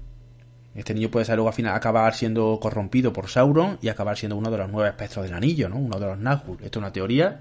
Este 0.76 0.94
niño 0.94 1.10
puede 1.10 1.26
ser 1.26 1.38
luego 1.38 1.50
al 1.50 1.56
final 1.56 1.74
acabar 1.74 2.14
siendo 2.14 2.60
corrompido 2.62 3.12
por 3.12 3.30
Sauron 3.30 3.80
y 3.82 3.88
acabar 3.88 4.16
siendo 4.16 4.36
uno 4.36 4.52
de 4.52 4.60
los 4.60 4.70
nueve 4.70 4.90
espectros 4.90 5.26
del 5.26 5.34
anillo, 5.34 5.70
¿no? 5.70 5.78
Uno 5.78 6.00
de 6.00 6.06
los 6.06 6.20
Nazgûl. 6.20 6.58
Esto 6.62 6.78
es 6.78 6.84
una 6.84 6.94
teoría, 6.94 7.40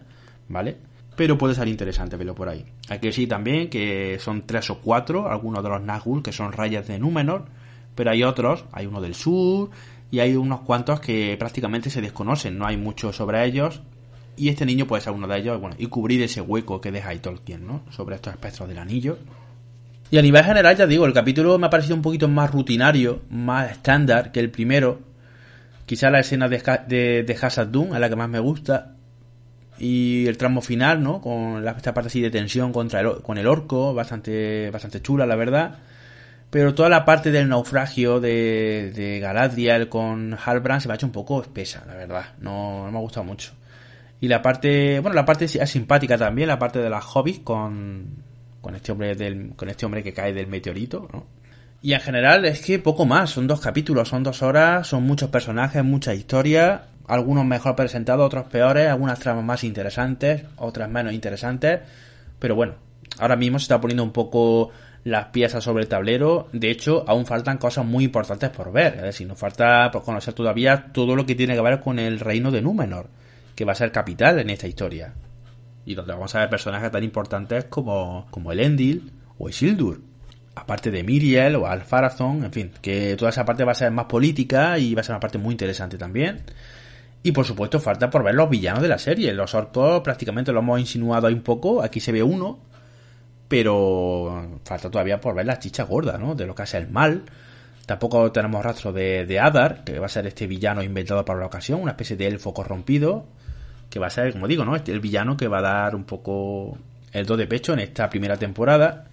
¿vale? 0.49 0.79
Pero 1.16 1.39
puede 1.39 1.55
ser 1.55 1.69
interesante 1.69 2.16
verlo 2.16 2.35
por 2.35 2.49
ahí. 2.49 2.65
Aquí 2.89 3.12
sí 3.12 3.27
también 3.27 3.70
que 3.70 4.19
son 4.19 4.47
tres 4.47 4.70
o 4.70 4.81
cuatro, 4.81 5.28
algunos 5.28 5.62
de 5.62 5.69
los 5.69 5.82
Nazgûl 5.82 6.23
que 6.23 6.32
son 6.32 6.53
rayas 6.53 6.86
de 6.89 6.99
Númenor, 6.99 7.45
pero 7.95 8.11
hay 8.11 8.23
otros, 8.23 8.65
hay 8.73 8.86
uno 8.86 9.01
del 9.01 9.15
sur 9.15 9.70
y 10.11 10.20
hay 10.20 10.36
unos 10.36 10.61
cuantos 10.61 11.01
que 11.01 11.36
prácticamente 11.39 11.91
se 11.91 12.01
desconocen, 12.01 12.59
no 12.59 12.66
hay 12.66 12.77
mucho 12.77 13.12
sobre 13.12 13.45
ellos 13.45 13.82
y 14.36 14.49
este 14.49 14.66
niño 14.66 14.86
puede 14.86 15.03
ser 15.03 15.12
uno 15.12 15.28
de 15.28 15.39
ellos, 15.39 15.61
bueno, 15.61 15.77
y 15.78 15.86
cubrir 15.86 16.23
ese 16.23 16.41
hueco 16.41 16.81
que 16.81 16.91
deja 16.91 17.11
ahí 17.11 17.19
Tolkien, 17.19 17.66
¿no? 17.66 17.82
Sobre 17.91 18.16
estos 18.16 18.32
espectros 18.32 18.69
del 18.69 18.78
anillo. 18.78 19.19
Y 20.11 20.19
a 20.19 20.23
nivel 20.23 20.45
general, 20.45 20.77
ya 20.77 20.86
digo, 20.86 21.07
el 21.07 21.12
capítulo 21.12 21.59
me 21.59 21.66
ha 21.66 21.70
parecido 21.70 21.97
un 21.97 22.03
poquito 22.03 22.28
más 22.28 22.51
rutinario, 22.51 23.23
más 23.31 23.70
estándar 23.70 24.32
que 24.32 24.41
el 24.41 24.51
primero. 24.51 25.01
Quizá 25.86 26.11
la 26.11 26.20
escena 26.20 26.49
de, 26.49 26.62
de, 26.89 27.23
de 27.23 27.39
Hazard 27.41 27.70
Dune 27.70 27.93
es 27.95 28.01
la 28.01 28.09
que 28.09 28.16
más 28.16 28.28
me 28.28 28.41
gusta, 28.41 28.94
y 29.79 30.27
el 30.27 30.37
tramo 30.37 30.61
final, 30.61 31.03
¿no? 31.03 31.21
Con 31.21 31.67
esta 31.67 31.95
parte 31.95 32.09
así 32.09 32.21
de 32.21 32.31
tensión 32.31 32.73
contra 32.73 33.01
el, 33.01 33.23
con 33.23 33.39
el 33.39 33.47
orco, 33.47 33.95
bastante, 33.95 34.71
bastante 34.71 35.03
chula, 35.03 35.27
la 35.27 35.37
verdad. 35.37 35.79
Pero 36.51 36.75
toda 36.75 36.89
la 36.89 37.05
parte 37.05 37.33
del 37.33 37.49
naufragio 37.49 38.21
de, 38.21 39.19
Galadriel 39.21 39.89
con 39.89 40.39
Halbrand 40.39 40.81
se 40.81 40.89
me 40.89 40.93
ha 40.93 40.97
hecho 40.97 41.07
un 41.07 41.13
poco 41.13 41.43
espesa, 41.43 41.83
la 41.87 41.95
verdad. 41.95 42.27
No, 42.41 42.89
me 42.91 42.97
ha 42.97 43.01
gustado 43.01 43.25
mucho. 43.25 43.53
Y 44.21 44.29
la 44.29 44.41
parte, 44.41 45.01
bueno, 45.01 45.15
la 45.15 45.25
parte 45.25 45.47
es 45.47 45.71
simpática 45.71 46.17
también, 46.17 46.49
la 46.49 46.59
parte 46.59 46.79
de 46.79 46.89
las 46.89 47.05
hobbies 47.05 47.41
con, 47.41 48.07
con 48.61 48.77
este 48.77 48.93
hombre 48.93 49.17
con 49.57 49.69
este 49.69 49.85
hombre 49.85 50.03
que 50.03 50.13
cae 50.13 50.33
del 50.33 50.47
meteorito, 50.47 51.09
¿no? 51.13 51.27
Y 51.83 51.93
en 51.93 52.01
general 52.01 52.47
es 52.47 52.65
que 52.65 52.79
poco 52.79 53.05
más, 53.05 53.31
son 53.31 53.47
dos 53.47 53.61
capítulos, 53.61 54.09
son 54.09 54.23
dos 54.23 54.41
horas, 54.43 54.87
son 54.87 55.03
muchos 55.03 55.29
personajes, 55.29 55.85
mucha 55.85 56.15
historia 56.15 56.85
algunos 57.07 57.45
mejor 57.45 57.77
presentados, 57.77 58.27
otros 58.27 58.47
peores, 58.47 58.89
algunas 58.89 59.19
tramas 59.19 59.45
más 59.45 59.65
interesantes, 59.65 60.45
otras 60.57 60.89
menos 60.89 61.13
interesantes, 61.13 61.81
pero 62.39 62.55
bueno, 62.55 62.75
ahora 63.19 63.37
mismo 63.37 63.59
se 63.59 63.65
está 63.65 63.81
poniendo 63.81 64.03
un 64.03 64.13
poco 64.13 64.71
las 65.05 65.27
piezas 65.27 65.63
sobre 65.63 65.83
el 65.83 65.89
tablero, 65.89 66.49
de 66.53 66.71
hecho 66.71 67.05
aún 67.07 67.27
faltan 67.27 67.59
cosas 67.59 67.85
muy 67.85 68.05
importantes 68.05 68.51
por 68.51 68.73
ver, 68.73 68.95
es 68.97 69.03
decir, 69.03 69.27
nos 69.27 69.39
falta 69.39 69.91
por 69.91 70.03
conocer 70.03 70.33
todavía 70.33 70.93
todo 70.93 71.15
lo 71.15 71.27
que 71.27 71.35
tiene 71.35 71.55
que 71.55 71.61
ver 71.61 71.81
con 71.81 71.99
el 71.99 72.21
reino 72.21 72.51
de 72.51 72.63
Númenor, 72.63 73.09
que 73.55 73.65
va 73.65 73.73
a 73.73 73.77
ser 73.77 73.93
capital 73.93 74.39
en 74.39 74.51
esta 74.51 74.67
historia, 74.67 75.13
y 75.85 75.95
donde 75.95 76.15
vamos 76.15 76.35
a 76.35 76.41
ver 76.41 76.49
personajes 76.49 76.91
tan 76.91 77.05
importantes 77.05 77.65
como, 77.67 78.27
como 78.31 78.51
el 78.51 78.61
Endil 78.61 79.13
o 79.39 79.49
Isildur. 79.49 80.01
Aparte 80.57 80.93
de 80.93 81.03
Miriel 81.03 81.57
o 81.57 81.67
Alfarazón, 81.67 82.45
en 82.45 82.53
fin, 82.53 82.71
que 82.81 83.17
toda 83.17 83.31
esa 83.31 83.45
parte 83.45 83.65
va 83.65 83.73
a 83.73 83.75
ser 83.75 83.91
más 83.91 84.07
política 84.07 84.79
y 84.79 84.95
va 84.95 85.01
a 85.01 85.05
ser 85.05 85.15
una 85.15 85.21
parte 85.21 85.37
muy 85.37 85.53
interesante 85.53 85.99
también. 85.99 86.45
Y 87.27 87.33
por 87.33 87.47
supuesto 87.47 87.81
falta 87.81 88.11
por 88.11 88.23
ver 88.23 88.35
los 88.35 88.51
villanos 88.51 88.83
de 88.83 88.89
la 88.89 88.99
serie. 88.99 89.33
Los 89.33 89.55
orcos 89.55 90.03
prácticamente 90.03 90.53
lo 90.53 90.61
hemos 90.61 90.79
insinuado 90.79 91.27
ahí 91.27 91.33
un 91.33 91.41
poco. 91.41 91.83
Aquí 91.83 91.99
se 91.99 92.13
ve 92.13 92.23
uno. 92.23 92.59
Pero 93.49 94.61
falta 94.63 94.91
todavía 94.91 95.19
por 95.23 95.35
ver 95.35 95.47
la 95.47 95.59
chicha 95.59 95.85
gorda, 95.85 96.19
¿no? 96.19 96.35
De 96.35 96.47
lo 96.47 96.55
que 96.55 96.63
hace 96.63 96.77
el 96.77 96.91
mal. 96.91 97.23
Tampoco 97.87 98.31
tenemos 98.31 98.63
rastro 98.63 98.93
de, 98.93 99.25
de 99.25 99.41
Adar, 99.41 99.85
que 99.85 99.99
va 99.99 100.05
a 100.05 100.11
ser 100.11 100.27
este 100.27 100.47
villano 100.47 100.83
inventado 100.83 101.25
para 101.25 101.41
la 101.41 101.47
ocasión. 101.47 101.81
Una 101.81 101.93
especie 101.93 102.15
de 102.15 102.27
elfo 102.27 102.53
corrompido. 102.53 103.25
Que 103.89 103.99
va 103.99 104.09
a 104.09 104.11
ser, 104.11 104.31
como 104.33 104.47
digo, 104.47 104.67
¿no? 104.67 104.77
Este, 104.77 104.93
el 104.93 105.01
villano 105.01 105.35
que 105.35 105.49
va 105.49 105.59
a 105.59 105.63
dar 105.63 105.95
un 105.95 106.05
poco 106.05 106.77
el 107.11 107.25
do 107.25 107.39
de 107.39 107.47
pecho 107.47 107.73
en 107.73 107.79
esta 107.79 108.11
primera 108.11 108.37
temporada. 108.37 109.07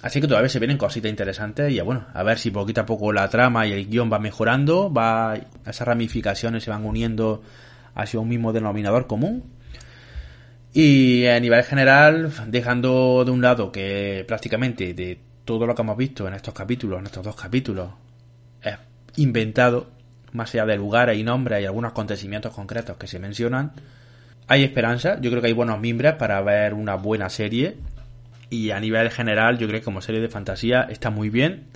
Así 0.00 0.20
que 0.20 0.28
todavía 0.28 0.48
se 0.48 0.60
vienen 0.60 0.78
cositas 0.78 1.10
interesantes 1.10 1.72
y 1.72 1.80
bueno, 1.80 2.06
a 2.14 2.22
ver 2.22 2.38
si 2.38 2.50
poquito 2.50 2.82
a 2.82 2.86
poco 2.86 3.12
la 3.12 3.28
trama 3.28 3.66
y 3.66 3.72
el 3.72 3.88
guion 3.88 4.12
va 4.12 4.20
mejorando, 4.20 4.92
va 4.92 5.36
esas 5.66 5.88
ramificaciones 5.88 6.62
se 6.62 6.70
van 6.70 6.84
uniendo 6.84 7.42
hacia 7.94 8.20
un 8.20 8.28
mismo 8.28 8.52
denominador 8.52 9.08
común. 9.08 9.44
Y 10.72 11.26
a 11.26 11.40
nivel 11.40 11.64
general, 11.64 12.30
dejando 12.46 13.24
de 13.24 13.30
un 13.32 13.42
lado 13.42 13.72
que 13.72 14.24
prácticamente 14.28 14.94
de 14.94 15.18
todo 15.44 15.66
lo 15.66 15.74
que 15.74 15.82
hemos 15.82 15.96
visto 15.96 16.28
en 16.28 16.34
estos 16.34 16.54
capítulos, 16.54 17.00
en 17.00 17.06
estos 17.06 17.24
dos 17.24 17.34
capítulos, 17.34 17.90
es 18.62 18.76
inventado, 19.16 19.90
más 20.32 20.54
allá 20.54 20.66
de 20.66 20.76
lugares 20.76 21.18
y 21.18 21.24
nombres 21.24 21.62
y 21.62 21.66
algunos 21.66 21.90
acontecimientos 21.90 22.54
concretos 22.54 22.96
que 22.98 23.08
se 23.08 23.18
mencionan, 23.18 23.72
hay 24.46 24.62
esperanza, 24.62 25.18
yo 25.20 25.30
creo 25.30 25.42
que 25.42 25.48
hay 25.48 25.54
buenos 25.54 25.80
mimbres 25.80 26.14
para 26.14 26.40
ver 26.42 26.74
una 26.74 26.94
buena 26.94 27.28
serie 27.30 27.76
y 28.50 28.70
a 28.70 28.80
nivel 28.80 29.10
general, 29.10 29.58
yo 29.58 29.66
creo 29.68 29.80
que 29.80 29.84
como 29.84 30.00
serie 30.00 30.20
de 30.20 30.28
fantasía 30.28 30.82
está 30.82 31.10
muy 31.10 31.30
bien. 31.30 31.66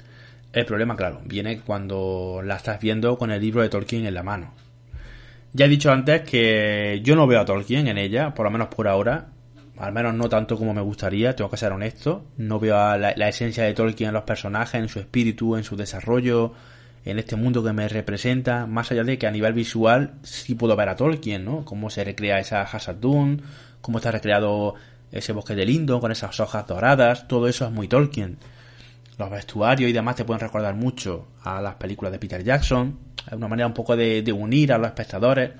El 0.52 0.66
problema, 0.66 0.96
claro, 0.96 1.20
viene 1.24 1.60
cuando 1.60 2.42
la 2.44 2.56
estás 2.56 2.80
viendo 2.80 3.16
con 3.16 3.30
el 3.30 3.40
libro 3.40 3.62
de 3.62 3.68
Tolkien 3.68 4.06
en 4.06 4.14
la 4.14 4.22
mano. 4.22 4.54
Ya 5.54 5.66
he 5.66 5.68
dicho 5.68 5.92
antes 5.92 6.22
que 6.22 7.00
yo 7.02 7.14
no 7.14 7.26
veo 7.26 7.40
a 7.40 7.44
Tolkien 7.44 7.86
en 7.86 7.98
ella, 7.98 8.34
por 8.34 8.44
lo 8.44 8.50
menos 8.50 8.68
por 8.68 8.88
ahora. 8.88 9.28
Al 9.78 9.92
menos 9.92 10.14
no 10.14 10.28
tanto 10.28 10.56
como 10.56 10.72
me 10.72 10.80
gustaría, 10.80 11.34
tengo 11.34 11.50
que 11.50 11.56
ser 11.56 11.72
honesto. 11.72 12.24
No 12.36 12.58
veo 12.58 12.76
la, 12.96 13.28
esencia 13.28 13.64
de 13.64 13.74
Tolkien 13.74 14.08
en 14.08 14.14
los 14.14 14.24
personajes, 14.24 14.80
en 14.80 14.88
su 14.88 14.98
espíritu, 14.98 15.56
en 15.56 15.64
su 15.64 15.76
desarrollo, 15.76 16.52
en 17.04 17.18
este 17.18 17.36
mundo 17.36 17.64
que 17.64 17.72
me 17.72 17.88
representa, 17.88 18.66
más 18.66 18.92
allá 18.92 19.04
de 19.04 19.18
que 19.18 19.26
a 19.26 19.30
nivel 19.30 19.52
visual 19.54 20.14
sí 20.22 20.54
puedo 20.54 20.76
ver 20.76 20.88
a 20.88 20.96
Tolkien, 20.96 21.44
¿no? 21.44 21.64
Cómo 21.64 21.90
se 21.90 22.04
recrea 22.04 22.38
esa 22.38 22.62
Hazard 22.62 23.00
Dune, 23.00 23.38
cómo 23.80 23.98
está 23.98 24.10
recreado 24.10 24.74
ese 25.12 25.32
bosque 25.32 25.54
de 25.54 25.66
Lindo 25.66 26.00
con 26.00 26.10
esas 26.10 26.40
hojas 26.40 26.66
doradas, 26.66 27.28
todo 27.28 27.46
eso 27.46 27.66
es 27.66 27.70
muy 27.70 27.86
Tolkien. 27.86 28.38
Los 29.18 29.30
vestuarios 29.30 29.90
y 29.90 29.92
demás 29.92 30.16
te 30.16 30.24
pueden 30.24 30.40
recordar 30.40 30.74
mucho 30.74 31.28
a 31.44 31.60
las 31.60 31.74
películas 31.76 32.12
de 32.12 32.18
Peter 32.18 32.42
Jackson, 32.42 32.98
es 33.26 33.34
una 33.34 33.46
manera 33.46 33.66
un 33.66 33.74
poco 33.74 33.96
de, 33.96 34.32
unir 34.32 34.72
a 34.72 34.78
los 34.78 34.88
espectadores, 34.88 35.50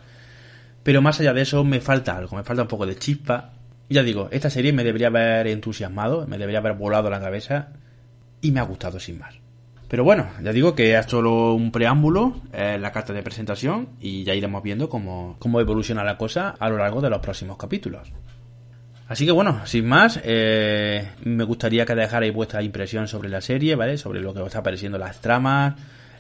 pero 0.82 1.02
más 1.02 1.20
allá 1.20 1.32
de 1.32 1.42
eso 1.42 1.62
me 1.62 1.80
falta 1.80 2.16
algo, 2.16 2.36
me 2.36 2.42
falta 2.42 2.62
un 2.62 2.68
poco 2.68 2.86
de 2.86 2.96
chispa. 2.96 3.52
Ya 3.88 4.02
digo, 4.02 4.28
esta 4.32 4.48
serie 4.48 4.72
me 4.72 4.84
debería 4.84 5.08
haber 5.08 5.46
entusiasmado, 5.46 6.26
me 6.26 6.38
debería 6.38 6.58
haber 6.58 6.72
volado 6.72 7.10
la 7.10 7.20
cabeza 7.20 7.68
y 8.40 8.50
me 8.50 8.60
ha 8.60 8.64
gustado 8.64 8.98
sin 8.98 9.18
más. 9.18 9.34
Pero 9.86 10.04
bueno, 10.04 10.26
ya 10.42 10.52
digo 10.52 10.74
que 10.74 10.96
es 10.96 11.04
solo 11.06 11.52
un 11.52 11.70
preámbulo, 11.70 12.40
es 12.50 12.80
la 12.80 12.92
carta 12.92 13.12
de 13.12 13.22
presentación 13.22 13.90
y 14.00 14.24
ya 14.24 14.34
iremos 14.34 14.62
viendo 14.62 14.88
cómo, 14.88 15.36
cómo 15.38 15.60
evoluciona 15.60 16.02
la 16.02 16.16
cosa 16.16 16.54
a 16.58 16.70
lo 16.70 16.78
largo 16.78 17.02
de 17.02 17.10
los 17.10 17.20
próximos 17.20 17.58
capítulos. 17.58 18.10
Así 19.08 19.26
que 19.26 19.32
bueno, 19.32 19.66
sin 19.66 19.86
más, 19.86 20.20
eh, 20.24 21.08
me 21.24 21.44
gustaría 21.44 21.84
que 21.84 21.94
dejarais 21.94 22.32
vuestra 22.32 22.62
impresión 22.62 23.08
sobre 23.08 23.28
la 23.28 23.40
serie, 23.40 23.74
¿vale? 23.74 23.98
Sobre 23.98 24.20
lo 24.20 24.32
que 24.32 24.40
os 24.40 24.46
está 24.46 24.62
pareciendo 24.62 24.98
las 24.98 25.20
tramas, 25.20 25.74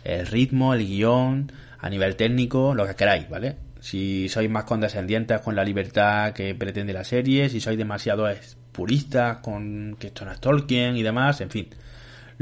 el 0.04 0.26
ritmo, 0.26 0.74
el 0.74 0.86
guion, 0.86 1.50
a 1.78 1.88
nivel 1.88 2.16
técnico, 2.16 2.74
lo 2.74 2.86
que 2.86 2.94
queráis, 2.94 3.28
¿vale? 3.28 3.56
Si 3.80 4.28
sois 4.28 4.50
más 4.50 4.64
condescendientes 4.64 5.40
con 5.40 5.56
la 5.56 5.64
libertad 5.64 6.32
que 6.32 6.54
pretende 6.54 6.92
la 6.92 7.04
serie, 7.04 7.48
si 7.48 7.60
sois 7.60 7.78
demasiado 7.78 8.28
puristas 8.72 9.38
con 9.38 9.96
que 9.98 10.08
esto 10.08 10.24
no 10.24 10.32
es 10.32 10.40
Tolkien 10.40 10.96
y 10.96 11.02
demás, 11.02 11.40
en 11.40 11.50
fin 11.50 11.68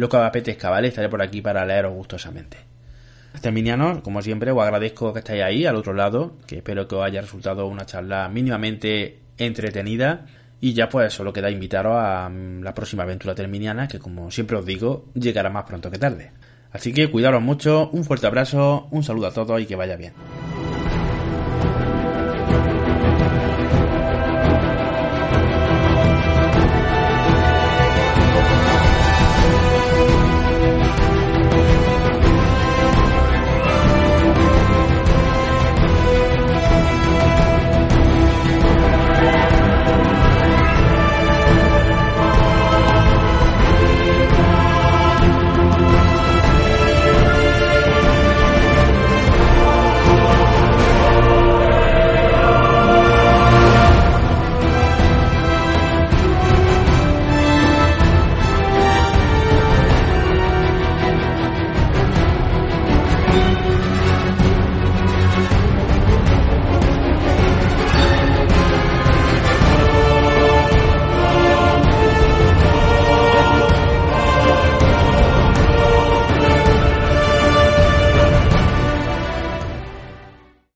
lo 0.01 0.09
que 0.09 0.17
os 0.17 0.25
apetezca, 0.25 0.71
¿vale? 0.71 0.89
Estaré 0.89 1.09
por 1.09 1.23
aquí 1.23 1.43
para 1.43 1.67
leeros 1.67 1.93
gustosamente. 1.93 2.57
Terminianos, 3.41 4.01
como 4.01 4.23
siempre, 4.23 4.51
os 4.51 4.63
agradezco 4.63 5.13
que 5.13 5.21
estéis 5.21 5.43
ahí 5.43 5.67
al 5.67 5.77
otro 5.77 5.93
lado, 5.93 6.37
que 6.47 6.57
espero 6.57 6.89
que 6.89 6.97
os 6.97 7.05
haya 7.05 7.21
resultado 7.21 7.67
una 7.67 7.87
charla 7.87 8.29
mínimamente 8.29 9.19
entretenida. 9.41 10.27
Y 10.61 10.75
ya 10.75 10.89
pues 10.89 11.15
solo 11.15 11.33
queda 11.33 11.51
invitaros 11.51 11.95
a 11.97 12.29
mm, 12.29 12.63
la 12.63 12.75
próxima 12.75 13.05
aventura 13.05 13.35
terminiana, 13.35 13.89
que 13.89 13.99
como 13.99 14.31
siempre 14.31 14.57
os 14.57 14.67
digo, 14.67 15.07
llegará 15.15 15.49
más 15.49 15.65
pronto 15.65 15.91
que 15.91 15.99
tarde. 15.99 16.33
Así 16.73 16.93
que 16.93 17.11
cuidaros 17.11 17.43
mucho, 17.43 17.89
un 17.91 18.05
fuerte 18.05 18.27
abrazo, 18.27 18.89
un 18.91 19.03
saludo 19.03 19.29
a 19.29 19.33
todos 19.33 19.61
y 19.61 19.67
que 19.67 19.77
vaya 19.77 19.97
bien. 19.97 20.13